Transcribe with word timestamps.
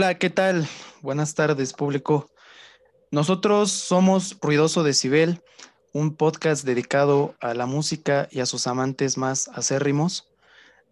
Hola, 0.00 0.16
¿qué 0.16 0.30
tal? 0.30 0.66
Buenas 1.02 1.34
tardes, 1.34 1.74
público. 1.74 2.30
Nosotros 3.10 3.70
somos 3.70 4.34
Ruidoso 4.40 4.82
Decibel, 4.82 5.42
un 5.92 6.16
podcast 6.16 6.64
dedicado 6.64 7.34
a 7.38 7.52
la 7.52 7.66
música 7.66 8.26
y 8.30 8.40
a 8.40 8.46
sus 8.46 8.66
amantes 8.66 9.18
más 9.18 9.48
acérrimos. 9.48 10.32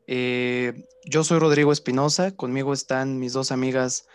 Eh, 0.07 0.84
yo 1.07 1.25
soy 1.25 1.39
Rodrigo 1.39 1.73
Espinosa, 1.73 2.37
conmigo 2.37 2.75
están 2.75 3.19
mis 3.19 3.33
dos 3.33 3.51
amigas 3.51 4.07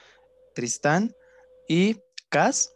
Tristán 0.53 1.15
y 1.67 1.97
Cas. 2.29 2.71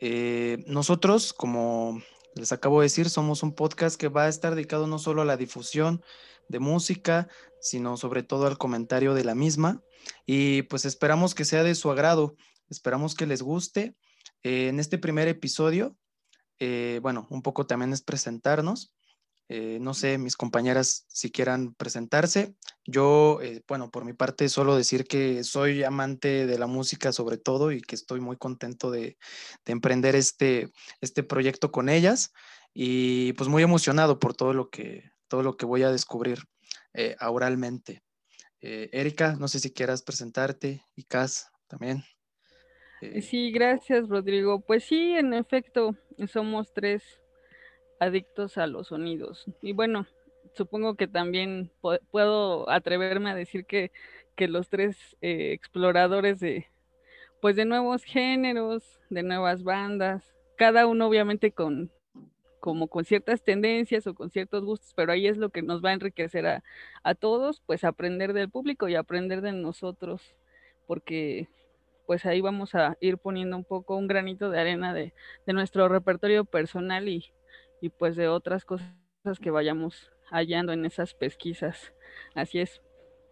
Eh, 0.00 0.64
nosotros, 0.66 1.34
como 1.34 2.02
les 2.34 2.50
acabo 2.52 2.80
de 2.80 2.86
decir, 2.86 3.10
somos 3.10 3.42
un 3.42 3.54
podcast 3.54 4.00
que 4.00 4.08
va 4.08 4.24
a 4.24 4.28
estar 4.30 4.54
dedicado 4.54 4.86
no 4.86 4.98
solo 4.98 5.20
a 5.20 5.26
la 5.26 5.36
difusión 5.36 6.02
de 6.52 6.60
música, 6.60 7.26
sino 7.60 7.96
sobre 7.96 8.22
todo 8.22 8.46
al 8.46 8.58
comentario 8.58 9.14
de 9.14 9.24
la 9.24 9.34
misma. 9.34 9.82
Y 10.26 10.62
pues 10.62 10.84
esperamos 10.84 11.34
que 11.34 11.44
sea 11.44 11.64
de 11.64 11.74
su 11.74 11.90
agrado, 11.90 12.36
esperamos 12.70 13.14
que 13.14 13.26
les 13.26 13.42
guste. 13.42 13.96
Eh, 14.44 14.68
en 14.68 14.78
este 14.78 14.98
primer 14.98 15.26
episodio, 15.28 15.96
eh, 16.60 17.00
bueno, 17.02 17.26
un 17.30 17.42
poco 17.42 17.66
también 17.66 17.92
es 17.92 18.02
presentarnos. 18.02 18.94
Eh, 19.48 19.78
no 19.80 19.92
sé, 19.92 20.16
mis 20.18 20.36
compañeras 20.36 21.04
si 21.08 21.30
quieran 21.30 21.74
presentarse. 21.74 22.54
Yo, 22.84 23.40
bueno, 23.68 23.90
por 23.90 24.04
mi 24.04 24.12
parte, 24.12 24.48
solo 24.48 24.76
decir 24.76 25.04
que 25.04 25.44
soy 25.44 25.82
amante 25.84 26.46
de 26.46 26.58
la 26.58 26.66
música 26.66 27.12
sobre 27.12 27.36
todo 27.36 27.70
y 27.70 27.80
que 27.80 27.94
estoy 27.94 28.20
muy 28.20 28.36
contento 28.36 28.90
de, 28.90 29.18
de 29.64 29.72
emprender 29.72 30.16
este, 30.16 30.72
este 31.00 31.22
proyecto 31.22 31.70
con 31.70 31.88
ellas 31.88 32.32
y 32.74 33.34
pues 33.34 33.48
muy 33.48 33.62
emocionado 33.62 34.18
por 34.18 34.34
todo 34.34 34.54
lo 34.54 34.70
que, 34.70 35.11
todo 35.32 35.42
lo 35.42 35.56
que 35.56 35.64
voy 35.64 35.82
a 35.82 35.90
descubrir 35.90 36.40
oralmente. 37.20 38.02
Erika, 38.60 39.34
no 39.40 39.48
sé 39.48 39.60
si 39.60 39.72
quieras 39.72 40.02
presentarte 40.02 40.84
y 40.94 41.04
Cas 41.04 41.50
también. 41.68 42.04
Eh, 43.00 43.22
sí, 43.22 43.50
gracias 43.50 44.10
Rodrigo. 44.10 44.60
Pues 44.60 44.84
sí, 44.84 45.14
en 45.14 45.32
efecto, 45.32 45.96
somos 46.30 46.74
tres 46.74 47.02
adictos 47.98 48.58
a 48.58 48.66
los 48.66 48.88
sonidos. 48.88 49.46
Y 49.62 49.72
bueno, 49.72 50.06
supongo 50.52 50.96
que 50.96 51.08
también 51.08 51.72
puedo 52.10 52.68
atreverme 52.68 53.30
a 53.30 53.34
decir 53.34 53.64
que, 53.64 53.90
que 54.36 54.48
los 54.48 54.68
tres 54.68 54.98
eh, 55.22 55.52
exploradores 55.52 56.40
de, 56.40 56.66
pues 57.40 57.56
de 57.56 57.64
nuevos 57.64 58.04
géneros, 58.04 59.00
de 59.08 59.22
nuevas 59.22 59.62
bandas, 59.62 60.34
cada 60.58 60.86
uno 60.86 61.06
obviamente 61.06 61.52
con 61.52 61.90
como 62.62 62.86
con 62.86 63.04
ciertas 63.04 63.42
tendencias 63.42 64.06
o 64.06 64.14
con 64.14 64.30
ciertos 64.30 64.64
gustos, 64.64 64.92
pero 64.94 65.10
ahí 65.10 65.26
es 65.26 65.36
lo 65.36 65.50
que 65.50 65.62
nos 65.62 65.84
va 65.84 65.90
a 65.90 65.94
enriquecer 65.94 66.46
a, 66.46 66.62
a 67.02 67.16
todos, 67.16 67.60
pues 67.66 67.82
aprender 67.82 68.34
del 68.34 68.48
público 68.48 68.88
y 68.88 68.94
aprender 68.94 69.40
de 69.40 69.50
nosotros, 69.50 70.36
porque 70.86 71.48
pues 72.06 72.24
ahí 72.24 72.40
vamos 72.40 72.76
a 72.76 72.96
ir 73.00 73.18
poniendo 73.18 73.56
un 73.56 73.64
poco 73.64 73.96
un 73.96 74.06
granito 74.06 74.48
de 74.48 74.60
arena 74.60 74.94
de, 74.94 75.12
nuestro 75.46 75.88
repertorio 75.88 76.44
personal 76.44 77.08
y, 77.08 77.32
pues 77.98 78.14
de 78.14 78.28
otras 78.28 78.64
cosas 78.64 78.86
que 79.42 79.50
vayamos 79.50 80.12
hallando 80.30 80.72
en 80.72 80.86
esas 80.86 81.14
pesquisas. 81.14 81.92
Así 82.36 82.60
es. 82.60 82.80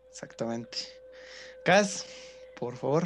Exactamente. 0.08 0.78
Cas, 1.64 2.04
por 2.58 2.74
favor. 2.74 3.04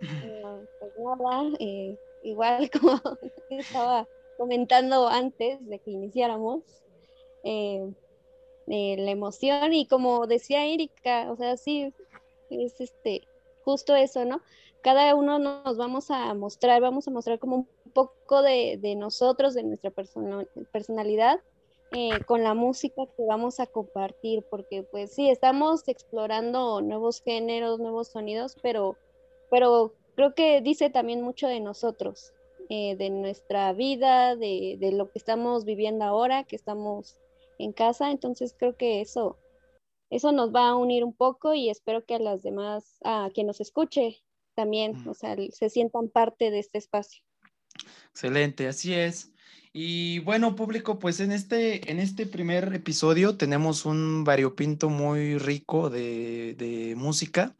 pues 0.00 0.92
nada, 0.98 1.48
eh, 1.60 1.98
igual 2.24 2.70
como 2.78 3.00
estaba 3.48 4.06
comentando 4.36 5.08
antes 5.08 5.64
de 5.66 5.78
que 5.78 5.90
iniciáramos, 5.90 6.62
eh, 7.44 7.88
eh, 8.68 8.96
la 8.98 9.10
emoción 9.12 9.72
y 9.72 9.86
como 9.86 10.26
decía 10.26 10.66
Erika, 10.66 11.30
o 11.30 11.36
sea, 11.36 11.56
sí, 11.56 11.92
es 12.50 12.80
este, 12.80 13.22
justo 13.64 13.94
eso, 13.94 14.24
¿no? 14.24 14.42
Cada 14.82 15.14
uno 15.14 15.38
nos 15.38 15.76
vamos 15.76 16.10
a 16.10 16.34
mostrar, 16.34 16.80
vamos 16.80 17.06
a 17.08 17.10
mostrar 17.10 17.38
como 17.38 17.56
un 17.56 17.68
poco 17.92 18.42
de, 18.42 18.94
nosotros, 18.96 19.54
de 19.54 19.64
nuestra 19.64 19.92
personalidad, 20.72 21.40
eh, 21.92 22.20
con 22.26 22.42
la 22.42 22.54
música 22.54 23.02
que 23.16 23.24
vamos 23.24 23.60
a 23.60 23.66
compartir, 23.66 24.44
porque 24.50 24.82
pues 24.82 25.12
sí, 25.14 25.30
estamos 25.30 25.88
explorando 25.88 26.80
nuevos 26.82 27.22
géneros, 27.22 27.78
nuevos 27.78 28.08
sonidos, 28.08 28.56
pero, 28.62 28.96
pero 29.50 29.94
creo 30.14 30.34
que 30.34 30.60
dice 30.60 30.90
también 30.90 31.22
mucho 31.22 31.46
de 31.46 31.60
nosotros, 31.60 32.32
eh, 32.68 32.96
de 32.96 33.10
nuestra 33.10 33.72
vida, 33.72 34.36
de, 34.36 34.76
de, 34.78 34.92
lo 34.92 35.10
que 35.10 35.18
estamos 35.18 35.64
viviendo 35.64 36.04
ahora, 36.04 36.44
que 36.44 36.56
estamos 36.56 37.16
en 37.58 37.72
casa, 37.72 38.10
entonces 38.10 38.54
creo 38.58 38.76
que 38.76 39.00
eso 39.00 39.38
eso 40.10 40.32
nos 40.32 40.54
va 40.54 40.68
a 40.68 40.76
unir 40.76 41.04
un 41.04 41.14
poco 41.14 41.54
y 41.54 41.68
espero 41.68 42.04
que 42.04 42.14
a 42.14 42.18
las 42.18 42.42
demás, 42.42 42.98
a 43.04 43.28
quien 43.34 43.46
nos 43.46 43.60
escuche 43.60 44.22
también, 44.54 45.06
o 45.08 45.14
sea, 45.14 45.36
se 45.50 45.68
sientan 45.68 46.08
parte 46.08 46.50
de 46.50 46.60
este 46.60 46.78
espacio. 46.78 47.22
Excelente, 48.10 48.68
así 48.68 48.94
es. 48.94 49.32
Y 49.72 50.20
bueno, 50.20 50.56
público, 50.56 50.98
pues 50.98 51.20
en 51.20 51.32
este, 51.32 51.90
en 51.90 51.98
este 51.98 52.24
primer 52.24 52.72
episodio 52.74 53.36
tenemos 53.36 53.84
un 53.84 54.24
variopinto 54.24 54.88
muy 54.88 55.36
rico 55.36 55.90
de, 55.90 56.94
música 56.96 57.54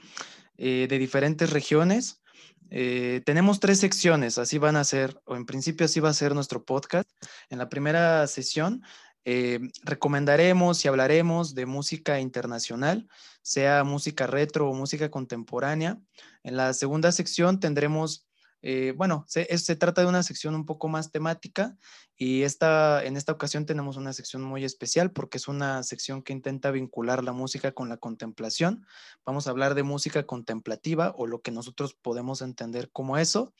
eh, 0.56 0.86
de 0.88 0.98
diferentes 0.98 1.50
regiones. 1.50 2.22
Eh, 2.70 3.22
tenemos 3.24 3.60
tres 3.60 3.78
secciones, 3.78 4.38
así 4.38 4.58
van 4.58 4.76
a 4.76 4.84
ser, 4.84 5.20
o 5.24 5.36
en 5.36 5.46
principio 5.46 5.86
así 5.86 6.00
va 6.00 6.10
a 6.10 6.14
ser 6.14 6.34
nuestro 6.34 6.64
podcast. 6.64 7.08
En 7.48 7.58
la 7.58 7.68
primera 7.68 8.26
sesión 8.26 8.82
eh, 9.24 9.58
recomendaremos 9.82 10.84
y 10.84 10.88
hablaremos 10.88 11.54
de 11.54 11.66
música 11.66 12.20
internacional, 12.20 13.08
sea 13.42 13.84
música 13.84 14.26
retro 14.26 14.68
o 14.68 14.74
música 14.74 15.10
contemporánea. 15.10 15.98
En 16.42 16.56
la 16.56 16.72
segunda 16.74 17.12
sección 17.12 17.60
tendremos, 17.60 18.25
eh, 18.68 18.94
bueno, 18.96 19.24
se, 19.28 19.76
trata 19.76 20.00
de 20.00 20.08
una 20.08 20.24
sección 20.24 20.56
un 20.56 20.66
poco 20.66 20.88
más 20.88 21.12
temática 21.12 21.76
y 22.16 22.42
esta, 22.42 23.04
en 23.04 23.16
esta 23.16 23.30
ocasión 23.30 23.64
tenemos 23.64 23.96
una 23.96 24.12
sección 24.12 24.42
muy 24.42 24.64
especial 24.64 25.12
porque 25.12 25.38
es 25.38 25.46
una 25.46 25.84
sección 25.84 26.20
que 26.20 26.32
intenta 26.32 26.72
vincular 26.72 27.22
la 27.22 27.30
música 27.32 27.70
con 27.70 27.88
la 27.88 27.98
contemplación. 27.98 28.84
Vamos 29.24 29.46
a 29.46 29.50
hablar 29.50 29.76
de 29.76 29.84
música 29.84 30.26
contemplativa 30.26 31.14
o 31.16 31.28
lo 31.28 31.42
que 31.42 31.52
nosotros 31.52 31.94
podemos 31.94 32.42
entender 32.42 32.90
como 32.90 33.18
eso. 33.18 33.54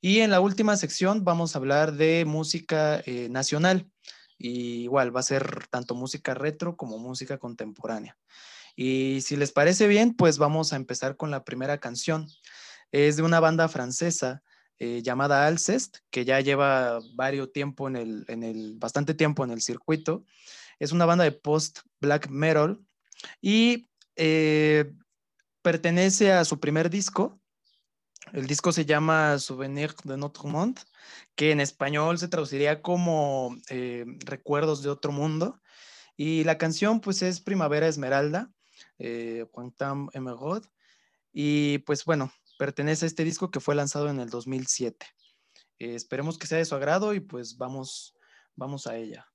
Y 0.00 0.20
en 0.20 0.30
la 0.30 0.40
última 0.40 0.78
sección 0.78 1.22
vamos 1.22 1.54
a 1.54 1.58
hablar 1.58 1.92
de 1.92 2.24
música 2.24 3.02
eh, 3.04 3.28
nacional 3.28 3.90
y 4.38 4.84
igual 4.84 5.14
va 5.14 5.20
a 5.20 5.24
ser 5.24 5.66
tanto 5.68 5.94
música 5.94 6.32
retro 6.32 6.78
como 6.78 6.96
música 6.96 7.36
contemporánea. 7.36 8.16
Y 8.74 9.20
si 9.20 9.36
les 9.36 9.52
parece 9.52 9.86
bien, 9.86 10.14
pues 10.14 10.38
vamos 10.38 10.72
a 10.72 10.76
empezar 10.76 11.18
con 11.18 11.30
la 11.30 11.44
primera 11.44 11.76
canción. 11.76 12.26
Es 12.92 13.16
de 13.16 13.22
una 13.22 13.40
banda 13.40 13.68
francesa 13.68 14.42
eh, 14.78 15.02
llamada 15.02 15.46
Alcest, 15.46 15.98
que 16.10 16.24
ya 16.24 16.40
lleva 16.40 17.00
varios 17.14 17.52
tiempo 17.52 17.88
en 17.88 17.96
el, 17.96 18.24
en 18.28 18.42
el, 18.42 18.76
bastante 18.76 19.14
tiempo 19.14 19.44
en 19.44 19.50
el 19.50 19.62
circuito. 19.62 20.24
Es 20.78 20.92
una 20.92 21.06
banda 21.06 21.24
de 21.24 21.32
post 21.32 21.80
black 22.00 22.28
metal 22.28 22.78
y 23.40 23.86
eh, 24.16 24.92
pertenece 25.62 26.32
a 26.32 26.44
su 26.44 26.60
primer 26.60 26.90
disco. 26.90 27.40
El 28.32 28.46
disco 28.46 28.72
se 28.72 28.84
llama 28.84 29.38
Souvenir 29.38 29.94
de 30.04 30.16
Notre 30.16 30.48
Monde 30.48 30.82
que 31.34 31.50
en 31.50 31.60
español 31.60 32.18
se 32.18 32.28
traduciría 32.28 32.82
como 32.82 33.56
eh, 33.68 34.04
Recuerdos 34.24 34.82
de 34.82 34.90
otro 34.90 35.12
mundo. 35.12 35.60
Y 36.16 36.44
la 36.44 36.58
canción 36.58 37.00
pues 37.00 37.22
es 37.22 37.40
Primavera 37.40 37.86
Esmeralda, 37.86 38.50
eh, 38.98 39.46
Quantum. 39.52 40.08
Y 41.32 41.78
pues 41.78 42.04
bueno, 42.04 42.32
pertenece 42.58 43.06
a 43.06 43.08
este 43.08 43.24
disco 43.24 43.50
que 43.50 43.60
fue 43.60 43.74
lanzado 43.74 44.08
en 44.08 44.20
el 44.20 44.28
2007. 44.30 45.06
Eh, 45.78 45.94
esperemos 45.94 46.38
que 46.38 46.46
sea 46.46 46.58
de 46.58 46.64
su 46.64 46.74
agrado 46.74 47.14
y 47.14 47.20
pues 47.20 47.56
vamos, 47.56 48.14
vamos 48.54 48.86
a 48.86 48.96
ella. 48.96 49.26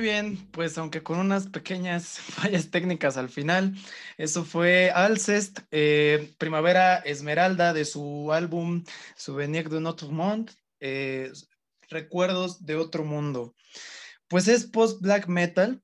Bien, 0.00 0.48
pues 0.50 0.78
aunque 0.78 1.02
con 1.02 1.18
unas 1.18 1.46
pequeñas 1.48 2.18
fallas 2.18 2.70
técnicas 2.70 3.18
al 3.18 3.28
final, 3.28 3.74
eso 4.16 4.44
fue 4.44 4.90
Alcest, 4.90 5.60
eh, 5.70 6.32
Primavera 6.38 6.96
Esmeralda 6.96 7.74
de 7.74 7.84
su 7.84 8.32
álbum 8.32 8.82
Souvenir 9.14 9.68
de 9.68 9.80
Notre 9.80 10.08
Monde, 10.08 10.52
eh, 10.80 11.30
Recuerdos 11.90 12.64
de 12.64 12.76
otro 12.76 13.04
mundo. 13.04 13.54
Pues 14.28 14.48
es 14.48 14.64
post-black 14.64 15.26
metal. 15.26 15.82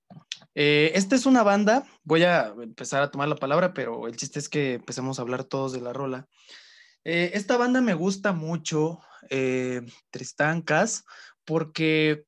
Eh, 0.54 0.92
esta 0.94 1.14
es 1.14 1.26
una 1.26 1.42
banda, 1.42 1.84
voy 2.04 2.22
a 2.22 2.54
empezar 2.62 3.02
a 3.02 3.10
tomar 3.10 3.28
la 3.28 3.36
palabra, 3.36 3.74
pero 3.74 4.06
el 4.06 4.16
chiste 4.16 4.38
es 4.38 4.48
que 4.48 4.74
empecemos 4.74 5.18
a 5.18 5.22
hablar 5.22 5.44
todos 5.44 5.72
de 5.72 5.80
la 5.80 5.92
rola. 5.92 6.26
esta 7.04 7.56
banda 7.56 7.80
me 7.80 7.94
gusta 7.94 8.32
mucho, 8.32 9.00
Tristán 10.10 10.62
Cas, 10.62 11.04
porque 11.44 12.25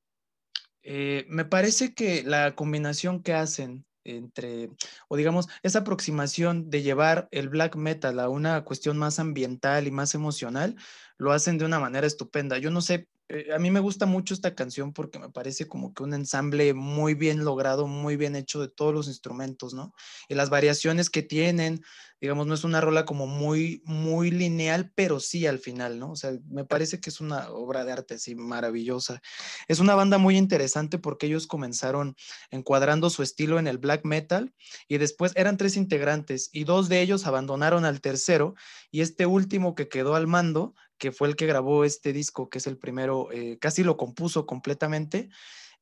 eh, 0.90 1.26
me 1.28 1.44
parece 1.44 1.92
que 1.92 2.22
la 2.22 2.54
combinación 2.54 3.22
que 3.22 3.34
hacen 3.34 3.84
entre, 4.04 4.70
o 5.08 5.18
digamos, 5.18 5.46
esa 5.62 5.80
aproximación 5.80 6.70
de 6.70 6.80
llevar 6.80 7.28
el 7.30 7.50
black 7.50 7.76
metal 7.76 8.18
a 8.18 8.30
una 8.30 8.64
cuestión 8.64 8.96
más 8.96 9.18
ambiental 9.18 9.86
y 9.86 9.90
más 9.90 10.14
emocional, 10.14 10.76
lo 11.18 11.32
hacen 11.32 11.58
de 11.58 11.66
una 11.66 11.78
manera 11.78 12.06
estupenda. 12.06 12.56
Yo 12.56 12.70
no 12.70 12.80
sé 12.80 13.06
eh, 13.30 13.52
a 13.54 13.58
mí 13.58 13.70
me 13.70 13.80
gusta 13.80 14.06
mucho 14.06 14.32
esta 14.32 14.54
canción 14.54 14.94
porque 14.94 15.18
me 15.18 15.28
parece 15.28 15.68
como 15.68 15.92
que 15.92 16.02
un 16.02 16.14
ensamble 16.14 16.72
muy 16.72 17.12
bien 17.12 17.44
logrado, 17.44 17.86
muy 17.86 18.16
bien 18.16 18.34
hecho 18.36 18.60
de 18.60 18.68
todos 18.68 18.94
los 18.94 19.06
instrumentos, 19.06 19.74
¿no? 19.74 19.92
Y 20.28 20.34
las 20.34 20.48
variaciones 20.48 21.10
que 21.10 21.22
tienen, 21.22 21.82
digamos, 22.22 22.46
no 22.46 22.54
es 22.54 22.64
una 22.64 22.80
rola 22.80 23.04
como 23.04 23.26
muy, 23.26 23.82
muy 23.84 24.30
lineal, 24.30 24.90
pero 24.94 25.20
sí 25.20 25.46
al 25.46 25.58
final, 25.58 25.98
¿no? 25.98 26.12
O 26.12 26.16
sea, 26.16 26.32
me 26.48 26.64
parece 26.64 27.00
que 27.00 27.10
es 27.10 27.20
una 27.20 27.50
obra 27.50 27.84
de 27.84 27.92
arte 27.92 28.14
así 28.14 28.34
maravillosa. 28.34 29.20
Es 29.68 29.78
una 29.78 29.94
banda 29.94 30.16
muy 30.16 30.38
interesante 30.38 30.98
porque 30.98 31.26
ellos 31.26 31.46
comenzaron 31.46 32.16
encuadrando 32.50 33.10
su 33.10 33.22
estilo 33.22 33.58
en 33.58 33.66
el 33.66 33.76
black 33.76 34.06
metal 34.06 34.54
y 34.88 34.96
después 34.96 35.32
eran 35.36 35.58
tres 35.58 35.76
integrantes 35.76 36.48
y 36.50 36.64
dos 36.64 36.88
de 36.88 37.02
ellos 37.02 37.26
abandonaron 37.26 37.84
al 37.84 38.00
tercero 38.00 38.54
y 38.90 39.02
este 39.02 39.26
último 39.26 39.74
que 39.74 39.88
quedó 39.88 40.14
al 40.14 40.26
mando 40.26 40.74
que 40.98 41.12
fue 41.12 41.28
el 41.28 41.36
que 41.36 41.46
grabó 41.46 41.84
este 41.84 42.12
disco, 42.12 42.50
que 42.50 42.58
es 42.58 42.66
el 42.66 42.78
primero, 42.78 43.30
eh, 43.32 43.58
casi 43.60 43.82
lo 43.84 43.96
compuso 43.96 44.46
completamente, 44.46 45.28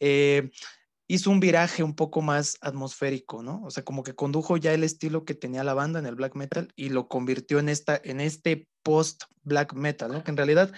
eh, 0.00 0.50
hizo 1.08 1.30
un 1.30 1.40
viraje 1.40 1.82
un 1.82 1.94
poco 1.94 2.20
más 2.20 2.56
atmosférico, 2.60 3.42
¿no? 3.42 3.62
O 3.64 3.70
sea, 3.70 3.84
como 3.84 4.02
que 4.02 4.14
condujo 4.14 4.56
ya 4.56 4.74
el 4.74 4.84
estilo 4.84 5.24
que 5.24 5.34
tenía 5.34 5.64
la 5.64 5.74
banda 5.74 5.98
en 5.98 6.06
el 6.06 6.16
black 6.16 6.34
metal 6.34 6.72
y 6.76 6.88
lo 6.88 7.08
convirtió 7.08 7.58
en, 7.58 7.68
esta, 7.68 8.00
en 8.02 8.20
este 8.20 8.68
post 8.82 9.24
black 9.42 9.74
metal, 9.74 10.12
¿no? 10.12 10.24
Que 10.24 10.30
en 10.32 10.36
realidad, 10.36 10.72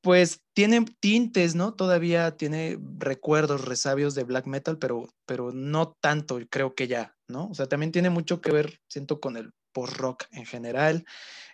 pues 0.00 0.42
tiene 0.54 0.84
tintes, 1.00 1.54
¿no? 1.54 1.74
Todavía 1.74 2.36
tiene 2.36 2.78
recuerdos, 2.98 3.64
resabios 3.64 4.14
de 4.14 4.24
black 4.24 4.46
metal, 4.46 4.78
pero, 4.78 5.08
pero 5.26 5.52
no 5.52 5.96
tanto, 6.00 6.38
creo 6.48 6.74
que 6.74 6.86
ya, 6.86 7.16
¿no? 7.28 7.48
O 7.48 7.54
sea, 7.54 7.66
también 7.66 7.92
tiene 7.92 8.10
mucho 8.10 8.40
que 8.40 8.52
ver, 8.52 8.80
siento, 8.88 9.20
con 9.20 9.36
el 9.36 9.50
post-rock 9.72 10.24
en 10.30 10.46
general. 10.46 11.04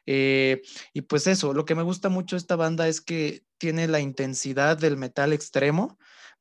Eh, 0.07 0.63
y 0.93 1.03
pues 1.03 1.27
eso, 1.27 1.55
lo 1.55 1.65
que 1.65 1.75
me 1.75 1.83
gusta 1.83 2.09
mucho 2.09 2.37
de 2.37 2.41
esta 2.41 2.57
banda 2.57 2.89
es 2.89 3.01
que 3.01 3.45
tiene 3.59 3.89
la 3.89 4.01
intensidad 4.01 4.77
del 4.77 4.97
metal 4.97 5.33
extremo, 5.33 5.99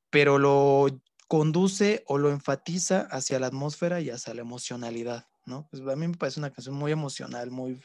pero 0.09 0.37
lo 0.37 0.87
conduce 1.27 2.03
o 2.07 2.17
lo 2.17 2.29
enfatiza 2.29 3.01
hacia 3.09 3.39
la 3.39 3.47
atmósfera 3.47 4.01
y 4.01 4.09
hacia 4.09 4.33
la 4.33 4.41
emocionalidad, 4.41 5.27
¿no? 5.45 5.67
Pues 5.71 5.81
a 5.81 5.95
mí 5.95 6.07
me 6.07 6.17
parece 6.17 6.39
una 6.39 6.51
canción 6.51 6.75
muy 6.75 6.91
emocional, 6.91 7.49
muy, 7.49 7.81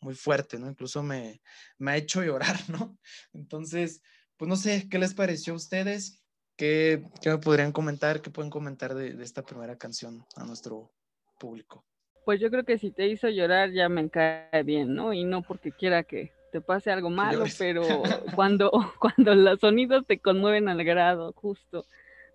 muy 0.00 0.14
fuerte, 0.14 0.58
¿no? 0.58 0.70
Incluso 0.70 1.02
me, 1.02 1.42
me 1.78 1.90
ha 1.92 1.96
hecho 1.96 2.22
llorar, 2.22 2.56
¿no? 2.68 2.96
Entonces, 3.32 4.02
pues 4.36 4.48
no 4.48 4.56
sé, 4.56 4.88
¿qué 4.88 4.98
les 4.98 5.14
pareció 5.14 5.52
a 5.52 5.56
ustedes? 5.56 6.22
¿Qué, 6.56 7.02
qué 7.20 7.30
me 7.30 7.38
podrían 7.38 7.72
comentar? 7.72 8.22
¿Qué 8.22 8.30
pueden 8.30 8.50
comentar 8.50 8.94
de, 8.94 9.12
de 9.12 9.24
esta 9.24 9.42
primera 9.42 9.76
canción 9.76 10.24
a 10.36 10.44
nuestro 10.44 10.94
público? 11.38 11.84
Pues 12.26 12.40
yo 12.40 12.50
creo 12.50 12.64
que 12.64 12.76
si 12.76 12.90
te 12.90 13.06
hizo 13.06 13.28
llorar 13.28 13.70
ya 13.70 13.88
me 13.88 14.10
cae 14.10 14.64
bien, 14.64 14.96
¿no? 14.96 15.12
Y 15.12 15.22
no 15.22 15.42
porque 15.42 15.70
quiera 15.70 16.02
que 16.02 16.32
te 16.50 16.60
pase 16.60 16.90
algo 16.90 17.08
malo, 17.08 17.44
pero 17.56 17.82
cuando, 18.34 18.72
cuando 19.00 19.32
los 19.36 19.60
sonidos 19.60 20.04
te 20.08 20.18
conmueven 20.18 20.68
al 20.68 20.82
grado 20.82 21.32
justo 21.34 21.86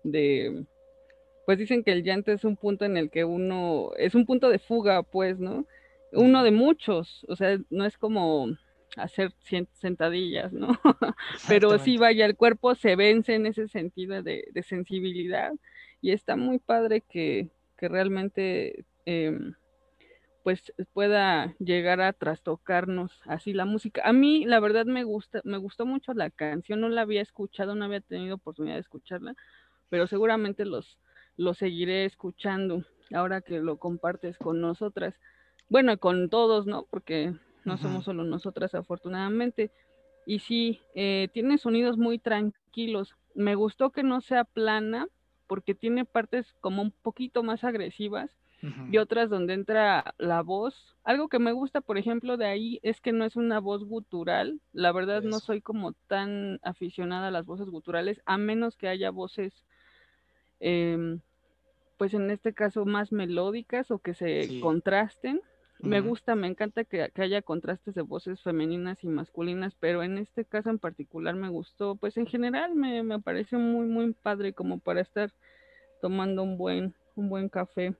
de, 0.02 0.64
pues 1.44 1.58
dicen 1.58 1.84
que 1.84 1.92
el 1.92 2.04
llanto 2.04 2.32
es 2.32 2.42
un 2.46 2.56
punto 2.56 2.86
en 2.86 2.96
el 2.96 3.10
que 3.10 3.26
uno, 3.26 3.90
es 3.98 4.14
un 4.14 4.24
punto 4.24 4.48
de 4.48 4.58
fuga, 4.58 5.02
pues, 5.02 5.38
¿no? 5.38 5.66
Uno 6.12 6.42
de 6.42 6.52
muchos, 6.52 7.26
o 7.28 7.36
sea, 7.36 7.58
no 7.68 7.84
es 7.84 7.98
como 7.98 8.48
hacer 8.96 9.34
sentadillas, 9.74 10.54
¿no? 10.54 10.68
Pero 11.48 11.78
sí, 11.78 11.98
vaya, 11.98 12.24
el 12.24 12.36
cuerpo 12.36 12.74
se 12.74 12.96
vence 12.96 13.34
en 13.34 13.44
ese 13.44 13.68
sentido 13.68 14.22
de, 14.22 14.50
sensibilidad 14.66 15.52
y 16.00 16.12
está 16.12 16.34
muy 16.36 16.60
padre 16.60 17.02
que, 17.02 17.50
que 17.76 17.88
realmente... 17.90 18.86
Em, 19.04 19.52
pues 20.42 20.72
pueda 20.92 21.54
llegar 21.58 22.00
a 22.00 22.12
trastocarnos 22.12 23.20
así 23.26 23.52
la 23.52 23.64
música. 23.64 24.02
A 24.04 24.12
mí 24.12 24.44
la 24.44 24.60
verdad 24.60 24.86
me 24.86 25.04
gusta, 25.04 25.40
me 25.44 25.58
gustó 25.58 25.86
mucho 25.86 26.14
la 26.14 26.30
canción, 26.30 26.80
no 26.80 26.88
la 26.88 27.02
había 27.02 27.22
escuchado, 27.22 27.74
no 27.74 27.84
había 27.84 28.00
tenido 28.00 28.36
oportunidad 28.36 28.74
de 28.74 28.80
escucharla, 28.80 29.36
pero 29.88 30.06
seguramente 30.06 30.64
los, 30.64 30.98
los 31.36 31.58
seguiré 31.58 32.04
escuchando 32.04 32.84
ahora 33.12 33.40
que 33.40 33.60
lo 33.60 33.76
compartes 33.76 34.36
con 34.38 34.60
nosotras. 34.60 35.14
Bueno, 35.68 35.96
con 35.98 36.28
todos, 36.28 36.66
¿no? 36.66 36.86
Porque 36.90 37.32
no 37.64 37.78
somos 37.78 38.04
solo 38.04 38.24
nosotras, 38.24 38.74
afortunadamente. 38.74 39.70
Y 40.26 40.40
sí, 40.40 40.80
eh, 40.94 41.28
tiene 41.32 41.56
sonidos 41.58 41.96
muy 41.96 42.18
tranquilos. 42.18 43.14
Me 43.34 43.54
gustó 43.54 43.90
que 43.90 44.02
no 44.02 44.20
sea 44.20 44.44
plana, 44.44 45.08
porque 45.46 45.74
tiene 45.74 46.04
partes 46.04 46.52
como 46.60 46.82
un 46.82 46.90
poquito 46.90 47.42
más 47.42 47.64
agresivas 47.64 48.30
y 48.90 48.98
otras 48.98 49.28
donde 49.28 49.54
entra 49.54 50.14
la 50.18 50.42
voz. 50.42 50.94
Algo 51.02 51.28
que 51.28 51.40
me 51.40 51.52
gusta, 51.52 51.80
por 51.80 51.98
ejemplo, 51.98 52.36
de 52.36 52.46
ahí 52.46 52.78
es 52.82 53.00
que 53.00 53.12
no 53.12 53.24
es 53.24 53.34
una 53.34 53.58
voz 53.58 53.84
gutural. 53.84 54.60
La 54.72 54.92
verdad 54.92 55.22
no 55.22 55.40
soy 55.40 55.60
como 55.60 55.92
tan 55.92 56.60
aficionada 56.62 57.28
a 57.28 57.32
las 57.32 57.44
voces 57.44 57.68
guturales, 57.68 58.22
a 58.24 58.38
menos 58.38 58.76
que 58.76 58.88
haya 58.88 59.10
voces, 59.10 59.52
em, 60.60 61.20
pues 61.96 62.14
en 62.14 62.30
este 62.30 62.52
caso 62.52 62.84
más 62.84 63.10
melódicas 63.10 63.90
o 63.90 63.98
que 63.98 64.14
se 64.14 64.60
contrasten. 64.60 65.40
Me 65.80 66.00
gusta, 66.00 66.36
me 66.36 66.46
encanta 66.46 66.84
que, 66.84 67.10
haya 67.16 67.42
contrastes 67.42 67.96
de 67.96 68.02
voces 68.02 68.40
femeninas 68.40 69.02
y 69.02 69.08
masculinas, 69.08 69.74
pero 69.80 70.04
en 70.04 70.16
este 70.16 70.44
caso 70.44 70.70
en 70.70 70.78
particular 70.78 71.34
me 71.34 71.48
gustó, 71.48 71.96
pues 71.96 72.16
en 72.16 72.26
general 72.26 72.76
me, 72.76 73.02
me 73.02 73.18
pareció 73.18 73.58
muy, 73.58 73.86
muy 73.86 74.12
padre 74.12 74.52
como 74.52 74.78
para 74.78 75.00
estar 75.00 75.32
tomando 76.00 76.44
un 76.44 76.56
buen 76.56 76.94
un 77.14 77.28
buen 77.28 77.48
café. 77.48 77.94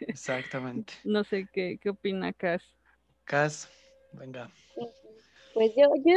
Exactamente. 0.00 0.94
no 1.04 1.24
sé 1.24 1.48
qué, 1.52 1.78
qué 1.80 1.90
opina 1.90 2.32
Cas. 2.32 2.62
Cas, 3.24 3.68
venga. 4.12 4.50
Pues 5.54 5.72
yo, 5.76 5.88
yo 6.04 6.14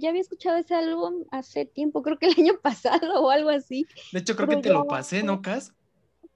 ya 0.00 0.08
había 0.08 0.22
escuchado 0.22 0.56
ese 0.56 0.74
álbum 0.74 1.24
hace 1.30 1.66
tiempo, 1.66 2.02
creo 2.02 2.18
que 2.18 2.26
el 2.26 2.34
año 2.38 2.58
pasado 2.60 3.22
o 3.22 3.30
algo 3.30 3.50
así. 3.50 3.86
De 4.12 4.20
hecho, 4.20 4.34
creo 4.34 4.48
que 4.48 4.56
te 4.56 4.70
lo 4.70 4.86
pasé, 4.86 5.22
¿no, 5.22 5.42
Cas? 5.42 5.72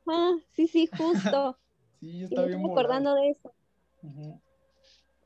Ah, 0.06 0.34
sí, 0.52 0.66
sí, 0.66 0.88
justo. 0.96 1.58
sí, 2.00 2.20
yo 2.20 2.26
estaba 2.26 2.46
bien 2.46 2.64
acordando 2.64 3.14
de 3.14 3.30
eso. 3.30 3.54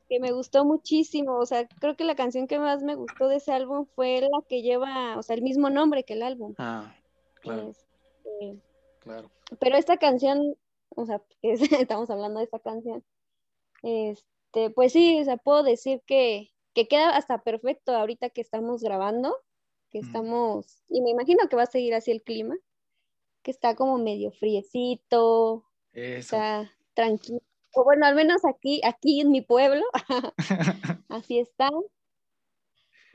Que 0.07 0.21
me 0.21 0.31
gustó 0.31 0.63
muchísimo, 0.63 1.37
o 1.37 1.45
sea, 1.45 1.67
creo 1.67 1.97
que 1.97 2.05
la 2.05 2.15
canción 2.15 2.47
que 2.47 2.59
más 2.59 2.81
me 2.81 2.95
gustó 2.95 3.27
de 3.27 3.37
ese 3.37 3.51
álbum 3.51 3.85
fue 3.93 4.21
la 4.21 4.41
que 4.47 4.61
lleva, 4.61 5.17
o 5.17 5.23
sea, 5.23 5.35
el 5.35 5.41
mismo 5.41 5.69
nombre 5.69 6.05
que 6.05 6.13
el 6.13 6.23
álbum. 6.23 6.53
Ah, 6.57 6.95
claro. 7.41 7.71
Este, 7.71 8.61
claro. 9.07 9.31
Pero 9.59 9.77
esta 9.77 9.97
canción, 9.97 10.55
o 10.89 11.05
sea, 11.05 11.21
estamos 11.41 12.09
hablando 12.09 12.39
de 12.39 12.45
esta 12.45 12.59
canción, 12.59 13.03
este, 13.83 14.69
pues 14.71 14.93
sí, 14.93 15.19
o 15.21 15.23
sea, 15.23 15.37
puedo 15.37 15.63
decir 15.63 16.01
que, 16.05 16.51
que 16.73 16.87
queda 16.87 17.15
hasta 17.15 17.43
perfecto 17.43 17.95
ahorita 17.95 18.29
que 18.29 18.41
estamos 18.41 18.81
grabando, 18.83 19.35
que 19.89 19.99
estamos, 19.99 20.83
y 20.89 21.01
me 21.01 21.11
imagino 21.11 21.47
que 21.47 21.55
va 21.55 21.63
a 21.63 21.67
seguir 21.67 21.93
así 21.93 22.11
el 22.11 22.23
clima, 22.23 22.55
que 23.41 23.51
está 23.51 23.75
como 23.75 23.97
medio 23.97 24.31
friecito, 24.31 25.63
está 25.93 26.71
tranquilo. 26.93 27.41
O 27.73 27.83
bueno, 27.83 28.05
al 28.05 28.15
menos 28.15 28.43
aquí, 28.43 28.81
aquí 28.83 29.21
en 29.21 29.31
mi 29.31 29.41
pueblo, 29.41 29.83
así 31.09 31.39
está. 31.39 31.69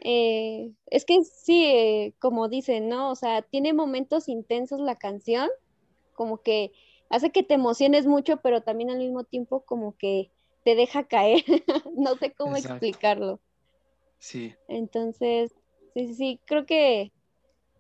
Eh, 0.04 0.72
es 0.87 1.04
que 1.04 1.22
sí, 1.22 1.64
eh, 1.64 2.14
como 2.18 2.49
dicen, 2.49 2.88
¿no? 2.88 3.11
O 3.11 3.14
sea, 3.14 3.42
tiene 3.42 3.72
momentos 3.72 4.28
intensos 4.28 4.80
la 4.80 4.96
canción, 4.96 5.49
como 6.23 6.41
que 6.41 6.71
hace 7.11 7.33
que 7.33 7.43
te 7.43 7.55
emociones 7.55 8.07
mucho, 8.07 8.37
pero 8.37 8.61
también 8.61 8.91
al 8.91 8.99
mismo 8.99 9.25
tiempo 9.25 9.64
como 9.64 9.97
que 9.97 10.31
te 10.64 10.76
deja 10.76 11.02
caer. 11.02 11.43
no 11.97 12.14
sé 12.17 12.33
cómo 12.33 12.55
explicarlo. 12.55 13.41
Sí. 14.21 14.55
Entonces, 14.69 15.52
sí, 15.95 16.07
sí, 16.07 16.14
sí, 16.14 16.41
creo 16.47 16.64
que 16.64 17.11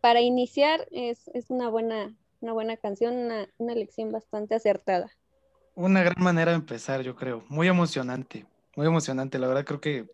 para 0.00 0.22
iniciar 0.22 0.88
es, 0.90 1.20
una, 1.50 1.68
buena, 1.68 2.16
una 2.40 2.52
buena 2.52 2.76
canción, 2.76 3.16
una, 3.16 3.48
una 3.58 3.76
lección 3.76 4.10
bastante 4.10 4.56
acertada. 4.56 5.08
Una 5.76 6.02
gran 6.02 6.20
manera 6.20 6.50
de 6.50 6.56
empezar, 6.56 7.02
yo 7.02 7.14
creo. 7.14 7.44
Muy 7.48 7.68
emocionante, 7.68 8.44
muy 8.74 8.88
emocionante. 8.88 9.38
La 9.38 9.46
verdad 9.46 9.64
creo 9.64 9.80
que 9.80 10.10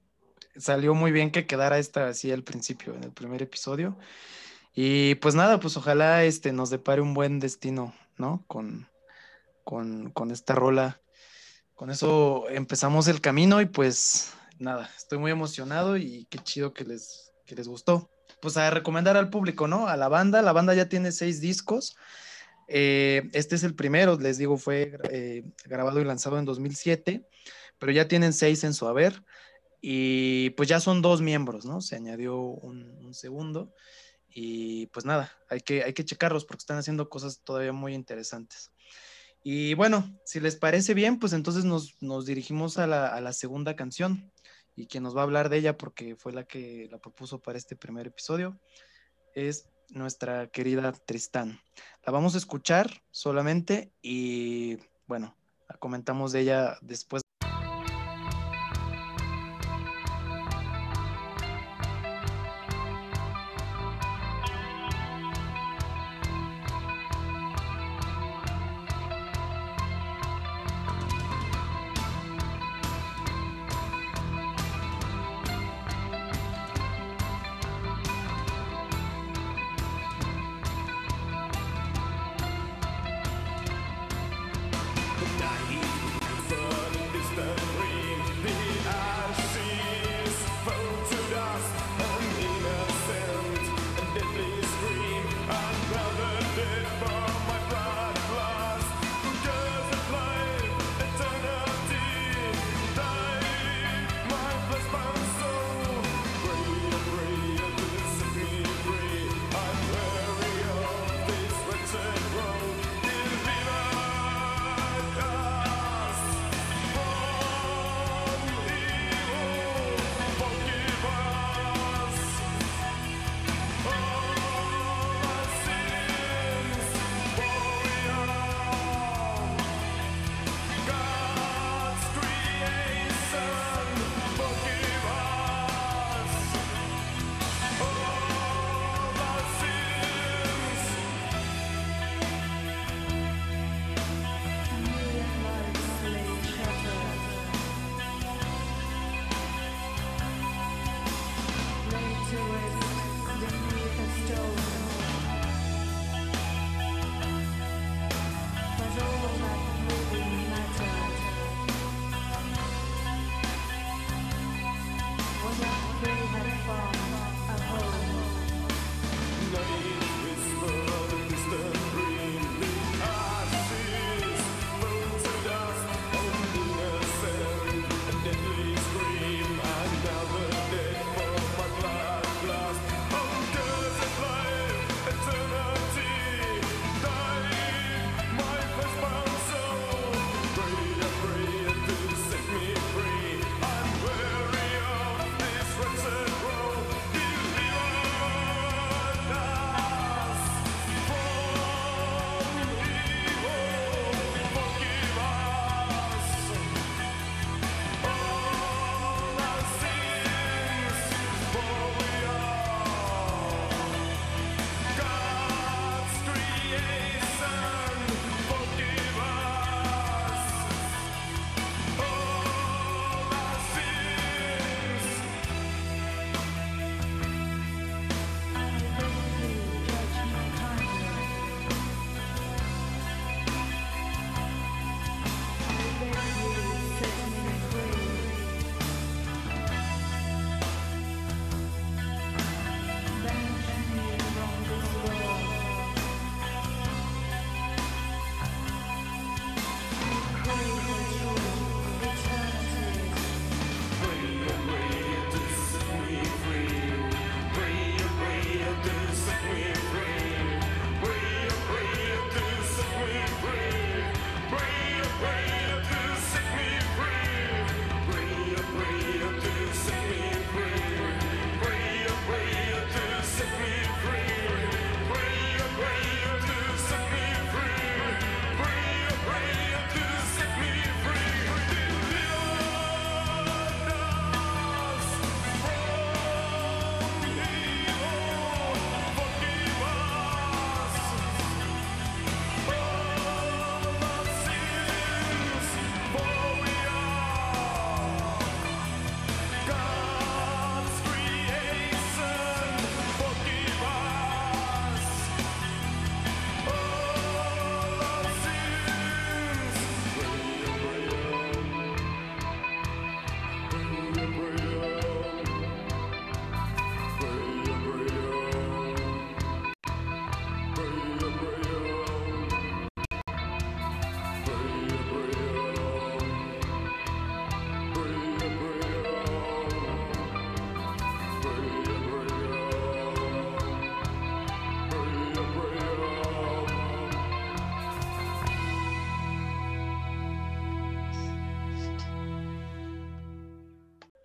salió 0.54 0.92
muy 0.92 1.12
bien 1.12 1.30
que 1.30 1.46
quedara 1.46 1.78
esta 1.78 2.08
así 2.08 2.30
al 2.30 2.44
principio, 2.44 2.94
en 2.94 3.04
el 3.04 3.12
primer 3.12 3.42
episodio. 3.42 3.96
Y 4.74 5.14
pues 5.16 5.34
nada, 5.34 5.58
pues 5.58 5.78
ojalá 5.78 6.24
este, 6.24 6.52
nos 6.52 6.68
depare 6.68 7.00
un 7.00 7.14
buen 7.14 7.40
destino, 7.40 7.94
¿no? 8.18 8.44
Con, 8.46 8.88
con, 9.64 10.10
con 10.10 10.30
esta 10.30 10.54
rola. 10.54 11.00
Con 11.74 11.90
eso 11.90 12.48
empezamos 12.48 13.08
el 13.08 13.20
camino 13.20 13.60
y 13.60 13.66
pues 13.66 14.32
nada, 14.58 14.90
estoy 14.96 15.18
muy 15.18 15.30
emocionado 15.30 15.96
y 15.96 16.26
qué 16.30 16.38
chido 16.38 16.72
que 16.72 16.84
les, 16.84 17.32
que 17.46 17.54
les 17.54 17.68
gustó. 17.68 18.10
Pues 18.40 18.56
a 18.56 18.70
recomendar 18.70 19.16
al 19.16 19.30
público, 19.30 19.66
¿no? 19.66 19.88
A 19.88 19.96
la 19.96 20.08
banda, 20.08 20.42
la 20.42 20.52
banda 20.52 20.74
ya 20.74 20.88
tiene 20.88 21.12
seis 21.12 21.40
discos. 21.40 21.96
Eh, 22.68 23.30
este 23.32 23.54
es 23.54 23.64
el 23.64 23.74
primero, 23.74 24.18
les 24.18 24.38
digo, 24.38 24.58
fue 24.58 24.98
eh, 25.10 25.42
grabado 25.64 26.00
y 26.00 26.04
lanzado 26.04 26.38
en 26.38 26.44
2007, 26.44 27.26
pero 27.78 27.92
ya 27.92 28.06
tienen 28.08 28.32
seis 28.32 28.62
en 28.62 28.74
su 28.74 28.86
haber 28.86 29.24
y 29.80 30.50
pues 30.50 30.68
ya 30.68 30.80
son 30.80 31.00
dos 31.02 31.22
miembros, 31.22 31.64
¿no? 31.64 31.80
Se 31.80 31.96
añadió 31.96 32.38
un, 32.38 33.14
segundo 33.14 33.72
y 34.40 34.86
pues 34.86 35.04
nada, 35.04 35.32
hay 35.50 35.60
que, 35.62 35.82
hay 35.82 35.92
que 35.92 36.04
checarlos 36.04 36.44
porque 36.44 36.60
están 36.60 36.78
haciendo 36.78 37.08
cosas 37.08 37.40
todavía 37.40 37.72
muy 37.72 37.92
interesantes. 37.92 38.70
Y 39.42 39.74
bueno, 39.74 40.16
si 40.24 40.38
les 40.38 40.54
parece 40.54 40.94
bien, 40.94 41.18
pues 41.18 41.32
entonces 41.32 41.64
nos, 41.64 41.98
dirigimos 42.24 42.78
a 42.78 42.86
la, 42.86 43.08
a 43.08 43.20
la, 43.20 43.32
segunda 43.32 43.74
canción 43.74 44.30
y 44.76 44.86
quien 44.86 45.02
nos 45.02 45.16
va 45.16 45.22
a 45.22 45.24
hablar 45.24 45.48
de 45.48 45.56
ella 45.56 45.76
porque 45.76 46.14
fue 46.14 46.32
la 46.32 46.44
que 46.44 46.86
la 46.88 46.98
propuso 46.98 47.40
para 47.40 47.58
este 47.58 47.74
primer 47.74 48.06
episodio 48.06 48.56
es 49.34 49.66
nuestra 49.88 50.46
querida 50.46 50.92
Tristán. 50.92 51.60
La 52.06 52.12
vamos 52.12 52.36
a 52.36 52.38
escuchar 52.38 53.02
solamente 53.10 53.90
y 54.02 54.78
bueno, 55.08 55.34
la 55.68 55.78
comentamos 55.78 56.30
de 56.30 56.40
ella 56.42 56.78
después. 56.80 57.22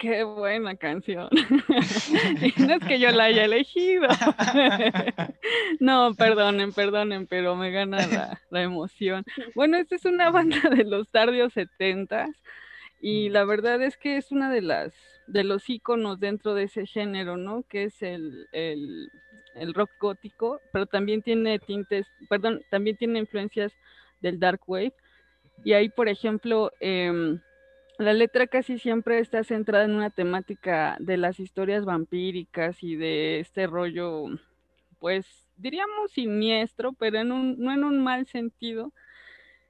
Qué 0.03 0.23
buena 0.25 0.75
canción. 0.75 1.29
no 2.57 2.73
es 2.73 2.85
que 2.85 2.99
yo 2.99 3.09
la 3.11 3.25
haya 3.25 3.45
elegido. 3.45 4.09
no, 5.79 6.13
perdonen, 6.13 6.73
perdonen, 6.73 7.25
pero 7.25 7.55
me 7.55 7.71
gana 7.71 8.05
la, 8.07 8.41
la, 8.49 8.61
emoción. 8.61 9.23
Bueno, 9.55 9.77
esta 9.77 9.95
es 9.95 10.03
una 10.03 10.29
banda 10.29 10.69
de 10.69 10.83
los 10.83 11.07
tardios 11.07 11.53
setentas 11.53 12.29
y 12.99 13.29
la 13.29 13.45
verdad 13.45 13.81
es 13.81 13.95
que 13.95 14.17
es 14.17 14.33
una 14.33 14.51
de 14.51 14.61
las 14.61 14.93
de 15.27 15.45
los 15.45 15.69
íconos 15.69 16.19
dentro 16.19 16.53
de 16.53 16.63
ese 16.63 16.85
género, 16.85 17.37
¿no? 17.37 17.63
Que 17.63 17.83
es 17.85 18.01
el, 18.01 18.49
el, 18.51 19.09
el 19.55 19.73
rock 19.73 19.91
gótico, 20.01 20.59
pero 20.73 20.85
también 20.85 21.21
tiene 21.21 21.59
tintes, 21.59 22.07
perdón, 22.27 22.61
también 22.69 22.97
tiene 22.97 23.19
influencias 23.19 23.71
del 24.19 24.37
dark 24.37 24.59
wave. 24.67 24.93
Y 25.63 25.71
ahí, 25.71 25.87
por 25.87 26.09
ejemplo, 26.09 26.73
eh, 26.81 27.37
la 27.97 28.13
letra 28.13 28.47
casi 28.47 28.79
siempre 28.79 29.19
está 29.19 29.43
centrada 29.43 29.85
en 29.85 29.95
una 29.95 30.09
temática 30.09 30.97
de 30.99 31.17
las 31.17 31.39
historias 31.39 31.85
vampíricas 31.85 32.81
y 32.83 32.95
de 32.95 33.39
este 33.39 33.67
rollo, 33.67 34.25
pues 34.99 35.25
diríamos 35.57 36.11
siniestro, 36.11 36.93
pero 36.93 37.19
en 37.19 37.31
un, 37.31 37.59
no 37.59 37.71
en 37.71 37.83
un 37.83 38.03
mal 38.03 38.25
sentido, 38.25 38.91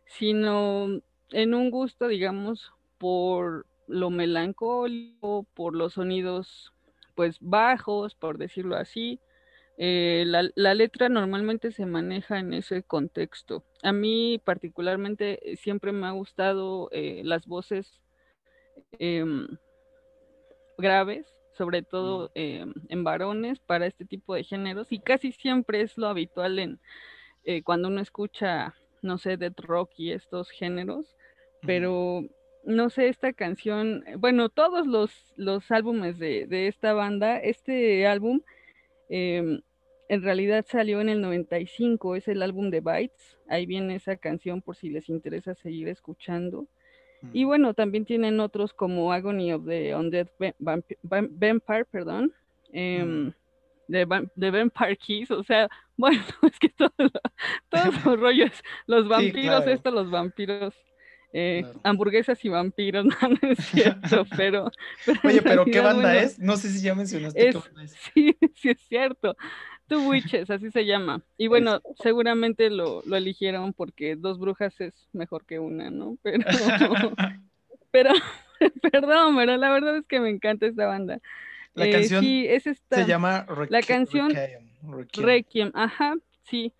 sino 0.06 1.02
en 1.32 1.54
un 1.54 1.72
gusto, 1.72 2.08
digamos, 2.08 2.72
por 2.98 3.66
lo 3.88 4.10
melancólico, 4.10 5.46
por 5.54 5.76
los 5.76 5.94
sonidos 5.94 6.74
pues 7.16 7.38
bajos, 7.42 8.16
por 8.16 8.38
decirlo 8.38 8.76
así. 8.76 9.20
Eh, 9.78 10.24
la, 10.26 10.74
letra 10.76 11.10
normalmente 11.10 11.72
se 11.72 11.86
maneja 11.86 12.40
en 12.40 12.54
ese 12.54 12.84
contexto. 12.84 13.64
A 13.82 13.92
mí 13.92 14.40
particularmente 14.44 15.58
siempre 15.58 15.92
me 15.92 16.08
ha 16.08 16.12
gustado 16.12 16.90
eh, 16.92 17.22
las 17.26 17.48
voces 17.48 18.03
Em, 19.00 19.48
graves, 20.78 21.26
sobre 21.54 21.82
todo 21.84 22.32
em, 22.36 22.74
en 22.90 23.04
varones 23.04 23.60
para 23.60 23.86
este 23.86 24.06
tipo 24.06 24.36
de 24.36 24.44
géneros 24.44 24.92
y 24.92 25.00
casi 25.00 25.32
siempre 25.32 25.82
es 25.82 25.98
lo 25.98 26.08
habitual 26.08 26.60
en 26.60 26.80
eh, 27.46 27.62
cuando 27.64 27.90
uno 27.90 28.02
escucha, 28.02 28.74
no 29.02 29.18
sé, 29.18 29.38
death 29.38 29.60
rock 29.60 29.92
y 29.98 30.12
estos 30.12 30.50
géneros, 30.50 31.16
pero 31.62 32.24
no 32.64 32.90
sé, 32.90 33.10
esta 33.10 33.34
canción, 33.34 34.06
bueno, 34.18 34.50
todos 34.50 34.88
los, 34.88 35.34
los 35.36 35.70
álbumes 35.72 36.18
de, 36.18 36.48
de, 36.48 36.68
esta 36.68 36.94
banda, 36.94 37.38
este 37.38 38.08
álbum 38.08 38.42
em, 39.10 39.62
en 40.08 40.24
realidad 40.24 40.66
salió 40.68 41.02
en 41.02 41.10
el 41.10 41.22
95, 41.22 42.16
es 42.16 42.28
el 42.28 42.42
álbum 42.42 42.70
de 42.70 42.82
Bytes, 42.82 43.38
ahí 43.50 43.66
viene 43.66 43.96
esa 43.96 44.16
canción 44.16 44.62
por 44.62 44.76
si 44.76 44.90
les 44.90 45.10
interesa 45.10 45.56
seguir 45.56 45.90
escuchando. 45.90 46.68
Y 47.32 47.46
bueno, 47.46 47.74
también 47.74 48.06
tienen 48.06 48.40
otros 48.40 48.74
como 48.74 49.14
Agony 49.14 49.54
of 49.54 49.66
the 49.66 49.96
Undead 49.96 50.28
Vampire, 50.60 51.86
perdón, 51.86 52.34
eh, 52.74 53.32
de, 53.88 54.06
Vampire 54.52 54.98
Keys, 54.98 55.32
o 55.32 55.44
sea, 55.44 55.70
bueno, 55.98 56.22
es 56.42 56.60
que 56.60 56.70
todo 56.70 56.92
todos 56.98 57.12
los 58.06 58.20
rollos, 58.20 58.52
los 58.88 59.08
vampiros, 59.08 59.68
esto, 59.68 59.92
los 59.92 60.10
vampiros, 60.10 60.74
eh, 61.34 61.66
hamburguesas 61.84 62.44
y 62.46 62.50
vampiros, 62.50 63.06
no, 63.22 63.30
no 63.30 63.50
es 63.50 63.60
cierto, 63.66 64.26
pero... 64.36 64.72
Oye, 65.24 65.42
pero 65.42 65.66
¿qué 65.66 65.80
banda 65.80 66.16
es? 66.16 66.40
No 66.40 66.58
sé 66.58 66.70
si 66.70 66.82
ya 66.82 66.96
mencionaste 66.96 67.50
es, 67.50 67.58
Sí, 68.14 68.38
sí 68.56 68.70
es 68.70 68.80
cierto. 68.88 69.36
Two 69.88 70.10
Witches, 70.10 70.50
así 70.50 70.72
se 70.72 70.86
llama. 70.86 71.22
Y 71.38 71.48
bueno, 71.48 71.82
seguramente 72.02 72.70
lo, 72.70 73.02
lo, 73.06 73.16
eligieron 73.16 73.74
porque 73.74 74.16
dos 74.16 74.40
brujas 74.40 74.80
es 74.80 74.94
mejor 75.12 75.46
que 75.46 75.60
una, 75.60 75.90
¿no? 75.90 76.18
Pero, 76.22 76.44
pero, 77.92 78.12
perdón, 78.92 79.36
pero 79.36 79.58
la 79.58 79.70
verdad 79.70 79.98
es 79.98 80.06
que 80.06 80.20
me 80.20 80.30
encanta 80.30 80.66
esta 80.66 80.86
banda. 80.86 81.20
La 81.74 81.88
eh, 81.88 81.92
canción 81.92 82.24
sí, 82.24 82.46
es 82.48 82.68
esta, 82.68 82.98
se 82.98 83.06
llama 83.06 83.46
Requiem, 83.48 83.68
La 83.70 83.82
canción 83.82 84.34
Requiem. 85.14 85.72
ajá, 85.74 86.16
sí. 86.44 86.74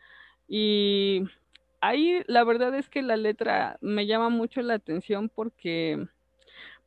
Y 0.48 1.24
ahí 1.82 2.22
la 2.28 2.44
verdad 2.44 2.76
es 2.76 2.90
que 2.90 3.02
la 3.02 3.18
letra 3.18 3.78
me 3.82 4.06
llama 4.06 4.30
mucho 4.30 4.62
la 4.62 4.76
atención 4.76 5.30
porque 5.30 6.08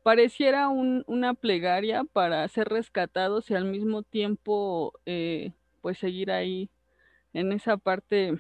pareciera 0.03 0.69
un, 0.69 1.03
una 1.09 1.35
plegaria 1.35 2.05
para 2.05 2.47
ser 2.49 2.69
rescatados 2.69 3.51
y 3.51 3.55
al 3.55 3.65
mismo 3.65 4.03
tiempo 4.05 4.93
eh, 5.05 5.53
pues 5.87 5.99
seguir 5.99 6.33
ahí 6.33 6.69
en 7.33 7.53
esa 7.53 7.77
parte, 7.77 8.37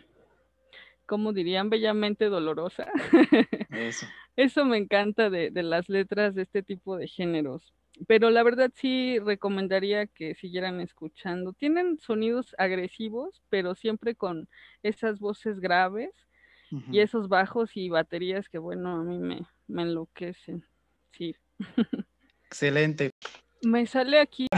como 1.06 1.32
dirían, 1.32 1.70
bellamente 1.70 2.24
dolorosa. 2.24 2.88
Eso. 3.70 4.04
Eso 4.35 4.64
me 4.64 4.78
encanta 4.78 5.30
de, 5.30 5.52
de, 5.52 5.62
las 5.62 5.88
letras 5.88 6.35
de 6.35 6.42
este 6.42 6.64
tipo 6.64 6.96
de 6.96 7.06
géneros. 7.06 7.72
Pero 8.09 8.30
la 8.30 8.42
verdad 8.42 8.72
sí 8.74 9.20
recomendaría 9.20 10.09
que 10.09 10.35
siguieran 10.35 10.80
escuchando. 10.80 11.52
Tienen 11.52 12.00
sonidos 12.00 12.52
agresivos, 12.59 13.40
pero 13.48 13.76
siempre 13.76 14.16
con 14.16 14.48
esas 14.82 15.20
voces 15.20 15.61
graves 15.61 16.11
uh 16.72 16.80
-huh. 16.80 16.94
y 16.94 16.98
esos 16.98 17.28
bajos 17.28 17.76
y 17.76 17.90
baterías 17.90 18.48
que, 18.48 18.59
bueno, 18.59 18.96
a 18.96 19.04
mí 19.04 19.18
me, 19.18 19.46
me 19.68 19.82
enloquecen. 19.82 20.64
Sí. 21.12 21.37
Excelente. 22.50 23.12
Me 23.62 23.87
sale 23.87 24.18
aquí. 24.18 24.48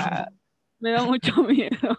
Me 0.81 0.93
da 0.93 1.03
mucho 1.03 1.35
miedo. 1.45 1.99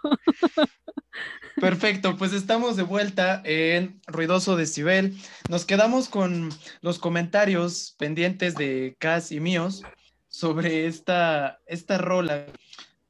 Perfecto, 1.59 2.15
pues 2.15 2.31
estamos 2.33 2.77
de 2.77 2.83
vuelta 2.83 3.41
en 3.43 3.99
Ruidoso 4.07 4.55
Decibel. 4.55 5.17
Nos 5.49 5.65
quedamos 5.65 6.07
con 6.07 6.49
los 6.81 6.99
comentarios 6.99 7.95
pendientes 7.97 8.55
de 8.55 8.95
Cas 8.99 9.31
y 9.31 9.39
míos 9.39 9.83
sobre 10.27 10.87
esta, 10.87 11.59
esta 11.65 11.97
rola, 11.97 12.45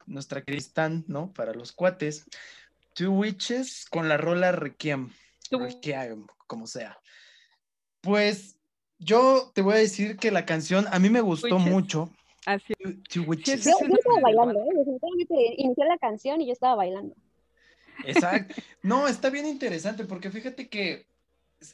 nuestra 0.08 0.44
cristán, 0.44 1.06
¿no? 1.08 1.32
Para 1.34 1.54
los 1.54 1.72
cuates. 1.72 2.26
Two 2.94 3.12
Witches 3.12 3.86
con 3.90 4.10
la 4.10 4.18
rola 4.18 4.52
Requiem. 4.52 5.12
Requiem, 5.52 6.26
como 6.48 6.66
sea. 6.66 6.98
Pues 8.02 8.58
yo 8.98 9.52
te 9.54 9.62
voy 9.62 9.76
a 9.76 9.78
decir 9.78 10.18
que 10.18 10.32
la 10.32 10.46
canción 10.46 10.88
a 10.92 10.98
mí 10.98 11.10
me 11.10 11.22
gustó 11.22 11.58
Witches. 11.58 11.72
mucho. 11.72 12.12
Así 12.50 12.74
Two 13.08 13.26
Witches. 13.28 13.64
Yo, 13.64 13.74
yo 13.80 13.94
estaba 13.94 14.22
bailando, 14.22 14.60
¿eh? 14.60 14.70
definitivamente 14.76 15.54
inicié 15.58 15.86
la 15.86 16.00
canción 16.00 16.42
y 16.42 16.48
yo 16.48 16.54
estaba 16.54 16.74
bailando. 16.74 17.16
Exacto. 18.04 18.56
No, 18.82 19.08
está 19.08 19.30
bien 19.30 19.46
interesante 19.46 20.04
porque 20.06 20.32
fíjate 20.32 20.68
que 20.68 21.06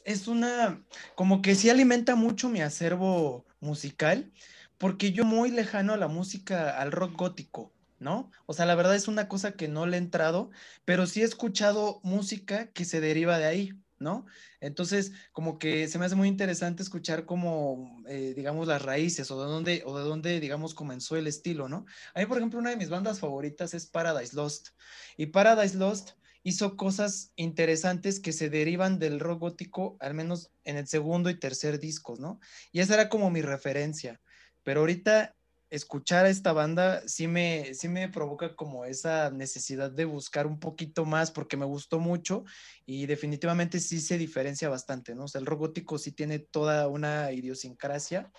es 0.04 0.28
una, 0.28 0.84
como 1.14 1.40
que 1.40 1.54
sí 1.54 1.70
alimenta 1.70 2.14
mucho 2.14 2.50
mi 2.50 2.60
acervo 2.60 3.46
musical, 3.60 4.30
porque 4.76 5.12
yo 5.12 5.24
muy 5.24 5.50
lejano 5.50 5.94
a 5.94 5.96
la 5.96 6.08
música, 6.08 6.78
al 6.78 6.92
rock 6.92 7.16
gótico, 7.16 7.72
¿no? 7.98 8.30
O 8.44 8.52
sea, 8.52 8.66
la 8.66 8.74
verdad 8.74 8.96
es 8.96 9.08
una 9.08 9.28
cosa 9.28 9.52
que 9.52 9.68
no 9.68 9.86
le 9.86 9.96
he 9.96 10.00
entrado, 10.00 10.50
pero 10.84 11.06
sí 11.06 11.22
he 11.22 11.24
escuchado 11.24 12.00
música 12.02 12.66
que 12.72 12.84
se 12.84 13.00
deriva 13.00 13.38
de 13.38 13.46
ahí, 13.46 13.72
¿no? 13.98 14.26
Entonces, 14.60 15.12
como 15.32 15.58
que 15.58 15.88
se 15.88 15.98
me 15.98 16.04
hace 16.06 16.14
muy 16.14 16.28
interesante 16.28 16.82
escuchar 16.82 17.24
como, 17.24 18.02
eh, 18.08 18.32
digamos, 18.34 18.66
las 18.66 18.82
raíces 18.82 19.30
o 19.30 19.42
de 19.42 19.50
dónde, 19.50 19.82
o 19.86 19.98
de 19.98 20.04
dónde, 20.04 20.40
digamos, 20.40 20.74
comenzó 20.74 21.16
el 21.16 21.26
estilo, 21.26 21.68
¿no? 21.68 21.86
A 22.14 22.20
mí, 22.20 22.26
por 22.26 22.38
ejemplo, 22.38 22.58
una 22.58 22.70
de 22.70 22.76
mis 22.76 22.90
bandas 22.90 23.20
favoritas 23.20 23.74
es 23.74 23.86
Paradise 23.86 24.34
Lost. 24.34 24.68
Y 25.16 25.26
Paradise 25.26 25.76
Lost 25.76 26.10
hizo 26.42 26.76
cosas 26.76 27.32
interesantes 27.34 28.20
que 28.20 28.32
se 28.32 28.50
derivan 28.50 28.98
del 28.98 29.18
rock 29.18 29.40
gótico, 29.40 29.96
al 29.98 30.14
menos 30.14 30.52
en 30.64 30.76
el 30.76 30.86
segundo 30.86 31.28
y 31.28 31.38
tercer 31.40 31.80
discos, 31.80 32.20
¿no? 32.20 32.38
Y 32.70 32.80
esa 32.80 32.94
era 32.94 33.08
como 33.08 33.30
mi 33.30 33.42
referencia. 33.42 34.20
Pero 34.62 34.80
ahorita 34.80 35.34
escuchar 35.76 36.26
a 36.26 36.28
esta 36.28 36.52
banda 36.52 37.02
sí 37.06 37.28
me, 37.28 37.74
sí 37.74 37.88
me 37.88 38.08
provoca 38.08 38.56
como 38.56 38.84
esa 38.84 39.30
necesidad 39.30 39.90
de 39.90 40.04
buscar 40.04 40.46
un 40.46 40.58
poquito 40.58 41.04
más 41.04 41.30
porque 41.30 41.56
me 41.56 41.64
gustó 41.64 41.98
mucho 41.98 42.44
y 42.84 43.06
definitivamente 43.06 43.80
sí 43.80 44.00
se 44.00 44.18
diferencia 44.18 44.68
bastante, 44.68 45.14
¿no? 45.14 45.24
O 45.24 45.38
el 45.38 45.46
rock 45.46 45.60
gótico 45.60 45.98
sí 45.98 46.12
tiene 46.12 46.38
toda 46.38 46.88
una 46.88 47.32
idiosincrasia 47.32 48.30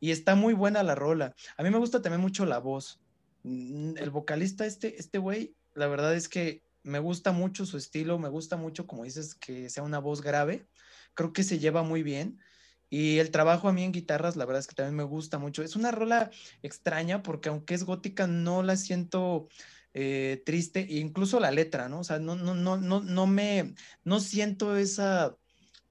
y 0.00 0.10
está 0.10 0.34
muy 0.34 0.54
buena 0.54 0.82
la 0.82 0.94
rola. 0.94 1.34
A 1.56 1.62
mí 1.62 1.70
me 1.70 1.78
gusta 1.78 2.02
también 2.02 2.20
mucho 2.20 2.46
la 2.46 2.58
voz. 2.58 3.00
Mm, 3.42 3.96
El 3.96 4.10
vocalista, 4.10 4.66
este, 4.66 4.98
este 4.98 5.18
güey, 5.18 5.54
la 5.74 5.86
verdad 5.86 6.14
es 6.14 6.28
que 6.28 6.64
me 6.82 6.98
gusta 6.98 7.32
mucho 7.32 7.66
su 7.66 7.76
estilo, 7.76 8.18
me 8.18 8.28
gusta 8.28 8.56
mucho, 8.56 8.86
como 8.86 9.04
dices, 9.04 9.34
que 9.34 9.68
sea 9.68 9.82
una 9.82 9.98
voz 9.98 10.22
grave. 10.22 10.66
Creo 11.14 11.32
que 11.32 11.42
se 11.42 11.58
lleva 11.58 11.82
muy 11.82 12.02
bien. 12.02 12.40
Y 12.90 13.18
el 13.18 13.30
trabajo 13.30 13.68
a 13.68 13.72
mí 13.72 13.84
en 13.84 13.92
guitarras, 13.92 14.36
la 14.36 14.44
verdad 14.44 14.60
es 14.60 14.66
que 14.66 14.74
también 14.74 14.96
me 14.96 15.04
gusta 15.04 15.38
mucho. 15.38 15.62
Es 15.62 15.76
una 15.76 15.92
rola 15.92 16.30
extraña 16.62 17.22
porque 17.22 17.48
aunque 17.48 17.74
es 17.74 17.84
gótica, 17.84 18.26
no 18.26 18.64
la 18.64 18.76
siento 18.76 19.48
eh, 19.94 20.42
triste, 20.44 20.80
e 20.80 20.98
incluso 20.98 21.38
la 21.38 21.52
letra, 21.52 21.88
¿no? 21.88 22.00
O 22.00 22.04
sea, 22.04 22.18
no, 22.18 22.34
no, 22.34 22.54
no, 22.54 22.76
no, 22.76 23.00
no 23.00 23.26
me, 23.28 23.74
no 24.04 24.18
siento 24.18 24.76
esa, 24.76 25.36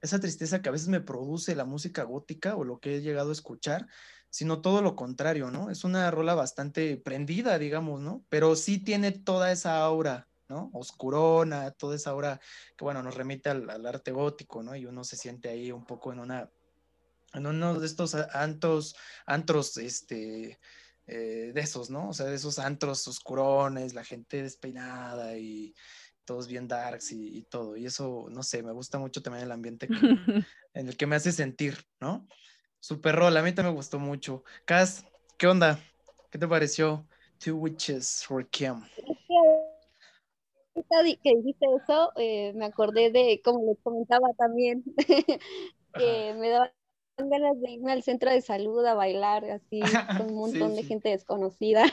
esa 0.02 0.20
tristeza 0.20 0.62
que 0.62 0.70
a 0.70 0.74
veces 0.74 0.90
me 0.90 1.02
produce 1.02 1.56
la 1.56 1.66
música 1.66 2.04
gótica 2.04 2.56
o 2.56 2.66
lo 2.66 2.80
que 2.80 2.98
he 2.98 3.02
llegado 3.02 3.30
a 3.30 3.34
escuchar, 3.34 3.88
sino 4.30 4.62
todo 4.62 4.82
lo 4.82 4.96
contrario, 4.96 5.52
¿no? 5.52 5.70
Es 5.70 5.86
una 5.86 6.12
rola 6.12 6.36
bastante 6.36 6.98
prendida, 6.98 7.58
digamos, 7.60 8.02
¿no? 8.02 8.26
Pero 8.30 8.56
sí 8.56 8.78
tiene 8.78 9.12
toda 9.12 9.52
esa 9.52 9.84
aura, 9.84 10.28
¿no? 10.50 10.70
Oscurona, 10.74 11.72
toda 11.72 11.96
esa 11.96 12.12
aura 12.12 12.40
que, 12.78 12.84
bueno, 12.84 13.02
nos 13.04 13.16
remite 13.16 13.50
al 13.50 13.86
arte 13.86 14.12
gótico, 14.12 14.64
¿no? 14.64 14.76
Y 14.76 14.86
uno 14.86 15.04
se 15.04 15.16
siente 15.16 15.50
ahí 15.50 15.72
un 15.72 15.86
poco 15.86 16.14
en 16.14 16.20
una 16.20 16.50
en 17.34 17.46
uno 17.46 17.80
de 17.80 17.86
estos 17.86 18.16
antros, 18.16 18.96
antros 19.26 19.78
este, 19.78 20.60
eh, 21.08 21.52
de 21.54 21.62
esos, 21.62 21.90
¿no? 21.90 22.10
O 22.10 22.14
sea, 22.14 22.28
de 22.28 22.36
esos 22.36 22.60
antros 22.60 23.08
oscurones, 23.08 23.94
la 23.94 24.04
gente 24.04 24.44
despeinada 24.44 25.38
y 25.38 25.74
todos 26.26 26.48
bien 26.48 26.68
darks 26.68 27.12
y, 27.12 27.42
todo. 27.50 27.76
Y 27.76 27.88
eso, 27.88 28.28
no 28.30 28.44
sé, 28.44 28.62
me 28.62 28.72
gusta 28.72 29.00
mucho 29.00 29.22
también 29.22 29.46
el 29.46 29.52
ambiente 29.52 29.88
en 30.74 30.88
el 30.88 30.96
que 30.96 31.08
me 31.08 31.16
hace 31.16 31.32
sentir, 31.32 31.78
¿no? 32.00 32.28
Super 32.80 33.16
rol, 33.16 33.36
a 33.36 33.42
mí 33.42 33.52
también 33.52 33.74
me 33.74 33.78
gustó 33.78 33.98
mucho. 33.98 34.44
Cas, 34.66 35.06
¿qué 35.38 35.48
onda? 35.48 35.80
¿Qué 36.30 36.38
te 36.38 36.48
pareció? 36.48 37.08
Two 37.44 37.56
Witches 37.56 38.24
for 38.26 38.48
Kim. 38.48 38.84
Que 40.76 41.36
dijiste 41.36 41.66
eso, 41.84 42.12
eh, 42.16 42.54
me 42.54 42.66
acordé 42.66 43.12
de, 43.12 43.42
como 43.44 43.66
les 43.66 43.80
comentaba 43.82 44.28
también, 44.38 44.84
que 45.94 46.36
me 46.38 46.50
daba 46.50 46.72
ganas 47.28 47.60
de 47.60 47.72
irme 47.72 47.92
al 47.92 48.04
centro 48.04 48.32
de 48.32 48.42
salud 48.42 48.86
a 48.86 48.94
bailar 48.94 49.44
así 49.46 49.82
con 50.18 50.28
un 50.28 50.36
montón 50.36 50.76
de 50.76 50.84
gente 50.84 51.10
desconocida. 51.10 51.86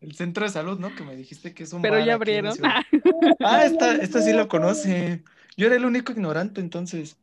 El 0.00 0.14
centro 0.14 0.44
de 0.44 0.50
salud, 0.50 0.78
¿no? 0.78 0.94
Que 0.94 1.04
me 1.04 1.14
dijiste 1.14 1.54
que 1.54 1.64
es 1.64 1.72
un 1.72 1.82
Pero 1.82 2.00
ya 2.00 2.14
abrieron. 2.14 2.54
Ah, 3.40 3.64
esta, 3.64 3.94
esta 3.96 4.22
sí 4.22 4.32
lo 4.32 4.48
conoce. 4.48 5.22
Yo 5.56 5.66
era 5.66 5.76
el 5.76 5.84
único 5.84 6.12
ignorante 6.12 6.60
entonces. 6.60 7.16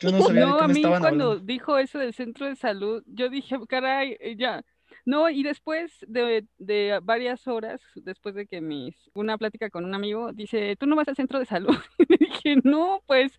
Yo 0.00 0.12
no 0.12 0.22
sabía 0.22 0.46
no, 0.46 0.58
a 0.60 0.68
mí 0.68 0.80
cuando 0.80 1.38
dijo 1.38 1.76
eso 1.76 1.98
del 1.98 2.14
centro 2.14 2.46
de 2.46 2.54
salud, 2.54 3.02
yo 3.06 3.28
dije, 3.28 3.56
caray, 3.68 4.16
ya, 4.36 4.64
no, 5.08 5.30
y 5.30 5.42
después 5.42 6.04
de, 6.06 6.44
de, 6.58 7.00
varias 7.02 7.48
horas, 7.48 7.80
después 7.94 8.34
de 8.34 8.46
que 8.46 8.60
mis, 8.60 8.94
una 9.14 9.38
plática 9.38 9.70
con 9.70 9.86
un 9.86 9.94
amigo, 9.94 10.34
dice, 10.34 10.76
¿tú 10.76 10.84
no 10.84 10.96
vas 10.96 11.08
al 11.08 11.16
centro 11.16 11.38
de 11.38 11.46
salud? 11.46 11.74
Y 12.10 12.16
dije, 12.18 12.56
no, 12.62 13.02
pues, 13.06 13.32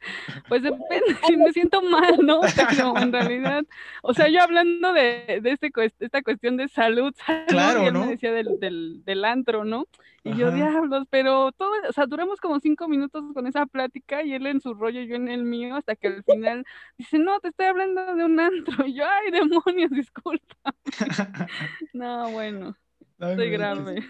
pues 0.47 0.63
depende, 0.63 1.15
si 1.27 1.37
me 1.37 1.53
siento 1.53 1.83
mal, 1.83 2.17
¿no? 2.23 2.41
Pero 2.69 2.97
en 2.97 3.13
realidad, 3.13 3.63
o 4.01 4.15
sea, 4.15 4.29
yo 4.29 4.41
hablando 4.41 4.93
de, 4.93 5.41
de 5.43 5.51
este, 5.51 5.71
esta 5.99 6.23
cuestión 6.23 6.57
de 6.57 6.69
salud, 6.69 7.13
claro, 7.47 7.87
y 7.87 7.91
me 7.91 8.07
decía 8.07 8.31
del, 8.31 8.59
del, 8.59 9.03
del 9.05 9.23
antro, 9.23 9.63
¿no? 9.63 9.85
Y 10.23 10.35
yo, 10.35 10.51
diablos, 10.51 11.05
pero 11.09 11.51
todo, 11.53 11.71
o 11.87 11.93
sea, 11.93 12.05
duramos 12.05 12.39
como 12.39 12.59
cinco 12.59 12.87
minutos 12.87 13.23
con 13.33 13.47
esa 13.47 13.65
plática 13.65 14.23
y 14.23 14.33
él 14.33 14.47
en 14.47 14.59
su 14.59 14.73
rollo, 14.73 15.01
yo 15.01 15.15
en 15.15 15.29
el 15.29 15.43
mío, 15.43 15.75
hasta 15.75 15.95
que 15.95 16.07
al 16.07 16.23
final 16.23 16.65
dice, 16.97 17.19
no, 17.19 17.39
te 17.39 17.49
estoy 17.49 17.67
hablando 17.67 18.15
de 18.15 18.25
un 18.25 18.39
antro. 18.39 18.85
Y 18.89 18.95
yo, 18.95 19.05
ay, 19.05 19.31
demonios, 19.31 19.91
disculpa. 19.91 20.75
no, 21.93 22.29
bueno, 22.31 22.75
estoy 23.19 23.49
grave. 23.49 24.03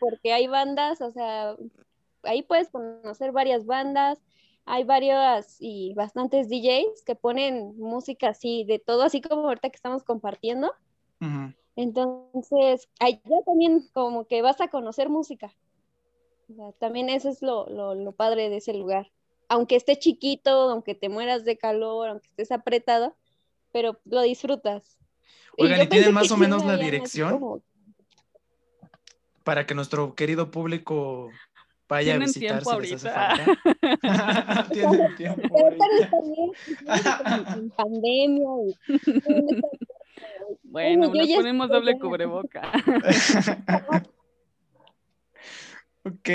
Porque 0.00 0.32
hay 0.32 0.46
bandas, 0.46 1.00
o 1.00 1.12
sea, 1.12 1.54
ahí 2.24 2.42
puedes 2.42 2.68
conocer 2.70 3.32
varias 3.32 3.66
bandas, 3.66 4.22
hay 4.64 4.84
varias 4.84 5.56
y 5.60 5.92
bastantes 5.94 6.48
DJs 6.48 7.02
que 7.04 7.14
ponen 7.14 7.76
música 7.78 8.28
así, 8.28 8.64
de 8.64 8.78
todo, 8.78 9.02
así 9.02 9.20
como 9.20 9.42
ahorita 9.48 9.70
que 9.70 9.76
estamos 9.76 10.02
compartiendo. 10.04 10.72
Entonces, 11.76 12.88
allá 13.00 13.20
también 13.46 13.88
como 13.92 14.26
que 14.26 14.42
vas 14.42 14.60
a 14.60 14.68
conocer 14.68 15.08
música. 15.08 15.52
también 16.78 17.08
eso 17.08 17.30
es 17.30 17.40
lo, 17.42 17.66
lo, 17.68 18.12
padre 18.12 18.50
de 18.50 18.58
ese 18.58 18.74
lugar. 18.74 19.10
Aunque 19.48 19.76
esté 19.76 19.98
chiquito, 19.98 20.50
aunque 20.70 20.94
te 20.94 21.08
mueras 21.08 21.44
de 21.44 21.56
calor, 21.56 22.08
aunque 22.08 22.28
estés 22.28 22.52
apretado, 22.52 23.14
pero 23.72 23.98
lo 24.04 24.22
disfrutas. 24.22 24.98
Oigan, 25.56 25.82
¿y, 25.82 25.86
tienen 25.86 26.14
más 26.14 26.30
o 26.30 26.36
menos 26.36 26.64
la 26.64 26.76
dirección? 26.76 27.62
Para 29.44 29.66
que 29.66 29.74
nuestro 29.74 30.14
querido 30.14 30.50
público 30.50 31.30
vaya 31.88 32.14
a 32.14 32.18
visitar 32.18 32.64
si 32.64 32.80
les 32.80 32.92
hace 32.92 33.10
falta. 33.10 33.44
Tienen 34.72 35.16
tiempo. 35.16 35.58
en 37.56 37.70
pandemia. 37.70 38.48
Bueno, 40.72 41.12
nos 41.12 41.28
ponemos 41.28 41.68
doble 41.68 41.98
cubreboca. 41.98 42.72
ok. 46.02 46.28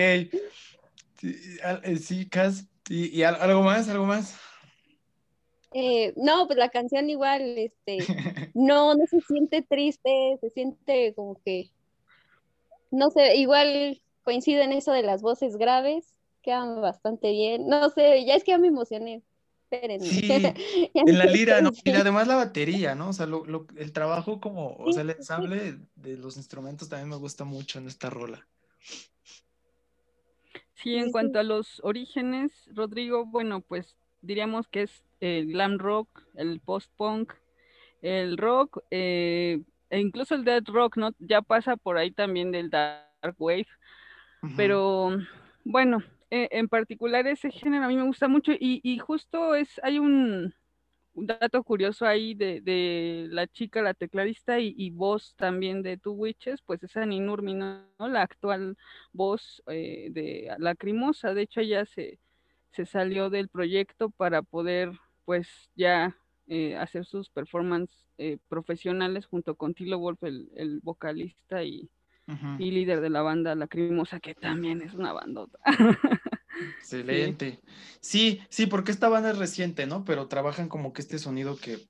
Sí, 1.15 1.35
eh, 1.63 2.27
Cas, 2.29 2.67
¿y, 2.87 3.23
algo 3.23 3.63
más? 3.63 3.89
¿Algo 3.89 4.05
más? 4.05 4.39
Eh, 5.73 6.13
no, 6.17 6.45
pues 6.45 6.59
la 6.59 6.69
canción 6.69 7.09
igual, 7.09 7.57
este, 7.57 7.97
no, 8.53 8.93
no 8.93 9.07
se 9.07 9.21
siente 9.21 9.63
triste, 9.63 10.37
se 10.39 10.51
siente 10.51 11.15
como 11.15 11.41
que, 11.43 11.71
no 12.91 13.09
sé, 13.09 13.37
igual 13.37 13.99
coincide 14.23 14.63
en 14.63 14.71
eso 14.71 14.91
de 14.91 15.01
las 15.01 15.23
voces 15.23 15.57
graves, 15.57 16.13
quedan 16.43 16.79
bastante 16.79 17.31
bien, 17.31 17.67
no 17.67 17.89
sé, 17.89 18.23
ya 18.23 18.35
es 18.35 18.43
que 18.43 18.51
ya 18.51 18.59
me 18.59 18.67
emocioné. 18.67 19.23
Sí, 20.01 20.29
en 20.93 21.17
la 21.17 21.25
lira, 21.25 21.61
¿no? 21.61 21.71
Y 21.83 21.91
además 21.91 22.27
la 22.27 22.35
batería, 22.35 22.95
¿no? 22.95 23.09
O 23.09 23.13
sea, 23.13 23.27
el 23.75 23.91
trabajo 23.91 24.39
como, 24.39 24.75
o 24.75 24.91
sea, 24.93 25.01
el 25.01 25.11
ensamble 25.11 25.79
de 25.95 26.17
los 26.17 26.37
instrumentos 26.37 26.89
también 26.89 27.09
me 27.09 27.17
gusta 27.17 27.43
mucho 27.43 27.79
en 27.79 27.87
esta 27.87 28.09
rola. 28.09 28.47
Sí, 30.75 30.95
en 30.95 31.11
cuanto 31.11 31.39
a 31.39 31.43
los 31.43 31.81
orígenes, 31.83 32.51
Rodrigo, 32.73 33.25
bueno, 33.25 33.61
pues 33.61 33.95
diríamos 34.21 34.67
que 34.67 34.83
es 34.83 35.03
el 35.19 35.47
glam 35.47 35.79
rock, 35.79 36.23
el 36.35 36.59
post-punk, 36.59 37.33
el 38.01 38.37
rock, 38.37 38.83
eh, 38.91 39.61
e 39.89 39.99
incluso 39.99 40.35
el 40.35 40.45
dead 40.45 40.63
rock, 40.67 40.97
¿no? 40.97 41.11
Ya 41.19 41.41
pasa 41.41 41.77
por 41.77 41.97
ahí 41.97 42.11
también 42.11 42.51
del 42.51 42.69
dark 42.69 43.35
wave, 43.39 43.67
pero 44.55 45.17
bueno, 45.65 46.03
eh, 46.29 46.49
en 46.51 46.67
particular 46.67 47.25
ese 47.27 47.51
género 47.51 47.85
a 47.85 47.87
mí 47.87 47.95
me 47.95 48.03
gusta 48.03 48.27
mucho 48.27 48.51
y, 48.59 48.97
justo 48.99 49.55
es, 49.55 49.79
hay 49.83 49.99
un, 49.99 50.53
dato 51.13 51.63
curioso 51.63 52.05
ahí 52.05 52.35
de, 52.35 53.27
la 53.29 53.47
chica, 53.47 53.81
la 53.81 53.93
tecladista 53.93 54.59
y, 54.59 54.89
voz 54.91 55.35
también 55.35 55.81
de 55.83 55.97
Two 55.97 56.13
Witches, 56.13 56.61
pues 56.61 56.83
es 56.83 56.97
Annie 56.97 57.21
¿no? 57.21 57.85
La 57.99 58.21
actual 58.23 58.77
voz 59.13 59.63
eh, 59.67 60.09
de 60.11 60.53
Lacrimosa, 60.59 61.33
de 61.33 61.43
hecho 61.43 61.61
ella 61.61 61.85
se, 61.85 62.19
se 62.71 62.85
salió 62.85 63.29
del 63.29 63.47
proyecto 63.47 64.09
para 64.09 64.41
poder 64.41 64.91
pues 65.25 65.47
ya 65.75 66.17
eh, 66.47 66.75
hacer 66.75 67.05
sus 67.05 67.29
performances 67.29 68.05
profesionales 68.49 69.27
junto 69.27 69.55
con 69.55 69.75
Tilo 69.75 69.99
Wolf, 69.99 70.23
el, 70.23 70.49
el 70.55 70.79
vocalista 70.81 71.63
y, 71.63 71.89
y 72.59 72.71
líder 72.71 73.01
de 73.01 73.09
la 73.09 73.21
banda 73.21 73.55
Lacrimosa, 73.55 74.19
que 74.19 74.35
también 74.35 74.81
es 74.81 74.93
una 74.93 75.13
bandota. 75.13 75.59
Excelente. 76.79 77.61
Sí. 78.01 78.41
sí, 78.49 78.65
porque 78.65 78.91
esta 78.91 79.07
banda 79.07 79.31
es 79.31 79.37
reciente, 79.37 79.85
¿no? 79.87 80.03
Pero 80.03 80.27
trabajan 80.27 80.67
como 80.67 80.91
que 80.91 81.01
este 81.01 81.19
sonido 81.19 81.55
que, 81.57 81.87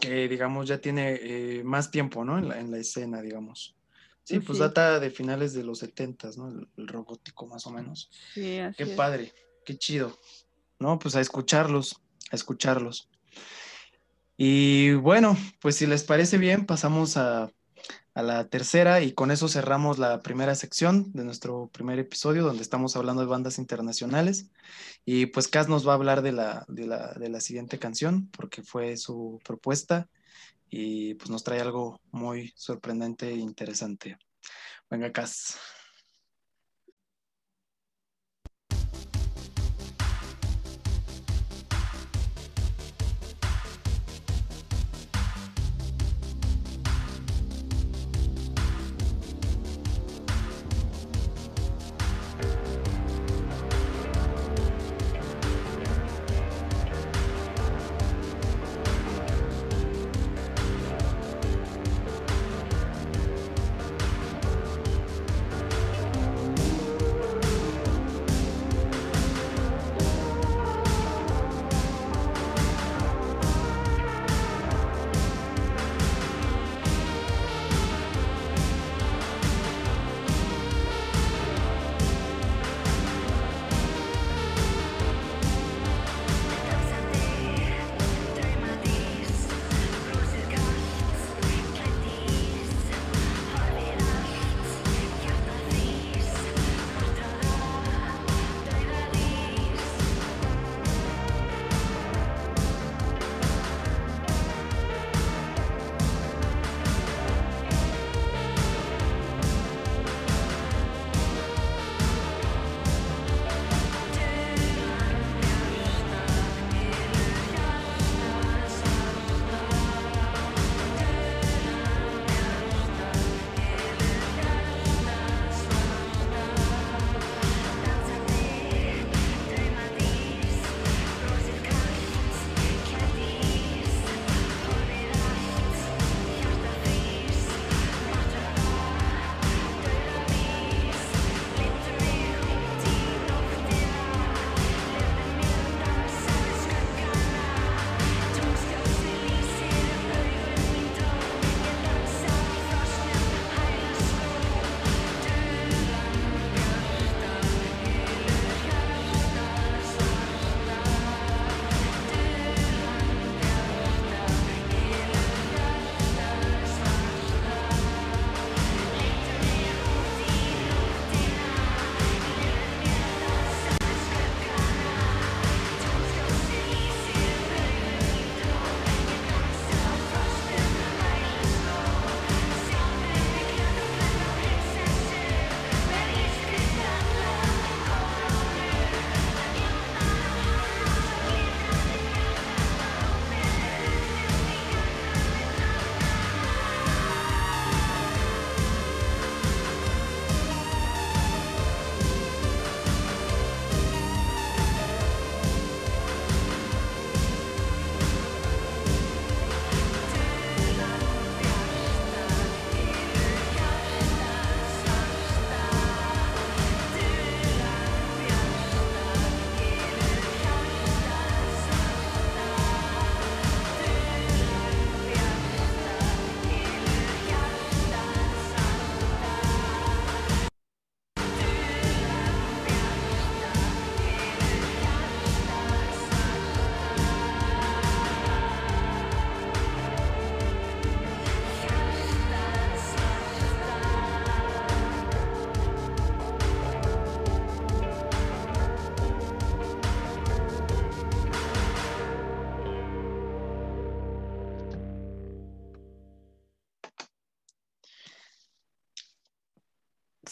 que 0.00 0.28
digamos, 0.28 0.68
ya 0.68 0.78
tiene 0.78 1.18
eh, 1.20 1.64
más 1.64 1.90
tiempo, 1.90 2.24
¿no? 2.24 2.38
En 2.38 2.48
la, 2.48 2.60
en 2.60 2.70
la, 2.70 2.78
escena, 2.78 3.20
digamos. 3.20 3.76
Sí, 4.22 4.40
pues 4.40 4.58
data 4.58 4.98
de 5.00 5.10
finales 5.10 5.52
de 5.52 5.64
los 5.64 5.80
setentas, 5.80 6.38
¿no? 6.38 6.48
El, 6.48 6.88
robótico 6.88 7.46
más 7.46 7.66
o 7.66 7.70
menos. 7.70 8.10
Sí, 8.32 8.58
así 8.58 8.76
Qué 8.76 8.86
padre, 8.86 9.32
qué 9.66 9.76
chido. 9.76 10.18
¿No? 10.78 10.98
Pues 10.98 11.14
a 11.14 11.20
escucharlos, 11.20 12.00
a 12.30 12.36
escucharlos. 12.36 13.10
Y 14.36 14.94
bueno, 14.94 15.36
pues 15.60 15.76
si 15.76 15.86
les 15.86 16.04
parece 16.04 16.38
bien, 16.38 16.66
pasamos 16.66 17.16
a 17.16 17.50
a 18.14 18.22
la 18.22 18.48
tercera 18.48 19.02
y 19.02 19.12
con 19.12 19.30
eso 19.30 19.48
cerramos 19.48 19.98
la 19.98 20.22
primera 20.22 20.54
sección 20.54 21.12
de 21.12 21.24
nuestro 21.24 21.68
primer 21.72 21.98
episodio 21.98 22.44
donde 22.44 22.62
estamos 22.62 22.96
hablando 22.96 23.22
de 23.22 23.28
bandas 23.28 23.58
internacionales 23.58 24.50
y 25.04 25.26
pues 25.26 25.48
Cas 25.48 25.68
nos 25.68 25.86
va 25.86 25.92
a 25.92 25.96
hablar 25.96 26.22
de 26.22 26.32
la, 26.32 26.64
de 26.68 26.86
la, 26.86 27.12
de 27.14 27.28
la 27.28 27.40
siguiente 27.40 27.78
canción 27.78 28.28
porque 28.30 28.62
fue 28.62 28.96
su 28.96 29.40
propuesta 29.44 30.08
y 30.70 31.14
pues 31.14 31.30
nos 31.30 31.44
trae 31.44 31.60
algo 31.60 32.00
muy 32.10 32.52
sorprendente 32.56 33.28
e 33.30 33.36
interesante. 33.36 34.16
Venga 34.90 35.12
Cas. 35.12 35.58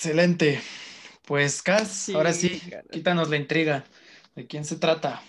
Excelente. 0.05 0.61
Pues, 1.25 1.63
Cas, 1.63 2.09
ahora 2.09 2.33
sí, 2.33 2.61
quítanos 2.91 3.31
la 3.31 3.37
intriga. 3.37 3.85
¿De 4.35 4.49
quién 4.49 4.65
se 4.65 4.75
trata? 4.75 5.23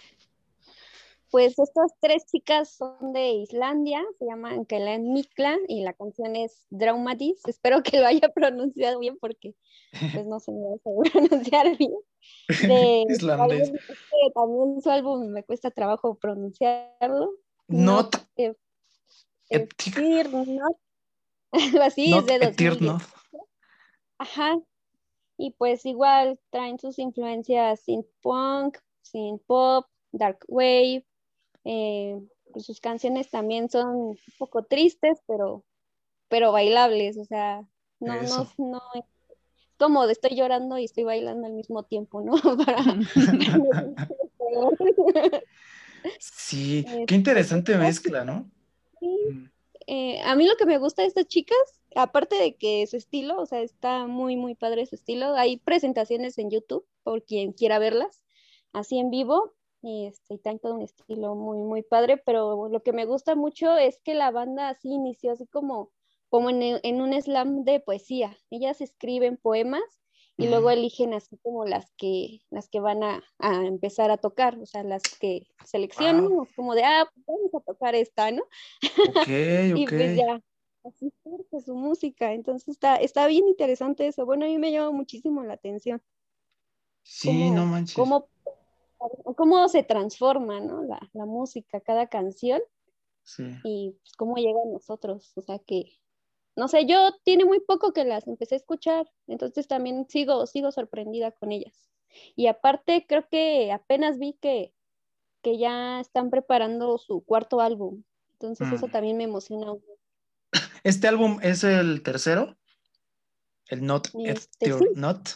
Pues 1.29 1.59
estas 1.59 1.91
tres 2.01 2.25
chicas 2.25 2.75
son 2.75 3.13
de 3.13 3.33
Islandia, 3.33 4.03
se 4.17 4.25
llaman 4.25 4.65
Kellen 4.65 5.13
Mikla 5.13 5.59
y 5.67 5.83
la 5.83 5.93
canción 5.93 6.35
es 6.35 6.65
Draumatis. 6.71 7.39
Espero 7.45 7.83
que 7.83 7.99
lo 7.99 8.07
haya 8.07 8.29
pronunciado 8.29 8.97
bien 8.97 9.19
porque 9.21 9.53
pues 10.11 10.25
no 10.25 10.39
se 10.39 10.51
me 10.51 10.61
va 10.61 10.73
a 10.73 10.79
pronunciar 11.11 11.77
bien. 11.77 11.93
De, 12.63 13.03
Islandés. 13.13 13.71
También, 14.33 14.81
su 14.81 14.89
álbum 14.89 15.27
me 15.27 15.43
cuesta 15.43 15.69
trabajo 15.69 16.15
pronunciarlo. 16.15 17.29
Not. 17.67 18.15
not 18.17 18.23
así 21.79 22.11
es 22.11 22.25
de 22.25 22.39
dos. 22.39 23.03
Ajá. 24.23 24.57
Y 25.37 25.51
pues 25.51 25.85
igual 25.85 26.39
traen 26.49 26.79
sus 26.79 26.97
influencias 26.97 27.81
sin 27.81 28.05
punk, 28.21 28.77
sin 29.01 29.37
pop, 29.39 29.85
dark 30.13 30.39
wave, 30.47 31.05
eh, 31.65 32.17
pues 32.53 32.65
sus 32.65 32.79
canciones 32.79 33.29
también 33.29 33.69
son 33.69 33.95
un 33.95 34.17
poco 34.37 34.63
tristes, 34.63 35.19
pero, 35.27 35.65
pero 36.29 36.53
bailables, 36.53 37.17
o 37.17 37.25
sea, 37.25 37.67
no, 37.99 38.21
no, 38.21 38.49
no, 38.57 38.81
es 38.95 39.03
como 39.77 40.07
de 40.07 40.13
estoy 40.13 40.37
llorando 40.37 40.77
y 40.77 40.85
estoy 40.85 41.03
bailando 41.03 41.45
al 41.45 41.53
mismo 41.53 41.83
tiempo, 41.83 42.21
¿no? 42.21 42.33
sí, 46.19 46.85
qué 47.07 47.15
interesante 47.15 47.75
mezcla, 47.75 48.23
¿no? 48.23 48.49
Mm. 49.01 49.49
Eh, 49.87 50.21
a 50.21 50.35
mí 50.35 50.47
lo 50.47 50.55
que 50.55 50.65
me 50.65 50.77
gusta 50.77 51.01
de 51.01 51.09
estas 51.09 51.27
chicas, 51.27 51.57
aparte 51.95 52.35
de 52.35 52.55
que 52.55 52.85
su 52.87 52.97
estilo, 52.97 53.37
o 53.39 53.45
sea, 53.45 53.61
está 53.61 54.07
muy, 54.07 54.35
muy 54.35 54.55
padre 54.55 54.85
su 54.85 54.95
estilo, 54.95 55.35
hay 55.35 55.57
presentaciones 55.57 56.37
en 56.37 56.49
YouTube 56.49 56.85
por 57.03 57.23
quien 57.23 57.53
quiera 57.53 57.79
verlas, 57.79 58.23
así 58.73 58.97
en 58.97 59.09
vivo, 59.09 59.53
y 59.81 60.05
este, 60.05 60.37
traen 60.37 60.59
todo 60.59 60.75
un 60.75 60.81
estilo 60.81 61.35
muy, 61.35 61.57
muy 61.59 61.83
padre, 61.83 62.17
pero 62.17 62.69
lo 62.69 62.81
que 62.83 62.93
me 62.93 63.05
gusta 63.05 63.35
mucho 63.35 63.77
es 63.77 63.99
que 64.01 64.15
la 64.15 64.31
banda 64.31 64.69
así 64.69 64.89
inició 64.89 65.33
así 65.33 65.45
como, 65.45 65.91
como 66.29 66.49
en, 66.49 67.01
un 67.01 67.21
slam 67.21 67.65
de 67.65 67.81
poesía. 67.81 68.37
Ellas 68.49 68.79
escriben 68.79 69.35
poemas 69.35 69.83
y 70.37 70.47
luego 70.47 70.71
eligen 70.71 71.13
así 71.13 71.37
como 71.43 71.65
las 71.65 71.91
que, 71.97 72.39
las 72.49 72.69
que 72.69 72.79
van 72.79 73.03
a, 73.03 73.21
empezar 73.65 74.09
a 74.09 74.17
tocar, 74.17 74.57
o 74.57 74.65
sea, 74.65 74.83
las 74.83 75.03
que 75.19 75.47
seleccionan, 75.65 76.29
como 76.55 76.75
de, 76.75 76.83
ah, 76.85 77.07
pues 77.13 77.25
vamos 77.27 77.53
a 77.53 77.59
tocar 77.59 77.93
esta, 77.93 78.31
¿no? 78.31 78.43
y 79.77 79.85
pues 79.85 80.15
ya, 80.15 80.41
así 80.83 81.11
surge 81.23 81.61
su 81.61 81.75
música, 81.75 82.33
entonces 82.33 82.69
está, 82.69 82.95
está 82.97 83.27
bien 83.27 83.47
interesante 83.47 84.07
eso. 84.07 84.25
Bueno, 84.25 84.45
a 84.45 84.47
mí 84.49 84.57
me 84.57 84.71
llama 84.71 84.91
muchísimo 84.91 85.43
la 85.43 85.53
atención. 85.53 86.01
Sí, 87.03 87.49
no 87.51 87.65
manches 87.65 87.97
cómo 89.35 89.67
se 89.67 89.83
transforma, 89.83 90.59
¿no? 90.59 90.83
La, 90.83 90.99
la 91.13 91.25
música, 91.25 91.79
cada 91.81 92.07
canción. 92.07 92.61
Sí. 93.23 93.43
Y 93.63 93.91
pues, 93.91 94.15
cómo 94.15 94.35
llega 94.35 94.59
a 94.61 94.71
nosotros. 94.71 95.31
O 95.35 95.41
sea 95.41 95.59
que, 95.59 95.99
no 96.55 96.67
sé, 96.67 96.85
yo 96.85 97.11
tiene 97.23 97.45
muy 97.45 97.59
poco 97.59 97.93
que 97.93 98.05
las 98.05 98.27
empecé 98.27 98.55
a 98.55 98.57
escuchar, 98.57 99.09
entonces 99.27 99.67
también 99.67 100.07
sigo, 100.09 100.45
sigo 100.45 100.71
sorprendida 100.71 101.31
con 101.31 101.51
ellas. 101.51 101.89
Y 102.35 102.47
aparte, 102.47 103.05
creo 103.07 103.27
que 103.27 103.71
apenas 103.71 104.19
vi 104.19 104.33
que, 104.33 104.73
que 105.41 105.57
ya 105.57 105.99
están 105.99 106.29
preparando 106.29 106.97
su 106.97 107.23
cuarto 107.23 107.59
álbum. 107.59 108.03
Entonces 108.33 108.71
eso 108.71 108.87
mm. 108.87 108.91
también 108.91 109.17
me 109.17 109.23
emociona. 109.23 109.73
¿Este 110.83 111.07
álbum 111.07 111.39
es 111.41 111.63
el 111.63 112.03
tercero? 112.03 112.57
¿El 113.67 113.85
Not 113.85 114.09
este, 114.25 114.75
Not? 114.95 115.29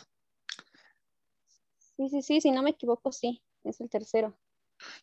Sí, 1.96 2.10
sí, 2.10 2.22
sí, 2.22 2.42
si 2.42 2.52
no 2.52 2.62
me 2.62 2.72
equivoco, 2.72 3.12
sí 3.12 3.42
es 3.64 3.82
el 3.82 3.90
tercero. 3.90 4.38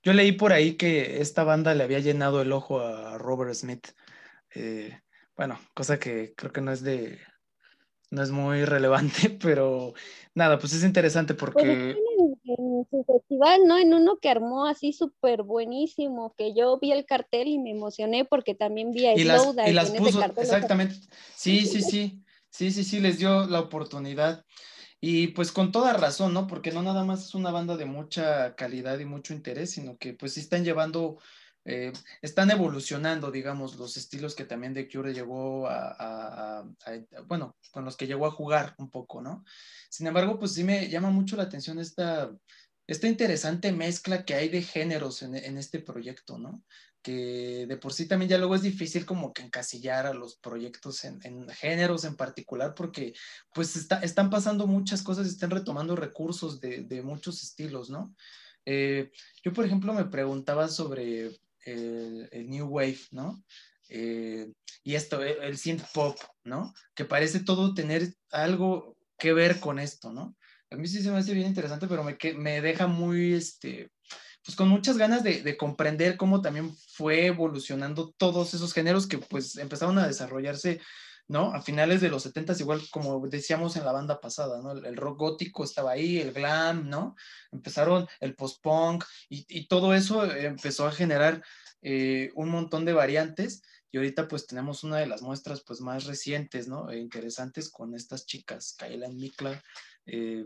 Yo 0.03 0.13
leí 0.13 0.33
por 0.33 0.53
ahí 0.53 0.77
que 0.77 1.21
esta 1.21 1.45
banda 1.45 1.75
le 1.75 1.83
había 1.83 1.99
llenado 1.99 2.43
el 2.43 2.53
ojo 2.53 2.81
a 2.81 3.19
Robert 3.19 3.55
Smith. 3.55 3.89
Eh, 4.55 5.01
bueno, 5.37 5.59
cosa 5.75 5.99
que 5.99 6.35
creo 6.37 6.53
que 6.53 6.61
no 6.61 6.73
es 6.73 6.83
de, 6.83 7.19
no 8.11 8.23
es 8.23 8.31
muy 8.31 8.65
relevante, 8.65 9.31
pero 9.43 9.95
nada, 10.35 10.59
pues 10.59 10.73
es 10.73 10.85
interesante 10.85 11.35
porque... 11.35 11.95
Pues 11.95 11.97
su 12.17 12.24
festival, 13.35 13.67
¿no? 13.67 13.79
En 13.79 13.95
uno 13.95 14.19
que 14.21 14.29
armó 14.29 14.67
así 14.67 14.93
súper 14.93 15.43
buenísimo, 15.43 16.35
que 16.37 16.55
yo 16.55 16.79
vi 16.79 16.93
el 16.93 17.05
cartel 17.07 17.49
y 17.49 17.59
me 17.59 17.71
emocioné 17.71 18.25
porque 18.25 18.55
también 18.55 18.93
vi 18.93 19.07
a 19.07 19.15
y 19.15 19.25
las, 19.25 19.55
y 19.67 19.73
las 19.73 19.91
puso, 19.91 20.23
Exactamente. 20.23 20.97
Sí, 21.35 21.67
sí, 21.67 21.83
sí. 21.83 22.21
Sí, 22.51 22.71
sí, 22.71 22.85
sí, 22.85 23.01
les 23.01 23.19
dio 23.19 23.47
la 23.49 23.59
oportunidad. 23.59 24.45
Y 25.01 25.29
pues 25.29 25.51
con 25.51 25.73
toda 25.73 25.93
razón, 25.93 26.33
¿no? 26.33 26.47
Porque 26.47 26.71
no 26.71 26.83
nada 26.83 27.05
más 27.05 27.27
es 27.27 27.35
una 27.35 27.51
banda 27.51 27.77
de 27.77 27.85
mucha 27.85 28.55
calidad 28.55 28.99
y 29.01 29.05
mucho 29.05 29.35
interés, 29.35 29.73
sino 29.73 29.99
que 29.99 30.15
pues 30.15 30.35
sí 30.35 30.41
están 30.41 30.63
llevando, 30.63 31.19
eh, 31.65 31.93
están 32.23 32.53
evolucionando, 32.53 33.33
digamos, 33.33 33.75
los 33.77 33.97
estilos 33.97 34.37
que 34.37 34.45
también 34.45 34.73
The 34.73 34.89
Cure 34.89 35.13
llegó 35.13 35.67
a, 35.67 36.65
bueno, 37.27 37.57
con 37.73 37.85
los 37.85 37.97
que 37.97 38.07
llegó 38.07 38.25
a 38.27 38.31
jugar 38.31 38.77
un 38.79 38.89
poco, 38.89 39.21
¿no? 39.21 39.45
Sin 39.91 40.07
embargo, 40.07 40.39
pues 40.39 40.55
sí 40.55 40.63
me 40.63 40.89
llama 40.89 41.11
mucho 41.11 41.37
la 41.37 41.43
atención 41.43 41.81
esta, 41.81 42.31
esta 42.87 43.09
interesante 43.09 43.73
mezcla 43.73 44.25
que 44.25 44.35
hay 44.35 44.49
de 44.49 44.63
géneros 44.63 45.23
en, 45.23 45.35
este 45.35 45.81
proyecto, 45.81 46.39
¿no? 46.39 46.63
que 47.05 47.67
de 47.69 47.77
por 47.77 47.93
sí 47.93 48.09
también 48.09 48.31
ya 48.31 48.39
luego 48.39 48.55
es 48.55 48.63
difícil 48.63 49.05
como 49.05 49.35
que 49.35 49.43
encasillar 49.43 50.07
a 50.07 50.15
los 50.15 50.37
proyectos 50.37 51.05
en, 51.05 51.49
géneros 51.51 52.05
en 52.05 52.17
particular 52.17 52.75
porque 52.75 53.13
pues 53.53 53.77
están 53.77 54.31
pasando 54.31 54.67
muchas 54.67 55.03
cosas 55.03 55.27
y 55.27 55.31
están 55.31 55.51
retomando 55.51 55.97
recursos 55.97 56.61
de, 56.61 57.03
muchos 57.05 57.43
estilos, 57.43 57.91
¿no? 57.91 58.15
Eh, 58.65 59.11
yo, 59.43 59.53
por 59.53 59.67
ejemplo, 59.67 59.93
me 59.93 60.07
preguntaba 60.07 60.69
sobre 60.69 61.31
el, 61.67 62.49
New 62.49 62.69
Wave, 62.69 63.01
¿no? 63.11 63.45
Eh, 63.91 64.51
y 64.83 64.95
esto, 64.95 65.23
el 65.23 65.59
synth 65.59 65.85
pop, 65.93 66.19
¿no? 66.43 66.73
Que 66.95 67.05
parece 67.05 67.41
todo 67.41 67.75
tener 67.75 68.15
algo 68.31 68.97
que 69.19 69.35
ver 69.35 69.61
con 69.61 69.79
esto, 69.79 70.11
¿no? 70.11 70.37
A 70.75 70.77
mí 70.77 70.87
sí 70.89 71.03
se 71.03 71.11
me 71.11 71.19
hace 71.19 71.35
bien 71.35 71.47
interesante, 71.47 71.87
pero 71.87 72.05
me, 72.05 72.19
me 72.37 72.61
deja 72.61 72.87
muy, 72.87 73.35
este, 73.35 73.91
pues 74.45 74.57
con 74.57 74.69
muchas 74.69 74.99
ganas 74.99 75.23
de, 75.23 75.57
comprender 75.57 76.17
cómo 76.17 76.43
también 76.43 76.77
fue 76.93 77.27
evolucionando 77.27 78.13
todos 78.19 78.53
esos 78.53 78.75
géneros 78.75 79.07
que 79.07 79.19
pues 79.19 79.57
empezaron 79.57 79.99
a 79.99 80.07
desarrollarse, 80.07 80.81
¿no? 81.29 81.55
A 81.55 81.63
finales 81.63 82.03
de 82.03 82.11
los 82.11 82.25
70 82.25 82.55
igual 82.61 82.83
como 82.91 83.27
decíamos 83.27 83.77
en 83.77 83.87
la 83.87 83.93
banda 83.93 84.21
pasada, 84.21 84.61
¿no? 84.61 84.73
El, 84.73 84.97
rock 84.97 85.19
gótico 85.19 85.65
estaba 85.65 85.93
ahí, 85.93 86.19
el 86.19 86.33
glam, 86.33 86.91
¿no? 86.91 87.17
Empezaron 87.53 88.07
el 88.21 88.35
post-punk 88.35 89.05
y, 89.31 89.67
todo 89.67 89.95
eso 89.95 90.25
empezó 90.31 90.87
a 90.87 90.93
generar 90.93 91.43
eh, 91.81 92.31
un 92.35 92.51
montón 92.51 92.85
de 92.85 92.93
variantes 92.93 93.63
y 93.91 93.97
ahorita 93.97 94.29
pues 94.29 94.47
tenemos 94.47 94.85
una 94.85 94.99
de 94.99 95.07
las 95.07 95.23
muestras 95.23 95.63
pues 95.65 95.81
más 95.81 96.05
recientes, 96.05 96.69
¿no? 96.69 96.91
E 96.91 96.99
interesantes 96.99 97.71
con 97.71 97.95
estas 97.95 98.27
chicas, 98.27 98.75
Kayla 98.77 99.09
Mikla, 99.09 99.63
eh, 100.07 100.45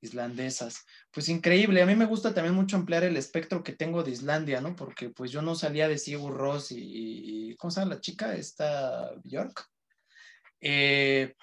islandesas. 0.00 0.84
Pues 1.12 1.28
increíble, 1.28 1.82
a 1.82 1.86
mí 1.86 1.94
me 1.94 2.06
gusta 2.06 2.34
también 2.34 2.54
mucho 2.54 2.76
ampliar 2.76 3.04
el 3.04 3.16
espectro 3.16 3.62
que 3.62 3.72
tengo 3.72 4.02
de 4.02 4.12
Islandia, 4.12 4.60
¿no? 4.60 4.74
Porque 4.76 5.10
pues 5.10 5.30
yo 5.30 5.42
no 5.42 5.54
salía 5.54 5.88
de 5.88 5.98
Sigur 5.98 6.34
Ross 6.36 6.68
y, 6.70 7.54
¿cómo 7.58 7.70
se 7.70 7.80
llama 7.80 7.94
la 7.94 8.00
chica? 8.00 8.34
Esta 8.34 9.12
Bjork. 9.24 9.68
Eh, 10.60 11.34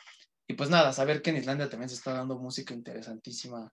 y 0.48 0.54
pues 0.54 0.70
nada, 0.70 0.94
saber 0.94 1.22
que 1.22 1.32
en 1.32 1.38
Islandia 1.38 1.70
también 1.70 1.90
se 1.90 1.96
está 1.96 2.14
dando 2.14 2.38
música 2.38 2.74
interesantísima 2.74 3.72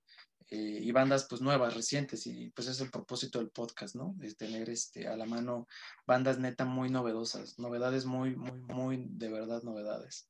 eh, 0.51 0.81
y 0.83 0.93
bandas 0.93 1.27
pues 1.29 1.41
nuevas, 1.41 1.75
recientes, 1.75 2.27
y 2.27 2.51
pues 2.51 2.69
es 2.69 2.81
el 2.81 2.91
propósito 2.91 3.39
del 3.39 3.51
podcast, 3.51 3.95
¿no? 3.95 4.15
Es 4.21 4.37
tener 4.37 4.69
este, 4.69 5.07
a 5.07 5.17
la 5.17 5.25
mano 5.25 5.67
bandas 6.07 6.39
neta 6.39 6.65
muy 6.65 6.91
novedosas, 6.91 7.59
novedades 7.59 8.05
muy, 8.05 8.37
muy, 8.37 8.61
muy, 8.61 9.07
de 9.09 9.31
verdad 9.31 9.63
novedades. 9.63 10.29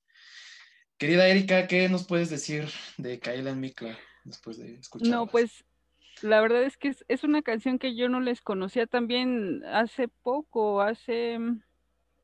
Querida 1.05 1.29
Erika, 1.29 1.67
¿qué 1.67 1.87
nos 1.91 2.07
puedes 2.07 2.31
decir 2.31 2.65
de 2.97 3.19
Kaila 3.19 3.55
Mikla? 3.55 3.95
después 4.25 4.57
de 4.57 4.77
escuchar. 4.77 5.11
No, 5.11 5.27
pues 5.27 5.67
la 6.23 6.41
verdad 6.41 6.63
es 6.63 6.79
que 6.79 6.95
es, 7.09 7.25
una 7.25 7.43
canción 7.43 7.79
que 7.79 7.95
yo 7.95 8.09
no 8.09 8.21
les 8.21 8.41
conocía 8.41 8.87
también 8.87 9.63
hace 9.67 10.09
poco, 10.09 10.81
hace, 10.81 11.39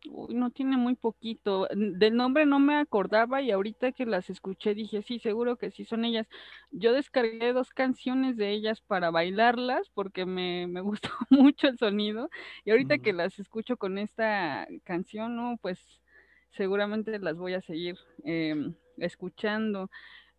uy, 0.09 0.35
no 0.35 0.51
tiene 0.51 0.79
muy 0.79 0.95
poquito. 0.95 1.69
Del 1.75 2.17
nombre 2.17 2.47
no 2.47 2.59
me 2.59 2.79
acordaba 2.79 3.43
y 3.43 3.51
ahorita 3.51 3.93
que 3.93 4.07
las 4.07 4.31
escuché 4.31 4.75
dije, 4.75 5.03
sí, 5.03 5.19
seguro 5.19 5.59
que 5.59 5.71
sí 5.71 5.85
son 5.85 6.07
ellas. 6.07 6.27
Yo 6.71 6.95
descargué 6.95 7.53
dos 7.53 7.69
canciones 7.75 8.39
de 8.39 8.49
ellas 8.49 8.81
para 8.81 9.11
bailarlas 9.11 9.91
porque 9.93 10.25
me, 10.25 10.67
me 10.69 10.81
gustó 10.81 11.11
mucho 11.29 11.69
el 11.69 11.77
sonido 11.77 12.31
y 12.65 12.71
ahorita 12.71 12.97
que 12.97 13.13
las 13.13 13.39
escucho 13.39 13.77
con 13.77 13.99
esta 13.99 14.67
canción, 14.85 15.37
¿no? 15.37 15.59
Pues 15.61 16.00
seguramente 16.53 17.19
las 17.19 17.37
voy 17.37 17.55
a 17.55 17.61
seguir 17.61 17.97
em, 18.25 18.75
escuchando 18.99 19.91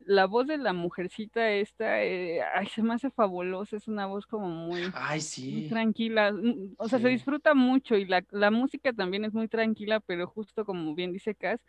la 0.05 0.25
voz 0.25 0.47
de 0.47 0.57
la 0.57 0.73
mujercita 0.73 1.51
esta, 1.51 2.03
eh, 2.03 2.41
ay, 2.55 2.67
se 2.67 2.81
me 2.81 2.93
hace 2.93 3.11
fabulosa, 3.11 3.77
es 3.77 3.87
una 3.87 4.05
voz 4.05 4.25
como 4.25 4.47
muy, 4.47 4.81
ay, 4.93 5.21
sí. 5.21 5.67
tranquila, 5.69 6.31
mm, 6.31 6.75
o 6.77 6.87
sea, 6.87 6.99
se 6.99 7.09
disfruta 7.09 7.53
mucho 7.53 7.95
y 7.95 8.05
la, 8.05 8.23
la, 8.31 8.51
música 8.51 8.93
también 8.93 9.25
es 9.25 9.33
muy 9.33 9.47
tranquila, 9.47 9.99
pero 9.99 10.27
justo 10.27 10.65
como 10.65 10.95
bien 10.95 11.11
dice 11.11 11.35
Cass, 11.35 11.59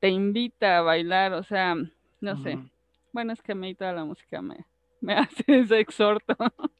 te 0.00 0.08
invita 0.08 0.78
a 0.78 0.82
bailar, 0.82 1.32
o 1.32 1.42
sea, 1.42 1.76
No 2.20 2.36
sé. 2.42 2.58
Bueno, 3.12 3.32
es 3.32 3.40
que 3.40 3.52
a 3.52 3.54
mí 3.54 3.74
toda 3.74 3.92
la 3.92 4.04
música 4.04 4.42
me, 4.42 4.66
me 5.00 5.14
hace 5.18 5.44
ese 5.46 5.80
exhorto. 5.80 6.34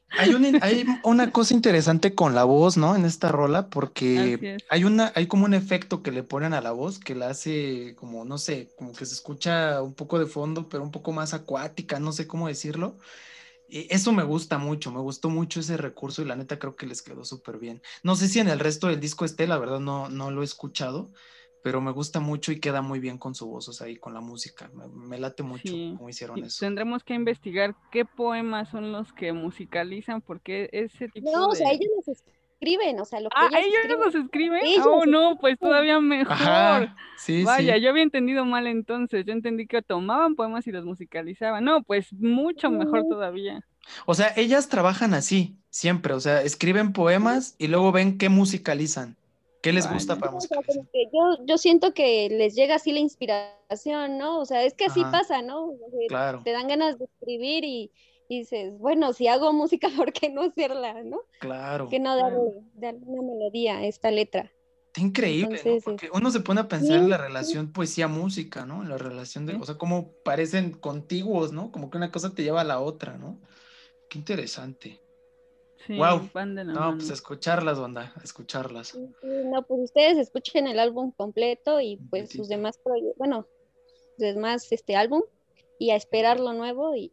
Hay, 0.09 0.33
hay 0.61 0.85
una 1.03 1.31
cosa 1.31 1.53
interesante 1.53 2.15
con 2.15 2.33
la 2.33 2.43
voz, 2.43 2.77
¿no? 2.77 2.95
En 2.95 3.05
esta 3.05 3.31
rola, 3.31 3.69
porque 3.69 4.57
hay 4.69 4.83
una, 4.83 5.11
hay 5.15 5.27
como 5.27 5.45
un 5.45 5.53
efecto 5.53 6.01
que 6.01 6.11
le 6.11 6.23
ponen 6.23 6.53
a 6.53 6.61
la 6.61 6.71
voz 6.71 6.99
que 6.99 7.15
la 7.15 7.29
hace 7.29 7.95
como, 7.95 8.25
no 8.25 8.37
sé, 8.37 8.69
como 8.77 8.93
que 8.93 9.05
se 9.05 9.13
escucha 9.13 9.81
un 9.81 9.93
poco 9.93 10.19
de 10.19 10.25
fondo, 10.25 10.69
pero 10.69 10.83
un 10.83 10.91
poco 10.91 11.11
más 11.11 11.33
acuática, 11.33 11.99
no 11.99 12.11
sé 12.11 12.27
cómo 12.27 12.47
decirlo. 12.47 12.97
Y 13.69 13.93
eso 13.93 14.13
me 14.13 14.23
gusta 14.23 14.57
mucho, 14.57 14.91
me 14.91 15.01
gustó 15.01 15.29
mucho 15.29 15.59
ese 15.59 15.75
recurso 15.75 16.21
y 16.21 16.25
la 16.25 16.37
neta 16.37 16.57
creo 16.57 16.77
que 16.77 16.87
les 16.87 17.01
quedó 17.01 17.25
súper 17.25 17.57
bien. 17.57 17.81
No 18.01 18.15
sé 18.15 18.29
si 18.29 18.39
en 18.39 18.47
el 18.47 18.59
resto 18.59 18.87
del 18.87 19.01
disco 19.01 19.25
esté, 19.25 19.45
la 19.45 19.57
verdad 19.57 19.79
no, 19.81 20.07
no 20.09 20.31
lo 20.31 20.41
he 20.41 20.45
escuchado, 20.45 21.11
pero 21.67 21.81
me 21.81 21.91
gusta 21.91 22.21
mucho 22.21 22.53
y 22.53 22.61
queda 22.61 22.81
muy 22.81 23.01
bien 23.01 23.17
con 23.17 23.35
su 23.35 23.45
voz, 23.45 23.67
o 23.67 23.73
sea, 23.73 23.89
y 23.89 23.97
con 23.97 24.13
la 24.13 24.21
música. 24.21 24.71
Me, 24.93 25.19
late 25.19 25.43
mucho 25.43 25.73
cómo 25.97 26.07
hicieron 26.07 26.41
eso. 26.41 26.65
Tendremos 26.65 27.03
que 27.03 27.13
investigar 27.13 27.75
qué 27.91 28.05
poemas 28.05 28.69
son 28.69 28.93
los 28.93 29.11
que 29.11 29.33
musicalizan, 29.33 30.21
porque 30.21 30.69
ese 30.71 31.09
tipo 31.09 31.29
No, 31.29 31.49
o 31.49 31.55
sea, 31.55 31.69
ellos 31.71 31.89
los 31.97 32.07
escriben, 32.07 33.01
o 33.01 33.03
sea, 33.03 33.19
lo 33.19 33.27
que 33.27 33.35
ah, 33.35 33.49
ellos, 33.59 33.99
los 33.99 34.15
escriben. 34.15 34.61
oh, 34.85 35.05
no, 35.05 35.37
pues 35.41 35.59
todavía 35.59 35.99
mejor. 35.99 36.37
sí, 37.17 37.43
Vaya, 37.43 37.75
yo 37.75 37.89
había 37.89 38.03
entendido 38.03 38.45
mal 38.45 38.65
entonces. 38.65 39.25
Yo 39.25 39.33
entendí 39.33 39.67
que 39.67 39.81
tomaban 39.81 40.35
poemas 40.35 40.65
y 40.67 40.71
los 40.71 40.85
musicalizaban. 40.85 41.65
No, 41.65 41.83
pues 41.83 42.13
mucho 42.13 42.71
mejor 42.71 43.09
todavía. 43.09 43.59
O 44.05 44.13
sea, 44.13 44.31
ellas 44.37 44.69
trabajan 44.69 45.13
así, 45.13 45.57
siempre, 45.69 46.13
o 46.13 46.21
sea, 46.21 46.43
escriben 46.43 46.93
poemas 46.93 47.55
y 47.57 47.67
luego 47.67 47.91
ven 47.91 48.17
qué 48.17 48.29
musicalizan. 48.29 49.16
¿Qué 49.61 49.73
les 49.73 49.91
gusta 49.91 50.15
para 50.17 50.31
música? 50.31 50.59
Yo, 51.13 51.45
yo 51.45 51.57
siento 51.57 51.93
que 51.93 52.29
les 52.29 52.55
llega 52.55 52.75
así 52.75 52.91
la 52.91 52.99
inspiración, 52.99 54.17
¿no? 54.17 54.39
O 54.39 54.45
sea, 54.45 54.63
es 54.63 54.73
que 54.73 54.85
así 54.85 55.01
pasa, 55.03 55.41
¿no? 55.41 55.73
claro. 56.07 56.41
Te 56.43 56.51
dan 56.51 56.67
ganas 56.67 56.97
de 56.99 57.05
escribir 57.05 57.63
y, 57.63 57.91
dices, 58.29 58.77
bueno, 58.77 59.13
si 59.13 59.27
hago 59.27 59.53
música, 59.53 59.89
¿por 59.97 60.13
qué 60.13 60.29
no 60.29 60.41
hacerla, 60.41 61.03
no? 61.03 61.21
Claro. 61.39 61.89
Que 61.89 61.99
no 61.99 62.15
darle, 62.15 62.39
una 63.05 63.21
melodía 63.21 63.77
a 63.77 63.85
esta 63.85 64.11
letra. 64.11 64.51
Está 64.87 65.01
increíble, 65.01 65.61
¿no? 65.63 65.77
Porque 65.83 66.09
uno 66.13 66.31
se 66.31 66.39
pone 66.39 66.61
a 66.61 66.67
pensar 66.67 66.97
en 66.97 67.09
la 67.09 67.17
relación 67.17 67.71
poesía-música, 67.71 68.65
¿no? 68.65 68.83
La 68.83 68.97
relación 68.97 69.45
de, 69.45 69.55
o 69.55 69.63
sea, 69.63 69.75
cómo 69.75 70.13
parecen 70.23 70.71
contiguos, 70.71 71.51
¿no? 71.51 71.71
Como 71.71 71.89
que 71.89 71.97
una 71.97 72.11
cosa 72.11 72.33
te 72.33 72.43
lleva 72.43 72.61
a 72.61 72.65
la 72.65 72.79
otra, 72.79 73.17
¿no? 73.17 73.39
Qué 74.09 74.17
interesante 74.17 75.06
wow. 75.89 76.29
no, 76.65 76.95
pues 76.97 77.09
escucharlas, 77.09 77.79
banda, 77.79 78.13
escucharlas. 78.23 78.97
no, 79.23 79.61
pues 79.63 79.81
ustedes 79.81 80.17
escuchen 80.17 80.67
el 80.67 80.79
álbum 80.79 81.11
completo 81.11 81.79
y 81.79 81.97
pues 82.09 82.31
sus 82.31 82.49
demás 82.49 82.77
proyectos, 82.83 83.17
bueno, 83.17 83.47
sus 84.17 84.35
demás 84.35 84.67
este 84.71 84.95
álbum 84.95 85.21
y 85.79 85.91
a 85.91 85.95
esperar 85.95 86.39
lo 86.39 86.53
nuevo 86.53 86.95
y, 86.95 87.11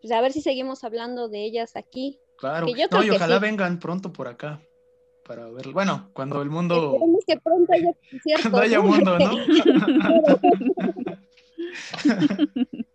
pues 0.00 0.12
a 0.12 0.20
ver 0.20 0.32
si 0.32 0.42
seguimos 0.42 0.84
hablando 0.84 1.28
de 1.28 1.44
ellas 1.44 1.76
aquí. 1.76 2.18
Claro, 2.38 2.66
no, 2.90 3.04
y 3.04 3.10
ojalá 3.10 3.38
vengan 3.38 3.78
pronto 3.78 4.12
por 4.12 4.28
acá 4.28 4.60
para 5.26 5.48
verlo. 5.50 5.72
Bueno, 5.72 6.10
cuando 6.12 6.42
el 6.42 6.50
mundo. 6.50 6.98
que 7.26 7.38
pronto 7.38 7.72
haya 7.72 7.92
Cuando 8.42 8.58
haya 8.58 8.80
mundo, 8.80 9.18
¿no? 9.18 9.36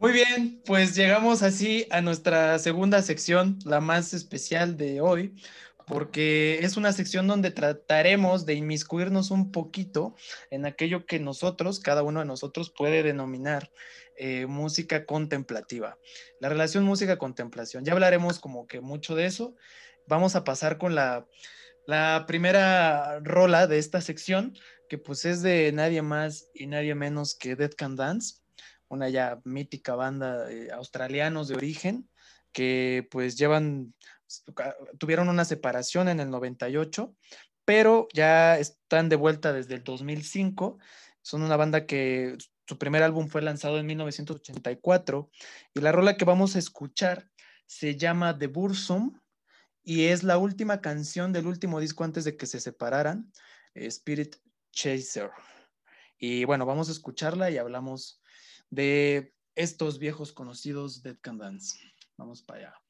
Muy 0.00 0.12
bien, 0.12 0.62
pues 0.64 0.94
llegamos 0.94 1.42
así 1.42 1.84
a 1.90 2.00
nuestra 2.00 2.60
segunda 2.60 3.02
sección, 3.02 3.58
la 3.64 3.80
más 3.80 4.14
especial 4.14 4.76
de 4.76 5.00
hoy, 5.00 5.34
porque 5.88 6.60
es 6.62 6.76
una 6.76 6.92
sección 6.92 7.26
donde 7.26 7.50
trataremos 7.50 8.46
de 8.46 8.54
inmiscuirnos 8.54 9.32
un 9.32 9.50
poquito 9.50 10.14
en 10.52 10.66
aquello 10.66 11.04
que 11.04 11.18
nosotros, 11.18 11.80
cada 11.80 12.04
uno 12.04 12.20
de 12.20 12.26
nosotros, 12.26 12.70
puede 12.70 13.02
denominar 13.02 13.72
eh, 14.16 14.46
música 14.46 15.04
contemplativa. 15.04 15.98
La 16.38 16.48
relación 16.48 16.84
música-contemplación. 16.84 17.84
Ya 17.84 17.92
hablaremos 17.92 18.38
como 18.38 18.68
que 18.68 18.80
mucho 18.80 19.16
de 19.16 19.26
eso. 19.26 19.56
Vamos 20.06 20.36
a 20.36 20.44
pasar 20.44 20.78
con 20.78 20.94
la, 20.94 21.26
la 21.86 22.24
primera 22.28 23.18
rola 23.18 23.66
de 23.66 23.78
esta 23.78 24.00
sección, 24.00 24.56
que 24.88 24.96
pues 24.96 25.24
es 25.24 25.42
de 25.42 25.72
nadie 25.72 26.02
más 26.02 26.50
y 26.54 26.68
nadie 26.68 26.94
menos 26.94 27.34
que 27.34 27.56
Dead 27.56 27.72
Can 27.76 27.96
Dance 27.96 28.36
una 28.88 29.08
ya 29.08 29.40
mítica 29.44 29.94
banda 29.94 30.44
de 30.44 30.72
australianos 30.72 31.48
de 31.48 31.54
origen 31.54 32.08
que 32.52 33.06
pues 33.10 33.36
llevan, 33.36 33.94
tuvieron 34.98 35.28
una 35.28 35.44
separación 35.44 36.08
en 36.08 36.20
el 36.20 36.30
98, 36.30 37.14
pero 37.64 38.08
ya 38.14 38.58
están 38.58 39.08
de 39.08 39.16
vuelta 39.16 39.52
desde 39.52 39.74
el 39.74 39.84
2005. 39.84 40.78
Son 41.22 41.42
una 41.42 41.56
banda 41.56 41.86
que 41.86 42.36
su 42.66 42.78
primer 42.78 43.02
álbum 43.02 43.28
fue 43.28 43.42
lanzado 43.42 43.78
en 43.78 43.86
1984 43.86 45.30
y 45.74 45.80
la 45.80 45.92
rola 45.92 46.16
que 46.16 46.24
vamos 46.24 46.56
a 46.56 46.58
escuchar 46.58 47.30
se 47.66 47.96
llama 47.96 48.38
The 48.38 48.46
Bursum 48.46 49.20
y 49.82 50.06
es 50.06 50.22
la 50.22 50.38
última 50.38 50.80
canción 50.80 51.32
del 51.32 51.46
último 51.46 51.80
disco 51.80 52.04
antes 52.04 52.24
de 52.24 52.36
que 52.36 52.46
se 52.46 52.60
separaran, 52.60 53.32
Spirit 53.74 54.36
Chaser. 54.72 55.30
Y 56.18 56.44
bueno, 56.44 56.66
vamos 56.66 56.88
a 56.88 56.92
escucharla 56.92 57.50
y 57.50 57.58
hablamos 57.58 58.20
de 58.70 59.34
estos 59.54 59.98
viejos 59.98 60.32
conocidos 60.32 61.02
Dead 61.02 61.16
Can 61.20 61.38
Dance. 61.38 61.78
Vamos 62.16 62.42
para 62.42 62.60
allá. 62.60 62.87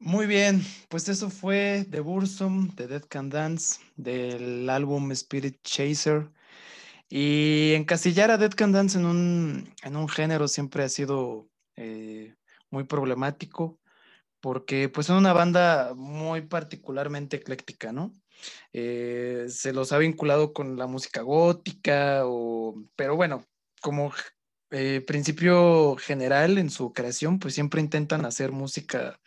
Muy 0.00 0.26
bien, 0.26 0.62
pues 0.88 1.08
eso 1.08 1.28
fue 1.28 1.84
The 1.90 2.00
Bursum 2.00 2.68
de 2.76 2.86
Dead 2.86 3.02
Can 3.08 3.30
Dance 3.30 3.80
del 3.96 4.70
álbum 4.70 5.10
Spirit 5.12 5.60
Chaser. 5.62 6.30
Y 7.08 7.72
encasillar 7.74 8.30
a 8.30 8.38
Dead 8.38 8.52
Can 8.52 8.72
Dance 8.72 8.98
en 8.98 9.06
un, 9.06 9.74
en 9.82 9.96
un 9.96 10.08
género 10.08 10.48
siempre 10.48 10.84
ha 10.84 10.88
sido 10.88 11.48
eh, 11.76 12.36
muy 12.70 12.84
problemático 12.84 13.80
porque 14.40 14.88
pues 14.88 15.08
una 15.10 15.32
banda 15.32 15.94
muy 15.96 16.42
particularmente 16.42 17.38
ecléctica, 17.38 17.92
¿no? 17.92 18.12
Eh, 18.72 19.46
se 19.48 19.72
los 19.72 19.92
ha 19.92 19.98
vinculado 19.98 20.52
con 20.52 20.76
la 20.78 20.86
música 20.86 21.22
gótica, 21.22 22.22
o, 22.26 22.76
pero 22.96 23.16
bueno, 23.16 23.44
como 23.82 24.12
eh, 24.70 25.02
principio 25.06 25.96
general 25.96 26.58
en 26.58 26.70
su 26.70 26.92
creación, 26.92 27.38
pues 27.40 27.54
siempre 27.54 27.80
intentan 27.80 28.24
hacer 28.26 28.52
música 28.52 29.18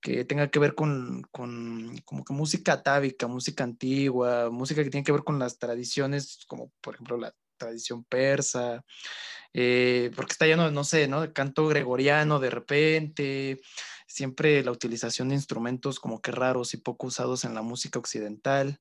que 0.00 0.24
tenga 0.24 0.48
que 0.50 0.58
ver 0.58 0.74
con, 0.74 1.22
con, 1.30 1.96
como 2.04 2.24
que 2.24 2.32
música 2.32 2.74
atávica, 2.74 3.26
música 3.26 3.64
antigua, 3.64 4.50
música 4.50 4.84
que 4.84 4.90
tiene 4.90 5.04
que 5.04 5.12
ver 5.12 5.24
con 5.24 5.38
las 5.38 5.58
tradiciones, 5.58 6.44
como 6.46 6.72
por 6.80 6.94
ejemplo 6.94 7.16
la 7.16 7.34
tradición 7.56 8.04
persa, 8.04 8.84
eh, 9.52 10.10
porque 10.14 10.32
está 10.32 10.46
lleno, 10.46 10.70
no 10.70 10.84
sé, 10.84 11.08
¿no? 11.08 11.22
De 11.22 11.32
canto 11.32 11.66
gregoriano 11.66 12.38
de 12.38 12.50
repente, 12.50 13.60
siempre 14.06 14.62
la 14.62 14.70
utilización 14.70 15.28
de 15.28 15.34
instrumentos 15.34 15.98
como 15.98 16.20
que 16.20 16.30
raros 16.30 16.74
y 16.74 16.78
poco 16.78 17.08
usados 17.08 17.44
en 17.44 17.54
la 17.54 17.62
música 17.62 17.98
occidental. 17.98 18.80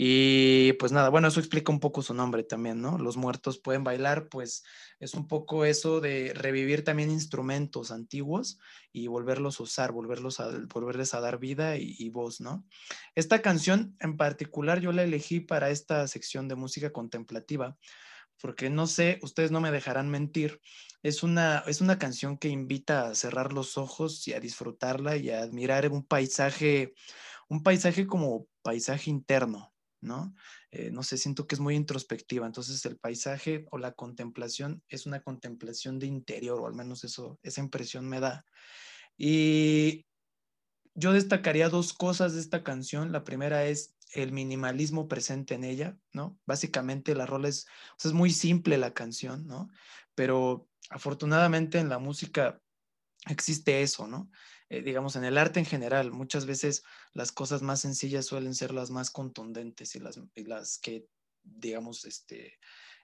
Y 0.00 0.74
pues 0.74 0.92
nada, 0.92 1.08
bueno, 1.08 1.26
eso 1.26 1.40
explica 1.40 1.72
un 1.72 1.80
poco 1.80 2.02
su 2.02 2.14
nombre 2.14 2.44
también, 2.44 2.80
¿no? 2.80 2.98
Los 2.98 3.16
muertos 3.16 3.58
pueden 3.58 3.82
bailar, 3.82 4.28
pues 4.28 4.62
es 5.00 5.14
un 5.14 5.26
poco 5.26 5.64
eso 5.64 6.00
de 6.00 6.32
revivir 6.36 6.84
también 6.84 7.10
instrumentos 7.10 7.90
antiguos 7.90 8.60
y 8.92 9.08
volverlos 9.08 9.58
a 9.58 9.64
usar, 9.64 9.90
volverlos 9.90 10.38
a, 10.38 10.50
volverles 10.72 11.14
a 11.14 11.20
dar 11.20 11.40
vida 11.40 11.76
y, 11.78 12.08
voz, 12.10 12.40
¿no? 12.40 12.64
Esta 13.16 13.42
canción 13.42 13.96
en 13.98 14.16
particular 14.16 14.78
yo 14.78 14.92
la 14.92 15.02
elegí 15.02 15.40
para 15.40 15.70
esta 15.70 16.06
sección 16.06 16.46
de 16.46 16.54
música 16.54 16.92
contemplativa, 16.92 17.76
porque 18.40 18.70
no 18.70 18.86
sé, 18.86 19.18
ustedes 19.22 19.50
no 19.50 19.60
me 19.60 19.72
dejarán 19.72 20.08
mentir, 20.10 20.60
es 21.02 21.24
una, 21.24 21.64
es 21.66 21.80
una 21.80 21.98
canción 21.98 22.38
que 22.38 22.50
invita 22.50 23.08
a 23.08 23.16
cerrar 23.16 23.52
los 23.52 23.76
ojos 23.76 24.28
y 24.28 24.32
a 24.32 24.38
disfrutarla 24.38 25.16
y 25.16 25.30
a 25.30 25.40
admirar 25.40 25.90
un 25.90 26.06
paisaje, 26.06 26.94
un 27.48 27.64
paisaje 27.64 28.06
como 28.06 28.46
paisaje 28.62 29.10
interno, 29.10 29.72
¿no? 30.00 30.34
Eh, 30.70 30.90
no 30.90 31.02
sé, 31.02 31.16
siento 31.16 31.46
que 31.46 31.54
es 31.54 31.60
muy 31.60 31.74
introspectiva, 31.74 32.46
entonces 32.46 32.84
el 32.84 32.98
paisaje 32.98 33.66
o 33.70 33.78
la 33.78 33.92
contemplación 33.92 34.82
es 34.88 35.06
una 35.06 35.20
contemplación 35.20 35.98
de 35.98 36.06
interior, 36.06 36.60
o 36.60 36.66
al 36.66 36.74
menos 36.74 37.04
eso, 37.04 37.38
esa 37.42 37.60
impresión 37.60 38.08
me 38.08 38.20
da. 38.20 38.44
Y 39.16 40.06
yo 40.94 41.12
destacaría 41.12 41.68
dos 41.68 41.92
cosas 41.92 42.34
de 42.34 42.40
esta 42.40 42.64
canción. 42.64 43.12
La 43.12 43.24
primera 43.24 43.66
es 43.66 43.96
el 44.14 44.32
minimalismo 44.32 45.06
presente 45.06 45.54
en 45.54 45.64
ella, 45.64 45.96
¿no? 46.12 46.38
Básicamente 46.46 47.14
la 47.14 47.26
rola 47.26 47.48
es, 47.48 47.66
es 48.02 48.12
muy 48.12 48.30
simple 48.30 48.78
la 48.78 48.94
canción, 48.94 49.46
¿no? 49.46 49.70
Pero 50.14 50.68
afortunadamente 50.90 51.78
en 51.78 51.88
la 51.88 51.98
música 51.98 52.60
existe 53.28 53.82
eso, 53.82 54.06
¿no? 54.06 54.30
Eh, 54.70 54.82
digamos, 54.82 55.16
en 55.16 55.24
el 55.24 55.38
arte 55.38 55.60
en 55.60 55.66
general, 55.66 56.12
muchas 56.12 56.44
veces 56.44 56.84
las 57.14 57.32
cosas 57.32 57.62
más 57.62 57.80
sencillas 57.80 58.26
suelen 58.26 58.54
ser 58.54 58.72
las 58.72 58.90
más 58.90 59.10
contundentes 59.10 59.94
y 59.94 60.00
las, 60.00 60.20
las 60.34 60.78
que, 60.78 61.06
digamos, 61.42 62.04
este, 62.04 62.58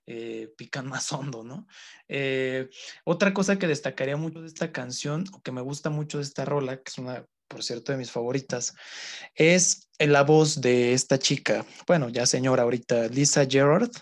eh, 0.06 0.52
pican 0.56 0.86
más 0.88 1.10
hondo, 1.12 1.42
¿no? 1.42 1.66
Eh, 2.08 2.68
otra 3.04 3.32
cosa 3.32 3.58
que 3.58 3.66
destacaría 3.66 4.16
mucho 4.16 4.42
de 4.42 4.48
esta 4.48 4.72
canción, 4.72 5.24
o 5.32 5.42
que 5.42 5.52
me 5.52 5.62
gusta 5.62 5.90
mucho 5.90 6.18
de 6.18 6.24
esta 6.24 6.44
rola, 6.44 6.76
que 6.76 6.90
es 6.90 6.98
una, 6.98 7.26
por 7.48 7.62
cierto, 7.62 7.92
de 7.92 7.98
mis 7.98 8.10
favoritas, 8.10 8.74
es 9.34 9.88
la 9.98 10.22
voz 10.22 10.60
de 10.60 10.92
esta 10.92 11.18
chica, 11.18 11.64
bueno, 11.86 12.08
ya 12.10 12.26
señora 12.26 12.64
ahorita, 12.64 13.08
Lisa 13.08 13.46
Gerard, 13.46 13.92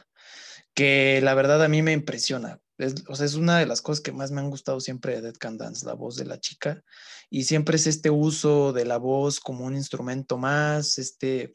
que 0.75 1.21
la 1.23 1.35
verdad 1.35 1.63
a 1.63 1.69
mí 1.69 1.83
me 1.83 1.93
impresiona. 1.93 2.62
Es, 2.87 2.95
o 3.09 3.15
sea, 3.15 3.27
es 3.27 3.35
una 3.35 3.59
de 3.59 3.67
las 3.67 3.83
cosas 3.83 4.03
que 4.03 4.13
más 4.13 4.31
me 4.31 4.41
han 4.41 4.51
gustado 4.51 4.81
siempre 4.81 5.15
de 5.15 5.23
Dead 5.23 5.37
Can 5.37 5.59
Dance, 5.59 5.87
la 5.87 5.95
voz 5.95 6.17
de 6.17 6.25
la 6.25 6.41
chica. 6.41 6.83
Y 7.31 7.45
siempre 7.45 7.77
es 7.77 7.87
este 7.87 8.11
uso 8.11 8.73
de 8.73 8.85
la 8.85 8.99
voz 8.99 9.41
como 9.41 9.65
un 9.65 9.75
instrumento 9.75 10.39
más, 10.39 10.99
este, 10.99 11.53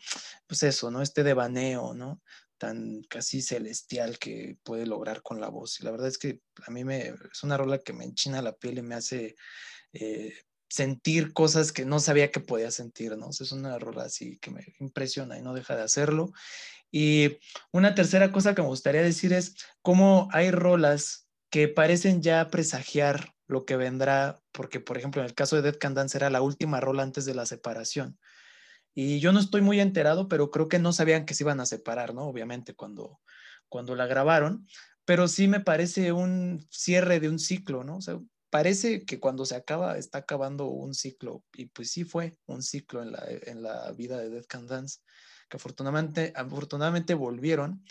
pues 0.47 0.63
eso, 0.63 0.91
¿no? 0.91 1.01
Este 1.01 1.23
devaneo, 1.23 1.93
¿no? 1.93 2.21
Tan 2.57 3.01
casi 3.09 3.41
celestial 3.41 4.17
que 4.19 4.57
puede 4.63 4.85
lograr 4.85 5.21
con 5.21 5.39
la 5.39 5.49
voz. 5.49 5.79
Y 5.79 5.83
la 5.83 5.91
verdad 5.91 6.07
es 6.07 6.17
que 6.17 6.41
a 6.65 6.71
mí 6.71 6.83
me, 6.83 7.09
es 7.09 7.43
una 7.43 7.57
rola 7.57 7.79
que 7.79 7.93
me 7.93 8.05
enchina 8.05 8.41
la 8.41 8.55
piel 8.55 8.79
y 8.79 8.81
me 8.81 8.95
hace 8.95 9.35
eh, 9.93 10.33
sentir 10.69 11.33
cosas 11.33 11.71
que 11.71 11.85
no 11.85 11.99
sabía 11.99 12.31
que 12.31 12.39
podía 12.39 12.71
sentir, 12.71 13.15
¿no? 13.17 13.29
es 13.29 13.51
una 13.51 13.79
rola 13.79 14.03
así 14.03 14.37
que 14.39 14.51
me 14.51 14.61
impresiona 14.79 15.37
y 15.37 15.41
no 15.41 15.53
deja 15.53 15.75
de 15.75 15.83
hacerlo. 15.83 16.33
Y 16.91 17.37
una 17.71 17.95
tercera 17.95 18.31
cosa 18.31 18.55
que 18.55 18.61
me 18.61 18.67
gustaría 18.67 19.01
decir 19.01 19.33
es 19.33 19.55
cómo 19.81 20.29
hay 20.31 20.51
rolas 20.51 21.27
que 21.49 21.67
parecen 21.67 22.21
ya 22.21 22.49
presagiar 22.49 23.33
lo 23.47 23.65
que 23.65 23.77
vendrá, 23.77 24.41
porque 24.51 24.79
por 24.79 24.97
ejemplo 24.97 25.21
en 25.21 25.27
el 25.27 25.33
caso 25.33 25.55
de 25.55 25.61
Dead 25.61 25.77
Can 25.77 25.93
Dance 25.93 26.17
era 26.17 26.29
la 26.29 26.41
última 26.41 26.79
rola 26.81 27.03
antes 27.03 27.25
de 27.25 27.33
la 27.33 27.45
separación. 27.45 28.19
Y 28.93 29.19
yo 29.19 29.31
no 29.31 29.39
estoy 29.39 29.61
muy 29.61 29.79
enterado, 29.79 30.27
pero 30.27 30.49
creo 30.51 30.67
que 30.67 30.79
no 30.79 30.91
sabían 30.91 31.25
que 31.25 31.33
se 31.33 31.43
iban 31.43 31.59
a 31.59 31.65
separar, 31.65 32.13
¿no? 32.13 32.23
Obviamente 32.23 32.73
cuando, 32.73 33.21
cuando 33.69 33.95
la 33.95 34.07
grabaron, 34.07 34.67
pero 35.05 35.27
sí 35.27 35.47
me 35.47 35.59
parece 35.59 36.11
un 36.11 36.65
cierre 36.71 37.19
de 37.19 37.29
un 37.29 37.39
ciclo, 37.39 37.83
¿no? 37.83 37.97
O 37.97 38.01
sea, 38.01 38.19
parece 38.49 39.05
que 39.05 39.19
cuando 39.19 39.45
se 39.45 39.55
acaba, 39.55 39.97
está 39.97 40.19
acabando 40.19 40.65
un 40.65 40.93
ciclo, 40.95 41.43
y 41.53 41.67
pues 41.67 41.91
sí 41.91 42.03
fue 42.03 42.37
un 42.47 42.63
ciclo 42.63 43.03
en 43.03 43.11
la, 43.11 43.23
en 43.43 43.61
la 43.61 43.91
vida 43.91 44.17
de 44.17 44.29
Dead 44.29 44.45
Can 44.45 44.67
Dance 44.67 44.99
que 45.47 45.57
afortunadamente, 45.57 46.33
afortunadamente 46.35 47.13
volvieron 47.13 47.83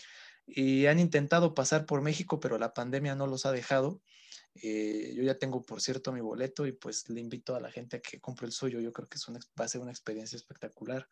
y 0.45 0.85
han 0.85 0.99
intentado 0.99 1.53
pasar 1.53 1.85
por 1.85 2.01
México, 2.01 2.39
pero 2.39 2.57
la 2.57 2.73
pandemia 2.73 3.15
no 3.15 3.27
los 3.27 3.45
ha 3.45 3.51
dejado. 3.51 4.01
Eh, 4.55 5.13
yo 5.15 5.23
ya 5.23 5.37
tengo, 5.37 5.61
por 5.61 5.81
cierto, 5.81 6.11
mi 6.11 6.21
boleto 6.21 6.65
y 6.65 6.71
pues 6.71 7.09
le 7.09 7.19
invito 7.19 7.55
a 7.55 7.59
la 7.59 7.71
gente 7.71 7.97
a 7.97 8.01
que 8.01 8.19
compre 8.19 8.47
el 8.47 8.53
suyo. 8.53 8.79
Yo 8.79 8.93
creo 8.93 9.07
que 9.07 9.17
es 9.17 9.27
una, 9.27 9.39
va 9.59 9.65
a 9.65 9.67
ser 9.67 9.81
una 9.81 9.91
experiencia 9.91 10.35
espectacular. 10.35 11.09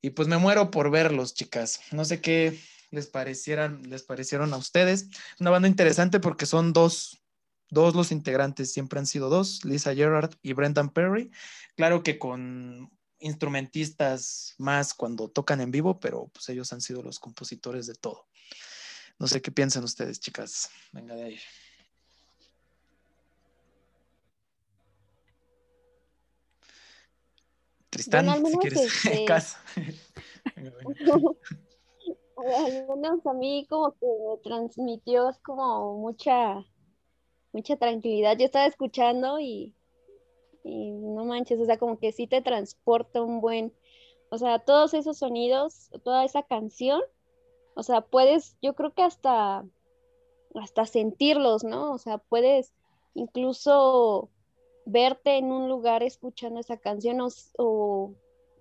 Y 0.00 0.10
pues 0.10 0.28
me 0.28 0.38
muero 0.38 0.70
por 0.70 0.90
verlos, 0.90 1.34
chicas. 1.34 1.80
No 1.92 2.04
sé 2.04 2.20
qué 2.20 2.58
les 2.90 3.06
parecieran, 3.06 3.82
les 3.88 4.02
parecieron 4.02 4.52
a 4.52 4.56
ustedes. 4.56 5.08
Una 5.40 5.50
banda 5.50 5.68
interesante 5.68 6.20
porque 6.20 6.46
son 6.46 6.72
dos, 6.72 7.22
dos 7.70 7.94
los 7.94 8.12
integrantes, 8.12 8.72
siempre 8.72 8.98
han 8.98 9.06
sido 9.06 9.28
dos, 9.28 9.64
Lisa 9.64 9.94
Gerard 9.94 10.34
y 10.42 10.52
Brendan 10.52 10.90
Perry. 10.90 11.30
Claro 11.76 12.02
que 12.02 12.18
con 12.18 12.90
instrumentistas 13.22 14.54
más 14.58 14.94
cuando 14.94 15.28
tocan 15.28 15.60
en 15.60 15.70
vivo, 15.70 15.98
pero 16.00 16.28
pues 16.28 16.48
ellos 16.48 16.72
han 16.72 16.80
sido 16.80 17.02
los 17.02 17.18
compositores 17.18 17.86
de 17.86 17.94
todo. 17.94 18.26
No 19.18 19.26
sé 19.28 19.40
qué 19.40 19.50
piensan 19.50 19.84
ustedes, 19.84 20.20
chicas. 20.20 20.68
Venga 20.92 21.14
de 21.14 21.24
ahí. 21.24 21.38
Tristán, 27.90 28.44
si 28.46 28.58
quieres, 28.58 28.80
este... 29.04 29.24
casa. 29.24 29.62
al 32.56 32.86
menos 32.88 33.26
a 33.26 33.32
mí 33.34 33.66
como 33.68 33.92
que 33.92 34.06
me 34.06 34.36
transmitió 34.42 35.36
como 35.42 35.98
mucha, 35.98 36.64
mucha 37.52 37.76
tranquilidad. 37.76 38.36
Yo 38.38 38.46
estaba 38.46 38.66
escuchando 38.66 39.38
y 39.38 39.74
y 40.64 40.92
no 40.92 41.24
manches, 41.24 41.60
o 41.60 41.64
sea, 41.64 41.78
como 41.78 41.98
que 41.98 42.12
sí 42.12 42.26
te 42.26 42.42
transporta 42.42 43.22
un 43.22 43.40
buen, 43.40 43.72
o 44.30 44.38
sea, 44.38 44.58
todos 44.58 44.94
esos 44.94 45.18
sonidos, 45.18 45.90
toda 46.04 46.24
esa 46.24 46.42
canción, 46.42 47.00
o 47.74 47.82
sea, 47.82 48.02
puedes, 48.02 48.56
yo 48.62 48.74
creo 48.74 48.92
que 48.92 49.02
hasta, 49.02 49.64
hasta 50.54 50.86
sentirlos, 50.86 51.64
¿no? 51.64 51.92
O 51.92 51.98
sea, 51.98 52.18
puedes 52.18 52.72
incluso 53.14 54.30
verte 54.84 55.36
en 55.36 55.52
un 55.52 55.68
lugar 55.68 56.02
escuchando 56.02 56.60
esa 56.60 56.76
canción 56.76 57.18
o, 57.58 58.14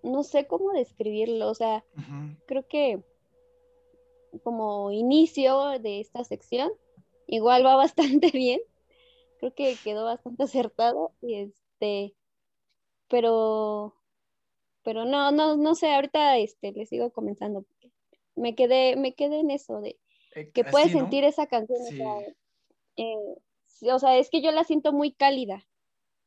no 0.04 0.24
sé 0.24 0.48
cómo 0.48 0.72
describirlo, 0.72 1.50
o 1.50 1.54
sea, 1.54 1.84
creo 2.48 2.68
que 2.68 3.04
como 4.44 4.92
inicio 4.92 5.80
de 5.80 6.00
esta 6.00 6.24
sección, 6.24 6.72
igual 7.28 7.66
va 7.66 7.76
bastante 8.22 8.32
bien, 8.32 8.62
creo 9.40 9.54
que 9.54 9.76
quedó 9.84 10.06
bastante 10.06 10.44
acertado 10.44 11.12
y 11.22 11.36
es 11.36 11.61
este, 11.82 12.16
pero, 13.10 13.96
pero 14.84 15.06
no, 15.06 15.32
no, 15.32 15.58
no 15.58 15.76
sé, 15.76 15.94
ahorita 15.94 16.38
este, 16.38 16.72
le 16.72 16.86
sigo 16.86 17.12
comenzando. 17.12 17.66
Me 18.36 18.56
quedé, 18.56 18.96
me 18.96 19.14
quedé 19.14 19.40
en 19.40 19.52
eso 19.52 19.82
de 19.82 20.00
eh, 20.36 20.52
que 20.52 20.64
puedes 20.64 20.92
sentir 20.92 21.24
esa 21.24 21.48
canción. 21.48 21.80
Eh, 22.96 23.92
o, 23.92 24.00
sea, 24.00 24.18
es 24.18 24.30
que 24.30 24.42
yo 24.42 24.52
la 24.52 24.64
siento 24.64 24.94
muy 24.94 25.12
cálida. 25.12 25.66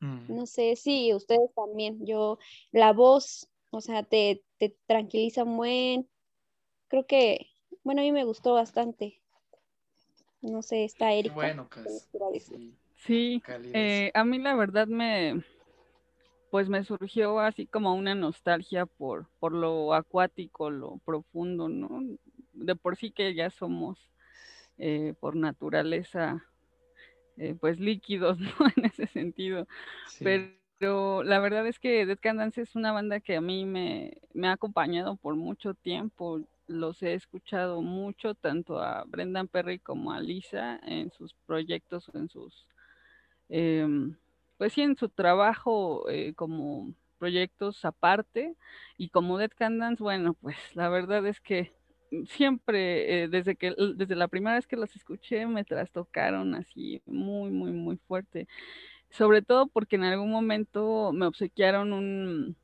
Mm. 0.00 0.34
No 0.34 0.46
sé 0.46 0.76
si 0.76 1.14
ustedes 1.14 1.52
también. 1.54 2.04
Yo, 2.04 2.38
la 2.72 2.92
voz, 2.92 3.48
o 3.70 3.80
sea, 3.80 4.02
te, 4.02 4.42
te 4.58 4.76
tranquiliza 4.86 5.44
muy. 5.44 6.06
Creo 6.88 7.06
que, 7.06 7.46
bueno, 7.82 8.02
a 8.02 8.04
mí 8.04 8.12
me 8.12 8.24
gustó 8.24 8.52
bastante. 8.54 9.20
No 10.42 10.60
sé, 10.60 10.84
está 10.84 11.12
Erika. 11.12 11.66
Sí, 12.40 12.76
eh, 13.72 14.10
a 14.14 14.24
mí 14.24 14.38
la 14.38 14.54
verdad 14.54 14.86
me, 14.86 15.42
pues 16.50 16.68
me 16.68 16.84
surgió 16.84 17.40
así 17.40 17.66
como 17.66 17.94
una 17.94 18.14
nostalgia 18.14 18.86
por, 18.86 19.26
por 19.40 19.52
lo 19.52 19.92
acuático, 19.94 20.70
lo 20.70 20.98
profundo, 21.04 21.68
¿no? 21.68 22.02
De 22.52 22.76
por 22.76 22.96
sí 22.96 23.10
que 23.10 23.34
ya 23.34 23.50
somos 23.50 23.98
eh, 24.78 25.14
por 25.20 25.36
naturaleza 25.36 26.44
eh, 27.36 27.56
pues 27.60 27.80
líquidos, 27.80 28.38
¿no? 28.40 28.52
En 28.76 28.84
ese 28.84 29.06
sentido. 29.06 29.66
Pero 30.20 31.22
la 31.22 31.38
verdad 31.40 31.66
es 31.66 31.78
que 31.78 32.06
Dead 32.06 32.18
Can 32.20 32.36
Dance 32.36 32.60
es 32.60 32.74
una 32.74 32.92
banda 32.92 33.20
que 33.20 33.36
a 33.36 33.40
mí 33.40 33.64
me, 33.64 34.18
me 34.32 34.48
ha 34.48 34.52
acompañado 34.52 35.16
por 35.16 35.34
mucho 35.34 35.74
tiempo. 35.74 36.40
Los 36.66 37.02
he 37.02 37.14
escuchado 37.14 37.82
mucho, 37.82 38.34
tanto 38.34 38.78
a 38.78 39.04
Brendan 39.06 39.48
Perry 39.48 39.78
como 39.78 40.12
a 40.12 40.20
Lisa 40.20 40.80
en 40.84 41.10
sus 41.10 41.34
proyectos 41.46 42.10
en 42.14 42.28
sus, 42.28 42.66
em, 43.48 44.16
pues 44.58 44.72
sí, 44.72 44.82
en 44.82 44.96
su 44.96 45.08
trabajo 45.08 46.08
eh, 46.08 46.34
como 46.34 46.94
proyectos 47.18 47.84
aparte. 47.84 48.54
Y 48.98 49.08
como 49.08 49.38
Dead 49.38 49.50
Can 49.56 49.78
Dance, 49.78 50.02
bueno, 50.02 50.34
pues 50.34 50.56
la 50.74 50.88
verdad 50.88 51.26
es 51.26 51.40
que 51.40 51.72
siempre, 52.26 53.24
eh, 53.24 53.28
desde 53.28 53.56
que, 53.56 53.74
desde 53.96 54.14
la 54.14 54.28
primera 54.28 54.56
vez 54.56 54.66
que 54.66 54.76
los 54.76 54.94
escuché, 54.96 55.46
me 55.46 55.64
trastocaron 55.64 56.54
así 56.54 57.02
muy, 57.06 57.50
muy, 57.50 57.72
muy 57.72 57.96
fuerte. 57.96 58.46
Sobre 59.10 59.42
todo 59.42 59.68
porque 59.68 59.96
en 59.96 60.04
algún 60.04 60.30
momento 60.30 61.12
me 61.12 61.26
obsequiaron 61.26 62.56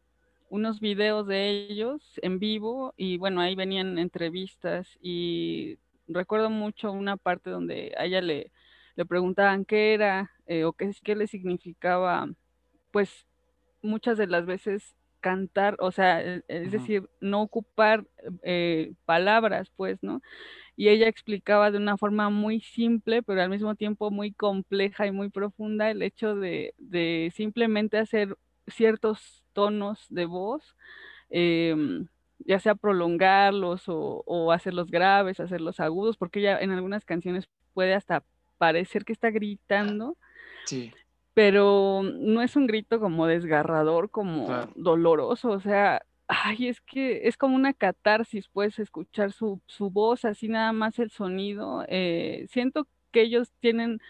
unos 0.51 0.81
videos 0.81 1.27
de 1.27 1.49
ellos 1.71 2.03
en 2.23 2.39
vivo 2.39 2.93
y 2.97 3.19
bueno, 3.19 3.41
ahí 3.41 3.55
venían 3.55 3.99
entrevistas 3.99 4.99
y 5.01 5.79
recuerdo 6.09 6.51
mucho 6.51 6.93
una 6.93 7.17
parte 7.17 7.51
donde 7.51 7.95
ella 7.99 8.21
le, 8.21 8.51
le 9.01 9.07
preguntaban 9.07 9.65
qué 9.65 9.95
era 9.95 10.31
eh, 10.47 10.65
o 10.65 10.75
qué, 10.75 10.91
qué 11.03 11.17
le 11.17 11.27
significaba, 11.27 12.29
pues 12.91 13.27
muchas 13.81 14.19
de 14.19 14.27
las 14.27 14.45
veces 14.45 14.95
cantar, 15.21 15.77
o 15.81 15.91
sea, 15.91 16.21
e, 16.23 16.43
es 16.49 16.71
decir, 16.71 17.09
no 17.23 17.41
ocupar 17.41 18.07
eh, 18.43 18.93
palabras, 19.07 19.73
pues, 19.75 20.03
¿no? 20.03 20.21
Y 20.77 20.89
ella 20.91 21.09
explicaba 21.09 21.71
de 21.71 21.79
una 21.79 21.97
forma 21.97 22.29
muy 22.29 22.61
simple, 22.61 23.23
pero 23.23 23.41
al 23.41 23.49
mismo 23.49 23.75
tiempo 23.75 24.11
muy 24.11 24.33
compleja 24.33 25.07
y 25.07 25.13
muy 25.13 25.31
profunda 25.31 25.91
el 25.91 26.03
hecho 26.03 26.35
de, 26.37 26.75
simplemente 27.35 27.97
hacer 27.97 28.37
ciertos 28.67 29.45
tonos 29.55 30.07
de 30.11 30.27
voz, 30.27 30.77
em, 31.31 32.07
ya 32.41 32.59
sea 32.61 32.75
prolongarlos 32.75 33.89
o, 33.89 34.23
o 34.27 34.53
hacerlos 34.53 34.91
graves, 34.91 35.41
hacerlos 35.41 35.81
agudos, 35.81 36.19
porque 36.19 36.41
ella 36.41 36.61
en 36.61 36.71
algunas 36.73 37.07
canciones 37.07 37.49
puede 37.73 37.95
hasta 37.95 38.25
parecer 38.61 39.05
que 39.05 39.13
está 39.13 39.31
gritando. 39.31 40.17
Sí 40.67 40.93
pero 41.35 42.03
no 42.03 42.43
es 42.43 42.57
un 42.57 42.67
grito 42.67 43.01
como 43.01 43.27
desgarrador, 43.27 44.11
como 44.11 44.67
doloroso, 44.75 45.51
o 45.51 45.61
sea, 45.61 46.03
ay, 46.29 46.69
es 46.69 46.81
que 46.81 47.29
es 47.29 47.37
como 47.37 47.57
una 47.57 47.73
catarsis, 47.73 48.49
puedes 48.49 48.79
escuchar 48.79 49.33
su, 49.33 49.61
su 49.67 49.91
voz, 49.91 50.25
así 50.25 50.49
nada 50.49 50.73
más 50.73 50.99
el 50.99 51.11
sonido. 51.11 51.85
Eh, 51.89 52.47
siento 52.51 52.87
que 53.11 53.23
ellos 53.23 53.53
tienen 53.61 54.01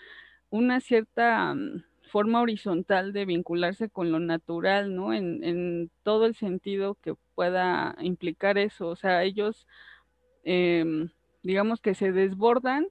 una 0.50 0.80
cierta 0.80 1.54
mm, 1.54 1.84
forma 2.10 2.40
horizontal 2.40 3.12
de 3.12 3.24
vincularse 3.26 3.88
con 3.90 4.12
lo 4.12 4.18
natural, 4.18 4.94
¿no? 4.94 5.12
En, 5.14 5.44
en 5.44 5.90
todo 6.02 6.26
el 6.26 6.34
sentido 6.34 6.96
que 6.96 7.14
pueda 7.34 7.96
implicar 8.00 8.58
eso, 8.58 8.88
o 8.88 8.96
sea, 8.96 9.22
ellos, 9.24 9.66
em, 10.44 11.10
digamos 11.42 11.80
que 11.80 11.94
se 11.94 12.12
desbordan 12.12 12.88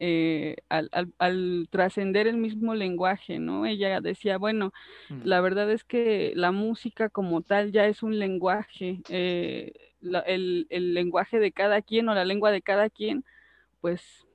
eh, 0.00 0.56
al, 0.68 1.68
trascender 1.70 2.26
el 2.26 2.36
mismo 2.36 2.74
lenguaje, 2.74 3.38
¿no? 3.38 3.64
Ella 3.64 4.00
decía, 4.00 4.38
bueno, 4.38 4.72
mm. 5.08 5.20
la 5.24 5.40
verdad 5.40 5.70
es 5.70 5.84
que 5.84 6.32
la 6.34 6.50
música 6.50 7.08
como 7.08 7.42
tal 7.42 7.72
ya 7.72 7.86
es 7.86 8.02
un 8.02 8.18
lenguaje, 8.18 9.00
eh, 9.08 9.72
el, 10.26 10.66
lenguaje 10.94 11.38
de 11.38 11.52
cada 11.52 11.80
quien 11.80 12.08
o 12.08 12.14
la 12.14 12.24
lengua 12.24 12.50
de 12.50 12.62
cada 12.62 12.90
quien, 12.90 13.24
pues 13.80 14.26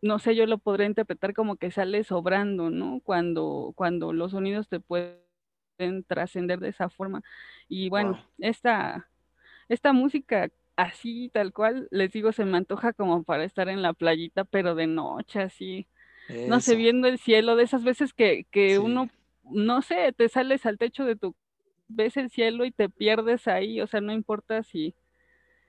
no 0.00 0.18
sé, 0.18 0.34
yo 0.34 0.46
lo 0.46 0.58
podría 0.58 0.86
interpretar 0.86 1.34
como 1.34 1.56
que 1.56 1.70
sale 1.70 2.04
sobrando, 2.04 2.70
¿no? 2.70 3.00
Cuando, 3.04 3.72
cuando 3.76 4.12
los 4.12 4.32
sonidos 4.32 4.68
te 4.68 4.80
pueden 4.80 6.04
trascender 6.06 6.60
de 6.60 6.68
esa 6.70 6.88
forma. 6.88 7.22
Y 7.68 7.88
bueno, 7.88 8.24
esta, 8.38 9.08
esta 9.68 9.92
música 9.92 10.50
así, 10.76 11.30
tal 11.32 11.52
cual, 11.52 11.88
les 11.90 12.12
digo, 12.12 12.32
se 12.32 12.44
me 12.44 12.56
antoja 12.56 12.92
como 12.92 13.24
para 13.24 13.44
estar 13.44 13.68
en 13.68 13.82
la 13.82 13.92
playita, 13.92 14.44
pero 14.44 14.74
de 14.74 14.86
noche, 14.86 15.40
así. 15.40 15.86
No 16.48 16.60
sé, 16.60 16.76
viendo 16.76 17.08
el 17.08 17.18
cielo, 17.18 17.56
de 17.56 17.64
esas 17.64 17.84
veces 17.84 18.14
que, 18.14 18.46
que 18.50 18.78
uno, 18.78 19.10
no 19.44 19.82
sé, 19.82 20.12
te 20.16 20.28
sales 20.28 20.64
al 20.66 20.78
techo 20.78 21.04
de 21.04 21.16
tu, 21.16 21.34
ves 21.88 22.16
el 22.16 22.30
cielo 22.30 22.64
y 22.64 22.70
te 22.70 22.88
pierdes 22.88 23.48
ahí, 23.48 23.80
o 23.80 23.86
sea, 23.86 24.00
no 24.00 24.12
importa 24.12 24.62
si, 24.62 24.94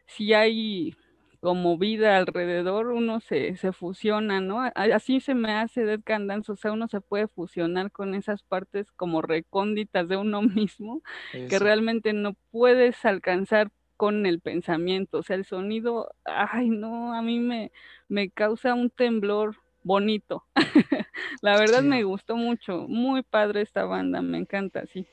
si 0.06 0.34
hay 0.34 0.96
como 1.42 1.78
vida 1.78 2.16
alrededor, 2.16 2.88
uno 2.88 3.20
se, 3.20 3.58
se 3.58 3.74
fusiona, 3.74 4.40
¿no? 4.40 4.62
Así 4.76 5.20
se 5.20 5.36
me 5.36 5.52
hace 5.52 5.84
Dead 5.84 6.00
Can 6.02 6.28
Dance, 6.28 6.54
o 6.54 6.56
sea, 6.56 6.72
uno 6.72 6.88
se 6.88 7.02
puede 7.02 7.28
fusionar 7.28 7.92
con 7.92 8.16
esas 8.16 8.44
partes 8.44 8.94
como 8.94 9.22
recónditas 9.22 10.08
de 10.08 10.16
uno 10.16 10.42
mismo, 10.42 11.02
que 11.32 11.60
realmente 11.60 12.14
no 12.14 12.36
puedes 12.52 13.04
alcanzar 13.04 13.72
con 13.98 14.26
el 14.26 14.40
pensamiento, 14.40 15.20
o 15.20 15.24
sea, 15.24 15.36
el 15.36 15.46
sonido, 15.46 16.14
ay, 16.26 16.70
no, 16.70 17.14
a 17.14 17.22
mí 17.22 17.40
me, 17.40 17.72
me 18.08 18.30
causa 18.30 18.74
un 18.74 18.90
temblor 18.90 19.56
bonito. 19.84 20.44
La 21.42 21.58
verdad 21.58 21.84
me 21.84 22.04
gustó 22.04 22.36
mucho, 22.36 22.86
muy 22.88 23.22
padre 23.22 23.62
esta 23.62 23.86
banda, 23.86 24.22
me 24.22 24.38
encanta, 24.38 24.86
sí. 24.88 25.06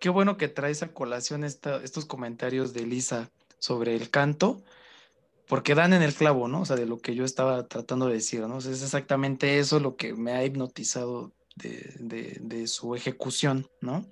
Qué 0.00 0.08
bueno 0.08 0.36
que 0.36 0.48
traes 0.48 0.82
a 0.82 0.92
colación 0.92 1.44
estos 1.44 2.04
comentarios 2.06 2.72
de 2.72 2.86
Lisa 2.86 3.30
sobre 3.58 3.94
el 3.94 4.10
canto, 4.10 4.60
porque 5.46 5.74
dan 5.74 5.92
en 5.92 6.02
el 6.02 6.14
clavo, 6.14 6.48
¿no? 6.48 6.62
O 6.62 6.64
sea, 6.64 6.76
de 6.76 6.86
lo 6.86 6.98
que 6.98 7.14
yo 7.14 7.24
estaba 7.24 7.66
tratando 7.68 8.06
de 8.06 8.14
decir, 8.14 8.40
¿no? 8.40 8.58
es 8.58 8.66
exactamente 8.66 9.58
eso 9.58 9.80
lo 9.80 9.96
que 9.96 10.14
me 10.14 10.32
ha 10.32 10.44
hipnotizado 10.44 11.32
de, 11.56 12.38
de 12.40 12.66
su 12.66 12.94
ejecución, 12.94 13.68
¿no? 13.80 14.08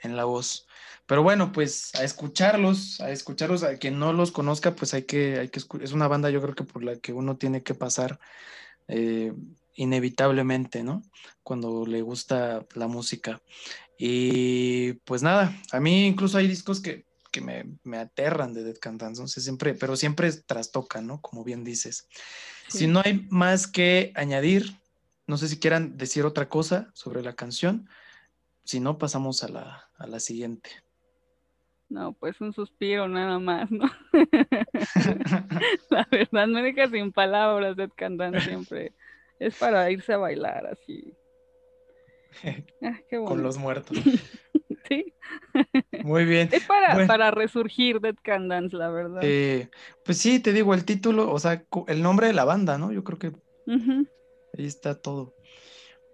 En 0.00 0.16
la 0.16 0.24
voz. 0.24 0.66
Pero 1.06 1.22
bueno, 1.22 1.52
pues 1.52 1.94
a 1.96 2.04
escucharlos, 2.04 3.00
a 3.00 3.10
escucharlos, 3.10 3.62
a 3.62 3.76
quien 3.76 3.98
no 3.98 4.12
los 4.12 4.32
conozca, 4.32 4.74
pues 4.74 4.94
hay 4.94 5.02
que, 5.02 5.38
hay 5.38 5.48
que 5.48 5.60
es 5.82 5.92
una 5.92 6.08
banda 6.08 6.30
yo 6.30 6.40
creo 6.40 6.54
que 6.54 6.64
por 6.64 6.82
la 6.82 6.96
que 6.96 7.12
uno 7.12 7.36
tiene 7.36 7.62
que 7.62 7.74
pasar 7.74 8.18
eh, 8.88 9.32
inevitablemente, 9.74 10.82
¿no? 10.82 11.02
Cuando 11.42 11.84
le 11.84 12.00
gusta 12.00 12.64
la 12.74 12.86
música. 12.86 13.42
Y 13.98 14.94
pues 15.04 15.22
nada, 15.22 15.54
a 15.72 15.80
mí 15.80 16.06
incluso 16.06 16.38
hay 16.38 16.48
discos 16.48 16.80
que, 16.80 17.04
me, 17.42 17.98
aterran 17.98 18.54
de 18.54 18.62
Dead 18.62 18.78
Cantants, 18.80 19.18
no 19.18 19.26
siempre, 19.26 19.74
pero 19.74 19.96
siempre 19.96 20.32
trastocan, 20.32 21.06
¿no? 21.06 21.20
Como 21.20 21.44
bien 21.44 21.64
dices. 21.64 22.08
Si 22.68 22.86
no 22.86 23.02
hay 23.04 23.26
más 23.28 23.66
que 23.66 24.12
añadir, 24.14 24.78
no 25.26 25.36
sé 25.36 25.48
si 25.48 25.58
quieran 25.58 25.96
decir 25.96 26.24
otra 26.24 26.48
cosa 26.48 26.90
sobre 26.94 27.22
la 27.22 27.34
canción, 27.34 27.88
si 28.64 28.80
no, 28.80 28.98
pasamos 28.98 29.44
a 29.44 29.48
la, 29.48 29.90
a 29.98 30.06
la 30.06 30.20
siguiente. 30.20 30.70
No, 31.88 32.12
pues 32.14 32.40
un 32.40 32.52
suspiro 32.52 33.08
nada 33.08 33.38
más, 33.38 33.70
¿no? 33.70 33.84
la 35.90 36.08
verdad 36.10 36.46
me 36.48 36.62
deja 36.62 36.88
sin 36.88 37.12
palabras 37.12 37.76
Dead 37.76 37.90
Candan 37.94 38.40
siempre. 38.40 38.92
Es 39.38 39.56
para 39.56 39.90
irse 39.90 40.14
a 40.14 40.16
bailar 40.16 40.66
así. 40.66 41.14
Ah, 42.82 42.98
Con 43.26 43.42
los 43.42 43.58
muertos. 43.58 43.98
sí. 44.88 45.12
Muy 46.02 46.24
bien. 46.24 46.48
Es 46.52 46.64
para, 46.64 47.06
para 47.06 47.30
resurgir 47.30 48.00
Dead 48.00 48.16
Can 48.22 48.48
Dance, 48.48 48.76
la 48.76 48.90
verdad. 48.90 49.20
pues 50.04 50.18
sí, 50.18 50.40
te 50.40 50.52
digo, 50.52 50.74
el 50.74 50.84
título, 50.84 51.30
o 51.30 51.38
sea, 51.38 51.64
el 51.86 52.02
nombre 52.02 52.26
de 52.26 52.32
la 52.32 52.44
banda, 52.44 52.78
¿no? 52.78 52.92
Yo 52.92 53.04
creo 53.04 53.18
que 53.18 53.32
ahí 54.56 54.66
está 54.66 55.00
todo. 55.00 55.34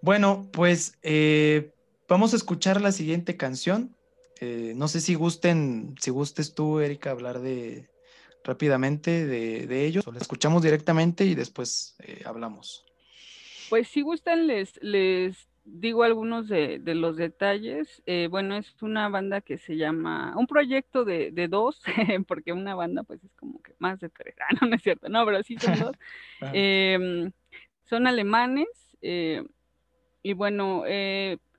Bueno, 0.01 0.49
pues 0.51 0.97
eh, 1.03 1.71
vamos 2.07 2.33
a 2.33 2.37
escuchar 2.37 2.81
la 2.81 2.91
siguiente 2.91 3.37
canción. 3.37 3.95
Eh, 4.39 4.73
no 4.75 4.87
sé 4.87 5.01
si 5.01 5.13
gusten, 5.13 5.95
si 5.99 6.09
gustes 6.09 6.55
tú, 6.55 6.79
Erika, 6.79 7.11
hablar 7.11 7.39
de 7.39 7.89
rápidamente 8.43 9.27
de, 9.27 9.85
ellos, 9.85 10.07
o 10.07 10.11
la 10.11 10.17
escuchamos 10.17 10.63
directamente 10.63 11.25
y 11.25 11.35
después 11.35 11.95
eh, 11.99 12.23
hablamos. 12.25 12.85
Pues 13.69 13.87
si 13.87 14.01
gustan, 14.01 14.47
les, 14.47 14.81
les 14.81 15.47
digo 15.63 16.03
algunos 16.03 16.47
de, 16.47 16.81
los 16.85 17.17
detalles. 17.17 18.01
Eh, 18.05 18.27
bueno, 18.29 18.55
es 18.55 18.81
una 18.81 19.09
banda 19.09 19.41
que 19.41 19.57
se 19.57 19.77
llama, 19.77 20.33
un 20.37 20.47
proyecto 20.47 21.05
de, 21.05 21.31
dos, 21.49 21.81
porque 22.27 22.53
una 22.53 22.75
banda 22.75 23.03
pues 23.03 23.23
es 23.23 23.31
como 23.35 23.61
que 23.61 23.73
más 23.79 23.99
de 23.99 24.09
tres, 24.09 24.35
ah, 24.39 24.55
no, 24.59 24.67
no 24.67 24.75
es 24.75 24.81
cierto, 24.81 25.09
no, 25.09 25.25
pero 25.25 25.43
sí 25.43 25.57
son 25.57 25.79
dos. 25.79 25.95
Em, 26.53 27.31
son 27.91 28.07
alemanes 28.07 28.67
y 29.01 30.33
bueno, 30.33 30.83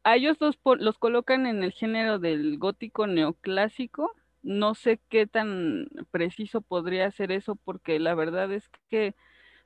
a 0.05 0.17
ellos 0.17 0.39
los, 0.41 0.59
los 0.79 0.99
colocan 0.99 1.47
en 1.47 1.63
el 1.63 1.73
género 1.73 2.19
del 2.19 2.59
gótico 2.59 3.07
neoclásico. 3.07 4.13
No 4.43 4.75
sé 4.75 4.99
qué 5.09 5.27
tan 5.27 5.89
preciso 6.11 6.63
podría 6.63 7.11
ser 7.13 7.31
eso, 7.31 7.55
porque 7.55 8.01
la 8.01 8.15
verdad 8.15 8.51
es 8.51 8.69
que 8.89 9.15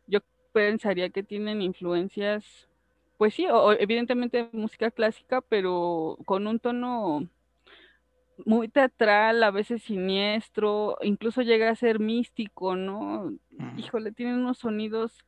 yo 0.07 0.21
pensaría 0.53 1.09
que 1.11 1.23
tienen 1.23 1.63
influencias, 1.63 2.69
pues 3.17 3.35
sí, 3.35 3.47
o, 3.47 3.73
evidentemente 3.73 4.51
música 4.53 4.91
clásica, 4.91 5.41
pero 5.41 6.19
con 6.27 6.47
un 6.47 6.59
tono 6.59 7.29
muy 8.45 8.69
teatral, 8.69 9.43
a 9.43 9.51
veces 9.51 9.83
siniestro, 9.83 10.99
incluso 11.01 11.41
llega 11.41 11.71
a 11.71 11.77
ser 11.77 12.01
místico, 12.01 12.77
¿no? 12.77 13.33
Híjole, 13.79 14.13
tiene 14.13 14.35
unos 14.35 14.59
sonidos 14.59 15.25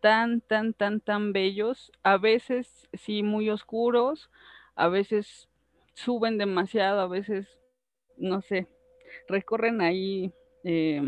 tan, 0.00 0.40
tan, 0.40 0.74
tan, 0.74 1.00
tan 1.00 1.32
bellos, 1.32 1.92
a 2.02 2.16
veces 2.18 2.88
sí 2.92 3.22
muy 3.22 3.50
oscuros, 3.50 4.30
a 4.74 4.88
veces 4.88 5.48
suben 5.94 6.38
demasiado, 6.38 7.00
a 7.00 7.08
veces, 7.08 7.58
no 8.16 8.40
sé, 8.42 8.68
recorren 9.28 9.80
ahí 9.80 10.32
eh, 10.64 11.02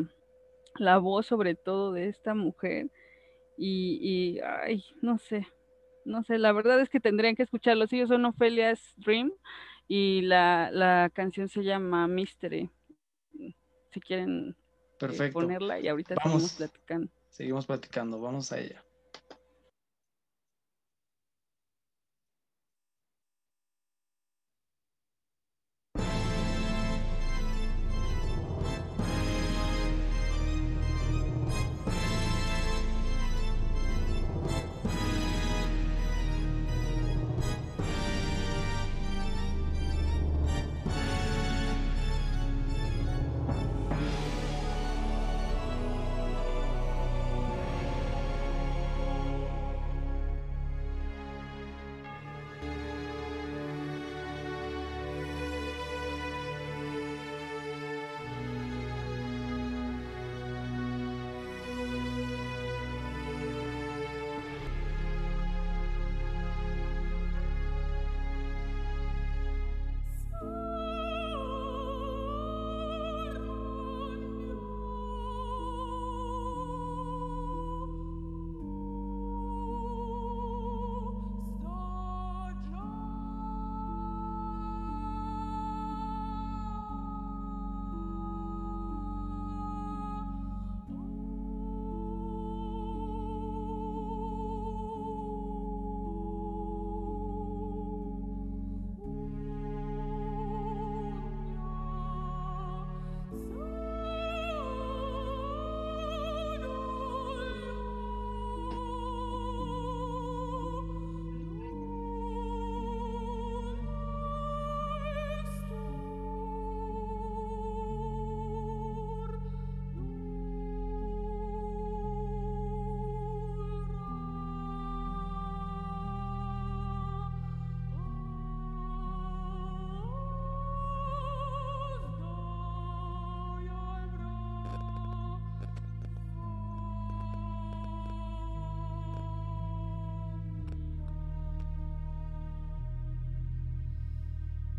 la 0.76 0.98
voz 0.98 1.26
sobre 1.26 1.54
todo 1.54 1.92
de 1.92 2.08
esta 2.08 2.34
mujer 2.34 2.90
y, 3.56 3.98
y, 4.00 4.40
ay, 4.40 4.84
no 5.02 5.18
sé, 5.18 5.46
no 6.04 6.22
sé, 6.24 6.38
la 6.38 6.52
verdad 6.52 6.80
es 6.80 6.88
que 6.88 7.00
tendrían 7.00 7.36
que 7.36 7.42
escucharlos, 7.42 7.92
ellos 7.92 8.08
son 8.08 8.24
Ophelia's 8.24 8.94
Dream 8.96 9.32
y 9.86 10.22
la, 10.22 10.70
la 10.72 11.10
canción 11.12 11.48
se 11.48 11.62
llama 11.62 12.08
Mystery, 12.08 12.70
si 13.90 14.00
quieren 14.00 14.56
eh, 15.00 15.30
ponerla 15.32 15.80
y 15.80 15.88
ahorita 15.88 16.14
seguimos 16.22 16.54
platicando. 16.54 17.10
Seguimos 17.30 17.66
platicando, 17.66 18.20
vamos 18.20 18.52
a 18.52 18.60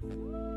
ella. 0.04 0.51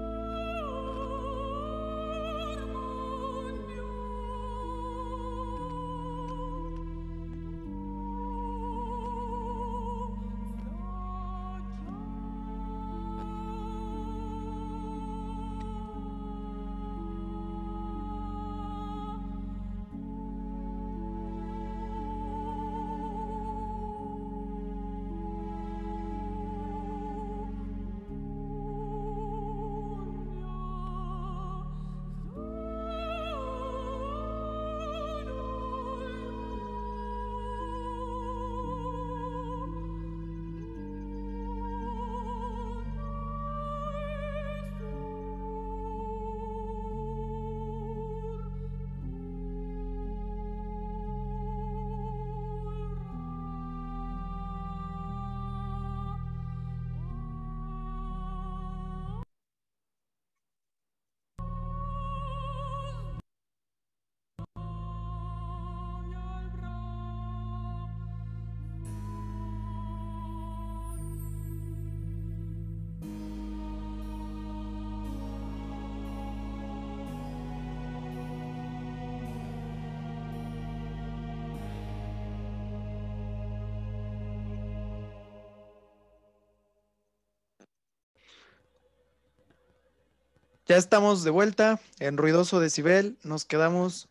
Ya 90.67 90.79
estamos 90.79 91.25
de 91.25 91.31
vuelta 91.31 91.79
en 91.99 92.17
Ruidoso 92.17 92.59
Decibel. 92.59 93.19
Nos 93.23 93.45
quedamos 93.45 94.09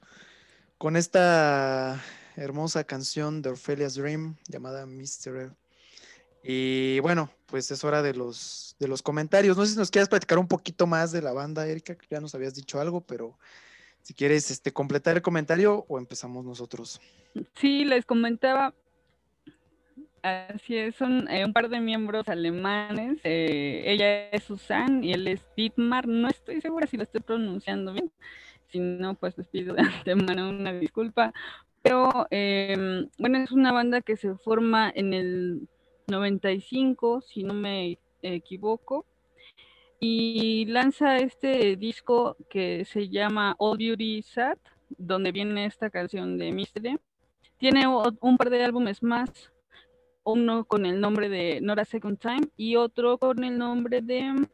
con 0.77 0.95
esta 0.95 1.99
hermosa 2.35 2.83
canción 2.83 3.41
de 3.41 3.49
Ophelia's 3.49 3.95
Dream 3.95 4.35
llamada 4.47 4.85
Mystery. 4.85 5.49
Y 6.43 6.99
bueno, 6.99 7.31
pues 7.47 7.71
es 7.71 7.83
hora 7.83 8.03
de 8.03 8.13
los, 8.13 8.75
de 8.77 8.87
los 8.87 9.01
comentarios. 9.01 9.57
No 9.57 9.65
sé 9.65 9.71
si 9.71 9.79
nos 9.79 9.89
quieres 9.89 10.09
platicar 10.09 10.37
un 10.37 10.47
poquito 10.47 10.85
más 10.85 11.11
de 11.11 11.23
la 11.23 11.33
banda, 11.33 11.65
Erika, 11.65 11.95
que 11.95 12.05
ya 12.07 12.21
nos 12.21 12.35
habías 12.35 12.53
dicho 12.53 12.79
algo, 12.79 13.01
pero 13.01 13.35
si 14.03 14.13
quieres 14.13 14.51
este, 14.51 14.71
completar 14.71 15.15
el 15.15 15.23
comentario 15.23 15.85
o 15.87 15.97
empezamos 15.97 16.45
nosotros. 16.45 17.01
Sí, 17.55 17.83
les 17.83 18.05
comentaba 18.05 18.75
Así 20.23 20.77
es, 20.77 20.95
son 20.95 21.29
eh, 21.29 21.43
un 21.43 21.51
par 21.51 21.67
de 21.67 21.81
miembros 21.81 22.29
alemanes. 22.29 23.19
Eh, 23.25 23.83
ella 23.85 24.29
es 24.29 24.43
Susan 24.45 25.03
y 25.03 25.11
él 25.11 25.27
es 25.27 25.45
Dietmar. 25.57 26.07
No 26.07 26.29
estoy 26.29 26.61
segura 26.61 26.87
si 26.87 26.95
lo 26.95 27.03
estoy 27.03 27.19
pronunciando 27.19 27.91
bien. 27.91 28.09
Si 28.67 28.79
no, 28.79 29.15
pues 29.15 29.37
les 29.37 29.47
pido 29.49 29.75
de 29.75 29.81
antemano 29.81 30.49
una 30.49 30.71
disculpa. 30.71 31.33
Pero 31.81 32.27
em, 32.31 33.09
bueno, 33.19 33.39
es 33.39 33.51
una 33.51 33.73
banda 33.73 34.01
que 34.01 34.15
se 34.15 34.35
forma 34.35 34.89
en 34.95 35.13
el 35.13 35.67
95, 36.07 37.21
si 37.21 37.43
no 37.43 37.53
me 37.53 37.99
equivoco. 38.21 39.05
y 39.99 40.65
lanza 40.67 41.17
este 41.17 41.75
disco 41.77 42.37
que 42.49 42.85
se 42.85 43.09
llama 43.09 43.55
All 43.59 43.77
Beauty 43.77 44.21
Sad, 44.21 44.57
donde 44.97 45.31
viene 45.33 45.65
esta 45.65 45.89
canción 45.89 46.37
de 46.37 46.51
Mystery. 46.53 46.97
Tiene 47.57 47.87
un 47.87 48.37
par 48.37 48.49
de 48.49 48.63
álbumes 48.63 49.03
más, 49.03 49.53
uno 50.23 50.65
con 50.65 50.85
el 50.85 50.99
nombre 50.99 51.29
de 51.29 51.59
Nora 51.61 51.85
Second 51.85 52.19
Time 52.19 52.47
y 52.57 52.75
otro 52.75 53.17
con 53.17 53.43
el 53.43 53.57
nombre 53.57 54.01
de... 54.01 54.47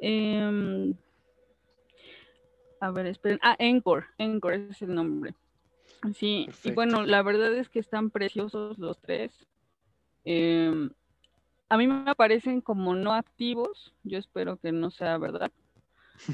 Em, 0.00 0.94
a 2.80 2.90
ver, 2.90 3.06
esperen. 3.06 3.38
Ah, 3.42 3.56
Encore. 3.58 4.06
Encore 4.18 4.68
es 4.70 4.82
el 4.82 4.94
nombre. 4.94 5.34
Sí, 6.14 6.48
y 6.62 6.70
bueno, 6.72 7.04
la 7.04 7.22
verdad 7.22 7.54
es 7.54 7.68
que 7.68 7.78
están 7.78 8.10
preciosos 8.10 8.78
los 8.78 8.98
tres. 9.00 9.32
Em, 10.24 10.90
a 11.68 11.76
mí 11.76 11.86
me 11.86 12.14
parecen 12.14 12.60
como 12.60 12.94
no 12.94 13.12
activos, 13.12 13.94
yo 14.04 14.18
espero 14.18 14.56
que 14.56 14.72
no 14.72 14.90
sea 14.90 15.18
verdad, 15.18 15.50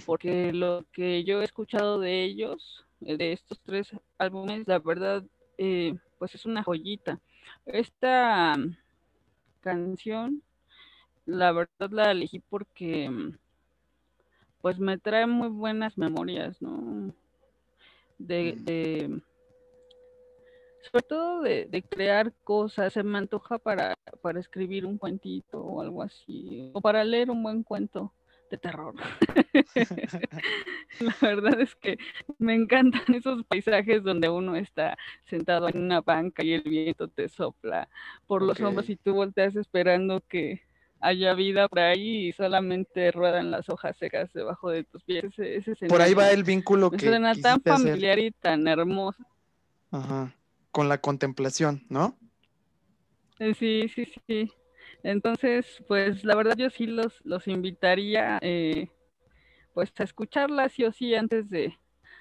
porque 0.04 0.52
lo 0.52 0.84
que 0.92 1.24
yo 1.24 1.40
he 1.40 1.44
escuchado 1.44 2.00
de 2.00 2.24
ellos, 2.24 2.84
eh, 3.00 3.16
de 3.16 3.32
estos 3.32 3.60
tres 3.60 3.90
álbumes, 4.18 4.66
la 4.66 4.78
verdad, 4.78 5.24
eh, 5.58 5.94
pues 6.18 6.34
es 6.34 6.44
una 6.44 6.62
joyita. 6.62 7.20
Esta 7.66 8.56
canción, 9.60 10.42
la 11.26 11.52
verdad 11.52 11.90
la 11.90 12.10
elegí 12.10 12.40
porque 12.40 13.10
pues 14.60 14.78
me 14.78 14.98
trae 14.98 15.26
muy 15.26 15.48
buenas 15.48 15.96
memorias, 15.98 16.60
¿no? 16.60 17.12
De, 18.18 18.54
mm. 18.56 18.64
de 18.64 19.22
sobre 20.82 21.04
todo 21.04 21.42
de, 21.42 21.84
crear 21.88 22.32
cosas, 22.44 22.92
se 22.92 23.02
me 23.02 23.18
antoja 23.18 23.58
para, 23.58 23.96
para 24.20 24.40
escribir 24.40 24.84
un 24.84 24.98
cuentito 24.98 25.60
o 25.60 25.80
algo 25.80 26.02
así, 26.02 26.70
o 26.72 26.80
para 26.80 27.04
leer 27.04 27.30
un 27.30 27.42
buen 27.42 27.62
cuento 27.62 28.12
de 28.52 28.58
terror. 28.58 28.94
La 31.00 31.16
verdad 31.20 31.60
es 31.60 31.74
que 31.74 31.98
me 32.38 32.54
encantan 32.54 33.02
esos 33.14 33.42
paisajes 33.44 34.04
donde 34.04 34.28
uno 34.28 34.54
está 34.56 34.96
sentado 35.24 35.68
en 35.68 35.78
una 35.78 36.00
banca 36.00 36.44
y 36.44 36.52
el 36.52 36.62
viento 36.62 37.08
te 37.08 37.28
sopla 37.28 37.88
por 38.26 38.42
los 38.42 38.60
hombros 38.60 38.88
y 38.88 38.96
tú 38.96 39.14
volteas 39.14 39.56
esperando 39.56 40.22
que 40.28 40.62
haya 41.00 41.34
vida 41.34 41.68
por 41.68 41.80
ahí 41.80 42.28
y 42.28 42.32
solamente 42.32 43.10
ruedan 43.10 43.50
las 43.50 43.68
hojas 43.68 43.96
secas 43.96 44.32
debajo 44.32 44.70
de 44.70 44.84
tus 44.84 45.02
pies. 45.02 45.24
por 45.88 46.00
ahí 46.00 46.14
va 46.14 46.30
el 46.30 46.44
vínculo 46.44 46.90
que 46.90 47.00
suena 47.00 47.34
tan 47.34 47.60
familiar 47.62 48.20
y 48.20 48.30
tan 48.30 48.68
hermoso. 48.68 49.24
Ajá 49.90 50.32
con 50.72 50.88
la 50.88 50.98
contemplación, 50.98 51.84
¿no? 51.88 52.18
Eh, 53.38 53.54
sí, 53.54 53.88
sí, 53.94 54.08
sí. 54.26 54.50
Entonces, 55.02 55.82
pues 55.88 56.24
la 56.24 56.34
verdad 56.34 56.56
yo 56.56 56.70
sí 56.70 56.86
los, 56.86 57.20
los 57.24 57.48
invitaría 57.48 58.38
eh, 58.40 58.88
pues 59.74 59.92
a 59.98 60.04
escucharla 60.04 60.68
sí 60.68 60.84
o 60.84 60.92
sí 60.92 61.14
antes 61.14 61.48
de, 61.50 61.76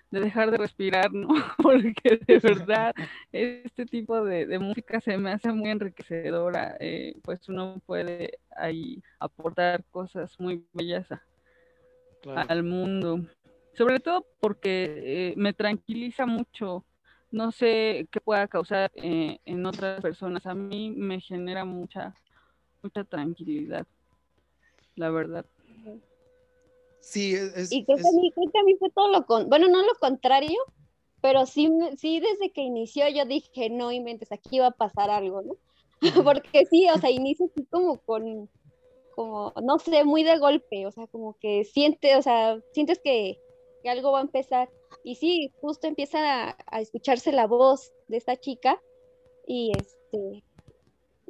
dejar 0.09 0.51
de 0.51 0.57
respirar, 0.57 1.11
¿no? 1.13 1.27
Porque 1.57 2.19
de 2.25 2.39
verdad 2.39 2.93
este 3.31 3.85
tipo 3.85 4.23
de, 4.23 4.59
música 4.59 4.99
se 4.99 5.17
me 5.17 5.31
hace 5.31 5.51
muy 5.51 5.69
enriquecedora, 5.69 6.75
eh, 6.79 7.15
pues 7.23 7.47
uno 7.49 7.81
puede 7.85 8.39
ahí 8.55 9.01
aportar 9.19 9.83
cosas 9.91 10.39
muy 10.39 10.65
bellas 10.73 11.07
al 12.35 12.63
mundo, 12.63 13.21
sobre 13.73 13.99
todo 13.99 14.25
porque 14.39 15.33
me 15.37 15.53
tranquiliza 15.53 16.25
mucho 16.25 16.85
no 17.31 17.51
sé 17.51 18.07
qué 18.11 18.19
pueda 18.19 18.47
causar 18.47 18.91
eh, 18.95 19.39
en 19.45 19.65
otras 19.65 20.01
personas. 20.01 20.45
A 20.45 20.53
mí 20.53 20.91
me 20.91 21.19
genera 21.21 21.65
mucha, 21.65 22.13
mucha 22.83 23.03
tranquilidad, 23.03 23.85
la 24.95 25.09
verdad. 25.09 25.45
Sí, 26.99 27.33
es, 27.33 27.71
y 27.71 27.83
creo, 27.83 27.97
Que 27.97 28.07
a 28.07 28.11
mí, 28.11 28.31
que 28.31 28.59
a 28.59 28.63
mí 28.63 28.75
fue 28.77 28.89
todo 28.91 29.09
lo 29.09 29.25
con, 29.25 29.49
bueno, 29.49 29.67
no 29.67 29.81
lo 29.81 29.95
contrario, 29.99 30.59
pero 31.19 31.45
sí, 31.45 31.69
sí 31.97 32.19
desde 32.19 32.51
que 32.51 32.61
inició 32.61 33.07
yo 33.09 33.25
dije, 33.25 33.69
no 33.69 33.91
inventes, 33.91 34.31
aquí 34.31 34.59
va 34.59 34.67
a 34.67 34.71
pasar 34.71 35.09
algo, 35.09 35.41
¿no? 35.41 35.55
Porque 36.25 36.65
sí, 36.65 36.87
o 36.89 36.97
sea, 36.97 37.09
inicia 37.09 37.45
así 37.47 37.65
como 37.65 37.99
con, 37.99 38.49
como, 39.15 39.53
no 39.63 39.79
sé, 39.79 40.03
muy 40.03 40.23
de 40.23 40.37
golpe, 40.37 40.85
o 40.85 40.91
sea, 40.91 41.07
como 41.07 41.37
que 41.39 41.63
siente, 41.63 42.15
o 42.15 42.21
sea, 42.21 42.59
sientes 42.73 42.99
que, 43.03 43.39
que 43.83 43.89
algo 43.89 44.11
va 44.11 44.19
a 44.19 44.23
empezar 44.23 44.69
y 45.03 45.15
sí, 45.15 45.51
justo 45.61 45.87
empieza 45.87 46.55
a, 46.67 46.81
escucharse 46.81 47.31
la 47.31 47.47
voz 47.47 47.91
de 48.07 48.17
esta 48.17 48.35
chica 48.37 48.81
y 49.47 49.71
este 49.77 50.43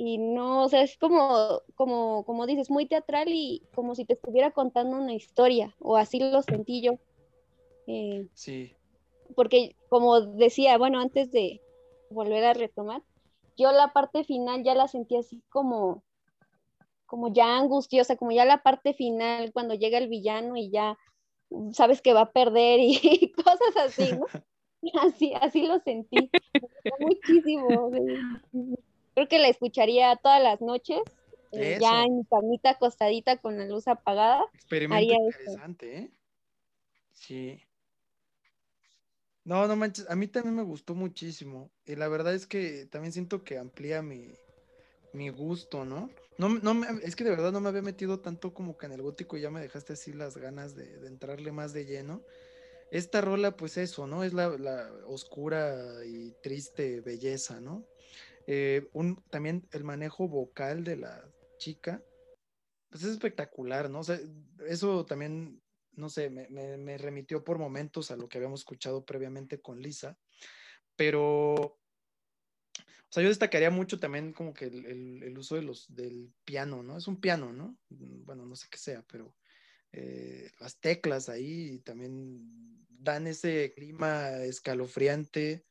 y 0.03 0.17
no, 0.17 0.63
o 0.63 0.67
sea, 0.67 0.81
es 0.81 0.97
como, 0.97 1.61
como, 1.75 2.25
como 2.25 2.47
dices, 2.47 2.71
muy 2.71 2.87
teatral 2.87 3.27
y 3.27 3.61
como 3.75 3.93
si 3.93 4.03
te 4.03 4.13
estuviera 4.13 4.49
contando 4.49 4.97
una 4.97 5.13
historia, 5.13 5.75
o 5.79 5.95
así 5.95 6.19
lo 6.19 6.41
sentí 6.41 6.81
yo. 6.81 6.93
Eh, 7.85 8.27
sí. 8.33 8.73
Porque, 9.35 9.75
como 9.89 10.19
decía, 10.21 10.79
bueno, 10.79 10.99
antes 10.99 11.31
de 11.31 11.61
volver 12.09 12.43
a 12.45 12.55
retomar, 12.55 13.03
yo 13.55 13.71
la 13.71 13.93
parte 13.93 14.23
final 14.23 14.63
ya 14.63 14.73
la 14.73 14.87
sentí 14.87 15.17
así 15.17 15.43
como, 15.49 16.01
como 17.05 17.31
ya 17.31 17.59
angustiosa, 17.59 18.15
como 18.15 18.31
ya 18.31 18.43
la 18.43 18.63
parte 18.63 18.95
final, 18.95 19.53
cuando 19.53 19.75
llega 19.75 19.99
el 19.99 20.09
villano 20.09 20.55
y 20.55 20.71
ya 20.71 20.97
sabes 21.73 22.01
que 22.01 22.13
va 22.13 22.21
a 22.21 22.31
perder 22.31 22.79
y, 22.79 23.31
cosas 23.35 23.77
así, 23.77 24.13
¿no? 24.13 24.25
Así, 24.99 25.31
así 25.39 25.67
lo 25.67 25.77
sentí. 25.81 26.31
Muchísimo. 26.99 27.91
Creo 29.13 29.27
que 29.27 29.39
la 29.39 29.49
escucharía 29.49 30.15
todas 30.17 30.41
las 30.41 30.61
noches, 30.61 31.01
eh, 31.51 31.77
ya 31.79 32.03
en 32.03 32.17
mi 32.17 32.25
camita 32.25 32.71
acostadita 32.71 33.37
con 33.37 33.57
la 33.57 33.65
luz 33.65 33.87
apagada. 33.87 34.45
Experimento 34.53 35.13
interesante, 35.13 35.97
¿eh? 35.97 36.11
Sí. 37.13 37.61
No, 39.43 39.67
no 39.67 39.75
manches, 39.75 40.09
a 40.09 40.15
mí 40.15 40.27
también 40.27 40.55
me 40.55 40.63
gustó 40.63 40.95
muchísimo. 40.95 41.71
Y 41.85 41.95
la 41.95 42.07
verdad 42.07 42.33
es 42.33 42.47
que 42.47 42.85
también 42.85 43.11
siento 43.11 43.43
que 43.43 43.57
amplía 43.57 44.01
mi, 44.01 44.33
mi 45.13 45.29
gusto, 45.29 45.85
¿no? 45.85 46.09
No, 46.37 46.49
no 46.49 46.83
es 47.03 47.15
que 47.15 47.23
de 47.23 47.29
verdad 47.29 47.51
no 47.51 47.59
me 47.59 47.69
había 47.69 47.81
metido 47.81 48.19
tanto 48.19 48.53
como 48.53 48.77
que 48.77 48.85
en 48.85 48.93
el 48.93 49.01
gótico 49.01 49.37
y 49.37 49.41
ya 49.41 49.51
me 49.51 49.61
dejaste 49.61 49.93
así 49.93 50.13
las 50.13 50.37
ganas 50.37 50.75
de, 50.75 51.05
entrarle 51.07 51.51
más 51.51 51.73
de 51.73 51.85
lleno. 51.85 52.21
Esta 52.91 53.21
rola, 53.21 53.55
pues 53.55 53.77
eso, 53.77 54.07
¿no? 54.07 54.23
Es 54.23 54.33
la, 54.33 54.49
oscura 55.05 56.05
y 56.05 56.31
triste 56.41 57.01
belleza, 57.01 57.61
¿no? 57.61 57.85
Eh, 58.53 58.89
un, 58.91 59.23
también 59.29 59.65
el 59.71 59.85
manejo 59.85 60.27
vocal 60.27 60.83
de 60.83 60.97
la 60.97 61.25
chica, 61.57 62.03
pues 62.89 63.01
es 63.03 63.11
espectacular, 63.11 63.89
¿no? 63.89 64.01
Eso 64.67 65.05
también, 65.05 65.63
no 65.93 66.09
sé, 66.09 66.29
me, 66.29 66.97
remitió 66.97 67.45
por 67.45 67.59
momentos 67.59 68.11
a 68.11 68.17
lo 68.17 68.27
que 68.27 68.39
habíamos 68.39 68.59
escuchado 68.59 69.05
previamente 69.05 69.61
con 69.61 69.81
Lisa, 69.81 70.19
pero 70.97 71.53
o 71.53 71.79
sea, 73.09 73.23
yo 73.23 73.29
destacaría 73.29 73.69
mucho 73.69 74.01
también 74.01 74.33
como 74.33 74.53
que 74.53 74.65
el, 74.65 75.33
uso 75.37 75.55
de 75.55 75.61
los, 75.61 75.85
del 75.95 76.33
piano, 76.43 76.83
¿no? 76.83 76.97
Es 76.97 77.07
un 77.07 77.21
piano, 77.21 77.53
¿no? 77.53 77.77
Bueno, 77.87 78.45
no 78.45 78.57
sé 78.57 78.67
qué 78.69 78.77
sea, 78.77 79.01
pero 79.09 79.33
eh, 79.93 80.51
las 80.59 80.77
teclas 80.77 81.29
ahí 81.29 81.79
también 81.85 82.85
dan 82.89 83.27
ese 83.27 83.71
clima 83.73 84.43
escalofriante. 84.43 85.63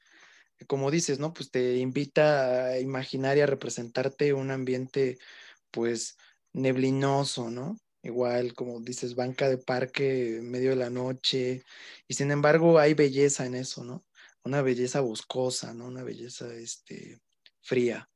Como 0.67 0.91
dices, 0.91 1.19
¿no? 1.19 1.33
Pues 1.33 1.51
te 1.51 1.77
invita 1.79 2.67
a 2.67 2.79
imaginar 2.81 3.37
y 3.37 3.41
a 3.41 3.47
representarte 3.47 4.33
un 4.35 4.51
ambiente, 4.51 5.19
pues, 5.71 6.17
neblinoso, 6.53 7.51
¿no? 7.51 7.79
Igual, 8.03 8.55
como 8.55 8.81
dices, 8.81 9.15
banca 9.15 9.49
de 9.49 9.59
parque 9.59 10.41
medio 10.43 10.71
de 10.71 10.77
la 10.77 10.91
noche. 10.91 11.63
Y 12.09 12.15
sin 12.15 12.31
embargo, 12.31 12.79
hay 12.79 12.95
belleza 12.95 13.47
en 13.47 13.55
eso, 13.55 13.85
¿no? 13.85 14.05
Una 14.45 14.63
belleza 14.63 15.01
boscosa, 15.01 15.75
¿no? 15.75 15.87
Una 15.87 16.03
belleza, 16.03 16.53
este, 16.55 17.21
fría. 17.63 18.09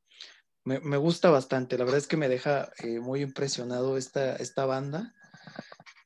Me, 0.63 0.97
gusta 0.97 1.29
bastante, 1.29 1.77
la 1.77 1.83
verdad 1.83 1.99
es 1.99 2.07
que 2.07 2.17
me 2.17 2.27
deja 2.27 2.71
eh, 2.79 2.99
muy 2.99 3.21
impresionado 3.21 3.97
esta, 3.97 4.35
esta 4.37 4.65
banda. 4.65 5.13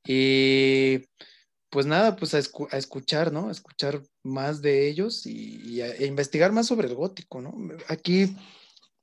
Y 0.06 1.08
pues 1.70 1.86
nada, 1.86 2.16
pues 2.16 2.34
a, 2.34 2.40
escuchar, 2.78 3.32
¿no? 3.32 3.50
A 3.50 3.52
escuchar 3.52 4.02
más 4.24 4.62
de 4.62 4.88
ellos 4.88 5.26
y, 5.26 5.82
a, 5.82 6.04
investigar 6.06 6.52
más 6.52 6.68
sobre 6.68 6.88
el 6.88 6.96
gótico, 6.96 7.42
¿no? 7.42 7.54
Aquí 7.88 8.36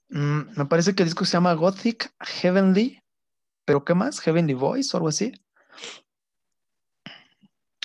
mm, 0.09 0.59
me 0.59 0.67
parece 0.67 0.95
que 0.95 1.03
el 1.03 1.09
disco 1.09 1.25
se 1.25 1.33
llama 1.33 1.55
Gothic 1.55 2.13
Heavenly, 2.21 3.01
pero 3.65 3.85
¿qué 3.85 3.95
más? 3.95 4.21
Heavenly 4.21 4.55
Voice 4.55 4.91
o 4.93 4.99
algo 4.99 5.09
así. 5.09 5.33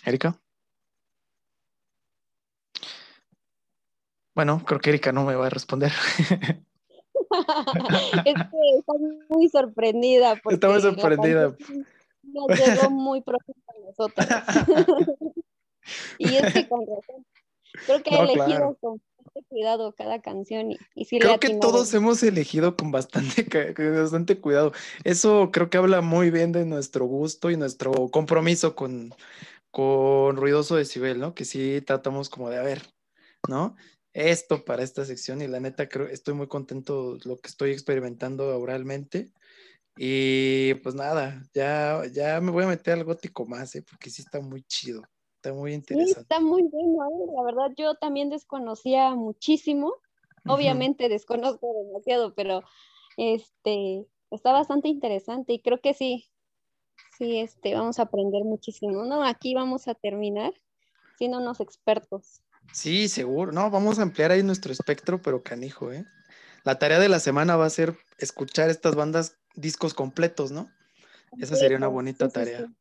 Erika. 0.03 0.39
Bueno, 4.33 4.63
creo 4.65 4.79
que 4.79 4.89
Erika 4.89 5.11
no 5.11 5.25
me 5.25 5.35
va 5.35 5.47
a 5.47 5.49
responder. 5.49 5.91
es 8.25 8.33
que 8.33 8.77
está 8.77 8.93
muy 9.29 9.49
sorprendida. 9.49 10.41
Está 10.49 10.69
muy 10.69 10.81
sorprendida. 10.81 11.55
Nos 12.23 12.47
llegó 12.47 12.89
muy 12.89 13.21
pronto 13.21 13.53
a 13.67 13.73
nosotros. 13.85 14.25
y 16.19 16.35
es 16.35 16.53
que 16.53 16.67
con 16.67 16.81
razón. 16.81 17.25
Creo 17.85 18.03
que 18.03 18.09
he 18.15 18.19
elegido 18.19 18.77
con 18.79 19.01
cuidado 19.47 19.93
cada 19.93 20.21
canción 20.21 20.71
y, 20.71 21.05
Creo 21.19 21.39
que 21.39 21.55
todos 21.55 21.93
hemos 21.93 22.21
elegido 22.23 22.75
con 22.75 22.91
bastante, 22.91 23.43
bastante 24.01 24.39
cuidado. 24.39 24.73
Eso 25.03 25.49
creo 25.51 25.69
que 25.69 25.77
habla 25.77 26.01
muy 26.01 26.31
bien 26.31 26.51
de 26.51 26.65
nuestro 26.65 27.05
gusto 27.05 27.49
y 27.49 27.57
nuestro 27.57 27.91
compromiso 28.09 28.75
con, 28.75 29.13
con 29.71 30.35
Ruidoso 30.35 30.75
Decibel, 30.75 31.19
¿no? 31.19 31.33
Que 31.33 31.45
sí 31.45 31.81
tratamos 31.81 32.29
como 32.29 32.49
de, 32.49 32.57
a 32.57 32.63
ver, 32.63 32.81
¿no? 33.47 33.75
Esto 34.13 34.65
para 34.65 34.83
esta 34.83 35.05
sección 35.05 35.41
y 35.41 35.47
la 35.47 35.61
neta 35.61 35.87
creo, 35.87 36.07
estoy 36.07 36.33
muy 36.33 36.47
contento 36.47 37.17
lo 37.23 37.37
que 37.37 37.47
estoy 37.47 37.71
experimentando 37.71 38.59
oralmente. 38.59 39.31
Y 39.97 40.73
pues 40.75 40.95
nada, 40.95 41.43
ya, 41.53 42.01
ya 42.11 42.39
me 42.41 42.51
voy 42.51 42.63
a 42.63 42.67
meter 42.67 42.93
al 42.93 43.03
gótico 43.03 43.45
más, 43.45 43.75
¿eh? 43.75 43.83
porque 43.87 44.09
sí 44.09 44.21
está 44.21 44.39
muy 44.39 44.63
chido. 44.63 45.03
Está 45.35 45.53
muy 45.53 45.73
interesante. 45.73 46.13
Sí, 46.13 46.19
está 46.21 46.39
muy 46.39 46.63
bueno, 46.63 47.03
¿eh? 47.09 47.31
la 47.35 47.43
verdad 47.43 47.75
yo 47.75 47.95
también 47.95 48.29
desconocía 48.29 49.15
muchísimo, 49.15 49.95
obviamente 50.45 51.09
desconozco 51.09 51.67
demasiado, 51.83 52.35
pero 52.35 52.61
este 53.17 54.05
está 54.29 54.51
bastante 54.51 54.87
interesante 54.87 55.53
y 55.53 55.61
creo 55.61 55.81
que 55.81 55.93
sí, 55.93 56.29
sí, 57.17 57.39
este, 57.39 57.73
vamos 57.73 57.99
a 57.99 58.03
aprender 58.03 58.43
muchísimo, 58.43 59.03
¿no? 59.03 59.23
Aquí 59.23 59.53
vamos 59.53 59.87
a 59.87 59.95
terminar 59.95 60.53
siendo 61.17 61.39
unos 61.39 61.59
expertos. 61.59 62.41
Sí, 62.71 63.09
seguro, 63.09 63.51
no, 63.51 63.69
vamos 63.69 63.99
a 63.99 64.03
ampliar 64.03 64.31
ahí 64.31 64.43
nuestro 64.43 64.71
espectro, 64.71 65.21
pero 65.21 65.43
canijo, 65.43 65.91
¿eh? 65.91 66.05
La 66.63 66.77
tarea 66.77 66.99
de 66.99 67.09
la 67.09 67.19
semana 67.19 67.55
va 67.55 67.65
a 67.65 67.71
ser 67.71 67.97
escuchar 68.21 68.69
estas 68.69 68.95
bandas, 68.95 69.37
discos 69.55 69.93
completos, 69.93 70.51
¿no? 70.51 70.69
Esa 71.39 71.55
sería 71.55 71.77
una 71.77 71.87
bonita 71.87 72.29
tarea. 72.29 72.71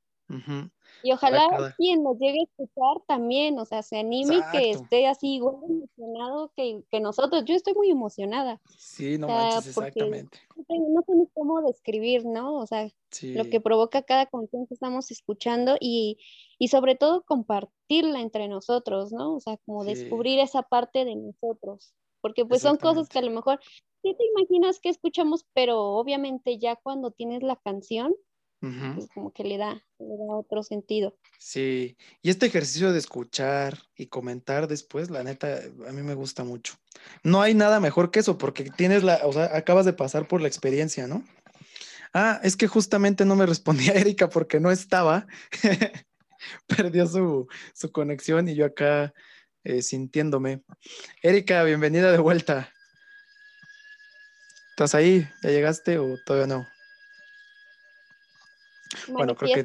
Y 1.02 1.12
ojalá 1.12 1.74
quien 1.76 2.02
nos 2.02 2.18
llegue 2.18 2.40
a 2.40 2.44
escuchar 2.44 3.02
también, 3.06 3.58
o 3.58 3.64
sea, 3.64 3.82
se 3.82 3.98
anime 3.98 4.36
y 4.36 4.42
que 4.52 4.70
esté 4.70 5.06
así 5.06 5.36
igual 5.36 5.56
emocionado 5.68 6.52
que, 6.54 7.00
nosotros. 7.00 7.44
Yo 7.46 7.54
estoy 7.54 7.74
muy 7.74 7.90
emocionada. 7.90 8.60
Sí, 8.76 9.18
no 9.18 9.28
manches, 9.28 9.68
exactamente. 9.68 10.38
No 10.56 11.02
sé 11.06 11.30
cómo 11.34 11.62
describir, 11.62 12.26
¿no? 12.26 12.58
O 12.58 12.66
sea, 12.66 12.88
lo 13.22 13.48
que 13.48 13.60
provoca 13.60 14.02
cada 14.02 14.26
canción 14.26 14.66
que 14.66 14.74
estamos 14.74 15.10
escuchando 15.10 15.76
y, 15.80 16.18
sobre 16.70 16.94
todo 16.94 17.22
compartirla 17.22 18.20
entre 18.20 18.48
nosotros, 18.48 19.12
¿no? 19.12 19.36
O 19.36 19.40
sea, 19.40 19.56
como 19.64 19.84
descubrir 19.84 20.38
esa 20.38 20.62
parte 20.62 21.04
de 21.04 21.16
nosotros. 21.16 21.94
Porque 22.20 22.44
pues 22.44 22.62
son 22.62 22.76
cosas 22.76 23.08
que 23.08 23.18
a 23.18 23.22
lo 23.22 23.30
mejor 23.30 23.60
sí 24.02 24.14
te 24.16 24.24
imaginas 24.24 24.80
que 24.80 24.88
escuchamos, 24.88 25.46
pero 25.54 25.80
obviamente 25.80 26.58
ya 26.58 26.76
cuando 26.76 27.10
tienes 27.10 27.42
la 27.42 27.56
canción, 27.56 28.14
pues 28.60 29.08
como 29.14 29.32
que 29.32 29.42
le 29.42 29.56
da, 29.56 29.82
le 29.98 30.16
da 30.18 30.36
otro 30.36 30.62
sentido. 30.62 31.16
Sí, 31.38 31.96
y 32.20 32.28
este 32.28 32.46
ejercicio 32.46 32.92
de 32.92 32.98
escuchar 32.98 33.78
y 33.96 34.08
comentar 34.08 34.68
después, 34.68 35.08
la 35.08 35.22
neta, 35.22 35.60
a 35.88 35.92
mí 35.92 36.02
me 36.02 36.14
gusta 36.14 36.44
mucho. 36.44 36.74
No 37.22 37.40
hay 37.40 37.54
nada 37.54 37.80
mejor 37.80 38.10
que 38.10 38.20
eso, 38.20 38.36
porque 38.36 38.64
tienes 38.64 39.02
la, 39.02 39.20
o 39.24 39.32
sea, 39.32 39.56
acabas 39.56 39.86
de 39.86 39.94
pasar 39.94 40.28
por 40.28 40.42
la 40.42 40.48
experiencia, 40.48 41.06
¿no? 41.06 41.24
Ah, 42.12 42.40
es 42.42 42.56
que 42.56 42.66
justamente 42.66 43.24
no 43.24 43.36
me 43.36 43.46
respondía 43.46 43.92
Erika 43.94 44.28
porque 44.28 44.60
no 44.60 44.70
estaba. 44.70 45.26
Perdió 46.66 47.06
su, 47.06 47.48
su, 47.74 47.92
conexión 47.92 48.48
y 48.48 48.54
yo 48.54 48.66
acá 48.66 49.12
eh, 49.64 49.82
sintiéndome. 49.82 50.62
Erika, 51.22 51.62
bienvenida 51.64 52.12
de 52.12 52.18
vuelta. 52.18 52.70
¿Estás 54.70 54.94
ahí? 54.94 55.28
¿Ya 55.42 55.50
llegaste 55.50 55.98
o 55.98 56.16
todavía 56.24 56.56
no? 56.56 56.66
Bueno, 59.08 59.36
creo 59.36 59.54
que 59.54 59.64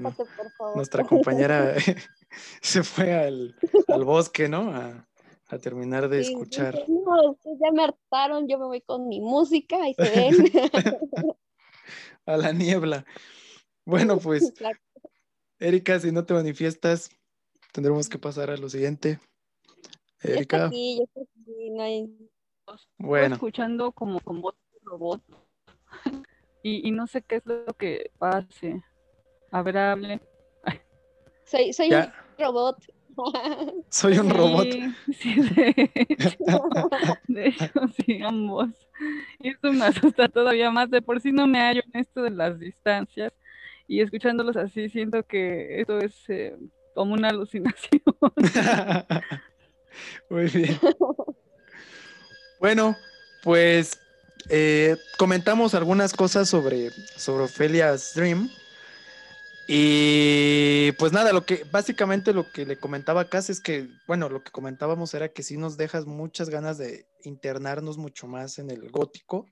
nuestra 0.76 1.04
compañera 1.04 1.76
se 2.62 2.84
fue 2.84 3.14
al, 3.14 3.56
bosque, 4.04 4.48
¿no? 4.50 4.72
A, 4.72 5.08
terminar 5.62 6.10
de 6.10 6.20
escuchar. 6.20 6.84
no, 6.90 7.38
ya 7.62 7.72
me 7.72 7.86
hartaron, 7.86 8.46
yo 8.50 8.60
me 8.60 8.66
voy 8.66 8.82
con 8.82 9.08
mi 9.08 9.22
música 9.22 9.88
y 9.88 9.94
se 9.94 10.10
ven. 10.10 10.52
a 12.26 12.38
la 12.38 12.52
niebla. 12.52 13.06
Bueno, 13.86 14.18
pues, 14.20 14.54
Erika, 15.60 16.00
si 16.00 16.12
no 16.12 16.26
te 16.26 16.34
manifiestas, 16.34 17.10
tendremos 17.72 18.10
que 18.10 18.20
pasar 18.20 18.50
a 18.50 18.58
lo 18.58 18.70
siguiente. 18.70 19.20
Erika. 20.22 20.70
Sí, 20.70 21.02
yo 21.16 21.24
no 21.76 21.84
hay... 21.84 22.10
Bueno. 22.98 23.36
Estoy 23.36 23.50
escuchando 23.50 23.92
como 23.92 24.20
con 24.20 24.42
voz 24.42 24.56
de 24.74 24.80
robot 24.84 25.22
y, 26.64 26.88
y 26.88 26.92
no 26.92 27.06
sé 27.06 27.22
qué 27.22 27.36
es 27.36 27.46
lo 27.46 27.74
que 27.74 28.12
pase. 28.18 28.82
A 29.52 29.62
ver, 29.62 29.78
hable. 29.78 30.20
Soy, 31.46 31.74
soy 31.74 31.94
un 31.94 32.12
robot. 32.40 32.78
Soy 33.90 34.18
un 34.18 34.30
robot. 34.30 34.68
Sí, 35.14 35.36
de, 35.42 35.74
hecho, 37.46 37.70
sí, 38.06 38.22
ambos. 38.22 38.70
Y 39.40 39.50
esto 39.50 39.72
me 39.72 39.86
asusta 39.86 40.28
todavía 40.28 40.70
más. 40.72 40.90
De 40.90 41.02
por 41.02 41.22
sí 41.22 41.32
no 41.32 41.48
me 41.48 41.60
hallo 41.60 41.82
en 41.94 42.02
esto 42.02 42.24
de 42.24 42.32
las 42.32 42.60
distancias. 42.60 43.32
Y 43.88 44.02
escuchándolos 44.02 44.58
así, 44.58 44.90
siento 44.90 45.24
que 45.24 45.80
esto 45.80 46.00
es 46.00 46.30
eh, 46.30 46.58
como 46.94 47.14
una 47.14 47.30
alucinación. 47.30 48.02
Muy 50.30 50.46
bien. 50.46 50.80
Bueno, 52.60 52.98
pues 53.44 54.00
eh, 54.50 54.98
comentamos 55.18 55.74
algunas 55.74 56.14
cosas 56.14 56.50
sobre, 56.50 56.92
sobre 57.18 57.48
Dream. 58.16 58.50
Y 59.68 60.92
pues 60.94 61.12
nada, 61.12 61.34
lo 61.34 61.46
que 61.46 61.64
básicamente 61.72 62.34
lo 62.34 62.52
que 62.52 62.66
le 62.66 62.78
comentaba 62.78 63.22
acá 63.22 63.40
es 63.40 63.60
que, 63.60 63.90
bueno, 64.08 64.30
lo 64.30 64.44
que 64.44 64.52
comentábamos 64.52 65.14
era 65.16 65.30
que 65.30 65.42
sí 65.42 65.58
nos 65.58 65.76
dejas 65.76 66.06
muchas 66.06 66.50
ganas 66.50 66.78
de 66.78 67.08
internarnos 67.24 67.98
mucho 67.98 68.28
más 68.28 68.60
en 68.60 68.70
el 68.70 68.92
gótico, 68.92 69.48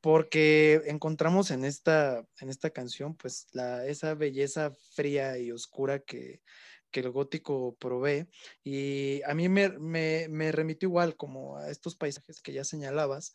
porque 0.00 0.82
encontramos 0.86 1.52
en 1.52 1.64
esta, 1.64 2.26
en 2.40 2.48
esta 2.48 2.70
canción 2.70 3.16
pues 3.16 3.46
la, 3.52 3.86
esa 3.86 4.14
belleza 4.14 4.72
fría 4.94 5.38
y 5.38 5.52
oscura 5.52 6.00
que, 6.00 6.40
que 6.90 7.00
el 7.00 7.10
gótico 7.10 7.76
provee. 7.78 8.28
Y 8.64 9.22
a 9.22 9.34
mí 9.34 9.48
me, 9.48 9.70
me, 9.78 10.28
me 10.28 10.52
remitió 10.52 10.88
igual 10.88 11.16
como 11.16 11.56
a 11.56 11.70
estos 11.70 11.96
paisajes 11.96 12.40
que 12.40 12.52
ya 12.52 12.64
señalabas. 12.64 13.34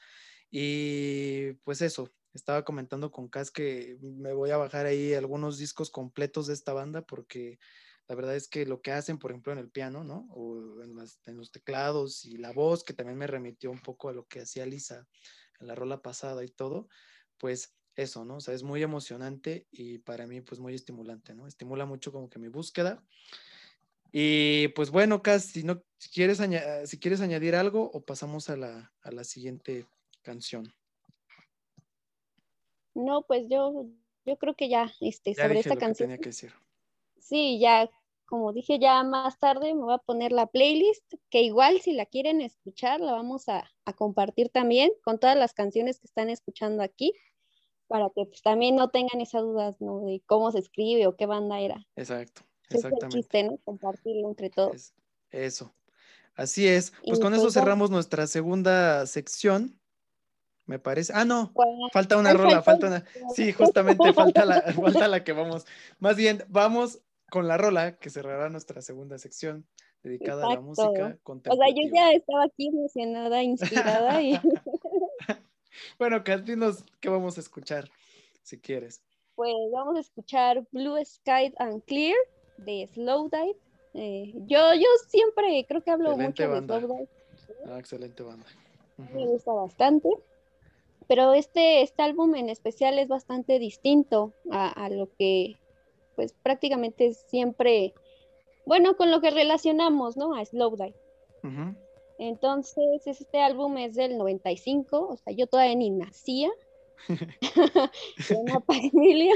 Y 0.49 1.53
pues 1.63 1.81
eso, 1.81 2.11
estaba 2.33 2.63
comentando 2.63 3.11
con 3.11 3.27
Cas 3.27 3.51
que 3.51 3.97
me 4.01 4.33
voy 4.33 4.51
a 4.51 4.57
bajar 4.57 4.85
ahí 4.85 5.13
algunos 5.13 5.57
discos 5.57 5.89
completos 5.89 6.47
de 6.47 6.53
esta 6.53 6.73
banda 6.73 7.01
porque 7.01 7.59
la 8.07 8.15
verdad 8.15 8.35
es 8.35 8.49
que 8.49 8.65
lo 8.65 8.81
que 8.81 8.91
hacen, 8.91 9.17
por 9.17 9.31
ejemplo, 9.31 9.53
en 9.53 9.59
el 9.59 9.69
piano, 9.69 10.03
¿no? 10.03 10.27
O 10.31 10.81
en, 10.81 10.95
los 11.37 11.51
teclados 11.51 12.25
y 12.25 12.37
la 12.37 12.51
voz, 12.51 12.83
que 12.83 12.93
también 12.93 13.17
me 13.17 13.27
remitió 13.27 13.71
un 13.71 13.81
poco 13.81 14.09
a 14.09 14.13
lo 14.13 14.27
que 14.27 14.41
hacía 14.41 14.65
Lisa 14.65 15.07
en 15.61 15.67
la 15.67 15.75
rola 15.75 16.01
pasada 16.01 16.43
y 16.43 16.49
todo, 16.49 16.89
pues 17.37 17.73
eso, 17.95 18.25
¿no? 18.25 18.37
O 18.37 18.39
sea, 18.39 18.53
es 18.53 18.63
muy 18.63 18.81
emocionante 18.81 19.67
y 19.71 19.99
para 19.99 20.27
mí, 20.27 20.41
pues 20.41 20.59
muy 20.59 20.73
estimulante, 20.73 21.33
¿no? 21.33 21.47
Estimula 21.47 21.85
mucho 21.85 22.11
como 22.11 22.29
que 22.29 22.39
mi 22.39 22.47
búsqueda. 22.47 23.03
Y 24.11 24.69
pues 24.69 24.91
bueno, 24.91 25.21
Cas, 25.21 25.45
si, 25.45 25.63
no, 25.63 25.81
si, 25.97 26.09
quieres, 26.09 26.39
si 26.85 26.99
quieres 26.99 27.21
añadir 27.21 27.55
algo 27.55 27.89
o 27.93 28.03
pasamos 28.03 28.49
a 28.49 28.57
la, 28.57 28.93
a 29.03 29.11
la 29.11 29.23
siguiente 29.23 29.85
canción. 30.21 30.73
No, 32.93 33.21
pues 33.23 33.47
yo, 33.49 33.87
yo 34.25 34.37
creo 34.37 34.55
que 34.55 34.69
ya, 34.69 34.91
este, 34.99 35.33
sobre 35.33 35.59
esta 35.59 35.77
canción. 35.77 36.09
tenía 36.09 36.21
que 36.21 36.29
decir. 36.29 36.53
Sí, 37.19 37.59
ya, 37.59 37.89
como 38.25 38.53
dije 38.53 38.79
ya 38.79 39.03
más 39.03 39.39
tarde, 39.39 39.73
me 39.73 39.81
voy 39.81 39.93
a 39.93 39.97
poner 39.97 40.31
la 40.31 40.47
playlist, 40.47 41.13
que 41.29 41.41
igual 41.41 41.81
si 41.81 41.93
la 41.93 42.05
quieren 42.05 42.41
escuchar, 42.41 43.01
la 43.01 43.13
vamos 43.13 43.49
a, 43.49 43.69
compartir 43.97 44.47
también 44.47 44.89
con 45.03 45.19
todas 45.19 45.35
las 45.35 45.53
canciones 45.53 45.99
que 45.99 46.07
están 46.07 46.29
escuchando 46.29 46.81
aquí, 46.81 47.13
para 47.91 48.09
que 48.09 48.25
pues, 48.25 48.41
también 48.41 48.77
no 48.77 48.89
tengan 48.89 49.19
esas 49.19 49.41
dudas, 49.41 49.81
¿no? 49.81 49.99
De 50.05 50.21
cómo 50.25 50.49
se 50.51 50.59
escribe 50.59 51.07
o 51.07 51.17
qué 51.17 51.25
banda 51.25 51.59
era. 51.59 51.85
Exacto, 51.97 52.41
exactamente. 52.69 53.07
Es 53.07 53.13
chiste, 53.25 53.43
¿no? 53.43 53.57
Compartirlo 53.65 54.29
entre 54.29 54.49
todos. 54.49 54.93
eso. 55.29 55.73
Así 56.35 56.65
es. 56.65 56.93
Pues 57.05 57.19
con 57.19 57.33
eso 57.33 57.43
pues 57.43 57.53
cerramos 57.53 57.91
nuestra 57.91 58.25
segunda 58.27 59.05
sección 59.05 59.77
me 60.65 60.79
parece. 60.79 61.11
Ah, 61.13 61.25
no, 61.25 61.51
falta 61.91 62.15
una 62.15 62.31
rola, 62.31 62.61
falta 62.61 62.87
una. 62.87 63.03
Sí, 63.35 63.51
justamente 63.51 64.13
falta 64.13 64.45
la, 64.45 64.61
falta 64.61 65.09
la 65.09 65.21
que 65.21 65.33
vamos. 65.33 65.65
Más 65.99 66.15
bien, 66.15 66.45
vamos 66.47 67.01
con 67.29 67.49
la 67.49 67.57
rola 67.57 67.97
que 67.97 68.09
cerrará 68.09 68.49
nuestra 68.49 68.81
segunda 68.81 69.17
sección 69.17 69.67
dedicada 70.01 70.45
a 70.45 70.53
la 70.55 70.61
música 70.61 71.17
O 71.25 71.55
sea, 71.55 71.67
yo 71.67 71.89
ya 71.93 72.13
estaba 72.13 72.45
aquí 72.45 72.69
emocionada, 72.69 73.43
inspirada 73.43 74.21
y. 74.21 74.39
bueno, 75.99 76.23
Catinos, 76.23 76.83
¿qué 76.99 77.09
vamos 77.09 77.37
a 77.37 77.41
escuchar? 77.41 77.89
Si 78.43 78.59
quieres. 78.59 79.01
Pues 79.35 79.53
vamos 79.71 79.97
a 79.97 79.99
escuchar 79.99 80.65
Blue 80.71 80.97
Sky 81.03 81.53
and 81.57 81.83
Clear 81.85 82.17
de 82.57 82.89
Slow 82.93 83.29
Dive. 83.29 83.57
Eh, 83.93 84.33
yo, 84.47 84.73
yo 84.73 84.87
siempre 85.07 85.65
creo 85.67 85.81
que 85.81 85.91
hablo 85.91 86.17
mucho 86.17 86.49
de 86.49 86.61
Slow 86.61 86.79
Dive. 86.87 87.09
Ah, 87.67 87.79
excelente 87.79 88.23
banda. 88.23 88.45
Me 88.97 89.25
gusta 89.25 89.51
bastante 89.51 90.09
pero 91.11 91.33
este, 91.33 91.81
este 91.81 92.03
álbum 92.03 92.35
en 92.35 92.47
especial 92.47 92.97
es 92.97 93.09
bastante 93.09 93.59
distinto 93.59 94.31
a, 94.49 94.87
lo 94.89 95.09
que 95.19 95.57
pues 96.15 96.31
prácticamente 96.41 97.13
siempre, 97.13 97.93
bueno, 98.65 98.95
con 98.95 99.11
lo 99.11 99.19
que 99.19 99.29
relacionamos, 99.29 100.15
¿no? 100.15 100.33
A 100.33 100.45
Slowdive. 100.45 100.95
Entonces, 102.21 103.07
este 103.07 103.41
álbum 103.41 103.79
es 103.79 103.95
del 103.95 104.15
95, 104.15 105.07
o 105.09 105.17
sea, 105.17 105.33
yo 105.33 105.47
todavía 105.47 105.73
ni 105.73 105.89
nacía. 105.89 106.51
una 108.37 108.61
familia. 108.61 109.33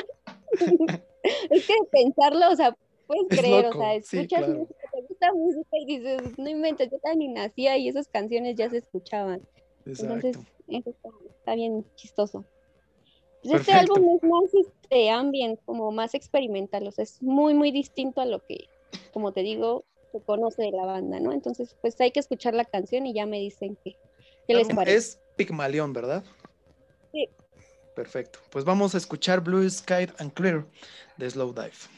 es 1.50 1.66
que 1.66 1.74
pensarlo, 1.92 2.52
o 2.52 2.56
sea, 2.56 2.78
puedes 3.08 3.28
creer, 3.28 3.66
o 3.66 3.74
sea, 3.74 3.96
escuchas 3.96 4.48
música, 4.48 4.88
te 4.94 5.02
gusta 5.02 5.34
música 5.34 5.78
y 5.80 5.86
dices, 5.98 6.38
no 6.38 6.48
inventes, 6.48 6.92
yo 6.92 7.00
todavía 7.00 7.28
ni 7.28 7.34
nacía 7.34 7.76
y 7.76 7.88
esas 7.88 8.08
canciones 8.08 8.56
ya 8.56 8.70
se 8.70 8.78
escuchaban. 8.78 9.42
Entonces, 9.88 10.38
eso 10.68 10.94
está, 11.28 11.56
bien 11.56 11.88
chistoso. 11.96 12.46
Pues 13.42 13.62
este 13.62 13.74
álbum 13.74 14.16
es 14.16 14.22
más 14.30 14.54
este, 14.54 15.10
ambient, 15.10 15.60
como 15.66 15.92
más 15.92 16.14
experimental, 16.14 16.86
o 16.86 16.92
sea, 16.92 17.02
es 17.02 17.20
muy, 17.24 17.56
muy 17.56 17.72
distinto 17.72 18.22
a 18.22 18.28
lo 18.28 18.46
que, 18.46 18.70
como 19.12 19.32
te 19.32 19.42
digo, 19.42 19.86
conoce 20.22 20.64
de 20.64 20.72
la 20.72 20.86
banda, 20.86 21.20
¿no? 21.20 21.32
Entonces, 21.32 21.76
pues 21.82 22.00
hay 22.02 22.12
que 22.12 22.20
escuchar 22.20 22.54
la 22.54 22.66
canción 22.66 23.06
y 23.06 23.14
ya 23.14 23.26
me 23.26 23.40
dicen 23.40 23.78
que, 23.84 23.98
qué 24.48 24.56
les 24.56 24.68
parece. 24.70 24.98
Es 24.98 25.20
Pigmalión, 25.36 25.94
¿verdad? 25.94 26.24
Sí. 27.12 27.30
Perfecto. 27.96 28.40
Pues 28.50 28.66
vamos 28.66 28.96
a 28.96 28.98
escuchar 28.98 29.42
Blue 29.42 29.70
Sky 29.70 30.08
and 30.18 30.34
Clear 30.34 30.66
de 31.18 31.30
Slow 31.30 31.54
Dive. 31.54 31.95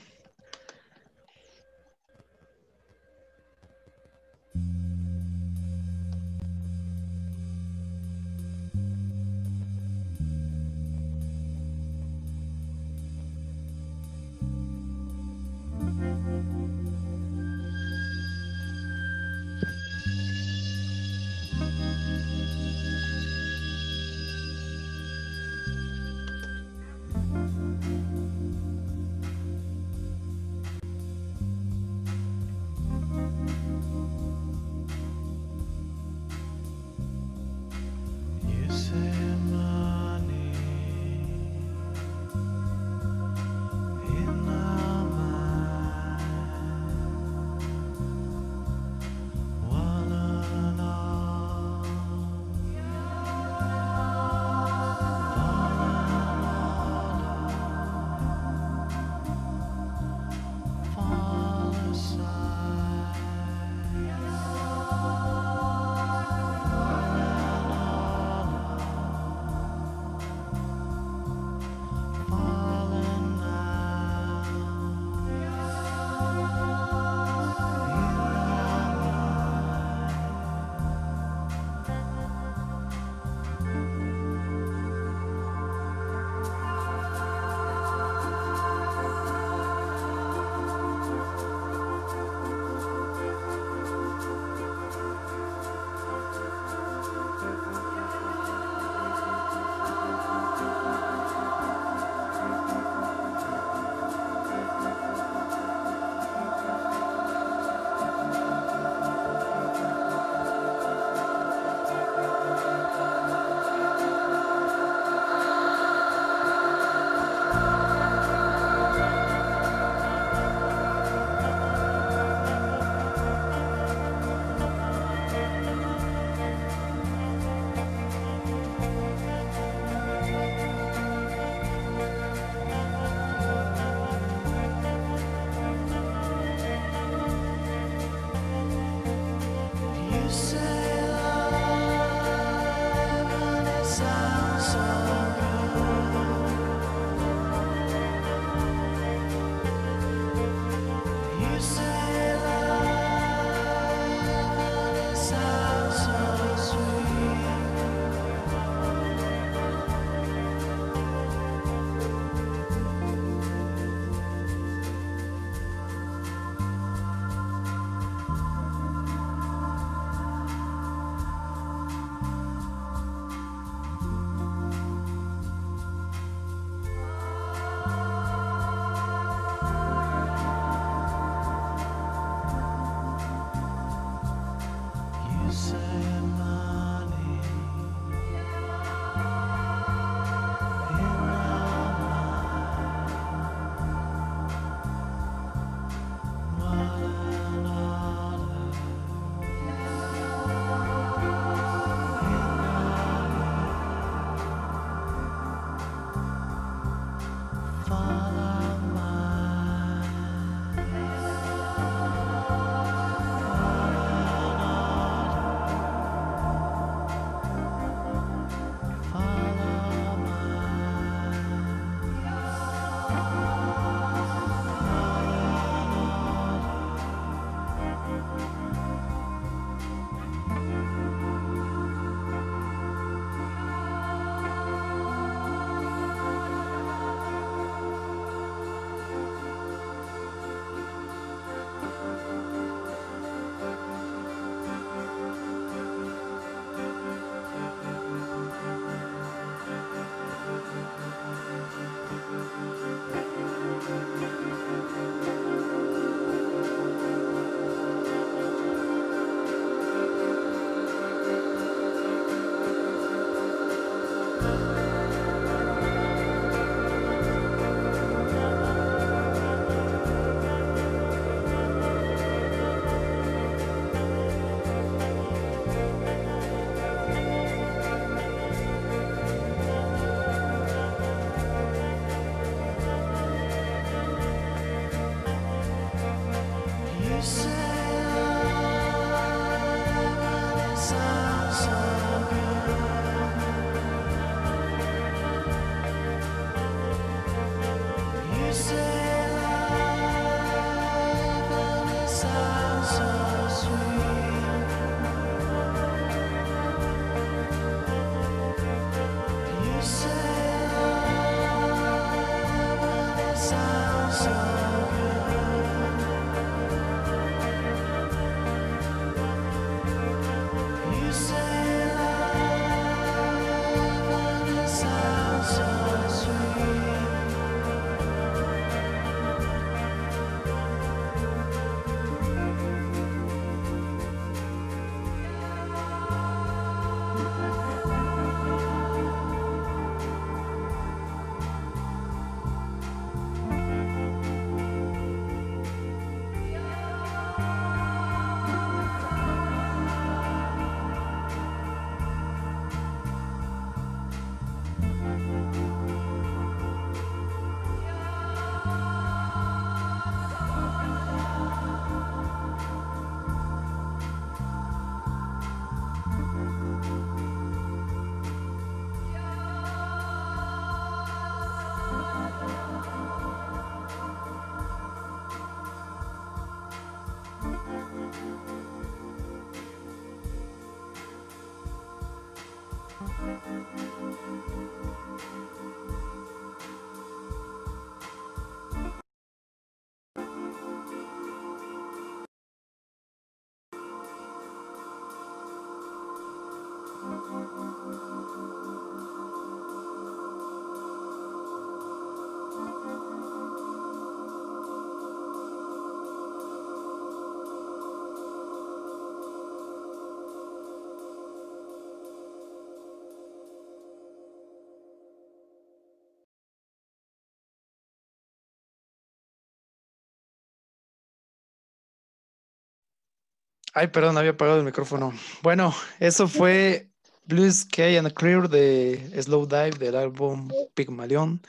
Ay, 423.80 423.90
perdón, 423.90 424.18
había 424.18 424.32
apagado 424.32 424.58
el 424.58 424.66
micrófono. 424.66 425.14
Bueno, 425.44 425.72
eso 426.00 426.28
fue 426.28 426.90
Blue 427.26 427.48
Sky 427.52 427.98
and 427.98 428.12
Clear 428.12 428.50
de 428.50 429.08
Slow 429.22 429.46
Dive 429.46 429.78
del 429.78 429.96
álbum 429.96 430.50
Pygmalion. 430.74 431.40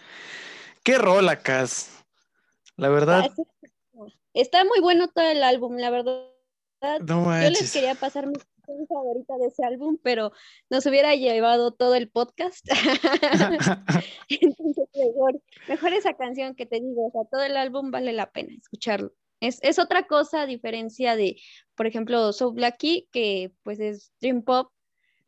Qué 0.84 0.98
rola, 0.98 1.40
Cas. 1.40 2.04
La 2.76 2.90
verdad. 2.90 3.32
Está 4.34 4.62
muy 4.66 4.78
bueno 4.82 5.08
todo 5.08 5.26
el 5.26 5.42
álbum, 5.42 5.78
la 5.78 5.88
verdad. 5.88 6.28
Yo 7.06 7.30
les 7.48 7.72
quería 7.72 7.94
pasar 7.94 8.26
mi 8.26 8.34
favorita 8.86 9.38
de 9.38 9.46
ese 9.46 9.64
álbum, 9.64 9.96
pero 10.02 10.30
nos 10.68 10.84
hubiera 10.84 11.14
llevado 11.14 11.72
todo 11.72 11.94
el 11.94 12.10
podcast. 12.10 12.66
Entonces, 14.28 14.86
mejor, 14.94 15.40
mejor, 15.66 15.92
esa 15.94 16.12
canción 16.12 16.54
que 16.54 16.66
te 16.66 16.78
digo, 16.78 17.06
o 17.06 17.10
sea, 17.10 17.22
todo 17.30 17.42
el 17.42 17.56
álbum 17.56 17.90
vale 17.90 18.12
la 18.12 18.30
pena 18.30 18.52
escucharlo. 18.54 19.14
Es, 19.40 19.58
es 19.62 19.78
otra 19.78 20.06
cosa 20.06 20.42
a 20.42 20.46
diferencia 20.46 21.16
de, 21.16 21.36
por 21.74 21.86
ejemplo, 21.86 22.32
So 22.32 22.52
Blacky, 22.52 23.08
que 23.12 23.52
pues 23.62 23.78
es 23.78 24.12
Dream 24.20 24.42
Pop, 24.42 24.72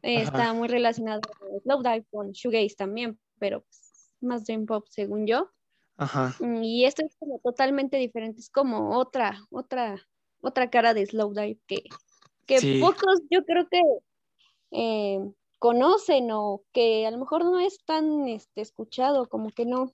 eh, 0.03 0.23
está 0.23 0.53
muy 0.53 0.69
relacionado 0.69 1.21
con 1.39 1.61
Slow 1.61 1.83
Dive, 1.83 2.07
con 2.11 2.33
Shoegaze 2.33 2.75
también, 2.77 3.19
pero 3.39 3.63
pues, 3.63 4.13
más 4.21 4.45
Dream 4.45 4.67
Pop 4.67 4.87
según 4.89 5.27
yo. 5.27 5.51
Ajá. 5.97 6.35
Mm, 6.41 6.63
y 6.63 6.85
esto 6.87 7.05
es 7.05 7.15
como 7.19 7.39
totalmente 7.41 7.99
diferente, 7.99 8.41
es 8.41 8.51
como 8.51 8.97
otra, 8.99 9.39
otra, 9.51 10.01
otra 10.41 10.71
cara 10.71 10.95
de 10.95 11.07
Slow 11.07 11.35
Dive 11.35 11.59
que, 11.67 11.85
que 12.47 12.81
pocos 12.81 13.21
yo 13.31 13.45
creo 13.45 13.69
que 13.69 13.83
eh, 14.71 15.21
conocen 15.59 16.31
o 16.33 16.63
que 16.73 17.07
a 17.07 17.11
lo 17.11 17.19
mejor 17.19 17.45
no 17.45 17.61
es 17.61 17.85
tan 17.85 18.27
este, 18.29 18.63
escuchado, 18.63 19.29
como 19.29 19.51
que 19.51 19.67
no, 19.67 19.93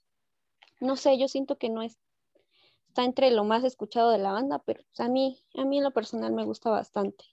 no 0.80 0.96
sé, 0.96 1.18
yo 1.18 1.26
siento 1.26 1.58
que 1.58 1.68
no 1.68 1.82
es, 1.82 1.98
está 2.96 3.04
entre 3.04 3.30
lo 3.30 3.44
más 3.44 3.62
escuchado 3.62 4.10
de 4.10 4.16
la 4.16 4.32
banda, 4.32 4.62
pero 4.64 4.82
pues, 4.82 5.00
a 5.00 5.10
mí, 5.10 5.38
a 5.54 5.66
mí 5.66 5.76
en 5.76 5.84
lo 5.84 5.90
personal 5.90 6.32
me 6.32 6.46
gusta 6.46 6.70
bastante. 6.70 7.26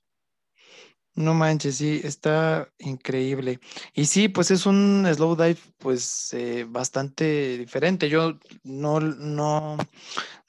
No 1.16 1.34
manches, 1.34 1.78
sí, 1.78 2.02
está 2.04 2.70
increíble. 2.80 3.62
Y 3.94 4.06
sí, 4.06 4.28
pues 4.28 4.52
es 4.52 4.66
un 4.66 5.08
slow 5.14 5.38
dive, 5.38 5.60
pues 5.78 6.34
eh, 6.34 6.66
bastante 6.68 7.58
diferente. 7.58 8.10
Yo 8.10 8.34
no, 8.64 9.00
no, 9.00 9.78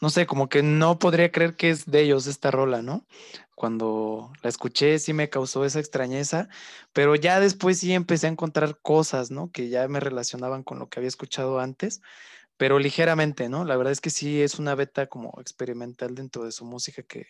no 0.01 0.11
sé, 0.11 0.27
como 0.27 0.49
que 0.49 0.65
no 0.65 0.99
podría 0.99 1.31
creer 1.31 1.55
que 1.55 1.71
es 1.71 1.87
de 1.87 2.01
ellos 2.01 2.27
esta 2.27 2.51
rola, 2.51 2.83
¿no? 2.83 3.07
Cuando 3.55 4.33
la 4.43 4.49
escuché 4.49 4.99
sí 4.99 5.13
me 5.13 5.29
causó 5.29 5.65
esa 5.65 5.79
extrañeza, 5.79 6.49
pero 6.93 7.15
ya 7.15 7.39
después 7.39 7.79
sí 7.79 7.93
empecé 7.93 8.27
a 8.27 8.31
encontrar 8.31 8.79
cosas, 8.81 9.31
¿no? 9.31 9.53
Que 9.53 9.69
ya 9.69 9.87
me 9.87 10.01
relacionaban 10.01 10.65
con 10.65 10.81
lo 10.81 10.89
que 10.89 10.99
había 10.99 11.09
escuchado 11.09 11.61
antes, 11.61 12.01
pero 12.57 12.79
ligeramente, 12.79 13.49
¿no? 13.49 13.65
La 13.65 13.77
verdad 13.77 13.93
es 13.93 14.01
que 14.01 14.11
sí 14.11 14.43
es 14.43 14.59
una 14.59 14.75
beta 14.75 15.07
como 15.07 15.33
experimental 15.41 16.15
dentro 16.15 16.45
de 16.45 16.53
su 16.53 16.65
música 16.65 17.03
que, 17.03 17.27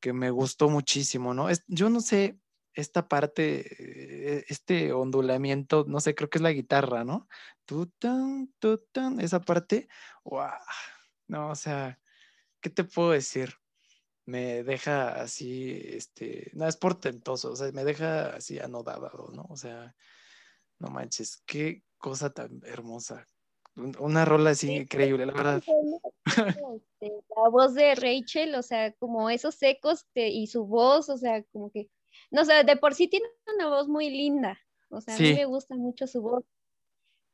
que 0.00 0.12
me 0.12 0.30
gustó 0.30 0.68
muchísimo, 0.68 1.34
¿no? 1.34 1.48
Es, 1.50 1.64
yo 1.68 1.90
no 1.90 2.00
sé, 2.00 2.38
esta 2.74 3.08
parte, 3.08 4.38
eh, 4.38 4.44
este 4.48 4.92
ondulamiento, 4.92 5.84
no 5.88 6.00
sé, 6.00 6.14
creo 6.14 6.30
que 6.30 6.38
es 6.38 6.42
la 6.42 6.52
guitarra, 6.52 7.04
¿no? 7.04 7.28
Tutan, 7.64 8.52
tutan, 8.58 9.20
esa 9.20 9.40
parte, 9.40 9.88
¡guau! 10.24 10.52
No, 11.28 11.50
o 11.50 11.54
sea, 11.56 11.98
¿qué 12.60 12.70
te 12.70 12.84
puedo 12.84 13.12
decir? 13.12 13.54
Me 14.26 14.62
deja 14.64 15.20
así, 15.22 15.80
este, 15.84 16.50
no 16.54 16.66
es 16.68 16.76
portentoso, 16.76 17.52
o 17.52 17.56
sea, 17.56 17.72
me 17.72 17.84
deja 17.84 18.36
así 18.36 18.58
anodado, 18.58 19.30
¿no? 19.32 19.46
O 19.50 19.56
sea, 19.56 19.94
no 20.78 20.88
manches, 20.88 21.42
qué 21.46 21.84
cosa 21.98 22.30
tan 22.30 22.60
hermosa. 22.64 23.26
Una 23.76 24.24
rola 24.24 24.50
así 24.50 24.72
increíble, 24.72 25.26
la 25.26 25.32
verdad. 25.32 25.62
Este, 26.98 27.12
la 27.36 27.48
voz 27.50 27.74
de 27.74 27.94
Rachel, 27.94 28.54
o 28.56 28.62
sea, 28.62 28.92
como 28.94 29.30
esos 29.30 29.62
ecos 29.62 30.06
y 30.14 30.48
su 30.48 30.66
voz, 30.66 31.08
o 31.08 31.16
sea, 31.16 31.44
como 31.52 31.70
que 31.70 31.88
no 32.30 32.44
sé, 32.44 32.64
de 32.64 32.76
por 32.76 32.94
sí 32.94 33.08
tiene 33.08 33.26
una 33.54 33.68
voz 33.68 33.88
muy 33.88 34.10
linda, 34.10 34.58
o 34.88 35.00
sea, 35.00 35.14
a 35.14 35.18
mí 35.18 35.34
me 35.34 35.44
gusta 35.44 35.76
mucho 35.76 36.06
su 36.06 36.22
voz. 36.22 36.44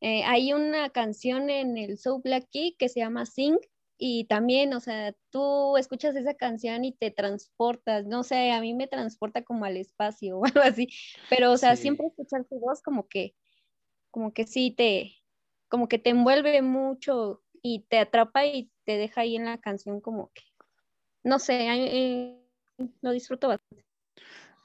Eh, 0.01 0.25
hay 0.25 0.53
una 0.53 0.91
canción 0.91 1.49
en 1.49 1.79
el 1.79 1.97
Soul 1.97 2.23
Black 2.23 2.49
Key 2.51 2.75
que 2.77 2.89
se 2.89 3.01
llama 3.01 3.25
Sing 3.25 3.57
y 3.97 4.25
también, 4.25 4.75
o 4.75 4.81
sea, 4.81 5.15
tú 5.31 5.77
escuchas 5.77 6.17
esa 6.17 6.35
canción 6.35 6.85
y 6.85 6.93
te 6.93 7.13
transportas, 7.13 8.05
no 8.07 8.25
sé, 8.25 8.51
a 8.51 8.61
mí 8.61 8.75
me 8.75 8.89
transporta 8.89 9.45
como 9.45 9.65
al 9.65 9.77
espacio 9.77 10.39
o 10.41 10.45
algo 10.45 10.61
así, 10.61 10.89
pero, 11.31 11.53
o 11.53 11.57
sea, 11.57 11.77
siempre 11.77 12.09
escuchar 12.09 12.45
su 12.49 12.59
voz 12.59 12.83
como 12.83 13.07
que, 13.07 13.35
como 14.11 14.33
que 14.33 14.47
sí 14.47 14.73
te, 14.73 15.13
como 15.73 15.89
que 15.89 15.99
te 15.99 16.11
envuelve 16.11 16.61
mucho 16.61 17.41
y 17.63 17.87
te 17.89 17.99
atrapa 17.99 18.45
y 18.45 18.71
te 18.85 18.99
deja 18.99 19.23
ahí 19.23 19.37
en 19.37 19.47
la 19.47 19.57
canción 19.57 20.03
como 20.03 20.31
que, 20.35 20.43
no 21.25 21.39
sé, 21.39 21.67
eh, 21.67 22.39
lo 23.01 23.11
disfruto 23.11 23.49
bastante. 23.49 23.83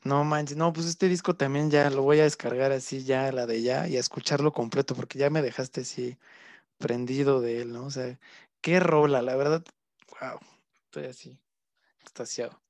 No 0.03 0.25
manches, 0.25 0.57
no, 0.57 0.73
pues 0.73 0.85
este 0.85 1.07
disco 1.07 1.33
también 1.33 1.71
ya 1.71 1.89
lo 1.89 2.03
voy 2.03 2.19
a 2.19 2.23
descargar 2.23 2.73
así 2.73 3.05
ya, 3.05 3.31
la 3.31 3.45
de 3.45 3.61
ya, 3.61 3.87
y 3.87 3.95
a 3.95 4.01
escucharlo 4.01 4.51
completo, 4.51 4.95
porque 4.95 5.17
ya 5.17 5.29
me 5.29 5.41
dejaste 5.41 5.79
así 5.81 6.17
prendido 6.77 7.39
de 7.39 7.61
él, 7.61 7.71
¿no? 7.71 7.85
O 7.85 7.89
sea, 7.89 8.19
qué 8.59 8.81
rola, 8.81 9.21
la 9.21 9.37
verdad, 9.37 9.63
wow, 10.19 10.41
estoy 10.83 11.05
así, 11.05 11.37
extasiado. 12.01 12.61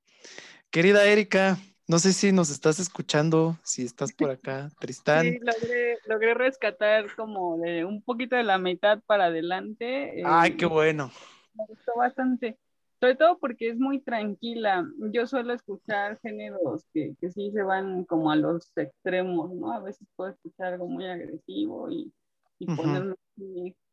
Querida 0.70 1.04
Erika, 1.06 1.58
no 1.88 1.98
sé 1.98 2.12
si 2.12 2.30
nos 2.30 2.50
estás 2.50 2.78
escuchando, 2.78 3.58
si 3.64 3.84
estás 3.84 4.12
por 4.12 4.30
acá, 4.30 4.70
Tristán. 4.78 5.22
Sí, 5.22 5.38
logré, 5.40 5.98
logré 6.06 6.34
rescatar 6.34 7.14
como 7.16 7.58
de 7.58 7.84
un 7.84 8.02
poquito 8.02 8.36
de 8.36 8.44
la 8.44 8.58
mitad 8.58 9.00
para 9.06 9.24
adelante. 9.24 10.22
Ay, 10.24 10.56
qué 10.56 10.66
eh, 10.66 10.68
bueno. 10.68 11.10
Me 11.54 11.64
gustó 11.66 11.92
bastante 11.96 12.58
sobre 13.00 13.14
todo 13.14 13.38
porque 13.38 13.68
es 13.70 13.78
muy 13.78 14.00
tranquila. 14.00 14.84
Yo 15.12 15.26
suelo 15.26 15.54
escuchar 15.54 16.18
géneros 16.20 16.84
que, 16.92 17.14
que 17.20 17.30
sí 17.30 17.50
se 17.52 17.62
van 17.62 18.04
como 18.04 18.30
a 18.30 18.36
los 18.36 18.72
extremos, 18.76 19.54
¿no? 19.54 19.72
A 19.72 19.80
veces 19.80 20.06
puedo 20.16 20.30
escuchar 20.30 20.74
algo 20.74 20.88
muy 20.88 21.06
agresivo 21.06 21.90
y, 21.90 22.12
y 22.58 22.66
ponerme 22.66 23.14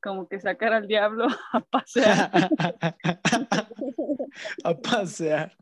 como 0.01 0.27
que 0.27 0.39
sacar 0.39 0.73
al 0.73 0.87
diablo 0.87 1.27
a 1.53 1.59
pasear. 1.71 2.31
a 4.63 4.73
pasear. 4.73 5.55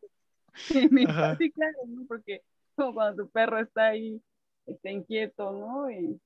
Sí, 1.40 1.52
claro, 1.52 1.78
¿no? 1.88 2.06
Porque 2.08 2.42
como 2.76 2.94
cuando 2.94 3.24
tu 3.24 3.30
perro 3.30 3.60
está 3.60 3.88
ahí, 3.88 4.22
está 4.66 4.92
inquieto, 4.92 5.52
¿no? 5.52 5.90
Y, 5.90 6.20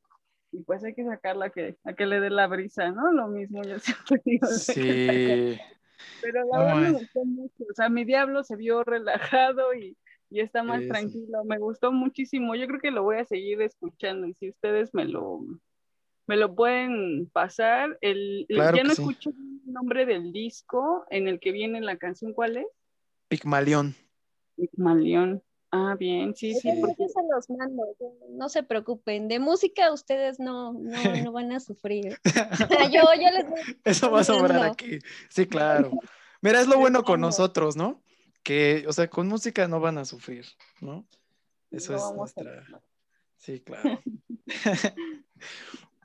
y 0.52 0.64
pues 0.64 0.84
hay 0.84 0.94
que 0.94 1.06
sacarla 1.06 1.46
a 1.46 1.50
que, 1.50 1.78
a 1.84 1.94
que 1.94 2.06
le 2.06 2.20
dé 2.20 2.30
la 2.30 2.48
brisa, 2.48 2.92
¿no? 2.92 3.12
Lo 3.12 3.28
mismo 3.28 3.64
yo 3.64 3.80
siempre 3.80 4.22
digo. 4.26 4.48
Sí. 4.48 5.58
Pero 6.22 6.46
la 6.52 6.60
verdad 6.60 6.76
me 6.76 6.92
gustó 6.92 7.26
mucho. 7.26 7.64
O 7.70 7.74
sea, 7.74 7.90
mi 7.90 8.06
diablo 8.06 8.44
se 8.44 8.56
vio 8.56 8.84
relajado 8.84 9.74
y, 9.74 9.98
y 10.30 10.42
está 10.42 10.64
más 10.64 10.86
tranquilo. 10.88 11.44
Me 11.44 11.58
gustó 11.58 11.92
muchísimo. 11.92 12.56
Yo 12.56 12.68
creo 12.68 12.80
que 12.80 12.92
lo 12.92 13.04
voy 13.04 13.18
a 13.18 13.26
seguir 13.26 13.62
escuchando. 13.62 14.28
Y 14.28 14.34
si 14.36 14.50
ustedes 14.50 14.94
me 14.94 15.06
lo, 15.06 15.42
me 16.28 16.38
lo 16.38 16.54
pueden 16.54 17.28
pasar. 17.30 17.98
El, 18.02 18.46
ya 18.50 18.84
no 18.84 18.92
escucho 18.92 19.32
el 19.32 19.74
nombre 19.74 20.06
del 20.06 20.32
disco 20.32 21.06
en 21.10 21.28
el 21.28 21.40
que 21.40 21.52
viene 21.52 21.82
la 21.82 21.98
canción. 21.98 22.34
¿Cuál 22.34 22.58
es? 22.58 22.68
Pigmalión. 23.28 23.96
Pigmalión. 24.58 25.42
Ah, 25.72 25.96
bien, 25.98 26.34
sí, 26.34 26.56
sí. 26.56 26.70
Porque... 26.80 27.08
se 27.08 27.22
los 27.30 27.50
mando, 27.50 27.84
no 28.30 28.50
se 28.50 28.64
preocupen. 28.64 29.28
De 29.28 29.40
música 29.40 29.92
ustedes 29.92 30.40
no, 30.40 30.74
no, 30.74 30.92
no 31.30 31.32
van 31.32 31.52
a 31.52 31.60
sufrir. 31.60 32.18
yo, 32.92 33.02
yo 33.16 33.32
les 33.32 33.46
Eso 33.84 34.12
va 34.12 34.22
a 34.22 34.24
sobrar 34.24 34.64
aquí. 34.64 35.00
Sí, 35.30 35.46
claro. 35.46 35.92
Mira, 36.42 36.62
es 36.62 36.68
lo 36.68 36.78
bueno 36.78 37.04
con 37.04 37.22
nosotros, 37.22 37.76
¿no? 37.76 38.02
Que, 38.44 38.86
o 38.88 38.94
sea, 38.94 39.10
con 39.10 39.28
música 39.28 39.68
no 39.68 39.80
van 39.80 39.98
a 39.98 40.06
sufrir, 40.06 40.46
¿no? 40.80 41.06
Eso 41.72 41.96
es 41.96 42.02
nuestra. 42.16 42.66
Sí, 43.36 43.60
claro. 43.60 44.02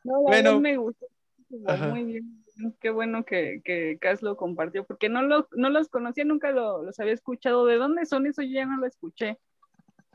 no, 0.04 0.22
bueno, 0.22 0.60
me 0.60 0.76
gustó. 0.76 1.06
Muy 1.48 2.04
bien. 2.04 2.41
Qué 2.80 2.90
bueno 2.90 3.24
que, 3.24 3.62
que 3.64 3.98
Cas 4.00 4.22
lo 4.22 4.36
compartió, 4.36 4.84
porque 4.84 5.08
no, 5.08 5.22
lo, 5.22 5.48
no 5.52 5.70
los 5.70 5.88
conocía, 5.88 6.24
nunca 6.24 6.50
lo, 6.50 6.82
los 6.82 7.00
había 7.00 7.14
escuchado. 7.14 7.66
¿De 7.66 7.76
dónde 7.76 8.06
son 8.06 8.26
eso? 8.26 8.42
Yo 8.42 8.52
ya 8.52 8.66
no 8.66 8.76
lo 8.76 8.86
escuché 8.86 9.38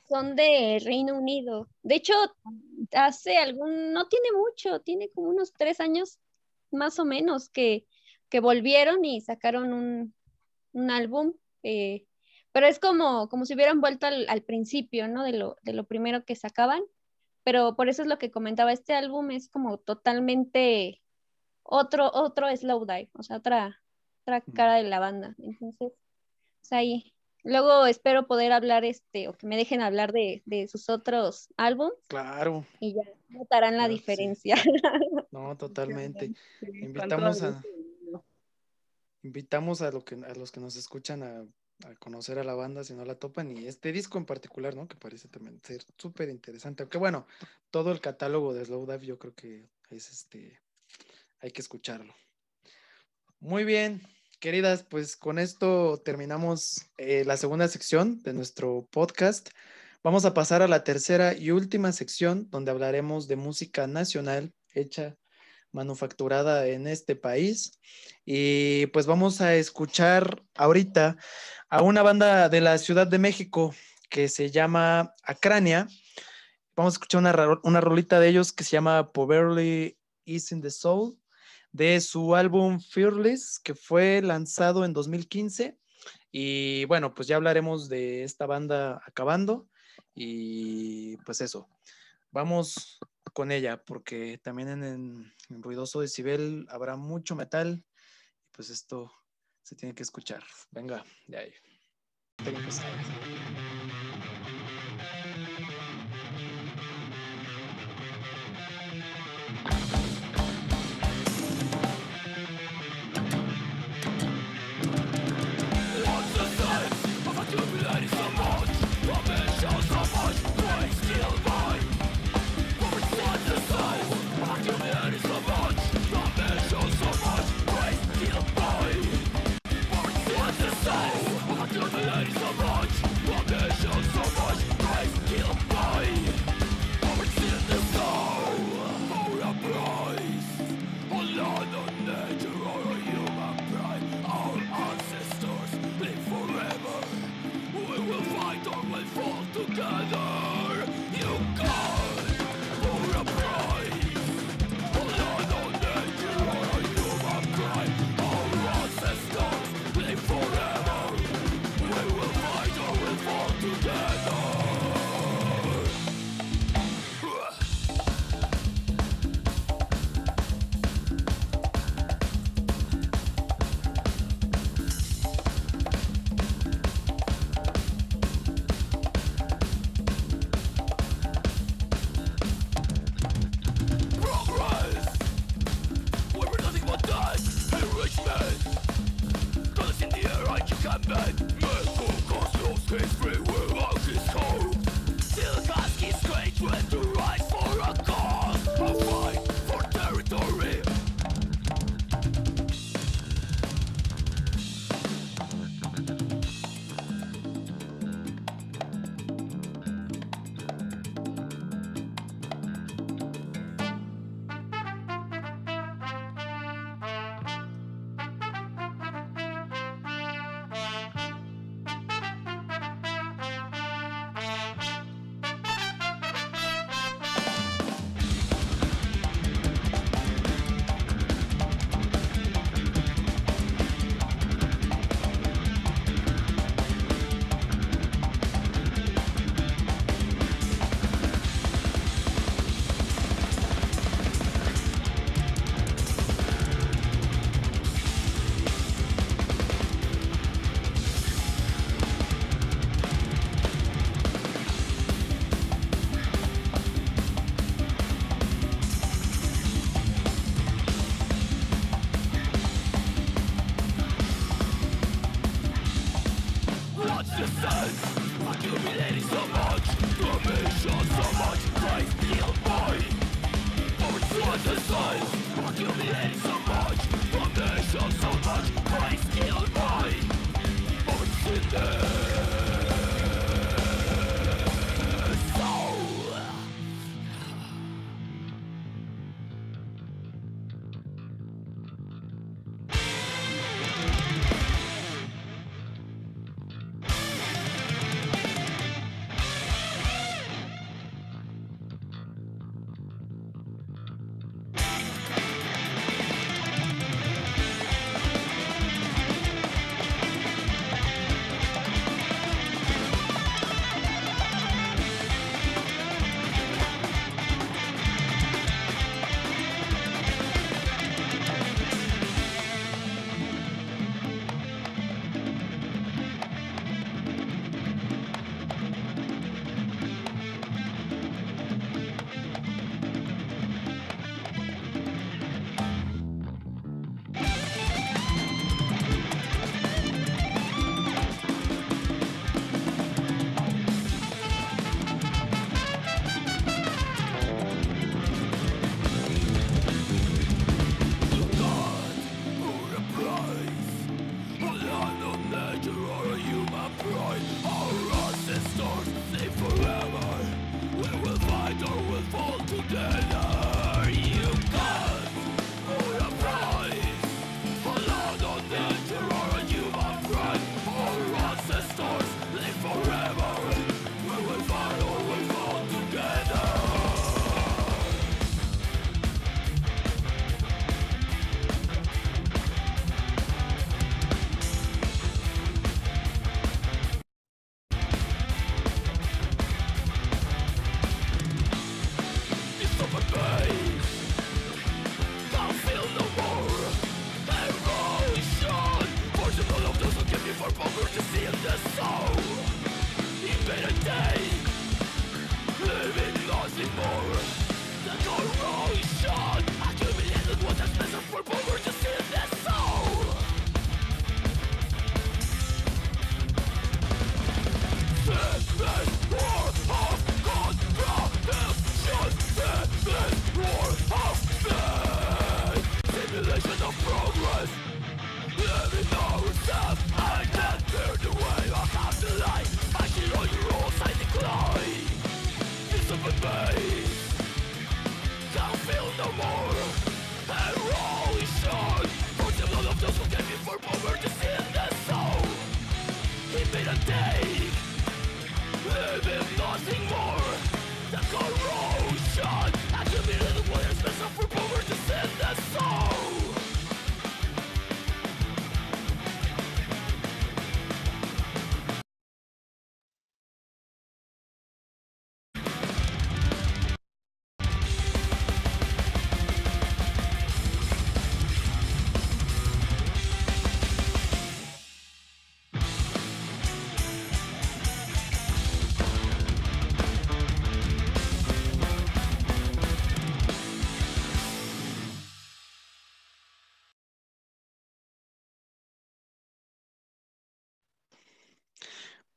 son 0.08 0.36
de 0.36 0.80
Reino 0.84 1.18
Unido. 1.18 1.68
De 1.84 1.96
hecho, 1.96 2.14
hace 2.94 3.38
algún, 3.38 3.94
no 3.94 4.08
tiene 4.08 4.32
mucho, 4.32 4.80
tiene 4.82 5.10
como 5.10 5.30
unos 5.30 5.54
tres 5.54 5.80
años 5.80 6.20
más 6.72 7.00
o 7.00 7.06
menos 7.06 7.50
que, 7.50 7.86
que 8.30 8.40
volvieron 8.40 9.04
y 9.06 9.22
sacaron 9.22 9.74
un, 9.74 10.14
un 10.74 10.92
álbum. 10.92 11.34
Eh, 11.64 12.06
pero 12.52 12.68
es 12.68 12.80
como, 12.80 13.30
como 13.30 13.46
si 13.46 13.54
hubieran 13.54 13.82
vuelto 13.82 14.08
al, 14.08 14.28
al, 14.30 14.44
principio, 14.44 15.08
¿no? 15.08 15.24
De 15.24 15.34
lo, 15.34 15.58
de 15.62 15.74
lo 15.74 15.86
primero 15.86 16.24
que 16.26 16.36
sacaban. 16.36 16.82
Pero 17.44 17.76
por 17.76 17.90
eso 17.90 18.02
es 18.02 18.08
lo 18.08 18.18
que 18.18 18.32
comentaba, 18.32 18.74
este 18.74 18.94
álbum 18.94 19.32
es 19.32 19.50
como 19.50 19.78
totalmente 19.78 21.02
otro, 21.68 22.10
otro 22.14 22.56
slow 22.56 22.86
dive, 22.86 23.10
o 23.14 23.24
sea, 23.24 23.38
otra, 23.38 23.82
otra 24.22 24.42
cara 24.42 24.76
de 24.76 24.84
la 24.84 25.00
banda. 25.00 25.36
Entonces, 25.38 25.94
pues 26.60 26.72
ahí, 26.72 27.14
Luego 27.48 27.86
espero 27.86 28.28
poder 28.28 28.52
hablar, 28.52 28.84
este, 28.84 29.30
o 29.30 29.34
que 29.34 29.48
me 29.48 29.56
dejen 29.56 29.82
hablar 29.82 30.12
de, 30.12 30.68
sus 30.70 30.90
otros 30.90 31.48
álbumes. 31.56 31.94
Claro. 32.10 32.66
Y 32.82 32.96
ya 32.96 33.04
notarán 33.30 33.78
la 33.78 33.88
diferencia. 33.88 34.56
No, 35.32 35.56
totalmente. 35.58 36.34
invitamos 36.62 37.44
a 37.44 37.62
invitamos 39.24 39.82
a, 39.82 39.92
lo 39.92 40.04
que, 40.04 40.16
a 40.16 40.34
los 40.36 40.52
que 40.52 40.60
nos 40.60 40.76
escuchan 40.76 41.22
a 41.22 41.46
a 41.86 41.94
conocer 41.96 42.40
a 42.40 42.44
la 42.44 42.56
banda 42.56 42.84
si 42.84 42.96
no 42.96 43.06
la 43.06 43.16
topan 43.16 43.56
y 43.56 43.68
este 43.68 43.92
disco 43.92 44.18
en 44.18 44.26
particular, 44.26 44.76
¿no? 44.76 44.88
Que 44.88 44.96
parece 44.96 45.28
también 45.28 45.60
ser 45.62 45.84
súper 45.98 46.30
interesante. 46.30 46.84
Aunque 46.84 46.98
bueno, 46.98 47.28
todo 47.70 47.92
el 47.92 48.02
catálogo 48.02 48.54
de 48.54 48.66
Slowdive 48.66 49.06
yo 49.06 49.20
creo 49.20 49.36
que 49.36 49.70
es 49.92 50.10
este, 50.10 50.60
hay 51.40 51.52
que 51.52 51.62
escucharlo. 51.62 52.14
Muy 53.40 53.64
bien, 53.64 54.02
queridas, 54.40 54.84
pues 54.84 55.16
con 55.16 55.40
esto 55.40 56.02
terminamos 56.04 56.82
eh, 56.98 57.24
la 57.26 57.38
segunda 57.38 57.68
sección 57.68 58.22
de 58.24 58.34
nuestro 58.34 58.88
podcast. 58.92 59.50
Vamos 60.04 60.26
a 60.26 60.34
pasar 60.34 60.62
a 60.62 60.68
la 60.68 60.84
tercera 60.84 61.36
y 61.36 61.52
última 61.52 61.92
sección 61.92 62.50
donde 62.50 62.72
hablaremos 62.72 63.28
de 63.28 63.36
música 63.36 63.88
nacional 63.88 64.54
hecha 64.74 65.18
manufacturada 65.72 66.68
en 66.68 66.88
este 66.88 67.16
país. 67.16 67.80
Y 68.26 68.88
pues 68.88 69.06
vamos 69.06 69.42
a 69.42 69.56
escuchar 69.56 70.44
ahorita 70.56 71.18
a 71.70 71.82
una 71.82 72.02
banda 72.02 72.50
de 72.50 72.62
la 72.62 72.78
Ciudad 72.78 73.08
de 73.08 73.20
México 73.20 73.74
que 74.10 74.30
se 74.30 74.50
llama 74.50 75.14
Acrania. 75.24 75.88
Vamos 76.76 76.94
a 76.94 76.96
escuchar 76.96 77.20
una, 77.20 77.60
una 77.64 77.82
rolita 77.82 78.20
de 78.20 78.30
ellos 78.30 78.54
que 78.54 78.64
se 78.64 78.72
llama 78.72 79.12
Poverty 79.12 79.98
is 80.26 80.52
in 80.52 80.62
the 80.62 80.70
Soul, 80.72 81.18
de 81.72 82.02
su 82.02 82.36
álbum 82.36 82.80
Fearless, 82.80 83.60
que 83.60 83.76
fue 83.76 84.22
lanzado 84.22 84.86
en 84.86 84.94
2015. 84.94 85.78
Y 86.32 86.86
bueno, 86.86 87.14
pues 87.14 87.28
ya 87.28 87.36
hablaremos 87.36 87.90
de 87.90 88.24
esta 88.24 88.46
banda 88.46 89.02
acabando. 89.06 89.68
Y 90.14 91.18
pues 91.18 91.42
eso, 91.42 91.70
vamos 92.32 93.00
con 93.34 93.52
ella, 93.52 93.84
porque 93.84 94.40
también 94.40 94.70
en, 94.70 95.34
en 95.50 95.64
Ruidoso 95.64 96.02
Decibel 96.02 96.66
habrá 96.70 96.96
mucho 96.96 97.36
metal. 97.36 97.84
Y 98.44 98.50
pues 98.52 98.70
esto 98.70 99.12
se 99.62 99.76
tiene 99.76 99.94
que 99.94 100.04
escuchar. 100.04 100.44
Venga, 100.72 101.04
de 101.28 101.38
ahí. 101.38 101.54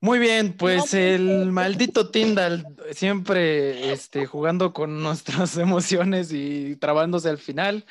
Muy 0.03 0.19
bien, 0.19 0.57
pues 0.57 0.95
el 0.95 1.53
maldito 1.53 2.11
Tyndall 2.11 2.65
siempre 2.93 3.93
este, 3.93 4.25
jugando 4.25 4.73
con 4.73 5.03
nuestras 5.03 5.59
emociones 5.59 6.33
y 6.33 6.77
trabándose 6.77 7.29
al 7.29 7.37
final. 7.37 7.85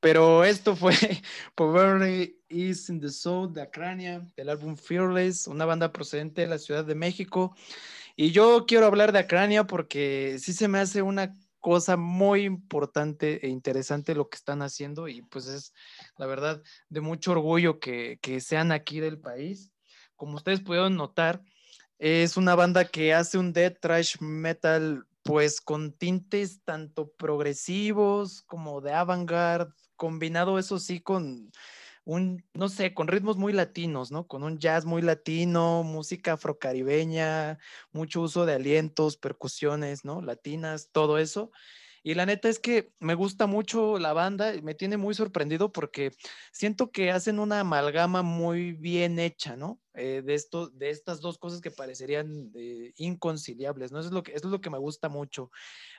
Pero 0.00 0.42
esto 0.42 0.74
fue 0.74 0.92
Poverty 1.54 2.36
is 2.48 2.88
in 2.88 3.00
the 3.00 3.08
Soul 3.08 3.52
de 3.52 3.62
Acrania, 3.62 4.26
del 4.36 4.48
álbum 4.48 4.76
Fearless, 4.76 5.46
una 5.46 5.64
banda 5.64 5.92
procedente 5.92 6.42
de 6.42 6.48
la 6.48 6.58
Ciudad 6.58 6.84
de 6.84 6.96
México. 6.96 7.54
Y 8.16 8.32
yo 8.32 8.66
quiero 8.66 8.86
hablar 8.86 9.12
de 9.12 9.20
Acrania 9.20 9.64
porque 9.64 10.38
sí 10.40 10.52
se 10.52 10.66
me 10.66 10.80
hace 10.80 11.02
una 11.02 11.32
cosa 11.60 11.96
muy 11.96 12.42
importante 12.42 13.46
e 13.46 13.48
interesante 13.48 14.16
lo 14.16 14.28
que 14.28 14.34
están 14.36 14.62
haciendo 14.62 15.06
y 15.06 15.22
pues 15.22 15.46
es 15.46 15.72
la 16.16 16.26
verdad 16.26 16.60
de 16.88 17.00
mucho 17.00 17.30
orgullo 17.30 17.78
que, 17.78 18.18
que 18.20 18.40
sean 18.40 18.72
aquí 18.72 18.98
del 18.98 19.20
país. 19.20 19.70
Como 20.16 20.34
ustedes 20.34 20.60
pudieron 20.60 20.96
notar, 20.96 21.44
es 22.02 22.36
una 22.36 22.56
banda 22.56 22.84
que 22.84 23.14
hace 23.14 23.38
un 23.38 23.52
death 23.52 23.78
trash 23.80 24.16
metal 24.18 25.06
pues 25.22 25.60
con 25.60 25.92
tintes 25.92 26.60
tanto 26.64 27.12
progresivos 27.12 28.42
como 28.42 28.80
de 28.80 28.92
avant-garde, 28.92 29.72
combinado 29.94 30.58
eso 30.58 30.80
sí 30.80 30.98
con 30.98 31.52
un, 32.04 32.44
no 32.54 32.68
sé, 32.68 32.92
con 32.92 33.06
ritmos 33.06 33.36
muy 33.36 33.52
latinos, 33.52 34.10
¿no? 34.10 34.26
Con 34.26 34.42
un 34.42 34.58
jazz 34.58 34.84
muy 34.84 35.00
latino, 35.00 35.84
música 35.84 36.32
afrocaribeña, 36.32 37.60
mucho 37.92 38.22
uso 38.22 38.46
de 38.46 38.54
alientos, 38.54 39.16
percusiones, 39.16 40.04
¿no? 40.04 40.22
Latinas, 40.22 40.88
todo 40.90 41.18
eso. 41.18 41.52
Y 42.04 42.14
la 42.14 42.26
neta 42.26 42.48
es 42.48 42.58
que 42.58 42.92
me 42.98 43.14
gusta 43.14 43.46
mucho 43.46 43.98
la 43.98 44.12
banda, 44.12 44.52
me 44.62 44.74
tiene 44.74 44.96
muy 44.96 45.14
sorprendido 45.14 45.70
porque 45.70 46.10
siento 46.50 46.90
que 46.90 47.12
hacen 47.12 47.38
una 47.38 47.60
amalgama 47.60 48.22
muy 48.22 48.72
bien 48.72 49.20
hecha, 49.20 49.56
¿no? 49.56 49.80
Eh, 49.94 50.22
de, 50.24 50.34
esto, 50.34 50.68
de 50.70 50.90
estas 50.90 51.20
dos 51.20 51.38
cosas 51.38 51.60
que 51.60 51.70
parecerían 51.70 52.50
eh, 52.54 52.92
inconciliables, 52.96 53.92
¿no? 53.92 54.00
Eso 54.00 54.08
es, 54.08 54.14
lo 54.14 54.22
que, 54.24 54.32
es 54.32 54.44
lo 54.44 54.60
que 54.60 54.70
me 54.70 54.78
gusta 54.78 55.08
mucho. 55.08 55.52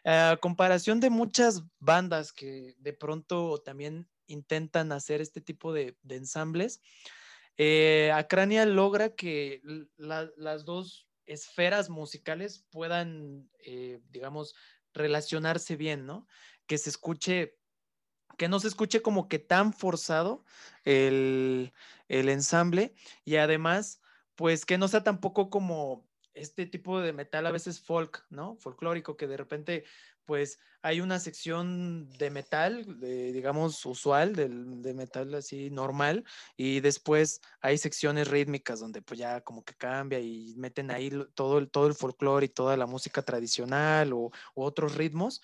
A 0.03 0.38
comparación 0.41 0.99
de 0.99 1.09
muchas 1.09 1.63
bandas 1.80 2.34
que 2.34 2.75
de 2.80 2.93
pronto 2.93 3.61
también 3.63 4.09
intentan 4.27 4.91
hacer 4.91 5.21
este 5.21 5.39
tipo 5.39 5.71
de, 5.71 5.95
ensambles, 6.09 6.81
eh, 7.55 8.11
Acrania 8.13 8.65
logra 8.65 9.15
que 9.15 9.61
las 9.95 10.65
dos 10.65 11.07
esferas 11.25 11.89
musicales 11.89 12.65
puedan, 12.71 13.49
digamos, 14.09 14.53
relacionarse 14.93 15.75
bien, 15.75 16.05
¿no? 16.05 16.27
Que 16.67 16.77
se 16.77 16.89
escuche, 16.89 17.57
que 18.37 18.47
no 18.47 18.59
se 18.59 18.67
escuche 18.67 19.01
como 19.01 19.27
que 19.27 19.39
tan 19.39 19.73
forzado 19.73 20.45
el, 20.83 21.73
el 22.07 22.29
ensamble 22.29 22.93
y 23.25 23.37
además, 23.37 24.01
pues 24.35 24.65
que 24.65 24.77
no 24.77 24.87
sea 24.87 25.03
tampoco 25.03 25.49
como 25.49 26.07
este 26.33 26.65
tipo 26.65 26.99
de 26.99 27.13
metal 27.13 27.45
a 27.45 27.51
veces 27.51 27.79
folk, 27.79 28.25
¿no? 28.29 28.55
Folclórico, 28.55 29.17
que 29.17 29.27
de 29.27 29.37
repente, 29.37 29.85
pues 30.25 30.59
hay 30.81 31.01
una 31.01 31.19
sección 31.19 32.09
de 32.17 32.29
metal, 32.29 32.99
de, 32.99 33.31
digamos, 33.31 33.85
usual, 33.85 34.35
del, 34.35 34.81
de 34.81 34.93
metal 34.93 35.33
así 35.35 35.69
normal, 35.69 36.25
y 36.57 36.81
después 36.81 37.41
hay 37.61 37.77
secciones 37.77 38.27
rítmicas 38.27 38.79
donde 38.79 39.01
pues 39.01 39.19
ya 39.19 39.41
como 39.41 39.63
que 39.63 39.75
cambia 39.75 40.19
y 40.19 40.53
meten 40.57 40.91
ahí 40.91 41.11
todo 41.35 41.57
el, 41.59 41.69
todo 41.71 41.87
el 41.87 41.93
folclore 41.93 42.45
y 42.45 42.49
toda 42.49 42.77
la 42.77 42.85
música 42.85 43.21
tradicional 43.21 44.13
o, 44.13 44.31
o 44.55 44.65
otros 44.65 44.95
ritmos 44.95 45.41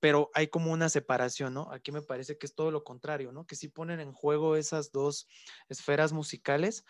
pero 0.00 0.30
hay 0.32 0.48
como 0.48 0.72
una 0.72 0.88
separación, 0.88 1.52
¿no? 1.54 1.70
Aquí 1.70 1.92
me 1.92 2.00
parece 2.00 2.38
que 2.38 2.46
es 2.46 2.54
todo 2.54 2.70
lo 2.70 2.84
contrario, 2.84 3.32
¿no? 3.32 3.46
Que 3.46 3.54
sí 3.54 3.68
ponen 3.68 4.00
en 4.00 4.12
juego 4.12 4.56
esas 4.56 4.92
dos 4.92 5.28
esferas 5.68 6.12
musicales 6.12 6.84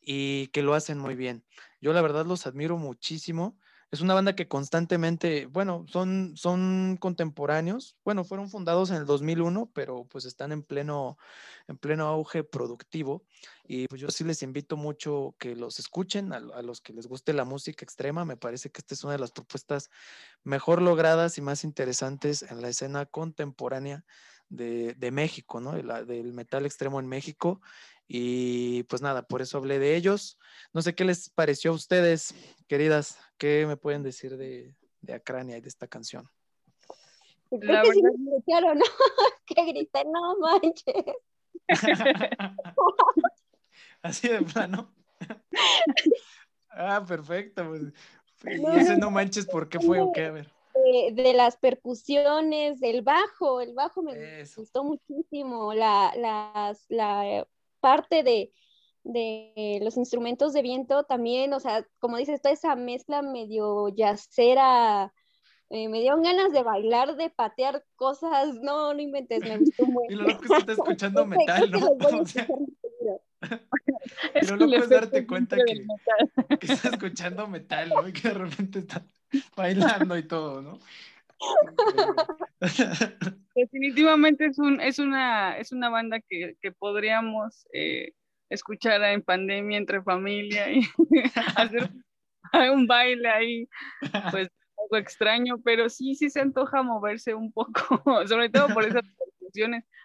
y 0.00 0.48
que 0.48 0.62
lo 0.62 0.74
hacen 0.74 0.98
muy 0.98 1.14
bien. 1.14 1.44
Yo 1.80 1.92
la 1.92 2.02
verdad 2.02 2.26
los 2.26 2.46
admiro 2.46 2.76
muchísimo. 2.76 3.58
Es 3.92 4.00
una 4.00 4.14
banda 4.14 4.34
que 4.34 4.48
constantemente, 4.48 5.46
bueno, 5.46 5.86
son, 5.88 6.36
son 6.36 6.96
contemporáneos. 6.96 7.96
Bueno, 8.04 8.24
fueron 8.24 8.50
fundados 8.50 8.90
en 8.90 8.96
el 8.96 9.06
2001, 9.06 9.70
pero 9.72 10.04
pues 10.06 10.24
están 10.24 10.50
en 10.50 10.64
pleno, 10.64 11.18
en 11.68 11.78
pleno 11.78 12.06
auge 12.06 12.42
productivo. 12.42 13.24
Y 13.64 13.86
pues 13.86 14.00
yo 14.00 14.08
sí 14.10 14.24
les 14.24 14.42
invito 14.42 14.76
mucho 14.76 15.36
que 15.38 15.54
los 15.54 15.78
escuchen, 15.78 16.32
a, 16.32 16.40
los 16.40 16.80
que 16.80 16.92
les 16.94 17.06
guste 17.06 17.32
la 17.32 17.44
música 17.44 17.84
extrema. 17.84 18.24
Me 18.24 18.36
parece 18.36 18.70
que 18.70 18.80
esta 18.80 18.94
es 18.94 19.04
una 19.04 19.12
de 19.12 19.20
las 19.20 19.30
propuestas 19.30 19.88
mejor 20.42 20.82
logradas 20.82 21.38
y 21.38 21.40
más 21.42 21.62
interesantes 21.62 22.42
en 22.42 22.60
la 22.62 22.68
escena 22.68 23.06
contemporánea 23.06 24.04
de, 24.48 24.94
de 24.94 25.10
México, 25.12 25.60
¿no? 25.60 25.72
del 25.72 26.32
metal 26.32 26.66
extremo 26.66 26.98
en 26.98 27.06
México. 27.06 27.60
Y 28.08 28.84
pues 28.84 29.02
nada, 29.02 29.22
por 29.22 29.42
eso 29.42 29.58
hablé 29.58 29.78
de 29.78 29.96
ellos. 29.96 30.38
No 30.72 30.82
sé 30.82 30.94
qué 30.94 31.04
les 31.04 31.30
pareció 31.30 31.72
a 31.72 31.74
ustedes, 31.74 32.34
queridas, 32.68 33.18
qué 33.36 33.66
me 33.66 33.76
pueden 33.76 34.02
decir 34.02 34.36
de, 34.36 34.76
de 35.00 35.14
Acrania 35.14 35.56
y 35.56 35.60
de 35.60 35.68
esta 35.68 35.88
canción. 35.88 36.28
Creo 37.48 37.60
que 37.60 37.66
verdad... 37.66 37.84
sí 37.92 38.02
me 38.02 38.10
escucharon, 38.10 38.78
¿no? 38.78 38.84
que 39.46 39.64
grité, 39.64 40.04
no 40.04 40.38
manches. 40.38 41.04
Así 44.02 44.28
de 44.28 44.42
plano. 44.42 44.94
ah, 46.70 47.04
perfecto. 47.06 47.68
Pues, 47.68 47.82
y 48.44 48.78
ese 48.78 48.96
no 48.96 49.10
manches, 49.10 49.46
¿por 49.46 49.68
qué 49.68 49.80
fue 49.80 50.00
o 50.00 50.12
qué? 50.12 50.26
A 50.26 50.30
ver. 50.30 50.52
De, 50.74 51.22
de, 51.22 51.32
las 51.32 51.56
percusiones, 51.56 52.78
del 52.80 53.02
bajo, 53.02 53.60
el 53.62 53.72
bajo 53.74 54.02
me 54.02 54.40
Eso. 54.42 54.60
gustó 54.60 54.84
muchísimo, 54.84 55.72
la, 55.72 56.12
las, 56.16 56.84
la 56.90 57.46
parte 57.86 58.24
de, 58.24 58.52
de 59.04 59.78
los 59.80 59.96
instrumentos 59.96 60.52
de 60.52 60.62
viento 60.62 61.04
también, 61.04 61.52
o 61.52 61.60
sea, 61.60 61.86
como 62.00 62.16
dices, 62.16 62.42
toda 62.42 62.52
esa 62.52 62.74
mezcla 62.74 63.22
medio 63.22 63.86
yacera, 63.90 65.12
eh, 65.70 65.88
me 65.88 66.00
dieron 66.00 66.20
ganas 66.20 66.50
de 66.50 66.64
bailar, 66.64 67.14
de 67.14 67.30
patear 67.30 67.84
cosas, 67.94 68.56
no, 68.60 68.92
no 68.92 69.00
inventes, 69.00 69.40
me 69.40 69.58
gustó 69.58 69.86
mucho. 69.86 70.12
y 70.12 70.16
lo 70.16 70.24
loco 70.24 70.42
es 70.42 70.50
que 70.50 70.56
está 70.56 70.72
escuchando 70.72 71.26
metal, 71.26 71.70
¿no? 71.70 71.78
O 72.20 72.26
sea, 72.26 72.48
y 74.42 74.46
lo 74.46 74.56
loco 74.56 74.74
es 74.74 74.88
darte 74.88 75.24
cuenta 75.24 75.56
que, 75.56 76.56
que, 76.58 76.72
está 76.72 76.88
escuchando 76.88 77.46
metal, 77.46 77.90
¿no? 77.90 78.08
Y 78.08 78.12
que 78.12 78.28
de 78.28 78.34
repente 78.34 78.80
está 78.80 79.06
bailando 79.54 80.18
y 80.18 80.24
todo, 80.24 80.60
¿no? 80.60 80.80
Definitivamente 83.54 84.46
es, 84.46 84.58
un, 84.58 84.80
es, 84.80 84.98
una, 84.98 85.56
es 85.58 85.72
una 85.72 85.88
banda 85.88 86.20
que, 86.20 86.56
que 86.60 86.72
podríamos 86.72 87.66
eh, 87.72 88.12
escuchar 88.50 89.02
en 89.04 89.22
pandemia 89.22 89.78
entre 89.78 90.02
familia 90.02 90.70
y 90.70 90.82
hacer 91.56 91.90
un 92.72 92.86
baile 92.86 93.28
ahí, 93.28 93.68
pues 94.30 94.48
algo 94.78 94.96
extraño, 94.96 95.58
pero 95.64 95.88
sí, 95.88 96.14
sí 96.14 96.30
se 96.30 96.40
antoja 96.40 96.82
moverse 96.82 97.34
un 97.34 97.52
poco, 97.52 97.72
sobre 98.26 98.50
todo 98.50 98.68
por 98.68 98.84
esas 98.84 99.02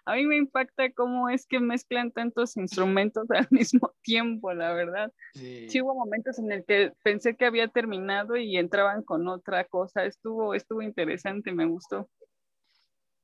A 0.04 0.14
mí 0.14 0.26
me 0.26 0.36
impacta 0.36 0.90
cómo 0.92 1.28
es 1.28 1.46
que 1.46 1.60
mezclan 1.60 2.10
tantos 2.10 2.56
instrumentos 2.56 3.26
al 3.30 3.48
mismo 3.50 3.94
tiempo, 4.02 4.52
la 4.52 4.72
verdad. 4.72 5.12
Sí. 5.34 5.68
sí. 5.68 5.80
hubo 5.80 5.94
momentos 5.94 6.38
en 6.38 6.52
el 6.52 6.64
que 6.64 6.92
pensé 7.02 7.36
que 7.36 7.44
había 7.44 7.68
terminado 7.68 8.36
y 8.36 8.56
entraban 8.56 9.02
con 9.02 9.28
otra 9.28 9.64
cosa. 9.64 10.04
Estuvo, 10.04 10.54
estuvo 10.54 10.82
interesante, 10.82 11.52
me 11.52 11.66
gustó. 11.66 12.08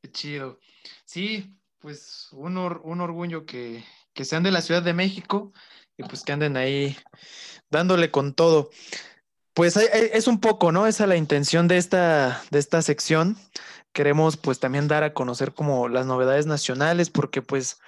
Qué 0.03 0.11
chido. 0.11 0.59
Sí, 1.05 1.59
pues 1.79 2.29
un, 2.33 2.57
or, 2.57 2.81
un 2.85 3.01
orgullo 3.01 3.45
que, 3.45 3.83
que 4.13 4.25
sean 4.25 4.43
de 4.43 4.53
la 4.53 4.63
Ciudad 4.63 4.83
de 4.83 4.95
México 4.95 5.53
y 5.97 6.05
pues 6.05 6.23
que 6.23 6.33
anden 6.33 6.57
ahí 6.57 6.97
dándole 7.71 8.11
con 8.11 8.35
todo. 8.35 8.71
Pues 9.59 9.77
es 9.77 10.29
un 10.29 10.39
poco, 10.39 10.71
¿no? 10.71 10.87
Esa 10.87 11.03
es 11.03 11.09
la 11.09 11.17
intención 11.17 11.67
de 11.67 11.79
esta, 11.79 12.45
de 12.53 12.61
esta 12.61 12.81
sección. 12.81 13.37
Queremos 13.93 14.37
pues 14.37 14.61
también 14.61 14.87
dar 14.87 15.03
a 15.03 15.13
conocer 15.13 15.53
como 15.53 15.89
las 15.89 16.07
novedades 16.07 16.47
nacionales, 16.47 17.11
porque 17.11 17.43
pues 17.43 17.81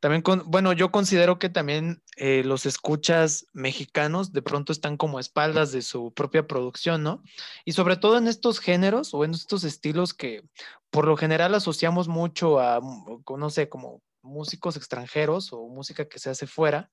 también, 0.00 0.24
bueno, 0.46 0.72
yo 0.72 0.90
considero 0.90 1.38
que 1.38 1.48
también 1.48 2.02
eh, 2.16 2.42
los 2.44 2.66
escuchas 2.66 3.46
mexicanos 3.52 4.32
de 4.32 4.42
pronto 4.42 4.72
están 4.72 4.96
como 4.96 5.18
a 5.18 5.20
espaldas 5.20 5.70
de 5.70 5.82
su 5.82 6.12
propia 6.12 6.48
producción, 6.48 7.04
¿no? 7.04 7.22
Y 7.64 7.74
sobre 7.74 7.96
todo 7.96 8.18
en 8.18 8.26
estos 8.26 8.58
géneros 8.58 9.14
o 9.14 9.24
en 9.24 9.30
estos 9.30 9.62
estilos 9.62 10.14
que 10.14 10.42
por 10.90 11.06
lo 11.06 11.16
general 11.16 11.54
asociamos 11.54 12.08
mucho 12.08 12.58
a, 12.58 12.80
no 12.80 13.50
sé, 13.50 13.68
como 13.68 14.02
músicos 14.22 14.76
extranjeros 14.76 15.52
o 15.52 15.68
música 15.68 16.08
que 16.08 16.18
se 16.18 16.30
hace 16.30 16.48
fuera. 16.48 16.90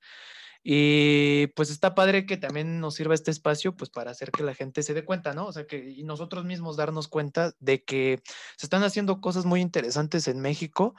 Y 0.63 1.47
pues 1.55 1.69
está 1.69 1.95
padre 1.95 2.25
que 2.25 2.37
también 2.37 2.79
nos 2.79 2.95
sirva 2.95 3.13
este 3.13 3.31
espacio 3.31 3.75
pues 3.75 3.89
para 3.89 4.11
hacer 4.11 4.31
que 4.31 4.43
la 4.43 4.53
gente 4.53 4.83
se 4.83 4.93
dé 4.93 5.05
cuenta, 5.05 5.33
¿no? 5.33 5.47
O 5.47 5.53
sea, 5.53 5.65
que 5.65 5.89
y 5.89 6.03
nosotros 6.03 6.45
mismos 6.45 6.75
darnos 6.77 7.07
cuenta 7.07 7.53
de 7.59 7.83
que 7.83 8.21
se 8.57 8.65
están 8.65 8.83
haciendo 8.83 9.21
cosas 9.21 9.45
muy 9.45 9.61
interesantes 9.61 10.27
en 10.27 10.41
México. 10.41 10.95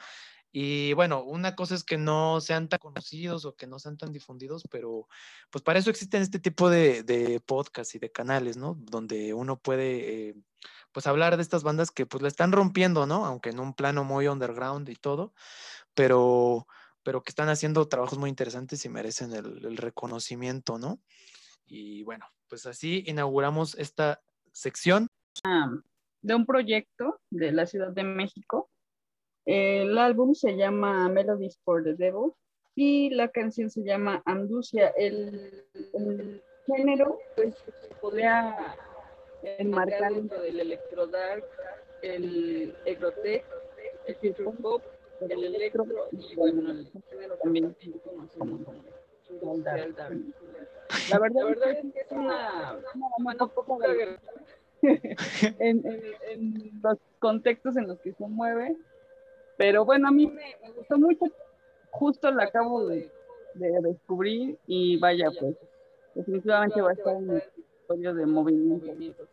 Y 0.53 0.95
bueno, 0.95 1.23
una 1.23 1.55
cosa 1.55 1.77
es 1.77 1.85
que 1.85 1.97
no 1.97 2.41
sean 2.41 2.69
tan 2.69 2.81
conocidos 2.81 3.45
o 3.45 3.55
que 3.55 3.69
no 3.69 3.79
sean 3.79 3.97
tan 3.97 4.13
difundidos, 4.13 4.65
pero 4.69 5.09
pues 5.51 5.63
para 5.63 5.79
eso 5.79 5.91
existen 5.91 6.23
este 6.23 6.41
tipo 6.41 6.69
de, 6.71 7.05
de 7.05 7.41
podcasts 7.41 7.95
y 7.95 8.01
de 8.01 8.11
canales, 8.11 8.57
¿no? 8.57 8.77
Donde 8.81 9.33
uno 9.35 9.59
puede 9.61 10.31
eh, 10.31 10.35
pues 10.93 11.07
hablar 11.07 11.37
de 11.37 11.43
estas 11.43 11.63
bandas 11.63 11.91
que 11.91 12.07
pues 12.07 12.23
la 12.23 12.29
están 12.29 12.53
rompiendo, 12.53 13.07
¿no? 13.07 13.25
Aunque 13.27 13.51
en 13.51 13.61
un 13.61 13.75
plano 13.75 14.05
muy 14.05 14.27
underground 14.27 14.89
y 14.89 14.97
todo, 14.97 15.35
pero 15.95 16.67
pero 17.03 17.23
que 17.23 17.31
están 17.31 17.49
haciendo 17.49 17.87
trabajos 17.89 18.19
muy 18.19 18.31
interesantes 18.31 18.85
y 18.85 18.89
merecen 18.89 19.33
el, 19.33 19.77
reconocimiento, 19.77 20.79
¿no? 20.79 21.01
Y 21.67 22.03
bueno, 22.05 22.27
pues 22.49 22.67
así 22.67 23.05
inauguramos 23.07 23.75
esta 23.77 24.21
sección. 24.53 25.09
de 26.23 26.35
un 26.35 26.45
proyecto 26.45 27.21
de 27.31 27.53
la 27.53 27.67
Ciudad 27.67 27.93
de 27.93 28.05
México. 28.05 28.71
El 29.47 29.97
álbum 29.97 30.35
se 30.35 30.57
llama 30.57 31.09
Melodies 31.09 31.59
for 31.65 31.83
the 31.83 31.95
Devil 31.95 32.33
y 32.75 33.11
la 33.11 33.29
canción 33.29 33.71
se 33.71 33.83
llama 33.83 34.23
Anducia. 34.27 34.89
El, 34.89 35.65
género 36.67 37.19
pues, 37.37 37.57
podría 38.01 38.77
enmarcar 39.43 40.15
dentro 40.15 40.41
del 40.41 40.61
electrodark, 40.61 41.45
el 42.03 42.77
egrotech, 42.85 43.45
el 44.07 44.17
hip 44.23 44.39
el 45.29 45.45
electro 45.45 45.87
y 46.13 46.35
bueno, 46.37 46.71
el 46.71 46.89
género 47.09 47.37
también 47.43 47.77
la 49.43 49.75
verdad, 49.75 50.11
la 51.11 51.19
verdad 51.19 51.71
es 51.71 51.93
que 51.93 52.01
es 52.01 52.13
una, 52.13 52.79
una 53.19 53.47
poco 53.47 53.79
en, 53.85 54.19
en, 55.59 55.87
en, 56.29 56.81
los 56.83 56.99
contextos 57.19 57.77
en 57.77 57.89
los 57.89 57.99
que 58.01 58.13
se 58.13 58.27
mueve. 58.27 58.77
Pero 59.57 59.85
bueno, 59.85 60.09
a 60.09 60.11
mí 60.11 60.27
me, 60.27 60.73
gustó 60.75 60.99
mucho. 60.99 61.27
Justo 61.91 62.31
la 62.31 62.45
acabo 62.45 62.87
de, 62.87 63.11
de, 63.55 63.81
descubrir 63.83 64.59
y 64.67 64.97
vaya, 64.99 65.31
pues, 65.39 65.57
definitivamente 66.15 66.81
va 66.81 66.91
a 66.91 66.95
estar 66.95 67.17
en 67.17 67.31
el 67.31 67.37
episodio 67.39 68.15
de 68.15 68.27
movimiento, 68.27 69.27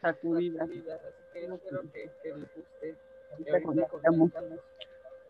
sacudida. 0.00 0.66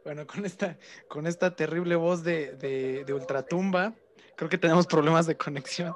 Bueno, 0.08 0.26
con 0.26 0.46
esta, 0.46 0.78
con 1.06 1.26
esta 1.26 1.54
terrible 1.54 1.94
voz 1.94 2.24
de, 2.24 2.56
de, 2.56 3.04
de 3.04 3.12
Ultratumba, 3.12 3.92
Creo 4.36 4.48
que 4.48 4.56
tenemos 4.56 4.86
problemas 4.86 5.26
de 5.26 5.36
conexión. 5.36 5.94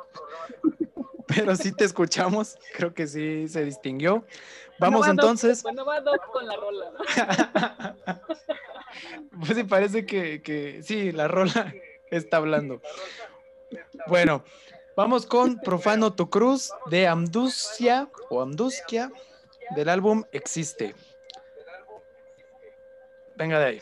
Pero 1.28 1.56
sí 1.56 1.72
te 1.72 1.84
escuchamos. 1.84 2.58
Creo 2.74 2.92
que 2.92 3.06
sí 3.06 3.48
se 3.48 3.64
distinguió. 3.64 4.26
Vamos 4.78 5.08
entonces. 5.08 5.62
Bueno, 5.62 5.86
va 5.86 6.02
con 6.30 6.46
la 6.46 6.56
rola. 6.56 6.92
pues 9.38 9.56
sí, 9.56 9.64
parece 9.64 10.04
que, 10.04 10.42
que 10.42 10.82
sí, 10.82 11.10
la 11.12 11.26
rola 11.26 11.72
está 12.10 12.36
hablando. 12.36 12.82
Bueno, 14.08 14.44
vamos 14.94 15.24
con 15.24 15.58
Profano 15.58 16.12
tu 16.12 16.28
Cruz 16.28 16.70
de 16.90 17.06
Amdusia 17.06 18.10
o 18.28 18.42
Amduskia 18.42 19.10
del 19.74 19.88
álbum 19.88 20.24
Existe. 20.32 20.94
Venga 23.36 23.58
de 23.58 23.66
ahí. 23.66 23.80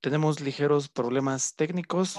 Tenemos 0.00 0.40
ligeros 0.40 0.88
problemas 0.88 1.54
técnicos. 1.54 2.18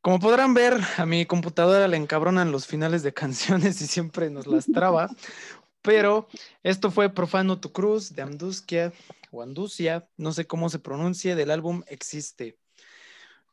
Como 0.00 0.20
podrán 0.20 0.54
ver, 0.54 0.78
a 0.98 1.04
mi 1.04 1.26
computadora 1.26 1.88
le 1.88 1.96
encabronan 1.96 2.52
los 2.52 2.66
finales 2.66 3.02
de 3.02 3.12
canciones 3.12 3.80
y 3.82 3.88
siempre 3.88 4.30
nos 4.30 4.46
las 4.46 4.66
traba. 4.66 5.10
Pero 5.82 6.28
esto 6.62 6.90
fue 6.90 7.12
Profano 7.12 7.60
tu 7.60 7.72
Cruz 7.72 8.14
de 8.14 8.22
Amduskia 8.22 8.92
o 9.32 9.42
Anducia, 9.42 10.08
no 10.16 10.32
sé 10.32 10.46
cómo 10.46 10.68
se 10.68 10.78
pronuncie, 10.78 11.34
del 11.34 11.50
álbum 11.50 11.82
Existe. 11.88 12.56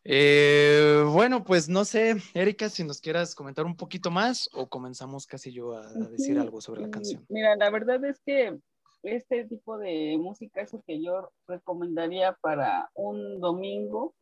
Eh, 0.06 1.04
bueno, 1.08 1.44
pues 1.44 1.70
no 1.70 1.86
sé, 1.86 2.16
Erika, 2.34 2.68
si 2.70 2.84
nos 2.84 3.00
quieras 3.00 3.36
comentar 3.36 3.66
un 3.66 3.78
poquito 3.78 4.12
más 4.12 4.50
o 4.54 4.68
comenzamos 4.68 5.26
casi 5.26 5.54
yo 5.54 5.78
a, 5.78 5.88
decir 6.10 6.38
algo 6.38 6.60
sobre 6.60 6.82
la 6.82 6.90
canción. 6.90 7.26
Mira, 7.30 7.56
la 7.56 7.70
verdad 7.70 8.04
es 8.04 8.20
que 8.26 8.60
este 9.04 9.46
tipo 9.46 9.78
de 9.78 10.18
música 10.20 10.62
es 10.62 10.74
el 10.74 10.84
que 10.86 11.02
yo 11.02 11.32
recomendaría 11.48 12.34
para 12.42 12.90
un 12.96 13.40
domingo 13.40 14.14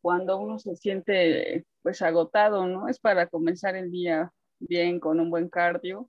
cuando 0.00 0.38
uno 0.38 0.58
se 0.58 0.76
siente 0.76 1.64
pues 1.82 2.02
agotado, 2.02 2.66
¿no? 2.66 2.88
Es 2.88 2.98
para 3.00 3.26
comenzar 3.26 3.74
el 3.74 3.90
día 3.90 4.32
bien 4.60 5.00
con 5.00 5.18
un 5.18 5.30
buen 5.30 5.48
cardio 5.48 6.08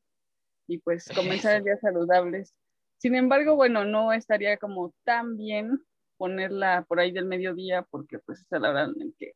y 0.68 0.78
pues 0.80 1.08
comenzar 1.48 1.56
el 1.56 1.64
día 1.64 1.78
saludables. 1.78 2.54
Sin 2.98 3.16
embargo, 3.16 3.56
bueno, 3.56 3.84
no 3.84 4.14
estaría 4.14 4.58
como 4.58 4.94
tan 5.04 5.38
bien 5.38 5.80
ponerla 6.18 6.86
por 6.88 7.00
ahí 7.00 7.12
del 7.12 7.26
mediodía 7.26 7.82
porque 7.90 8.20
pues 8.20 8.40
es 8.40 8.62
la 8.62 8.70
hora 8.70 8.84
en 8.84 9.14
que 9.18 9.34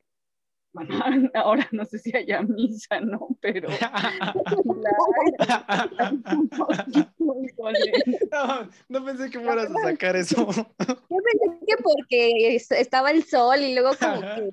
bueno, 0.71 0.89
ahora 1.33 1.67
no 1.71 1.83
sé 1.85 1.97
si 1.99 2.15
haya 2.15 2.41
misa, 2.41 3.01
¿no? 3.01 3.27
Pero 3.41 3.69
no, 8.31 8.69
no 8.87 9.05
pensé 9.05 9.29
que 9.29 9.39
fueras 9.39 9.69
a 9.71 9.81
sacar 9.81 10.15
eso. 10.15 10.47
Yo 10.47 10.65
pensé 10.77 11.59
que 11.67 11.75
porque 11.81 12.55
estaba 12.55 13.11
el 13.11 13.23
sol 13.23 13.59
y 13.61 13.73
luego 13.73 13.91
como 13.99 14.21
que, 14.21 14.51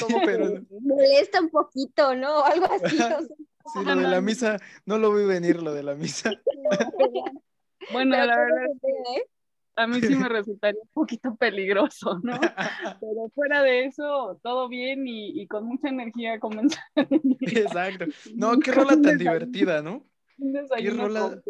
como 0.00 0.22
que 0.22 0.62
molesta 0.80 1.40
un 1.40 1.50
poquito, 1.50 2.14
¿no? 2.14 2.42
Algo 2.44 2.66
así. 2.72 2.96
Sí, 2.96 3.84
lo 3.84 3.94
de 3.94 4.08
la 4.08 4.20
misa, 4.20 4.58
no 4.86 4.98
lo 4.98 5.14
vi 5.14 5.24
venir, 5.24 5.62
lo 5.62 5.72
de 5.72 5.84
la 5.84 5.94
misa. 5.94 6.32
Bueno, 7.92 8.16
la 8.16 8.36
verdad, 8.36 8.66
¿eh? 9.16 9.22
A 9.76 9.86
mí 9.86 10.00
sí 10.00 10.14
me 10.14 10.28
resultaría 10.28 10.80
un 10.80 10.88
poquito 10.92 11.34
peligroso, 11.36 12.20
¿no? 12.22 12.32
Pero 13.00 13.28
fuera 13.34 13.62
de 13.62 13.86
eso, 13.86 14.38
todo 14.42 14.68
bien 14.68 15.04
y, 15.06 15.46
con 15.46 15.66
mucha 15.66 15.88
energía 15.88 16.38
comenzar. 16.38 16.84
Exacto. 17.40 18.06
No, 18.34 18.58
qué 18.58 18.72
rola 18.72 19.00
tan 19.00 19.18
divertida, 19.18 19.82
¿no? 19.82 20.04
Qué 20.78 20.90
rola. 20.90 21.40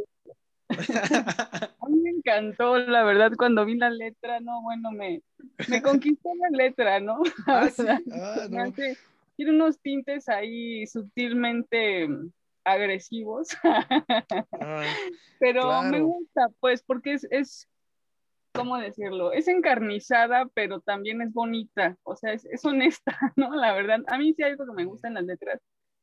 A 0.69 1.89
mí 1.89 2.01
me 2.01 2.11
encantó, 2.11 2.79
la 2.79 3.05
verdad, 3.05 3.33
cuando 3.37 3.65
vi 3.65 3.77
la 3.77 3.91
letra, 3.91 4.41
no, 4.41 4.63
bueno, 4.63 4.91
me, 4.91 5.23
me 5.69 5.83
conquistó 5.83 6.31
la 6.35 6.57
letra, 6.57 7.01
¿no? 7.01 7.23
Ah, 7.47 7.69
sí. 7.69 7.85
ah, 7.87 8.47
no. 8.49 8.73
Tiene 9.37 9.53
unos 9.53 9.81
tintes 9.81 10.29
ahí 10.29 10.87
sutilmente 10.87 12.09
agresivos, 12.65 13.49
pero 15.39 15.83
me 15.83 16.01
gusta, 16.01 16.49
pues, 16.61 16.83
porque 16.83 17.15
es, 17.15 17.27
es 17.31 17.69
¿cómo 18.53 18.77
decirlo? 18.79 19.33
Es 19.33 19.49
encarnizada, 19.49 20.47
pero 20.55 20.81
también 20.81 21.23
es 21.23 21.33
bonita, 21.33 21.97
o 22.03 22.17
sea, 22.17 22.33
es, 22.33 22.45
es, 22.47 22.65
honesta, 22.65 23.19
¿no? 23.37 23.55
La 23.55 23.73
verdad, 23.75 24.01
a 24.09 24.19
mí 24.19 24.35
sí 24.35 24.43
algo 24.43 24.67
que 24.67 24.73
me 24.73 24.85
gusta 24.85 25.09
en 25.09 25.15
las 25.15 25.25
letras 25.25 25.61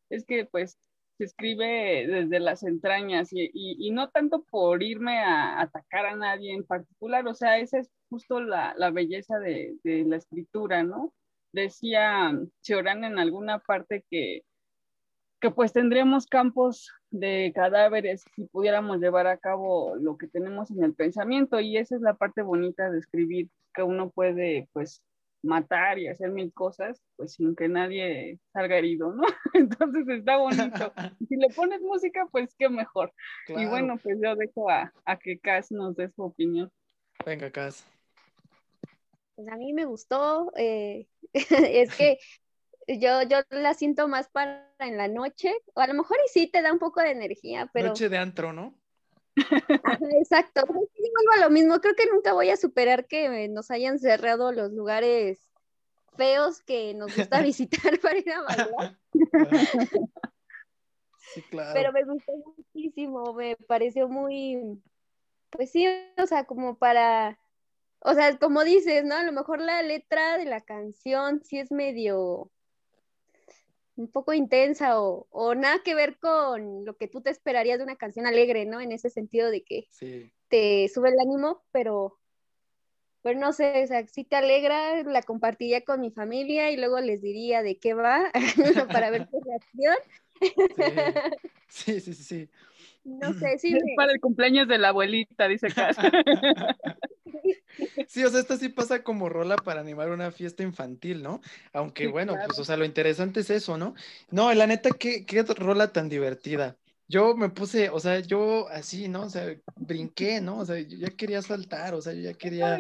es 0.10 0.26
que 0.26 0.46
pues 0.46 0.78
se 1.18 1.26
escribe 1.26 2.08
desde 2.08 2.40
las 2.40 2.64
entrañas 2.64 3.30
y, 3.34 3.52
y, 3.54 3.92
no 3.92 4.10
tanto 4.10 4.44
por 4.44 4.82
irme 4.82 5.20
a 5.20 5.62
atacar 5.62 6.06
a 6.06 6.16
nadie 6.16 6.54
en 6.54 6.66
particular, 6.66 7.28
o 7.28 7.34
sea, 7.34 7.60
esa 7.60 7.80
es 7.80 7.92
justo 8.10 8.40
la, 8.42 8.74
la 8.78 8.90
belleza 8.92 9.38
de, 9.40 9.76
de, 9.84 10.06
la 10.06 10.16
escritura, 10.18 10.84
¿no? 10.84 11.14
Decía 11.52 12.32
Chorán 12.64 13.04
en 13.04 13.20
alguna 13.20 13.60
parte 13.60 14.06
que 14.10 14.44
que 15.40 15.52
pues 15.52 15.74
tendríamos 15.74 16.28
campos 16.28 16.92
de 17.12 17.52
cadáveres 17.56 18.24
si 18.36 18.46
pudiéramos 18.46 19.00
llevar 19.00 19.28
a 19.28 19.38
cabo 19.38 19.96
lo 19.96 20.18
que 20.18 20.28
tenemos 20.28 20.72
en 20.72 20.84
el 20.84 20.94
pensamiento 20.94 21.60
y 21.60 21.78
esa 21.78 21.96
es 21.96 22.02
la 22.02 22.14
parte 22.14 22.42
bonita 22.42 22.90
de 22.90 23.00
escribir, 23.00 23.50
que 23.74 23.84
uno 23.84 24.10
puede 24.10 24.68
pues 24.74 25.02
matar 25.42 26.00
y 26.00 26.08
hacer 26.08 26.32
mil 26.32 26.54
cosas 26.54 27.02
pues 27.16 27.34
sin 27.34 27.56
que 27.56 27.68
nadie 27.68 28.40
salga 28.54 28.78
herido, 28.78 29.14
¿no? 29.14 29.24
Entonces 29.54 30.08
está 30.08 30.38
bonito. 30.38 30.94
Si 31.30 31.36
le 31.36 31.50
pones 31.50 31.82
música 31.82 32.28
pues 32.32 32.56
qué 32.58 32.70
mejor. 32.70 33.14
Y 33.48 33.66
bueno, 33.66 33.98
pues 34.02 34.18
yo 34.22 34.36
dejo 34.36 34.70
a, 34.70 34.92
a 35.06 35.18
que 35.18 35.40
Cas 35.40 35.72
nos 35.72 35.96
dé 35.96 36.10
su 36.10 36.24
opinión. 36.24 36.72
Venga, 37.26 37.52
Cas. 37.52 37.86
Pues 39.36 39.48
a 39.48 39.56
mí 39.56 39.74
me 39.74 39.86
gustó, 39.86 40.52
eh, 40.58 41.08
es 41.34 41.96
que 41.96 42.18
yo, 42.98 43.22
yo 43.24 43.38
la 43.50 43.74
siento 43.74 44.08
más 44.08 44.30
para 44.30 44.68
en 44.80 44.98
la 44.98 45.08
noche, 45.08 45.54
o 45.74 45.82
a 45.82 45.88
lo 45.88 45.94
mejor 45.94 46.18
y 46.26 46.30
sí 46.30 46.48
te 46.48 46.62
da 46.62 46.74
un 46.74 46.80
poco 46.80 47.02
de 47.02 47.12
energía, 47.12 47.70
pero... 47.74 47.90
Noche 47.90 48.10
de 48.10 48.18
antro, 48.18 48.54
¿no? 48.54 48.74
exacto. 50.20 50.62
Vuelvo 50.66 51.32
a 51.36 51.40
lo 51.42 51.50
mismo. 51.50 51.80
Creo 51.80 51.96
que 51.96 52.08
nunca 52.08 52.34
voy 52.34 52.50
a 52.50 52.58
superar 52.58 53.08
que 53.08 53.48
nos 53.48 53.72
hayan 53.72 54.00
cerrado 54.00 54.52
los 54.52 54.72
lugares 54.72 55.40
feos 56.18 56.62
que 56.62 56.94
nos 56.94 57.16
gusta 57.16 57.42
visitar 57.42 58.00
para 58.00 58.18
ir 58.18 58.32
a 58.32 58.42
bailar. 58.42 59.00
Sí, 61.34 61.44
claro. 61.44 61.74
Pero 61.76 61.92
me 61.92 62.04
gustó 62.06 62.32
muchísimo, 62.58 63.34
me 63.36 63.56
pareció 63.68 64.10
muy, 64.10 64.82
pues 65.52 65.72
sí, 65.72 65.86
o 66.18 66.26
sea, 66.26 66.46
como 66.46 66.76
para, 66.76 67.38
o 68.00 68.16
sea, 68.16 68.36
como 68.40 68.64
dices, 68.64 69.06
¿no? 69.06 69.14
A 69.14 69.22
lo 69.22 69.32
mejor 69.32 69.62
la 69.62 69.84
letra 69.84 70.40
de 70.40 70.46
la 70.46 70.62
canción 70.62 71.44
sí 71.44 71.60
es 71.60 71.72
medio, 71.72 72.50
un 74.00 74.10
poco 74.10 74.34
intensa 74.34 75.02
o, 75.02 75.28
o 75.30 75.56
nada 75.56 75.80
que 75.84 75.94
ver 75.94 76.18
con 76.20 76.86
lo 76.86 76.96
que 76.96 77.10
tú 77.10 77.22
te 77.22 77.32
esperarías 77.32 77.78
de 77.78 77.84
una 77.84 77.98
canción 77.98 78.26
alegre, 78.26 78.66
¿no? 78.66 78.80
En 78.80 78.94
ese 78.94 79.10
sentido 79.10 79.52
de 79.52 79.64
que 79.64 79.88
te 80.48 80.88
sube 80.88 81.10
el 81.10 81.20
ánimo, 81.20 81.64
pero, 81.72 82.18
pero 83.22 83.38
no 83.38 83.52
sé, 83.52 83.84
o 83.84 83.88
sea, 83.88 84.08
si 84.08 84.24
te 84.24 84.38
alegra, 84.38 85.04
la 85.04 85.22
compartiría 85.22 85.84
con 85.84 86.00
mi 86.00 86.12
familia 86.12 86.72
y 86.72 86.78
luego 86.78 87.02
les 87.02 87.22
diría 87.22 87.62
de 87.62 87.78
qué 87.78 87.94
va 87.94 88.32
para 89.02 89.10
ver 89.10 89.28
su 89.30 89.42
reacción. 89.42 89.96
Sí, 91.72 92.00
sí, 92.00 92.16
sí, 92.16 92.24
sí. 92.24 92.50
No 93.04 93.32
sé, 93.34 93.60
sí. 93.60 93.76
Es 93.78 93.84
para 93.96 94.12
el 94.12 94.20
cumpleaños 94.20 94.68
de 94.68 94.80
la 94.80 94.88
abuelita, 94.88 95.48
dice 95.48 95.68
Cas. 95.68 95.98
Sí, 98.08 98.24
o 98.24 98.30
sea, 98.30 98.40
esta 98.40 98.58
sí 98.58 98.70
pasa 98.70 99.04
como 99.04 99.30
rola 99.30 99.56
para 99.56 99.82
animar 99.82 100.10
una 100.10 100.32
fiesta 100.32 100.64
infantil, 100.64 101.24
¿no? 101.24 101.42
Aunque 101.74 102.08
bueno, 102.08 102.36
pues, 102.46 102.60
o 102.60 102.66
sea, 102.66 102.78
lo 102.78 102.86
interesante 102.86 103.42
es 103.42 103.50
eso, 103.50 103.78
¿no? 103.78 103.94
No, 104.32 104.54
la 104.54 104.68
neta, 104.68 104.90
qué, 104.92 105.26
qué 105.26 105.44
rola 105.44 105.92
tan 105.92 106.10
divertida. 106.10 106.78
Yo 107.08 107.36
me 107.36 107.50
puse, 107.50 107.90
o 107.90 108.00
sea, 108.00 108.20
yo 108.20 108.68
así, 108.70 109.08
¿no? 109.08 109.24
O 109.24 109.30
sea, 109.30 109.56
brinqué, 109.76 110.42
¿no? 110.42 110.60
O 110.60 110.66
sea, 110.66 110.80
yo 110.80 110.98
ya 110.98 111.10
quería 111.10 111.42
saltar, 111.42 111.96
o 111.96 112.02
sea, 112.02 112.14
yo 112.14 112.22
ya 112.22 112.34
quería 112.34 112.80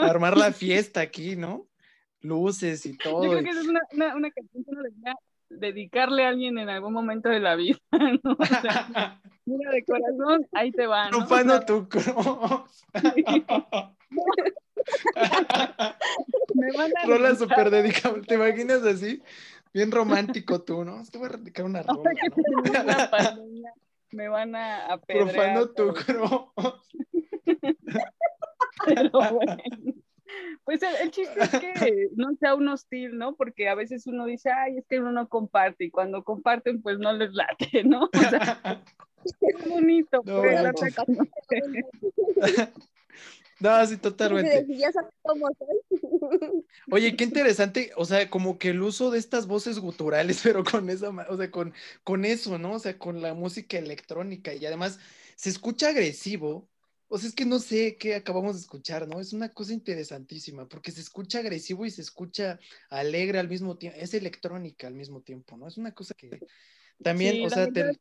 armar 0.00 0.36
la 0.36 0.52
fiesta 0.52 1.00
aquí, 1.00 1.36
¿no? 1.36 1.68
Luces 2.20 2.84
y 2.86 2.96
todo. 2.96 3.24
Yo 3.24 3.30
creo 3.30 3.44
que 3.44 3.50
es 3.50 3.66
una, 3.66 3.80
una, 3.92 4.16
una 4.16 4.30
canción 4.30 4.64
que 4.64 4.70
uno 4.70 4.82
debería 4.82 5.14
dedicarle 5.50 6.24
a 6.24 6.28
alguien 6.28 6.58
en 6.58 6.68
algún 6.68 6.92
momento 6.92 7.28
de 7.28 7.40
la 7.40 7.56
vida, 7.56 7.78
¿no? 8.24 8.36
O 8.38 8.44
sea, 8.44 9.20
mira, 9.44 9.70
de 9.70 9.84
corazón, 9.84 10.46
ahí 10.52 10.72
te 10.72 10.86
va, 10.86 11.10
¿no? 11.10 11.18
O 11.18 11.26
sea, 11.26 11.64
tu 11.66 11.88
cruz. 11.88 12.06
Me 16.54 16.72
van 16.76 16.90
a 16.96 17.06
rola 17.06 17.34
súper 17.34 17.70
dedicable, 17.70 18.22
¿te 18.22 18.34
imaginas 18.34 18.82
así? 18.84 19.22
Bien 19.72 19.90
romántico 19.90 20.62
tú, 20.62 20.84
¿no? 20.84 21.00
Es 21.00 21.10
que 21.10 21.18
voy 21.18 21.28
a 21.32 21.36
dedicar 21.36 21.64
una 21.64 21.82
rola. 21.82 21.94
Ahora 21.96 22.12
que 22.20 22.30
termine 22.30 22.84
la 22.84 23.10
pandemia, 23.10 23.72
me 24.12 24.28
van 24.28 24.56
a 24.56 24.86
apedrear. 24.86 25.28
Profano 25.28 25.68
tu 25.70 25.94
pero- 28.86 29.32
bueno. 29.32 29.56
Pues 30.64 30.80
el, 30.82 30.94
el 31.02 31.10
chiste 31.10 31.40
es 31.40 31.50
que 31.50 32.08
no 32.14 32.28
sea 32.38 32.54
un 32.54 32.68
hostil, 32.68 33.18
¿no? 33.18 33.34
Porque 33.34 33.68
a 33.68 33.74
veces 33.74 34.06
uno 34.06 34.26
dice, 34.26 34.50
ay, 34.50 34.78
es 34.78 34.86
que 34.86 35.00
uno 35.00 35.10
no 35.10 35.28
comparte, 35.28 35.84
y 35.84 35.90
cuando 35.90 36.22
comparten, 36.22 36.80
pues 36.82 36.98
no 36.98 37.12
les 37.12 37.32
late, 37.32 37.82
¿no? 37.84 38.04
O 38.04 38.30
sea, 38.30 38.80
es 39.40 39.68
bonito, 39.68 40.22
No, 40.24 40.40
pero 40.40 40.62
lata 40.62 40.86
conocer. 41.04 42.72
No, 43.60 43.86
sí, 43.86 43.96
totalmente. 43.98 44.66
Ya 44.78 44.90
sabes 44.92 45.12
cómo 45.22 45.46
soy. 45.58 45.90
Oye, 46.90 47.16
qué 47.16 47.24
interesante, 47.24 47.92
o 47.96 48.04
sea, 48.04 48.28
como 48.30 48.58
que 48.58 48.70
el 48.70 48.82
uso 48.82 49.10
de 49.10 49.18
estas 49.18 49.46
voces 49.46 49.78
guturales, 49.78 50.40
pero 50.42 50.64
con 50.64 50.88
esa, 50.90 51.10
o 51.10 51.36
sea, 51.36 51.50
con, 51.50 51.74
con 52.02 52.24
eso, 52.24 52.58
¿no? 52.58 52.72
O 52.72 52.78
sea, 52.78 52.98
con 52.98 53.22
la 53.22 53.34
música 53.34 53.78
electrónica 53.78 54.54
y 54.54 54.64
además 54.66 54.98
se 55.36 55.50
escucha 55.50 55.88
agresivo. 55.90 56.68
O 57.12 57.18
sea, 57.18 57.28
es 57.28 57.34
que 57.34 57.44
no 57.44 57.58
sé 57.58 57.96
qué 57.96 58.14
acabamos 58.14 58.54
de 58.54 58.60
escuchar, 58.60 59.08
¿no? 59.08 59.18
Es 59.20 59.32
una 59.32 59.48
cosa 59.48 59.72
interesantísima, 59.72 60.68
porque 60.68 60.92
se 60.92 61.00
escucha 61.00 61.40
agresivo 61.40 61.84
y 61.84 61.90
se 61.90 62.02
escucha 62.02 62.60
alegre 62.88 63.40
al 63.40 63.48
mismo 63.48 63.76
tiempo, 63.76 63.98
es 64.00 64.14
electrónica 64.14 64.86
al 64.86 64.94
mismo 64.94 65.20
tiempo, 65.20 65.56
¿no? 65.56 65.66
Es 65.66 65.76
una 65.76 65.92
cosa 65.92 66.14
que 66.16 66.38
también, 67.02 67.34
Sí, 67.34 67.42
o 67.44 67.50
sea, 67.50 67.66
te- 67.72 67.98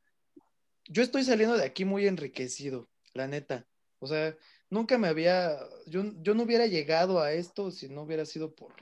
yo 0.87 1.01
estoy 1.01 1.23
saliendo 1.23 1.57
de 1.57 1.65
aquí 1.65 1.85
muy 1.85 2.05
enriquecido, 2.05 2.87
la 3.13 3.27
neta. 3.27 3.67
O 3.99 4.07
sea, 4.07 4.35
nunca 4.69 4.97
me 4.97 5.07
había, 5.07 5.57
yo, 5.87 6.03
yo 6.21 6.33
no 6.33 6.43
hubiera 6.43 6.67
llegado 6.67 7.21
a 7.21 7.33
esto 7.33 7.71
si 7.71 7.89
no 7.89 8.03
hubiera 8.03 8.25
sido 8.25 8.53
por, 8.55 8.73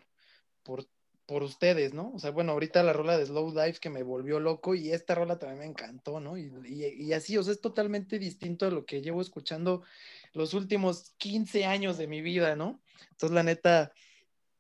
por, 0.64 0.88
por 1.26 1.44
ustedes, 1.44 1.94
¿no? 1.94 2.12
O 2.14 2.20
sea, 2.20 2.32
bueno, 2.32 2.54
ahorita 2.54 2.84
la 2.84 2.94
rola 2.94 3.18
de 3.18 3.26
Slow 3.26 3.52
Dive 3.52 3.80
que 3.82 3.90
me 3.90 4.04
volvió 4.04 4.40
loco 4.40 4.76
y 4.76 4.92
esta 4.92 5.16
rola 5.16 5.38
también 5.40 5.60
me 5.60 5.66
encantó, 5.66 6.20
¿no? 6.20 6.38
Y, 6.38 6.52
y, 6.66 7.14
así, 7.14 7.38
o 7.38 7.44
sea, 7.44 7.54
es 7.54 7.62
totalmente 7.62 8.20
distinto 8.20 8.66
a 8.66 8.72
lo 8.72 8.86
que 8.86 9.02
llevo 9.02 9.22
escuchando 9.22 9.84
los 10.34 10.54
últimos 10.54 11.14
15 11.18 11.66
años 11.66 11.98
de 11.98 12.08
mi 12.08 12.22
vida, 12.22 12.56
¿no? 12.56 12.82
Entonces, 13.12 13.36
la 13.36 13.44
neta, 13.44 13.92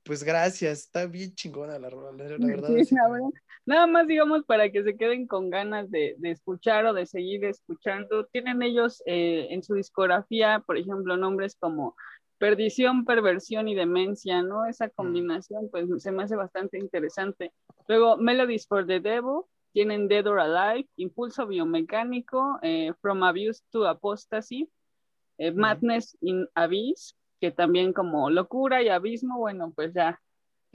pues 0.08 0.24
gracias, 0.24 0.80
está 0.80 1.06
bien 1.06 1.36
chingona 1.36 1.78
la 1.78 1.90
rola, 1.90 2.12
la, 2.12 2.38
la 2.38 2.48
verdad. 2.48 2.70
Sí, 2.84 2.96
la 2.96 3.10
verdad. 3.10 3.30
Nada 3.66 3.86
más, 3.86 4.08
digamos, 4.08 4.46
para 4.46 4.72
que 4.72 4.82
se 4.82 4.96
queden 4.96 5.28
con 5.28 5.50
ganas 5.50 5.92
de, 5.92 6.16
de 6.20 6.32
escuchar 6.32 6.86
o 6.86 6.94
de 6.94 7.06
seguir 7.06 7.44
escuchando. 7.44 8.26
Tienen 8.28 8.62
ellos 8.62 9.04
eh, 9.06 9.48
en 9.50 9.62
su 9.62 9.74
discografía, 9.76 10.64
por 10.66 10.78
ejemplo, 10.78 11.18
nombres 11.18 11.58
como 11.60 11.96
Perdición, 12.38 13.04
Perversión 13.04 13.68
y 13.68 13.76
Demencia, 13.76 14.42
¿no? 14.42 14.66
Esa 14.66 14.90
combinación, 14.90 15.70
pues, 15.70 15.86
se 16.02 16.12
me 16.12 16.24
hace 16.24 16.38
bastante 16.38 16.78
interesante. 16.78 17.52
Luego, 17.88 18.16
Melodies 18.16 18.68
for 18.68 18.88
the 18.88 19.02
Devil, 19.02 19.42
tienen 19.74 20.08
Dead 20.08 20.26
or 20.26 20.40
Alive, 20.40 20.88
Impulso 20.96 21.46
Biomecánico, 21.46 22.60
eh, 22.62 22.94
From 23.02 23.24
Abuse 23.24 23.64
to 23.72 23.86
Apostasy, 23.86 24.70
eh, 25.40 25.52
Madness 25.52 26.18
in 26.22 26.48
Abyss, 26.56 27.16
que 27.40 27.52
también 27.52 27.94
como 27.94 28.30
locura 28.30 28.82
y 28.82 28.90
abismo, 28.90 29.38
bueno, 29.38 29.72
pues 29.76 29.94
ya, 29.94 30.20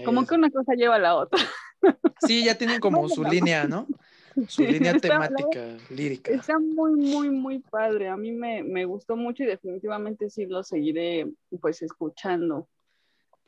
como 0.05 0.27
que 0.27 0.35
una 0.35 0.51
cosa 0.51 0.75
lleva 0.75 0.97
a 0.97 1.01
la 1.01 1.17
otra. 1.17 1.39
Sí, 2.25 2.45
ya 2.45 2.57
tienen 2.57 2.79
como 2.79 3.09
su 3.09 3.25
línea, 3.25 3.65
¿no? 3.65 3.89
Su 4.49 4.63
línea 4.63 4.93
Está- 4.93 5.09
temática 5.09 5.77
lírica. 5.91 6.31
Está 6.33 6.59
muy, 6.59 6.93
muy, 6.93 7.31
muy 7.31 7.59
padre. 7.59 8.09
A 8.09 8.17
mí 8.17 8.31
me, 8.31 8.63
me 8.63 8.85
gustó 8.85 9.17
mucho 9.17 9.43
y 9.43 9.47
definitivamente 9.47 10.31
sí 10.31 10.47
lo 10.47 10.63
seguiré 10.63 11.27
pues 11.61 11.83
escuchando. 11.83 12.69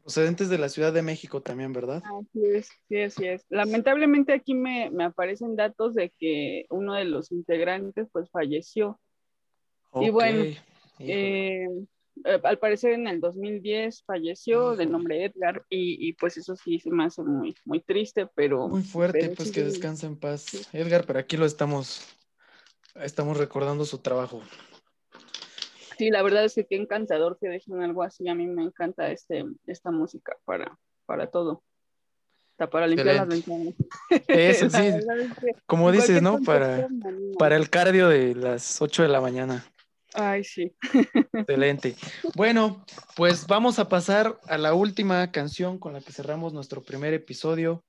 Procedentes 0.03 0.49
de 0.51 0.59
la 0.59 0.69
Ciudad 0.69 0.93
de 0.93 1.03
México 1.03 1.41
también, 1.41 1.73
¿verdad? 1.73 2.03
Así 2.05 2.45
es, 2.45 2.69
sí, 2.89 3.01
así 3.01 3.27
es. 3.27 3.47
Lamentablemente 3.49 4.32
aquí 4.32 4.55
me, 4.55 4.91
me 4.91 5.05
aparecen 5.05 5.55
datos 5.57 5.95
de 5.95 6.12
que 6.19 6.66
uno 6.69 6.95
de 6.95 7.05
los 7.05 7.31
integrantes 7.31 8.09
pues 8.12 8.28
falleció. 8.31 9.01
Y 9.95 10.11
bueno, 10.11 10.45
eh, 10.99 11.69
al 12.43 12.59
parecer 12.59 12.93
en 12.93 13.07
el 13.07 13.20
2010 13.20 14.05
falleció 14.05 14.77
de 14.77 14.85
Híjole. 14.85 14.86
nombre 14.86 15.24
Edgar 15.24 15.65
y, 15.69 16.09
y, 16.09 16.12
pues 16.15 16.36
eso 16.36 16.57
sí 16.57 16.78
se 16.78 16.91
me 16.91 17.05
hace 17.05 17.23
muy, 17.23 17.55
muy 17.65 17.81
triste, 17.81 18.28
pero... 18.35 18.69
Muy 18.69 18.82
fuerte, 18.82 19.20
pero 19.20 19.35
pues 19.35 19.49
sí, 19.49 19.55
que 19.55 19.65
descanse 19.65 20.07
en 20.07 20.16
paz. 20.16 20.69
Edgar, 20.73 21.05
pero 21.07 21.19
aquí 21.19 21.36
lo 21.36 21.45
estamos, 21.45 22.03
estamos 22.95 23.36
recordando 23.36 23.85
su 23.85 23.99
trabajo. 23.99 24.43
Sí, 25.99 26.11
la 26.11 26.23
verdad 26.23 26.45
es 26.45 26.55
que 26.55 26.66
qué 26.66 26.77
encantador 26.77 27.39
que 27.39 27.49
dejen 27.49 27.81
algo 27.82 28.03
así. 28.03 28.28
A 28.28 28.35
mí 28.35 28.47
me 28.47 28.62
encanta 28.62 29.11
este, 29.11 29.45
esta 29.66 29.91
música 29.91 30.36
para, 30.45 30.78
para 31.07 31.31
todo. 31.31 31.62
Hasta 32.53 32.70
para 32.70 32.86
limpiar 32.86 33.16
las 33.16 33.28
ventanas. 33.28 33.74
Eso, 34.28 34.70
sí. 34.70 34.82
verdad 34.82 35.19
es 35.19 35.35
que 35.35 35.53
Como 35.66 35.91
dices, 35.91 36.23
¿no? 36.23 36.41
Para, 36.43 36.89
para 37.39 37.57
el 37.57 37.69
cardio 37.69 38.09
de 38.09 38.35
las 38.35 38.81
8 38.81 39.03
de 39.03 39.09
la 39.09 39.20
mañana. 39.20 39.65
Ay, 40.15 40.45
sí. 40.45 40.74
Excelente. 41.32 41.97
Bueno, 42.36 42.85
pues 43.16 43.47
vamos 43.47 43.78
a 43.78 43.89
pasar 43.89 44.39
a 44.47 44.57
la 44.59 44.73
última 44.74 45.31
canción 45.32 45.78
con 45.78 45.93
la 45.93 46.01
que 46.01 46.12
cerramos 46.12 46.53
nuestro 46.53 46.82
primer 46.82 47.12
episodio. 47.15 47.85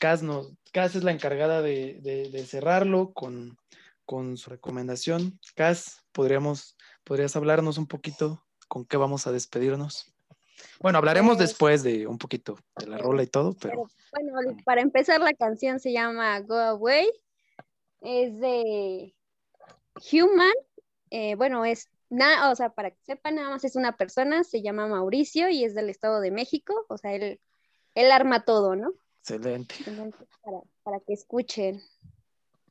Cas, 0.00 0.22
nos, 0.22 0.52
Cas 0.72 0.96
es 0.96 1.04
la 1.04 1.12
encargada 1.12 1.62
de, 1.62 1.98
de- 2.02 2.30
de 2.30 2.44
cerrarlo 2.46 3.12
con, 3.12 3.56
con 4.04 4.36
su 4.36 4.50
recomendación. 4.50 5.38
Cas, 5.54 6.02
podríamos, 6.12 6.76
¿podrías 7.04 7.36
hablarnos 7.36 7.78
un 7.78 7.86
poquito 7.86 8.44
con 8.66 8.84
qué 8.84 8.96
vamos 8.96 9.26
a 9.28 9.32
despedirnos? 9.32 10.12
Bueno, 10.80 10.98
hablaremos 10.98 11.36
Pues- 11.36 11.48
después 11.50 11.82
de 11.84 12.08
un 12.08 12.18
poquito 12.18 12.58
de 12.76 12.86
la 12.88 12.98
rola 12.98 13.22
y 13.22 13.28
todo, 13.28 13.54
pero 13.60 13.86
Bueno, 14.12 14.56
para 14.64 14.80
empezar 14.82 15.20
la 15.20 15.32
canción 15.34 15.78
se 15.78 15.92
llama 15.92 16.40
Go 16.40 16.56
Away. 16.58 17.08
Es 18.00 18.38
de 18.40 19.14
Human. 20.12 20.52
Eh, 21.10 21.34
bueno, 21.34 21.64
es 21.64 21.88
nada, 22.08 22.50
o 22.50 22.56
sea, 22.56 22.70
para 22.70 22.90
que 22.90 23.02
sepan, 23.02 23.36
nada 23.36 23.50
más 23.50 23.64
es 23.64 23.76
una 23.76 23.96
persona, 23.96 24.44
se 24.44 24.62
llama 24.62 24.86
Mauricio 24.86 25.48
y 25.48 25.64
es 25.64 25.74
del 25.74 25.90
Estado 25.90 26.20
de 26.20 26.30
México. 26.30 26.86
O 26.88 26.98
sea, 26.98 27.14
él, 27.14 27.40
él 27.94 28.12
arma 28.12 28.44
todo, 28.44 28.76
¿no? 28.76 28.92
excelente. 29.20 29.74
Entonces, 29.86 30.28
para, 30.42 30.60
para 30.82 31.00
que 31.00 31.12
escuchen. 31.12 31.82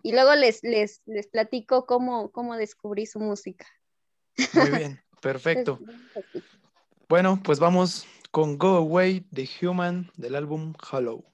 Y 0.01 0.11
luego 0.13 0.35
les, 0.35 0.63
les, 0.63 1.01
les 1.05 1.27
platico 1.27 1.85
cómo, 1.85 2.31
cómo 2.31 2.55
descubrí 2.55 3.05
su 3.05 3.19
música. 3.19 3.67
Muy 4.53 4.69
bien, 4.71 5.01
perfecto. 5.21 5.79
Bueno, 7.07 7.41
pues 7.43 7.57
vamos 7.57 8.05
con 8.29 8.59
Go 8.59 8.75
Away 8.75 9.25
de 9.31 9.49
Human 9.63 10.11
del 10.15 10.35
álbum 10.35 10.75
Hollow. 10.91 11.25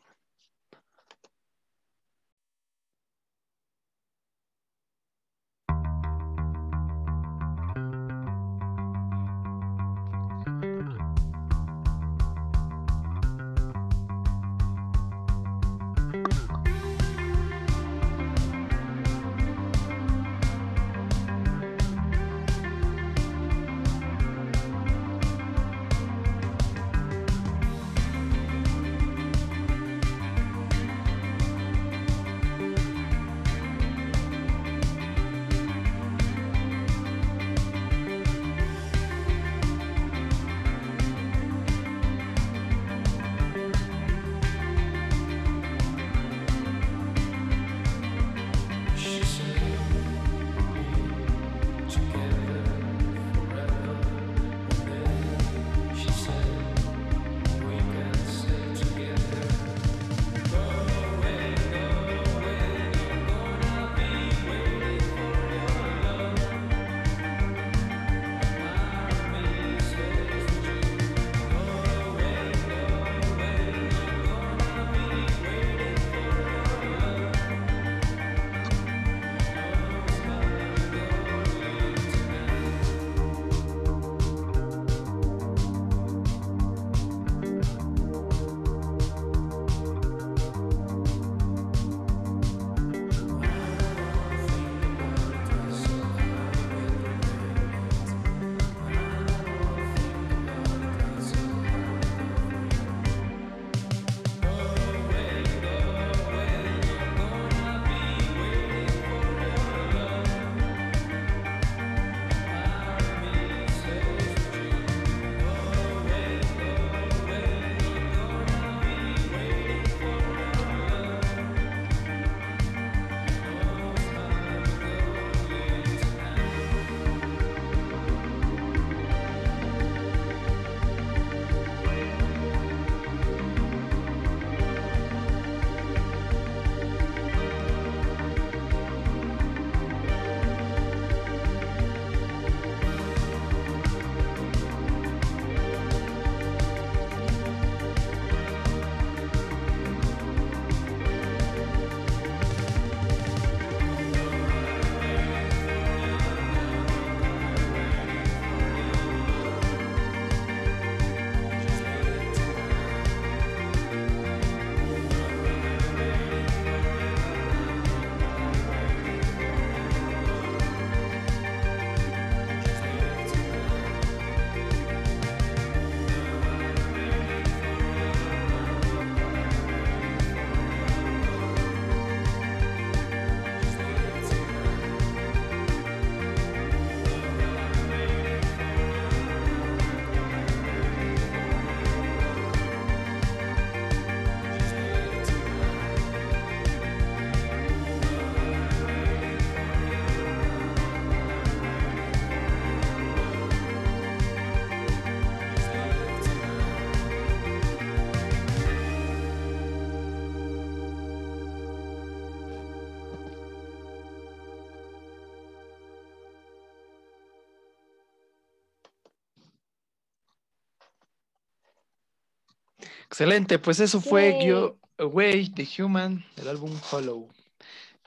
Excelente, 223.16 223.60
pues 223.60 223.80
eso 223.80 224.02
fue. 224.02 224.46
Yo 224.46 224.76
Away 224.98 225.48
the 225.48 225.66
Human 225.82 226.26
del 226.36 226.50
álbum 226.50 226.78
Hollow. 226.92 227.30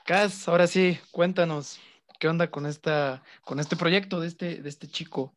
Cas, 0.05 0.47
ahora 0.47 0.67
sí, 0.67 0.99
cuéntanos, 1.09 1.79
¿qué 2.19 2.27
onda 2.27 2.51
con 2.51 2.67
esta, 2.67 3.23
con 3.43 3.59
este 3.59 3.75
proyecto 3.75 4.19
de 4.19 4.27
este, 4.27 4.61
de 4.61 4.69
este 4.69 4.85
chico? 4.87 5.33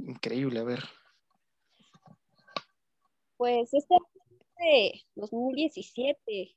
Increíble, 0.00 0.58
a 0.58 0.64
ver. 0.64 0.82
Pues 3.36 3.72
este 3.72 3.94
es 3.94 4.00
de 4.58 5.02
2017. 5.14 6.56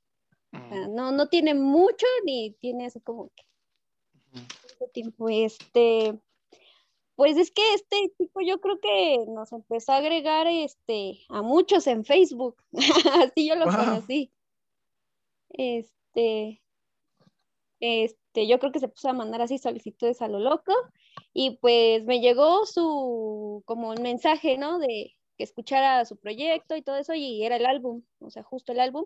o 0.54 0.58
Mm, 0.58 0.70
sea, 0.70 0.88
no, 0.88 1.12
no 1.12 1.30
tiene 1.30 1.54
mucho 1.54 2.08
ni 2.26 2.50
tiene 2.60 2.88
así 2.88 3.00
como 3.00 3.30
que 3.36 3.44
tiempo. 4.92 5.30
Este, 5.30 6.18
pues 7.16 7.38
es 7.38 7.52
que 7.52 7.62
este 7.76 8.12
chico 8.18 8.42
yo 8.42 8.60
creo 8.60 8.80
que 8.80 9.26
nos 9.28 9.52
empezó 9.52 9.92
a 9.92 9.98
agregar 9.98 10.48
este 10.48 11.20
a 11.30 11.42
muchos 11.42 11.88
en 11.88 12.04
Facebook. 12.06 12.58
Así 13.32 13.48
yo 13.48 13.56
lo 13.56 13.66
Wow. 13.66 13.76
conocí. 13.76 14.32
Este, 15.50 16.62
este, 17.80 18.48
yo 18.48 18.60
creo 18.60 18.72
que 18.72 18.80
se 18.80 18.88
puso 18.88 19.10
a 19.10 19.14
mandar 19.14 19.42
así 19.42 19.58
solicitudes 19.58 20.22
a 20.22 20.28
lo 20.28 20.40
loco 20.40 20.74
y 21.34 21.58
pues 21.58 22.04
me 22.06 22.22
llegó 22.22 22.66
su 22.66 23.62
como 23.66 23.90
un 23.90 24.02
mensaje, 24.02 24.58
¿no? 24.58 24.80
De 24.80 25.14
que 25.38 25.44
escuchara 25.44 26.06
su 26.06 26.18
proyecto 26.18 26.76
y 26.76 26.82
todo 26.82 26.98
eso 26.98 27.14
y 27.14 27.44
era 27.44 27.56
el 27.58 27.66
álbum, 27.66 28.04
o 28.20 28.30
sea, 28.32 28.44
justo 28.44 28.72
el 28.72 28.80
álbum. 28.80 29.06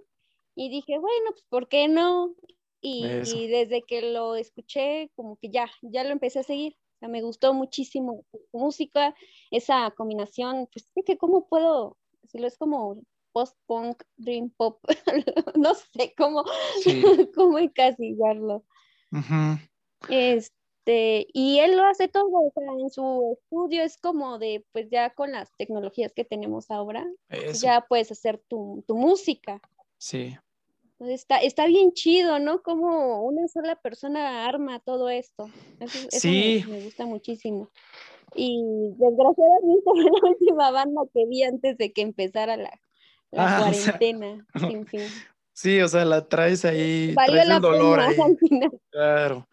Y 0.56 0.70
dije, 0.70 0.98
bueno, 1.00 1.32
pues 1.32 1.44
¿por 1.50 1.68
qué 1.68 1.88
no? 1.88 2.34
Y 2.80 3.48
desde 3.48 3.82
que 3.82 4.02
lo 4.02 4.36
escuché, 4.36 5.12
como 5.16 5.36
que 5.38 5.50
ya, 5.50 5.70
ya 5.82 6.04
lo 6.04 6.12
empecé 6.12 6.40
a 6.40 6.44
seguir. 6.44 6.78
O 6.98 7.00
sea, 7.00 7.10
me 7.10 7.22
gustó 7.22 7.54
muchísimo 7.54 8.26
su 8.32 8.58
música, 8.58 9.14
esa 9.52 9.92
combinación, 9.92 10.68
pues 10.74 10.92
es 10.96 11.06
que 11.06 11.16
cómo 11.18 11.48
puedo 11.48 11.96
decirlo, 12.24 12.48
es 12.48 12.58
como 12.58 13.00
post-punk, 13.34 14.02
dream 14.16 14.50
pop, 14.50 14.80
no 15.56 15.76
sé 15.76 16.16
cómo, 16.18 16.44
Sí. 16.82 17.04
cómo 17.36 17.60
encasillarlo. 17.60 18.64
Ujú. 19.12 19.60
Este, 20.10 21.28
y 21.34 21.60
él 21.60 21.78
lo 21.78 21.84
hace 21.86 22.08
todo, 22.08 22.30
o 22.32 22.52
sea, 22.56 22.64
en 22.80 22.90
su 22.90 23.38
estudio 23.40 23.84
es 23.84 23.98
como 23.98 24.40
de, 24.40 24.66
pues 24.72 24.90
ya 24.90 25.12
con 25.12 25.32
las 25.34 25.52
tecnologías 25.56 26.14
que 26.14 26.26
tenemos 26.26 26.72
ahora, 26.72 27.06
Eso, 27.30 27.62
ya 27.64 27.86
puedes 27.88 28.12
hacer 28.12 28.42
tu, 28.48 28.84
tu 28.88 28.96
música. 28.96 29.62
sí. 30.00 30.36
Entonces 31.00 31.22
está, 31.22 31.38
está 31.38 31.68
bien 31.68 31.92
chido, 31.94 32.40
¿no? 32.40 32.64
Como 32.64 33.22
una 33.24 33.48
sola 33.48 33.76
persona 33.76 34.48
arma 34.48 34.80
todo 34.80 35.10
esto. 35.10 35.46
Eso, 35.80 36.00
eso 36.12 36.20
Sí. 36.20 36.64
me, 36.68 36.74
me 36.74 36.82
gusta 36.82 37.06
muchísimo. 37.06 37.70
Y 38.36 38.64
desgraciadamente 38.98 39.84
fue 39.86 40.04
la 40.04 40.30
última 40.30 40.72
banda 40.72 41.02
que 41.14 41.26
vi 41.28 41.44
antes 41.44 41.78
de 41.78 41.94
que 41.94 42.02
empezara 42.02 42.58
la, 42.58 42.72
la 43.32 43.58
Ah, 43.58 43.70
o 43.70 43.74
sea, 43.74 43.98
cuarentena. 43.98 44.48
sin 44.76 44.86
fin. 44.88 45.02
Sí, 45.54 45.82
o 45.82 45.88
sea, 45.88 46.04
la 46.06 46.28
traes 46.28 46.66
ahí, 46.66 47.14
Valió 47.16 47.34
traes 47.34 47.48
la 47.50 47.56
el 47.58 47.62
dolor 47.62 48.00
pena 48.00 48.08
ahí. 48.10 48.20
al 48.32 48.38
final. 48.38 48.82
Claro. 48.90 49.48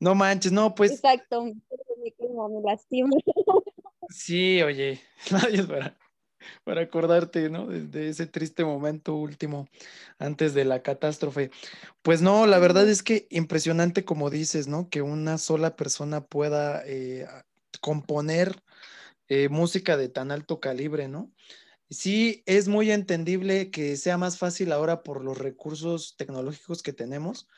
No 0.00 0.14
manches, 0.14 0.52
no, 0.52 0.74
pues 0.74 0.92
Exacto. 0.92 1.42
Me 1.44 1.54
me 1.54 2.60
lastima. 2.62 3.16
sí, 4.10 4.62
oye, 4.62 5.00
nadie 5.30 5.60
es 5.60 5.66
para, 6.64 6.82
acordarte, 6.82 7.50
¿no? 7.50 7.66
De, 7.66 7.82
de 7.86 8.08
ese 8.08 8.26
triste 8.26 8.64
momento 8.64 9.14
último 9.14 9.68
antes 10.18 10.54
de 10.54 10.64
la 10.64 10.82
catástrofe. 10.82 11.50
Pues 12.02 12.22
no, 12.22 12.46
la 12.46 12.58
verdad 12.58 12.88
es 12.88 13.02
que 13.02 13.26
impresionante 13.30 14.04
como 14.04 14.30
dices, 14.30 14.68
¿no? 14.68 14.88
Que 14.88 15.02
una 15.02 15.38
sola 15.38 15.76
persona 15.76 16.22
pueda 16.24 16.82
eh, 16.86 17.26
componer 17.80 18.62
eh, 19.28 19.48
música 19.48 19.96
de 19.96 20.08
tan 20.08 20.30
alto 20.30 20.60
calibre, 20.60 21.08
¿no? 21.08 21.32
Sí, 21.90 22.42
es 22.46 22.68
muy 22.68 22.90
entendible 22.90 23.70
que 23.70 23.96
sea 23.96 24.18
más 24.18 24.38
fácil 24.38 24.72
ahora 24.72 25.02
por 25.02 25.24
los 25.24 25.38
recursos 25.38 26.16
tecnológicos 26.16 26.82
que 26.82 26.92
tenemos, 26.92 27.48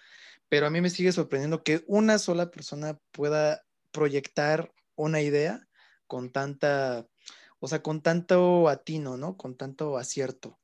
pero 0.49 0.67
a 0.67 0.71
mí 0.71 0.81
me 0.81 0.91
sigue 0.91 1.13
sorprendiendo 1.13 1.63
que 1.63 1.85
una 1.87 2.19
sola 2.19 2.51
persona 2.51 2.99
pueda 3.13 3.65
proyectar 3.93 4.73
una 4.95 5.21
idea 5.23 5.67
con 6.07 6.31
tanta, 6.31 7.07
o 7.61 7.69
sea, 7.69 7.83
con 7.83 8.03
tanto 8.03 8.69
atino, 8.69 9.16
¿no? 9.16 9.37
Con 9.37 9.57
tanto 9.57 9.97
acierto. 9.99 10.59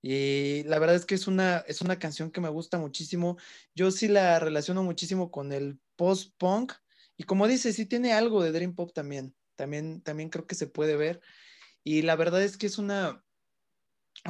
Y 0.00 0.62
la 0.64 0.78
verdad 0.78 0.96
es 0.96 1.06
que 1.06 1.14
es 1.16 1.26
una, 1.26 1.58
es 1.66 1.80
una 1.80 1.98
canción 1.98 2.30
que 2.30 2.40
me 2.40 2.48
gusta 2.48 2.78
muchísimo. 2.78 3.36
Yo 3.74 3.90
sí 3.90 4.08
la 4.08 4.38
relaciono 4.38 4.82
muchísimo 4.82 5.30
con 5.30 5.52
el 5.52 5.80
post-punk. 5.96 6.72
Y 7.16 7.24
como 7.24 7.48
dice, 7.48 7.72
sí 7.72 7.86
tiene 7.86 8.12
algo 8.12 8.42
de 8.42 8.52
Dream 8.52 8.74
Pop 8.74 8.92
también. 8.92 9.34
También, 9.56 10.00
también 10.02 10.30
creo 10.30 10.46
que 10.46 10.54
se 10.54 10.68
puede 10.68 10.96
ver. 10.96 11.20
Y 11.82 12.02
la 12.02 12.14
verdad 12.16 12.42
es 12.42 12.56
que 12.56 12.66
es 12.66 12.78
una, 12.78 13.24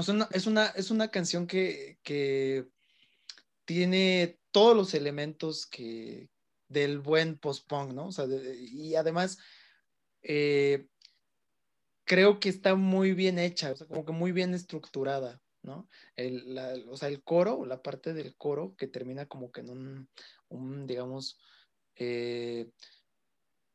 sea, 0.03 0.15
una- 0.15 0.29
es 0.33 0.47
una, 0.47 0.67
es 0.69 0.91
una 0.91 1.11
canción 1.11 1.47
que, 1.47 1.99
que 2.03 2.69
tiene 3.65 4.41
todos 4.51 4.77
los 4.77 4.95
elementos 4.95 5.67
que 5.67 6.31
del 6.69 6.99
buen 6.99 7.39
post-punk, 7.39 7.93
¿no? 7.93 8.07
O 8.09 8.13
sea, 8.13 8.27
de- 8.27 8.57
y 8.59 8.95
además 8.95 9.39
eh, 10.23 10.89
creo 12.09 12.41
que 12.41 12.49
está 12.49 12.75
muy 12.75 13.13
bien 13.13 13.39
hecha, 13.39 13.75
como 13.87 14.05
que 14.05 14.13
muy 14.13 14.33
bien 14.33 14.55
estructurada, 14.55 15.43
¿no? 15.63 15.89
El, 16.17 16.55
la- 16.55 16.75
o 16.89 16.97
sea, 16.97 17.09
el 17.09 17.23
coro, 17.23 17.67
la 17.67 17.83
parte 17.83 18.15
del 18.15 18.35
coro 18.37 18.75
que 18.77 18.89
termina 18.89 19.27
como 19.27 19.53
que 19.53 19.61
en 19.61 19.71
un, 19.71 20.11
un, 20.49 20.87
digamos, 20.87 21.39
eh, 21.97 22.71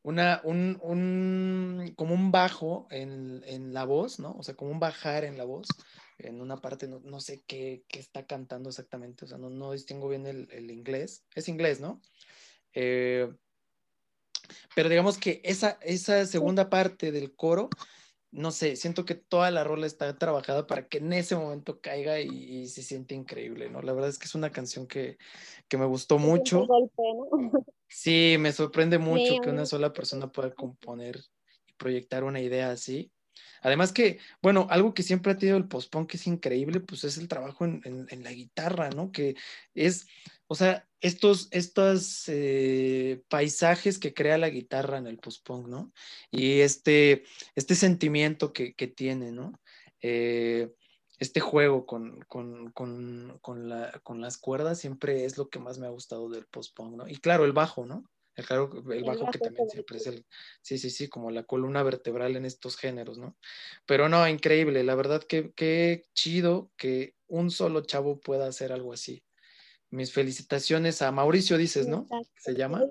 una, 0.01 0.41
un, 0.43 0.80
un- 0.81 1.93
como 1.95 2.15
un 2.15 2.31
bajo 2.31 2.88
en, 2.89 3.43
en 3.45 3.73
la 3.73 3.85
voz, 3.85 4.19
¿no? 4.19 4.31
O 4.34 4.43
sea, 4.43 4.55
como 4.55 4.72
un 4.72 4.80
bajar 4.80 5.23
en 5.23 5.38
la 5.38 5.45
voz, 5.45 5.68
en 6.18 6.41
una 6.41 6.57
parte, 6.57 6.88
no, 6.88 6.99
no 7.01 7.19
sé 7.22 7.43
qué, 7.47 7.85
qué 7.88 7.99
está 7.99 8.26
cantando 8.26 8.69
exactamente, 8.69 9.26
o 9.26 9.27
sea, 9.27 9.38
no, 9.38 9.49
no 9.51 9.72
distingo 9.72 10.10
bien 10.10 10.26
el, 10.26 10.49
el 10.51 10.72
inglés, 10.72 11.26
es 11.35 11.47
inglés, 11.47 11.80
¿no? 11.80 12.01
Eh, 12.73 13.31
pero 14.76 14.89
digamos 14.89 15.18
que 15.18 15.41
esa, 15.43 15.77
esa 15.81 16.26
segunda 16.26 16.69
parte 16.69 17.11
del 17.11 17.35
coro, 17.35 17.69
no 18.34 18.51
sé, 18.51 18.76
siento 18.76 19.05
que 19.05 19.15
toda 19.15 19.51
la 19.51 19.64
rola 19.64 19.85
está 19.88 20.18
trabajada 20.18 20.68
para 20.68 20.88
que 20.88 20.97
en 20.97 21.14
ese 21.14 21.35
momento 21.35 21.80
caiga 21.81 22.19
y, 22.19 22.27
y 22.30 22.68
se 22.68 22.84
siente 22.84 23.15
increíble, 23.15 23.69
¿no? 23.69 23.81
La 23.81 23.93
verdad 23.93 24.10
es 24.10 24.18
que 24.19 24.26
es 24.26 24.35
una 24.35 24.51
canción 24.51 24.88
que, 24.88 25.18
que 25.68 25.77
me 25.77 25.85
gustó 25.85 26.18
mucho. 26.19 26.68
Sí, 27.88 28.38
me 28.39 28.51
sorprende 28.51 28.97
mucho 28.97 29.35
que 29.39 29.51
una 29.51 29.65
sola 29.68 29.93
persona 29.93 30.31
pueda 30.31 30.51
componer 30.55 31.19
y 31.68 31.73
proyectar 31.73 32.23
una 32.23 32.41
idea 32.41 32.72
así. 32.72 33.11
Además 33.61 33.91
que, 33.93 34.18
bueno, 34.41 34.65
algo 34.72 34.95
que 34.95 35.03
siempre 35.03 35.31
ha 35.31 35.38
tenido 35.38 35.57
el 35.57 35.68
post-punk 35.68 36.10
que 36.10 36.18
es 36.18 36.26
increíble, 36.26 36.80
pues 36.80 37.03
es 37.03 37.18
el 37.19 37.27
trabajo 37.27 37.65
en, 37.65 37.81
en- 37.85 38.07
en 38.10 38.23
la 38.23 38.31
guitarra, 38.31 38.89
¿no? 38.89 39.11
Que 39.11 39.35
es, 39.76 40.07
o 40.53 40.55
sea, 40.55 40.88
estos, 41.01 41.47
estos 41.49 42.25
eh, 42.27 43.23
paisajes 43.27 43.97
que 43.97 44.13
crea 44.13 44.38
la 44.38 44.51
guitarra 44.51 44.99
en 44.99 45.07
el 45.07 45.17
post-punk, 45.17 45.67
¿no? 45.67 45.91
Y 46.30 46.59
este, 46.59 47.23
este 47.55 47.73
sentimiento 47.73 48.53
que, 48.53 48.75
que 48.75 48.85
tiene, 48.85 49.31
¿no? 49.31 49.59
Eh, 50.03 50.71
este 51.17 51.39
juego 51.39 51.88
con, 51.88 52.19
con, 52.27 52.69
con, 52.69 53.39
con, 53.41 53.67
la, 53.67 53.99
con 54.03 54.21
las 54.21 54.38
cuerdas 54.38 54.80
siempre 54.80 55.25
es 55.25 55.39
lo 55.39 55.49
que 55.49 55.57
más 55.57 55.80
me 55.80 55.88
ha 55.88 55.89
gustado 55.89 56.30
del 56.30 56.45
post-punk, 56.45 56.97
¿no? 56.97 57.07
Y 57.07 57.17
claro, 57.17 57.45
el 57.45 57.53
bajo, 57.53 57.88
¿no? 57.88 58.07
El, 58.35 58.45
claro, 58.45 58.69
el 58.91 59.03
bajo 59.05 59.31
que 59.31 59.39
también 59.39 59.67
siempre 59.71 59.97
es 59.97 60.05
el, 60.05 60.23
sí, 60.61 60.77
sí, 60.77 60.91
sí, 60.91 61.09
como 61.09 61.31
la 61.31 61.45
columna 61.45 61.81
vertebral 61.81 62.35
en 62.35 62.45
estos 62.45 62.77
géneros, 62.77 63.17
¿no? 63.17 63.39
Pero 63.88 64.07
no, 64.07 64.27
increíble, 64.27 64.84
la 64.84 64.93
verdad 64.93 65.23
que 65.23 65.51
qué 65.53 66.05
chido 66.13 66.71
que 66.77 67.15
un 67.25 67.49
solo 67.49 67.81
chavo 67.81 68.19
pueda 68.19 68.45
hacer 68.45 68.71
algo 68.71 68.93
así. 68.93 69.23
Mis 69.93 70.11
felicitaciones 70.11 71.03
a 71.03 71.11
Mauricio, 71.11 71.55
dices, 71.55 71.87
¿no? 71.87 72.07
¿Se 72.35 72.55
llama? 72.55 72.83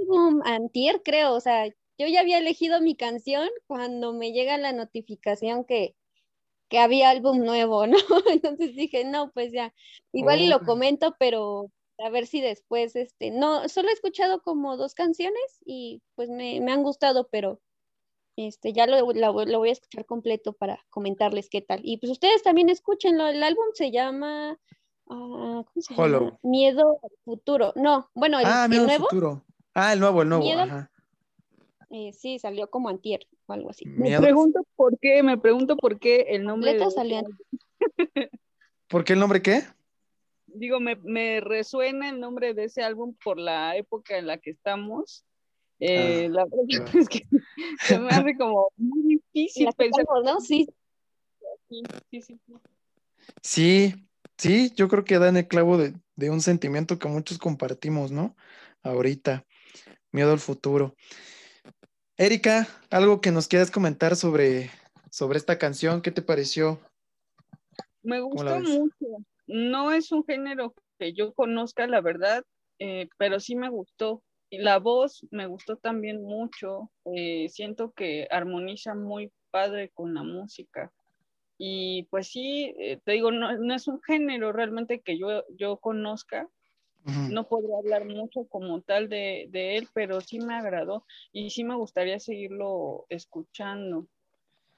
Álbum 0.00 0.40
antier, 0.46 1.02
creo, 1.02 1.34
o 1.34 1.40
sea, 1.40 1.66
yo 1.66 2.06
ya 2.06 2.20
había 2.20 2.38
elegido 2.38 2.80
mi 2.80 2.96
canción 2.96 3.50
cuando 3.66 4.14
me 4.14 4.32
llega 4.32 4.56
la 4.56 4.72
notificación 4.72 5.64
que, 5.66 5.94
que 6.70 6.78
había 6.78 7.10
álbum 7.10 7.44
nuevo, 7.44 7.86
¿no? 7.86 7.98
Entonces 8.32 8.74
dije, 8.74 9.04
no, 9.04 9.30
pues 9.32 9.52
ya, 9.52 9.74
igual 10.12 10.40
y 10.40 10.46
lo 10.48 10.56
Órale. 10.56 10.66
comento, 10.66 11.16
pero 11.18 11.70
a 11.98 12.08
ver 12.08 12.26
si 12.26 12.40
después, 12.40 12.96
este, 12.96 13.30
no, 13.30 13.68
solo 13.68 13.90
he 13.90 13.92
escuchado 13.92 14.40
como 14.40 14.78
dos 14.78 14.94
canciones 14.94 15.58
y 15.66 16.00
pues 16.14 16.30
me, 16.30 16.62
me 16.62 16.72
han 16.72 16.82
gustado, 16.82 17.28
pero 17.30 17.60
este, 18.36 18.72
ya 18.72 18.86
lo, 18.86 19.04
voy- 19.04 19.18
lo 19.18 19.58
voy 19.58 19.68
a 19.68 19.72
escuchar 19.72 20.06
completo 20.06 20.54
para 20.54 20.82
comentarles 20.88 21.50
qué 21.50 21.60
tal. 21.60 21.80
Y 21.82 21.98
pues 21.98 22.10
ustedes 22.10 22.42
también 22.42 22.70
escúchenlo, 22.70 23.26
el 23.28 23.42
álbum 23.42 23.66
se 23.74 23.90
llama, 23.90 24.58
ah, 25.08 25.62
¿cómo 25.66 25.82
se 25.82 25.94
llama? 25.94 26.38
Miedo 26.42 26.98
al 27.02 27.10
futuro. 27.24 27.72
No, 27.76 28.08
bueno, 28.14 28.38
el, 28.40 28.46
Ah, 28.46 28.64
el 28.64 28.70
miedo 28.70 28.82
al 28.82 28.88
nuevo, 28.88 29.04
futuro. 29.08 29.44
Ah, 29.74 29.92
el 29.92 30.00
nuevo, 30.00 30.22
el 30.22 30.28
nuevo, 30.28 30.44
Miedo 30.44 30.60
al- 30.60 30.70
ajá. 30.70 30.90
eh, 31.90 32.12
sí, 32.12 32.38
salió 32.38 32.68
como 32.70 32.88
antier 32.88 33.26
o 33.46 33.52
algo 33.52 33.70
así. 33.70 33.86
Me 33.86 34.18
pregunto 34.20 34.60
por 34.76 34.98
qué, 34.98 35.22
me 35.22 35.38
pregunto 35.38 35.76
por 35.76 35.98
qué 35.98 36.26
el 36.30 36.44
nombre 36.44 36.74
de- 36.74 36.90
salió 36.90 37.22
¿Por 38.88 39.04
qué 39.04 39.12
el 39.14 39.18
nombre 39.20 39.42
qué? 39.42 39.62
digo, 40.46 40.80
me, 40.80 40.96
me 40.96 41.40
resuena 41.40 42.08
el 42.08 42.18
nombre 42.20 42.54
de 42.54 42.64
ese 42.64 42.82
álbum 42.82 43.14
por 43.22 43.38
la 43.38 43.76
época 43.76 44.16
en 44.18 44.26
la 44.26 44.38
que 44.38 44.50
estamos. 44.50 45.24
Eh, 45.78 46.26
Ah, 46.28 46.32
la 46.32 46.44
verdad 46.46 46.66
claro. 46.68 46.98
es 46.98 47.08
que 47.08 47.26
se 47.82 47.98
me 47.98 48.10
hace 48.10 48.36
como 48.36 48.68
muy 48.76 49.20
difícil 49.32 49.68
pensar 49.76 50.00
estamos, 50.02 50.24
¿no? 50.24 50.40
Sí, 50.40 50.66
sí, 51.68 51.82
sí, 52.10 52.22
sí. 52.22 52.40
Sí, 53.42 54.07
sí, 54.38 54.72
yo 54.74 54.88
creo 54.88 55.04
que 55.04 55.18
dan 55.18 55.36
el 55.36 55.48
clavo 55.48 55.76
de, 55.76 55.94
de 56.16 56.30
un 56.30 56.40
sentimiento 56.40 56.98
que 56.98 57.08
muchos 57.08 57.38
compartimos, 57.38 58.10
¿no? 58.10 58.36
Ahorita, 58.82 59.44
miedo 60.12 60.32
al 60.32 60.38
futuro. 60.38 60.94
Erika, 62.16 62.66
algo 62.90 63.20
que 63.20 63.30
nos 63.30 63.46
quieras 63.46 63.70
comentar 63.70 64.16
sobre, 64.16 64.70
sobre 65.10 65.38
esta 65.38 65.58
canción, 65.58 66.02
¿qué 66.02 66.10
te 66.10 66.22
pareció? 66.22 66.80
Me 68.02 68.20
¿Cómo 68.20 68.42
la 68.42 68.58
gustó 68.58 68.60
mucho. 68.60 69.24
No 69.46 69.92
es 69.92 70.10
un 70.10 70.24
género 70.24 70.74
que 70.98 71.12
yo 71.12 71.32
conozca, 71.32 71.86
la 71.86 72.00
verdad, 72.00 72.44
eh, 72.80 73.08
pero 73.18 73.38
sí 73.38 73.54
me 73.54 73.68
gustó. 73.68 74.22
Y 74.50 74.58
la 74.58 74.78
voz 74.78 75.26
me 75.30 75.46
gustó 75.46 75.76
también 75.76 76.22
mucho. 76.22 76.90
eh, 77.04 77.48
siento 77.50 77.92
que 77.92 78.26
armoniza 78.30 78.94
muy 78.94 79.30
padre 79.50 79.90
con 79.94 80.14
la 80.14 80.22
música. 80.22 80.90
Y 81.58 82.04
pues 82.04 82.28
sí, 82.28 82.74
eh, 82.78 83.00
te 83.04 83.12
digo, 83.12 83.32
no, 83.32 83.56
no 83.58 83.74
es 83.74 83.88
un 83.88 84.00
género 84.02 84.52
realmente 84.52 85.00
que 85.00 85.18
yo, 85.18 85.44
yo 85.56 85.76
conozca. 85.78 86.48
No 87.04 87.48
podría 87.48 87.78
hablar 87.78 88.04
mucho 88.04 88.44
como 88.48 88.82
tal 88.82 89.08
de, 89.08 89.46
de 89.50 89.78
él, 89.78 89.88
pero 89.94 90.20
sí 90.20 90.40
me 90.40 90.54
agradó 90.54 91.06
y 91.32 91.50
sí 91.50 91.64
me 91.64 91.74
gustaría 91.74 92.20
seguirlo 92.20 93.06
escuchando. 93.08 94.06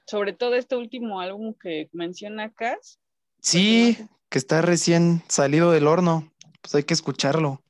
Sobre 0.05 0.31
todo 0.31 0.55
este 0.55 0.77
último 0.77 1.19
álbum 1.19 1.53
que 1.53 1.89
menciona 1.91 2.53
Cass, 2.53 2.99
Sí, 3.41 3.97
que 4.29 4.37
está 4.37 4.61
recién 4.61 5.23
salido 5.27 5.71
del 5.71 5.87
horno, 5.87 6.31
pues 6.61 6.75
hay 6.75 6.83
que 6.83 6.93
escucharlo. 6.93 7.61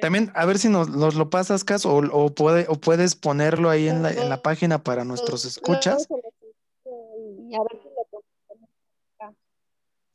También, 0.00 0.30
a 0.34 0.44
ver 0.44 0.58
si 0.58 0.68
nos, 0.68 0.88
nos 0.90 1.14
lo 1.14 1.30
pasas, 1.30 1.64
Cas, 1.64 1.86
o, 1.86 1.96
o, 1.96 2.34
puede, 2.34 2.66
o 2.68 2.74
puedes 2.74 3.14
ponerlo 3.14 3.70
ahí 3.70 3.88
en 3.88 4.02
la, 4.02 4.10
en 4.10 4.28
la 4.28 4.42
página 4.42 4.82
para 4.82 5.04
nuestros 5.04 5.42
Pues, 5.42 5.56
escuchas. 5.56 6.08
a 6.10 7.62
ver. 7.62 7.91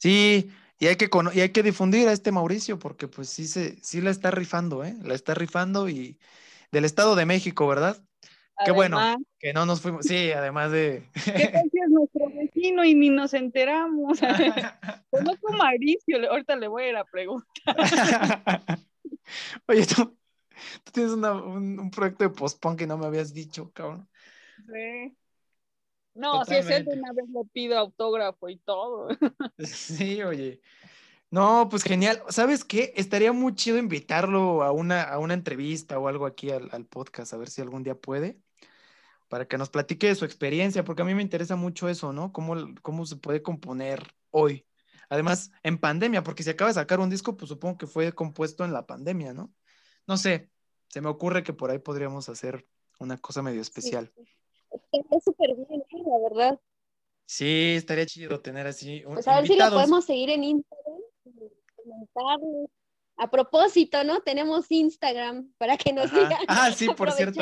Sí, 0.08 0.50
y 0.80 0.88
hay 0.88 0.96
que, 0.96 1.10
y 1.34 1.42
hay 1.42 1.50
que 1.50 1.64
difundir 1.64 2.08
a 2.08 2.14
este 2.14 2.32
Mauricio, 2.32 2.80
porque 2.80 3.10
pues 3.10 3.28
sí, 3.28 3.46
se, 3.46 3.76
sí 3.84 4.00
la 4.00 4.10
está 4.10 4.32
rifando, 4.32 4.86
¿eh? 4.86 4.96
La 5.04 5.14
está 5.14 5.34
rifando 5.34 5.90
y 5.90 6.18
del 6.72 6.86
Estado 6.86 7.14
de 7.18 7.26
México, 7.26 7.68
¿verdad? 7.68 8.02
Qué 8.64 8.72
bueno. 8.72 9.18
Que 9.38 9.52
no 9.52 9.66
nos 9.66 9.82
fuimos, 9.82 10.06
sí, 10.06 10.32
además 10.32 10.72
de... 10.72 11.04
¿Qué 11.36 11.48
tal 11.50 11.70
si 11.70 11.80
es 11.80 11.90
nuestro 11.90 12.30
vecino 12.30 12.86
y 12.86 12.96
ni 12.96 13.10
nos 13.10 13.34
enteramos? 13.34 14.18
Conozco 15.12 15.54
a 15.54 15.58
Mauricio, 15.58 16.32
ahorita 16.32 16.56
le 16.56 16.70
voy 16.70 16.84
a 16.84 16.90
ir 16.90 16.96
a 16.96 17.04
preguntar. 17.04 17.46
Oye, 19.68 19.86
tú, 19.88 20.18
tú 20.86 20.92
tienes 20.94 21.12
una- 21.12 21.34
un, 21.34 21.78
un 21.82 21.92
proyecto 21.92 22.24
de 22.24 22.30
post-punk 22.30 22.80
que 22.80 22.88
no 22.88 22.98
me 22.98 23.08
habías 23.08 23.34
dicho, 23.34 23.72
cabrón. 23.74 24.08
Sí. 24.56 25.18
No, 26.18 26.44
si 26.46 26.56
es 26.56 26.70
él, 26.70 26.88
una 26.92 27.14
vez 27.14 27.30
le 27.30 27.46
pido 27.54 27.78
autógrafo 27.78 28.50
y 28.50 28.58
todo. 28.58 29.08
Sí, 29.60 30.22
oye. 30.24 30.62
No, 31.30 31.68
pues 31.70 31.84
genial. 31.84 32.24
¿Sabes 32.30 32.64
qué? 32.64 32.94
Estaría 32.96 33.34
muy 33.34 33.54
chido 33.54 33.78
invitarlo 33.78 34.64
a 34.64 34.72
una, 34.72 35.04
a 35.04 35.20
una 35.20 35.34
entrevista 35.34 36.00
o 36.00 36.08
algo 36.08 36.26
aquí 36.26 36.50
al, 36.50 36.70
al 36.72 36.86
podcast, 36.86 37.34
a 37.34 37.38
ver 37.38 37.50
si 37.50 37.62
algún 37.62 37.84
día 37.84 38.00
puede, 38.00 38.40
para 39.28 39.48
que 39.48 39.58
nos 39.58 39.70
platique 39.70 40.08
de 40.08 40.16
su 40.16 40.26
experiencia, 40.26 40.84
porque 40.84 41.04
a 41.04 41.06
mí 41.06 41.14
me 41.14 41.22
interesa 41.22 41.56
mucho 41.56 41.88
eso, 41.90 42.14
¿no? 42.14 42.32
Cómo, 42.32 42.56
cómo 42.82 43.06
se 43.06 43.18
puede 43.18 43.44
componer 43.44 44.02
hoy. 44.32 44.66
Además, 45.10 45.52
en 45.64 45.78
pandemia, 45.78 46.24
porque 46.24 46.44
si 46.44 46.50
acaba 46.50 46.70
de 46.70 46.76
sacar 46.76 47.00
un 47.00 47.10
disco, 47.10 47.38
pues 47.38 47.50
supongo 47.50 47.78
que 47.78 47.88
fue 47.88 48.12
compuesto 48.14 48.66
en 48.66 48.74
la 48.74 48.88
pandemia, 48.88 49.34
¿no? 49.34 49.54
No 50.08 50.18
sé, 50.18 50.50
se 50.88 51.02
me 51.02 51.10
ocurre 51.10 51.44
que 51.44 51.54
por 51.54 51.70
ahí 51.70 51.80
podríamos 51.80 52.28
hacer 52.30 52.68
una 53.00 53.18
cosa 53.18 53.42
medio 53.42 53.62
especial. 53.62 54.12
Sí, 54.16 54.26
sí. 54.26 54.37
Está 54.92 55.20
súper 55.24 55.56
bien, 55.56 55.82
¿eh? 55.82 56.04
la 56.06 56.30
verdad. 56.30 56.60
Sí, 57.26 57.74
estaría 57.76 58.06
chido 58.06 58.40
tener 58.40 58.68
así 58.68 59.04
un- 59.06 59.16
Pues 59.16 59.28
a 59.28 59.36
ver 59.38 59.48
si 59.48 59.56
lo 59.58 59.70
podemos 59.70 60.06
seguir 60.06 60.30
en 60.30 60.44
Instagram. 60.44 61.02
y 61.26 61.32
comentarle. 61.76 62.68
A 63.20 63.32
propósito, 63.32 64.04
¿no? 64.04 64.20
Tenemos 64.22 64.70
Instagram 64.70 65.52
para 65.58 65.76
que 65.76 65.92
nos 65.92 66.06
Ajá. 66.06 66.16
sigan. 66.16 66.46
Ah, 66.48 66.72
sí, 66.72 66.88
por 66.96 67.12
cierto. 67.12 67.42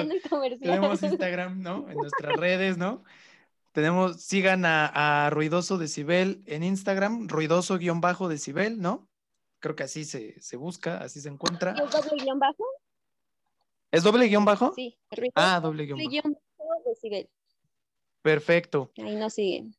Tenemos 0.61 1.03
Instagram, 1.03 1.61
¿no? 1.61 1.89
En 1.89 1.97
nuestras 1.97 2.33
redes, 2.37 2.77
¿no? 2.77 3.03
Tenemos, 3.73 4.21
sigan 4.21 4.63
a, 4.63 5.25
a 5.25 5.29
Ruidoso 5.31 5.77
Decibel 5.77 6.41
en 6.45 6.63
Instagram, 6.63 7.27
ruidoso-decibel, 7.27 8.79
¿no? 8.79 9.09
Creo 9.59 9.75
que 9.75 9.83
así 9.83 10.05
se, 10.05 10.39
se 10.39 10.55
busca, 10.55 10.99
así 10.99 11.19
se 11.19 11.27
encuentra. 11.27 11.75
¿Y 11.77 11.81
¿Es 11.83 11.91
doble 11.91 12.23
guion 12.23 12.39
bajo? 12.39 12.63
¿Es 13.91 14.03
doble 14.03 14.27
guion 14.27 14.45
bajo? 14.45 14.73
Sí, 14.75 14.97
ruido, 15.11 15.33
Ah, 15.35 15.59
doble 15.61 15.85
guion 15.85 15.99
bajo. 15.99 16.39
Decibel. 17.09 17.29
Perfecto. 18.21 18.91
Ahí 18.97 19.15
nos 19.15 19.33
siguen. 19.33 19.75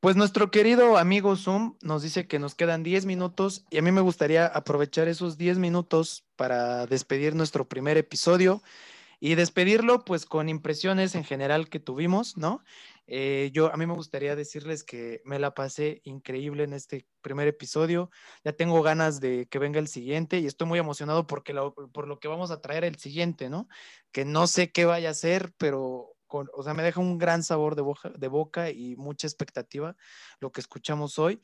Pues 0.00 0.14
nuestro 0.14 0.50
querido 0.52 0.96
amigo 0.96 1.34
Zoom 1.34 1.76
nos 1.82 2.02
dice 2.02 2.28
que 2.28 2.38
nos 2.38 2.54
quedan 2.54 2.84
10 2.84 3.04
minutos 3.04 3.64
y 3.68 3.78
a 3.78 3.82
mí 3.82 3.90
me 3.90 4.00
gustaría 4.00 4.46
aprovechar 4.46 5.08
esos 5.08 5.36
10 5.36 5.58
minutos 5.58 6.24
para 6.36 6.86
despedir 6.86 7.34
nuestro 7.34 7.68
primer 7.68 7.96
episodio 7.96 8.62
y 9.18 9.34
despedirlo 9.34 10.04
pues 10.04 10.24
con 10.24 10.48
impresiones 10.48 11.16
en 11.16 11.24
general 11.24 11.68
que 11.68 11.80
tuvimos, 11.80 12.36
¿no? 12.36 12.62
Eh, 13.10 13.50
yo 13.54 13.72
a 13.72 13.76
mí 13.78 13.86
me 13.86 13.94
gustaría 13.94 14.36
decirles 14.36 14.84
que 14.84 15.22
me 15.24 15.38
la 15.38 15.54
pasé 15.54 16.02
increíble 16.04 16.64
en 16.64 16.74
este 16.74 17.06
primer 17.22 17.48
episodio. 17.48 18.10
Ya 18.44 18.52
tengo 18.52 18.82
ganas 18.82 19.18
de 19.20 19.46
que 19.48 19.58
venga 19.58 19.80
el 19.80 19.88
siguiente 19.88 20.38
y 20.38 20.46
estoy 20.46 20.68
muy 20.68 20.78
emocionado 20.78 21.26
porque 21.26 21.54
por 21.92 22.06
lo 22.06 22.20
que 22.20 22.28
vamos 22.28 22.50
a 22.50 22.60
traer 22.60 22.84
el 22.84 22.96
siguiente, 22.96 23.48
¿no? 23.48 23.66
Que 24.12 24.26
no 24.26 24.46
sé 24.46 24.70
qué 24.72 24.84
vaya 24.84 25.10
a 25.10 25.14
ser, 25.14 25.54
pero 25.56 26.14
con, 26.26 26.48
o 26.52 26.62
sea, 26.62 26.74
me 26.74 26.82
deja 26.82 27.00
un 27.00 27.16
gran 27.16 27.42
sabor 27.42 27.76
de 27.76 27.82
boca, 27.82 28.10
de 28.10 28.28
boca 28.28 28.70
y 28.70 28.94
mucha 28.96 29.26
expectativa 29.26 29.96
lo 30.40 30.52
que 30.52 30.60
escuchamos 30.60 31.18
hoy. 31.18 31.40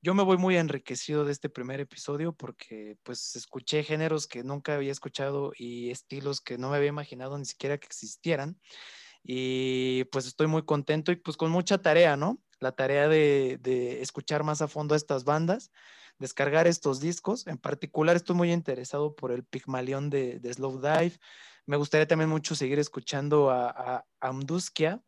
Yo 0.00 0.14
me 0.14 0.22
voy 0.22 0.38
muy 0.38 0.56
enriquecido 0.56 1.24
de 1.24 1.32
este 1.32 1.48
primer 1.50 1.80
episodio 1.80 2.34
porque 2.34 2.96
pues 3.02 3.36
escuché 3.36 3.82
géneros 3.84 4.26
que 4.26 4.42
nunca 4.42 4.74
había 4.74 4.92
escuchado 4.92 5.52
y 5.56 5.90
estilos 5.90 6.40
que 6.40 6.58
no 6.58 6.70
me 6.70 6.76
había 6.76 6.90
imaginado 6.90 7.38
ni 7.38 7.44
siquiera 7.46 7.78
que 7.78 7.86
existieran. 7.86 8.58
Y 9.24 10.04
pues 10.04 10.26
estoy 10.26 10.46
muy 10.46 10.64
contento 10.64 11.10
y 11.10 11.16
pues 11.16 11.36
con 11.36 11.50
mucha 11.50 11.78
tarea, 11.78 12.16
¿no? 12.16 12.42
La 12.60 12.72
tarea 12.72 13.08
de, 13.08 13.58
de 13.62 14.02
escuchar 14.02 14.44
más 14.44 14.60
a 14.62 14.68
fondo 14.68 14.94
a 14.94 14.98
estas 14.98 15.24
bandas, 15.24 15.70
descargar 16.18 16.66
estos 16.66 17.00
discos. 17.00 17.46
En 17.46 17.56
particular 17.58 18.16
estoy 18.16 18.36
muy 18.36 18.52
interesado 18.52 19.16
por 19.16 19.32
el 19.32 19.44
Pygmalion 19.44 20.10
de, 20.10 20.40
de 20.40 20.52
Slow 20.52 20.78
Dive. 20.80 21.18
Me 21.66 21.76
gustaría 21.78 22.06
también 22.06 22.28
mucho 22.28 22.54
seguir 22.54 22.78
escuchando 22.78 23.50
a, 23.50 23.70
a, 23.70 23.96
a 24.20 24.28
Amduskia, 24.28 25.02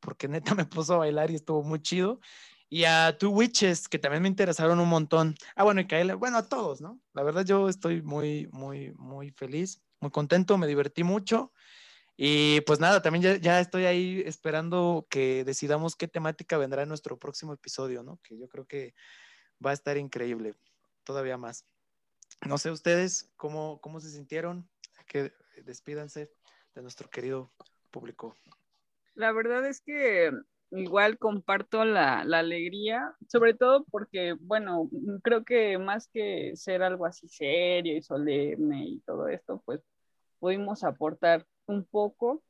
porque 0.00 0.26
neta 0.28 0.54
me 0.56 0.64
puso 0.66 0.94
a 0.94 0.98
bailar 0.98 1.30
y 1.30 1.36
estuvo 1.36 1.62
muy 1.62 1.80
chido. 1.80 2.20
Y 2.68 2.84
a 2.84 3.16
Two 3.18 3.30
Witches, 3.30 3.88
que 3.88 3.98
también 3.98 4.22
me 4.22 4.28
interesaron 4.28 4.78
un 4.80 4.88
montón. 4.88 5.34
Ah, 5.56 5.64
bueno, 5.64 5.80
y 5.80 5.86
Kaela, 5.86 6.14
bueno, 6.14 6.38
a 6.38 6.48
todos, 6.48 6.80
¿no? 6.80 7.00
La 7.14 7.22
verdad 7.24 7.44
yo 7.44 7.68
estoy 7.68 8.02
muy, 8.02 8.48
muy, 8.52 8.92
muy 8.96 9.30
feliz, 9.32 9.82
muy 10.00 10.10
contento, 10.12 10.56
me 10.56 10.68
divertí 10.68 11.02
mucho. 11.02 11.52
Y 12.22 12.60
pues 12.66 12.80
nada, 12.80 13.00
también 13.00 13.22
ya, 13.22 13.36
ya 13.36 13.60
estoy 13.60 13.86
ahí 13.86 14.22
esperando 14.26 15.06
que 15.08 15.42
decidamos 15.42 15.96
qué 15.96 16.06
temática 16.06 16.58
vendrá 16.58 16.82
en 16.82 16.90
nuestro 16.90 17.18
próximo 17.18 17.54
episodio, 17.54 18.02
¿no? 18.02 18.20
Que 18.22 18.36
yo 18.36 18.46
creo 18.46 18.66
que 18.66 18.94
va 19.64 19.70
a 19.70 19.72
estar 19.72 19.96
increíble, 19.96 20.54
todavía 21.02 21.38
más. 21.38 21.64
No 22.46 22.58
sé 22.58 22.70
ustedes 22.70 23.32
cómo, 23.36 23.80
cómo 23.80 24.00
se 24.00 24.10
sintieron, 24.10 24.68
que 25.06 25.32
despídanse 25.64 26.30
de 26.74 26.82
nuestro 26.82 27.08
querido 27.08 27.50
público. 27.90 28.36
La 29.14 29.32
verdad 29.32 29.64
es 29.64 29.80
que 29.80 30.30
igual 30.72 31.16
comparto 31.16 31.86
la, 31.86 32.22
la 32.24 32.40
alegría, 32.40 33.14
sobre 33.28 33.54
todo 33.54 33.86
porque, 33.90 34.34
bueno, 34.40 34.90
creo 35.22 35.42
que 35.42 35.78
más 35.78 36.06
que 36.06 36.52
ser 36.54 36.82
algo 36.82 37.06
así 37.06 37.28
serio 37.28 37.96
y 37.96 38.02
solemne 38.02 38.84
y 38.84 39.00
todo 39.06 39.26
esto, 39.26 39.62
pues 39.64 39.80
pudimos 40.38 40.84
aportar 40.84 41.46
un 41.70 41.84
poco. 41.84 42.42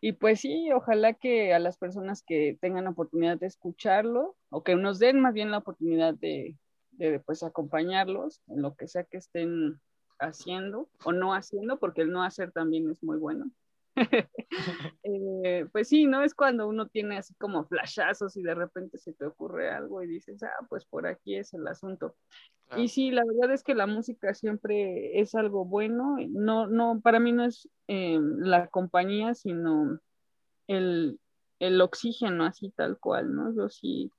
Y 0.00 0.12
pues 0.12 0.40
sí, 0.40 0.70
ojalá 0.72 1.14
que 1.14 1.54
a 1.54 1.58
las 1.58 1.78
personas 1.78 2.22
que 2.22 2.58
tengan 2.60 2.86
oportunidad 2.86 3.38
de 3.38 3.46
escucharlo 3.46 4.36
o 4.50 4.62
que 4.62 4.74
nos 4.74 4.98
den 4.98 5.20
más 5.20 5.32
bien 5.32 5.50
la 5.50 5.58
oportunidad 5.58 6.14
de, 6.14 6.58
de 6.92 7.20
pues 7.20 7.42
acompañarlos 7.42 8.42
en 8.48 8.62
lo 8.62 8.74
que 8.74 8.88
sea 8.88 9.04
que 9.04 9.16
estén 9.16 9.80
haciendo 10.18 10.88
o 11.04 11.12
no 11.12 11.34
haciendo, 11.34 11.78
porque 11.78 12.02
el 12.02 12.10
no 12.10 12.22
hacer 12.22 12.52
también 12.52 12.90
es 12.90 13.02
muy 13.02 13.18
bueno. 13.18 13.50
eh, 15.02 15.66
pues 15.72 15.88
sí, 15.88 16.06
¿no? 16.06 16.22
Es 16.22 16.34
cuando 16.34 16.68
uno 16.68 16.88
tiene 16.88 17.18
así 17.18 17.34
como 17.34 17.64
flashazos 17.66 18.36
y 18.36 18.42
de 18.42 18.54
repente 18.54 18.98
se 18.98 19.12
te 19.12 19.26
ocurre 19.26 19.70
algo 19.70 20.02
y 20.02 20.06
dices, 20.06 20.42
ah, 20.42 20.66
pues 20.68 20.84
por 20.84 21.06
aquí 21.06 21.36
es 21.36 21.54
el 21.54 21.66
asunto. 21.66 22.16
Y 22.76 22.88
sí, 22.88 23.10
la 23.10 23.22
verdad 23.24 23.54
es 23.54 23.62
que 23.62 23.74
la 23.74 23.86
música 23.86 24.34
siempre 24.34 25.20
es 25.20 25.34
algo 25.34 25.64
bueno. 25.64 26.16
No, 26.30 26.66
no, 26.66 27.00
para 27.00 27.20
mí 27.20 27.30
no 27.30 27.44
es 27.44 27.68
eh, 27.86 28.18
la 28.20 28.66
compañía, 28.66 29.34
sino 29.34 30.00
el, 30.66 31.20
el 31.60 31.80
oxígeno 31.80 32.44
así 32.44 32.70
tal 32.70 32.98
cual, 32.98 33.32
¿no? 33.32 33.54
Yo 33.54 33.68
sí 33.68 34.10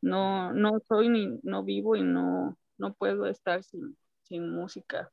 no, 0.00 0.52
no 0.52 0.80
soy 0.86 1.08
ni, 1.08 1.40
no 1.42 1.64
vivo 1.64 1.96
y 1.96 2.02
no, 2.02 2.56
no 2.76 2.94
puedo 2.94 3.26
estar 3.26 3.62
sin, 3.62 3.96
sin 4.22 4.50
música. 4.50 5.10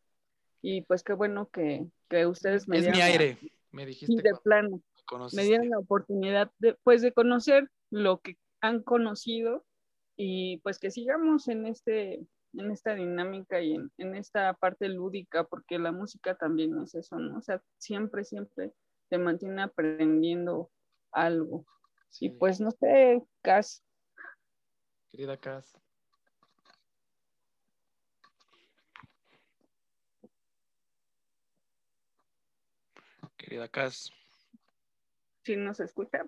Y 0.61 0.81
pues 0.81 1.03
qué 1.03 1.13
bueno 1.13 1.49
que, 1.49 1.85
que 2.09 2.25
ustedes 2.25 2.67
me 2.67 2.77
es 2.77 2.89
mi 2.89 3.01
aire, 3.01 3.37
me 3.75 3.85
dijiste 3.85 4.13
sí, 4.15 4.21
de 4.21 4.33
plano, 4.43 4.81
me 5.33 5.43
dieron 5.43 5.69
la 5.69 5.79
oportunidad 5.79 6.51
de, 6.59 6.75
pues, 6.83 7.01
de 7.01 7.11
conocer 7.11 7.69
lo 7.91 8.19
que 8.21 8.37
han 8.61 8.81
conocido 8.81 9.65
y 10.17 10.57
pues 10.59 10.79
que 10.79 10.91
sigamos 10.91 11.47
en 11.49 11.65
este 11.65 12.25
en 12.53 12.71
esta 12.71 12.95
dinámica 12.95 13.59
y 13.61 13.73
en, 13.73 13.91
en, 13.97 14.15
esta 14.15 14.53
parte 14.53 14.87
lúdica, 14.87 15.43
porque 15.43 15.77
la 15.77 15.91
música 15.91 16.35
también 16.35 16.81
es 16.81 16.95
eso, 16.95 17.19
¿no? 17.19 17.37
O 17.37 17.41
sea, 17.41 17.61
siempre, 17.79 18.23
siempre 18.23 18.71
te 19.09 19.17
mantiene 19.17 19.61
aprendiendo 19.61 20.71
algo. 21.11 21.65
Y 22.21 22.29
pues 22.29 22.61
no 22.61 22.71
sé, 22.71 23.21
Cas. 23.41 23.83
Querida 25.09 25.35
Cas. 25.35 25.77
Querida 33.45 33.67
Cas. 33.67 34.11
Sí, 35.43 35.55
nos 35.55 35.79
escucha. 35.79 36.25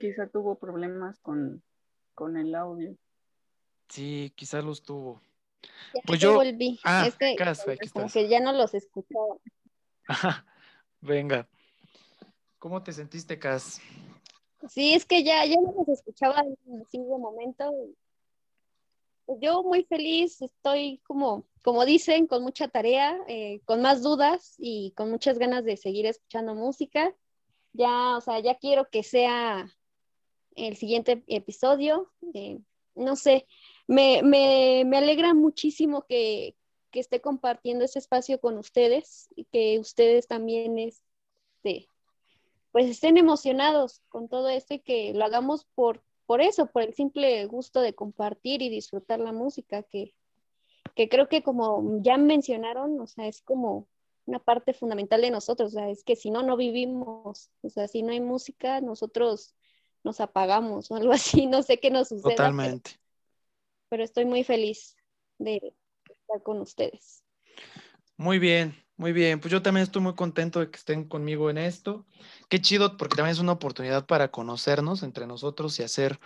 Quizá 0.00 0.26
tuvo 0.26 0.58
problemas 0.58 1.20
con, 1.20 1.62
con 2.16 2.36
el 2.36 2.52
audio. 2.56 2.96
Sí, 3.88 4.32
quizás 4.34 4.64
los 4.64 4.82
tuvo. 4.82 5.22
Ya 5.94 6.00
pues 6.04 6.18
yo 6.18 6.34
volví. 6.34 6.80
Ah, 6.82 7.06
es 7.06 7.14
que, 7.16 7.36
como 7.92 8.10
que 8.10 8.28
ya 8.28 8.40
no 8.40 8.52
los 8.52 8.74
escuchaba. 8.74 9.36
Venga. 11.00 11.48
¿Cómo 12.58 12.82
te 12.82 12.92
sentiste, 12.92 13.38
Cas? 13.38 13.80
Sí, 14.68 14.94
es 14.94 15.06
que 15.06 15.22
ya, 15.22 15.46
ya 15.46 15.54
no 15.60 15.72
los 15.78 15.88
escuchaba 15.88 16.40
en 16.40 16.56
un 16.66 17.20
momento. 17.20 17.70
Yo 19.26 19.62
muy 19.62 19.84
feliz, 19.84 20.40
estoy 20.42 21.00
como, 21.04 21.46
como 21.62 21.84
dicen, 21.84 22.26
con 22.26 22.42
mucha 22.42 22.68
tarea, 22.68 23.18
eh, 23.28 23.60
con 23.64 23.82
más 23.82 24.02
dudas 24.02 24.54
y 24.58 24.92
con 24.96 25.10
muchas 25.10 25.38
ganas 25.38 25.64
de 25.64 25.76
seguir 25.76 26.06
escuchando 26.06 26.54
música. 26.54 27.14
Ya, 27.72 28.16
o 28.16 28.20
sea, 28.20 28.40
ya 28.40 28.56
quiero 28.56 28.88
que 28.90 29.02
sea 29.02 29.68
el 30.54 30.76
siguiente 30.76 31.24
episodio. 31.26 32.12
Eh, 32.34 32.58
no 32.94 33.16
sé, 33.16 33.46
me, 33.86 34.22
me, 34.22 34.84
me 34.86 34.98
alegra 34.98 35.34
muchísimo 35.34 36.06
que, 36.08 36.54
que, 36.90 37.00
esté 37.00 37.20
compartiendo 37.20 37.84
ese 37.84 37.98
espacio 37.98 38.40
con 38.40 38.58
ustedes 38.58 39.28
y 39.34 39.44
que 39.46 39.78
ustedes 39.78 40.28
también 40.28 40.78
este, 40.78 41.88
pues 42.70 42.86
estén 42.86 43.16
emocionados 43.16 44.02
con 44.08 44.28
todo 44.28 44.48
esto 44.48 44.74
y 44.74 44.80
que 44.80 45.12
lo 45.14 45.24
hagamos 45.24 45.66
por, 45.74 46.02
por 46.26 46.40
eso, 46.40 46.66
por 46.66 46.82
el 46.82 46.94
simple 46.94 47.44
gusto 47.46 47.80
de 47.80 47.94
compartir 47.94 48.62
y 48.62 48.68
disfrutar 48.68 49.20
la 49.20 49.32
música, 49.32 49.82
que, 49.82 50.14
que 50.94 51.08
creo 51.08 51.28
que 51.28 51.42
como 51.42 52.00
ya 52.02 52.16
mencionaron, 52.16 53.00
o 53.00 53.06
sea, 53.06 53.26
es 53.26 53.42
como 53.42 53.88
una 54.26 54.38
parte 54.38 54.72
fundamental 54.72 55.20
de 55.20 55.30
nosotros, 55.30 55.74
o 55.74 55.78
sea, 55.78 55.90
es 55.90 56.02
que 56.04 56.16
si 56.16 56.30
no, 56.30 56.42
no 56.42 56.56
vivimos, 56.56 57.50
o 57.62 57.68
sea, 57.68 57.88
si 57.88 58.02
no 58.02 58.12
hay 58.12 58.20
música, 58.20 58.80
nosotros 58.80 59.54
nos 60.02 60.20
apagamos 60.20 60.90
o 60.90 60.96
algo 60.96 61.12
así, 61.12 61.46
no 61.46 61.62
sé 61.62 61.78
qué 61.78 61.90
nos 61.90 62.08
sucede. 62.08 62.36
Totalmente 62.36 63.04
pero 63.94 64.02
estoy 64.02 64.24
muy 64.24 64.42
feliz 64.42 64.96
de 65.38 65.72
estar 66.10 66.42
con 66.42 66.60
ustedes. 66.60 67.22
Muy 68.16 68.40
bien, 68.40 68.74
muy 68.96 69.12
bien. 69.12 69.40
Pues 69.40 69.50
yo 69.50 69.62
también 69.62 69.82
estoy 69.82 70.02
muy 70.02 70.14
contento 70.14 70.60
de 70.60 70.70
que 70.70 70.76
estén 70.76 71.04
conmigo 71.04 71.50
en 71.50 71.58
esto. 71.58 72.06
Qué 72.48 72.60
chido, 72.60 72.96
porque 72.96 73.16
también 73.16 73.32
es 73.32 73.40
una 73.40 73.52
oportunidad 73.52 74.06
para 74.06 74.30
conocernos 74.30 75.02
entre 75.02 75.26
nosotros 75.26 75.78
y 75.80 75.82
hacer, 75.82 76.20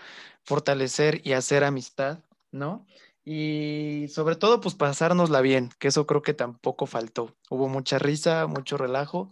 fortalecer 0.44 1.20
y 1.26 1.32
hacer 1.32 1.64
amistad, 1.64 2.20
¿no? 2.50 2.86
Y 3.24 4.06
sobre 4.08 4.36
todo, 4.36 4.60
pues 4.60 4.74
pasárnosla 4.74 5.40
bien, 5.40 5.70
que 5.78 5.88
eso 5.88 6.06
creo 6.06 6.22
que 6.22 6.34
tampoco 6.34 6.86
faltó. 6.86 7.36
Hubo 7.50 7.68
mucha 7.68 7.98
risa, 7.98 8.46
mucho 8.46 8.76
relajo, 8.78 9.30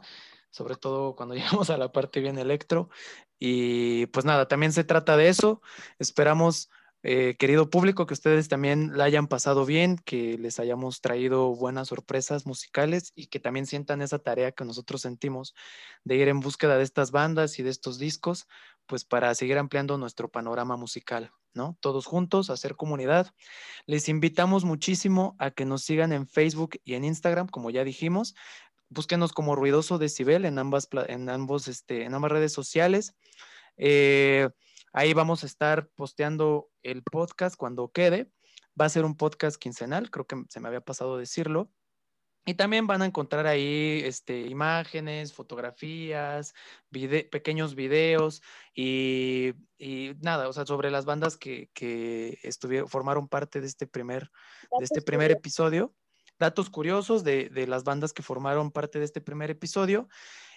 sobre 0.50 0.76
todo 0.76 1.14
cuando 1.16 1.34
llegamos 1.36 1.70
a 1.70 1.78
la 1.78 1.92
parte 1.92 2.20
bien 2.20 2.38
electro. 2.38 2.90
Y 3.38 4.06
pues 4.06 4.24
nada, 4.24 4.48
también 4.48 4.72
se 4.72 4.84
trata 4.84 5.16
de 5.16 5.28
eso. 5.28 5.60
Esperamos 5.98 6.70
eh, 7.08 7.36
querido 7.38 7.70
público, 7.70 8.04
que 8.04 8.14
ustedes 8.14 8.48
también 8.48 8.98
la 8.98 9.04
hayan 9.04 9.28
pasado 9.28 9.64
bien, 9.64 9.96
que 9.96 10.36
les 10.38 10.58
hayamos 10.58 11.00
traído 11.00 11.54
buenas 11.54 11.86
sorpresas 11.86 12.46
musicales 12.46 13.12
y 13.14 13.28
que 13.28 13.38
también 13.38 13.66
sientan 13.66 14.02
esa 14.02 14.18
tarea 14.18 14.50
que 14.50 14.64
nosotros 14.64 15.02
sentimos 15.02 15.54
de 16.02 16.16
ir 16.16 16.26
en 16.26 16.40
búsqueda 16.40 16.76
de 16.76 16.82
estas 16.82 17.12
bandas 17.12 17.60
y 17.60 17.62
de 17.62 17.70
estos 17.70 18.00
discos, 18.00 18.48
pues 18.86 19.04
para 19.04 19.32
seguir 19.36 19.56
ampliando 19.56 19.98
nuestro 19.98 20.28
panorama 20.28 20.76
musical, 20.76 21.30
¿no? 21.54 21.78
Todos 21.78 22.06
juntos, 22.06 22.50
hacer 22.50 22.74
comunidad. 22.74 23.32
Les 23.86 24.08
invitamos 24.08 24.64
muchísimo 24.64 25.36
a 25.38 25.52
que 25.52 25.64
nos 25.64 25.82
sigan 25.82 26.12
en 26.12 26.26
Facebook 26.26 26.80
y 26.82 26.94
en 26.94 27.04
Instagram, 27.04 27.46
como 27.46 27.70
ya 27.70 27.84
dijimos. 27.84 28.34
Búsquenos 28.88 29.32
como 29.32 29.54
Ruidoso 29.54 29.98
Decibel 29.98 30.44
en 30.44 30.58
ambas, 30.58 30.88
en 31.06 31.28
ambos, 31.28 31.68
este, 31.68 32.02
en 32.02 32.14
ambas 32.14 32.32
redes 32.32 32.52
sociales. 32.52 33.14
Eh, 33.76 34.48
Ahí 34.96 35.12
vamos 35.12 35.42
a 35.42 35.46
estar 35.46 35.90
posteando 35.94 36.70
el 36.82 37.02
podcast 37.02 37.54
cuando 37.54 37.92
quede. 37.92 38.30
Va 38.80 38.86
a 38.86 38.88
ser 38.88 39.04
un 39.04 39.14
podcast 39.14 39.58
quincenal, 39.58 40.10
creo 40.10 40.26
que 40.26 40.42
se 40.48 40.58
me 40.58 40.68
había 40.68 40.80
pasado 40.80 41.18
decirlo. 41.18 41.70
Y 42.46 42.54
también 42.54 42.86
van 42.86 43.02
a 43.02 43.04
encontrar 43.04 43.46
ahí 43.46 44.00
este, 44.06 44.46
imágenes, 44.46 45.34
fotografías, 45.34 46.54
pequeños 47.30 47.74
videos 47.74 48.40
y, 48.74 49.52
nada, 50.22 50.48
o 50.48 50.54
sea, 50.54 50.64
sobre 50.64 50.90
las 50.90 51.04
bandas 51.04 51.36
que, 51.36 51.68
estuvieron, 52.42 52.88
formaron 52.88 53.28
parte 53.28 53.60
de 53.60 53.66
este 53.66 53.86
primer, 53.86 54.30
de 54.78 54.84
este 54.84 55.02
primer 55.02 55.30
episodio. 55.30 55.94
Datos 56.38 56.70
curiosos 56.70 57.22
de, 57.22 57.50
de, 57.50 57.66
las 57.66 57.84
bandas 57.84 58.14
que 58.14 58.22
formaron 58.22 58.70
parte 58.70 58.98
de 58.98 59.04
este 59.04 59.20
primer 59.20 59.50
episodio. 59.50 60.08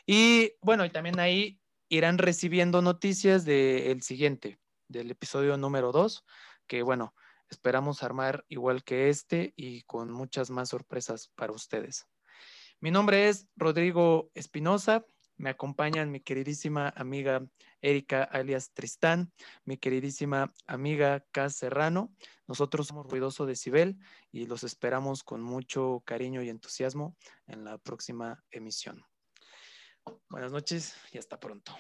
Y 0.05 0.53
bueno, 0.61 0.85
y 0.85 0.91
también 0.91 1.19
ahí 1.19 1.59
irán 1.89 2.19
recibiendo 2.19 2.81
noticias 2.81 3.45
del 3.45 4.01
siguiente, 4.01 4.59
del 4.87 5.11
episodio 5.11 5.57
número 5.57 5.91
2, 5.91 6.23
que 6.67 6.83
bueno, 6.83 7.15
esperamos 7.49 8.03
armar 8.03 8.45
igual 8.47 8.83
que 8.83 9.09
este 9.09 9.53
y 9.55 9.81
con 9.83 10.11
muchas 10.11 10.51
más 10.51 10.69
sorpresas 10.69 11.31
para 11.35 11.51
ustedes. 11.51 12.07
Mi 12.79 12.91
nombre 12.91 13.27
es 13.27 13.47
Rodrigo 13.55 14.29
Espinosa, 14.35 15.03
me 15.39 15.49
acompañan 15.49 16.11
mi 16.11 16.19
queridísima 16.19 16.89
amiga 16.95 17.47
Erika 17.81 18.23
alias 18.23 18.71
Tristán, 18.73 19.31
mi 19.63 19.77
queridísima 19.77 20.51
amiga 20.67 21.25
Cas 21.31 21.55
Serrano. 21.55 22.13
Nosotros 22.45 22.87
somos 22.87 23.07
Ruidoso 23.07 23.45
Decibel 23.45 23.97
y 24.33 24.47
los 24.47 24.65
esperamos 24.65 25.23
con 25.23 25.41
mucho 25.41 26.03
cariño 26.05 26.43
y 26.43 26.49
entusiasmo 26.49 27.15
en 27.47 27.63
la 27.63 27.77
próxima 27.77 28.43
emisión. 28.51 29.08
Buenas 30.29 30.51
noches 30.51 30.95
y 31.11 31.17
hasta 31.17 31.39
pronto. 31.39 31.71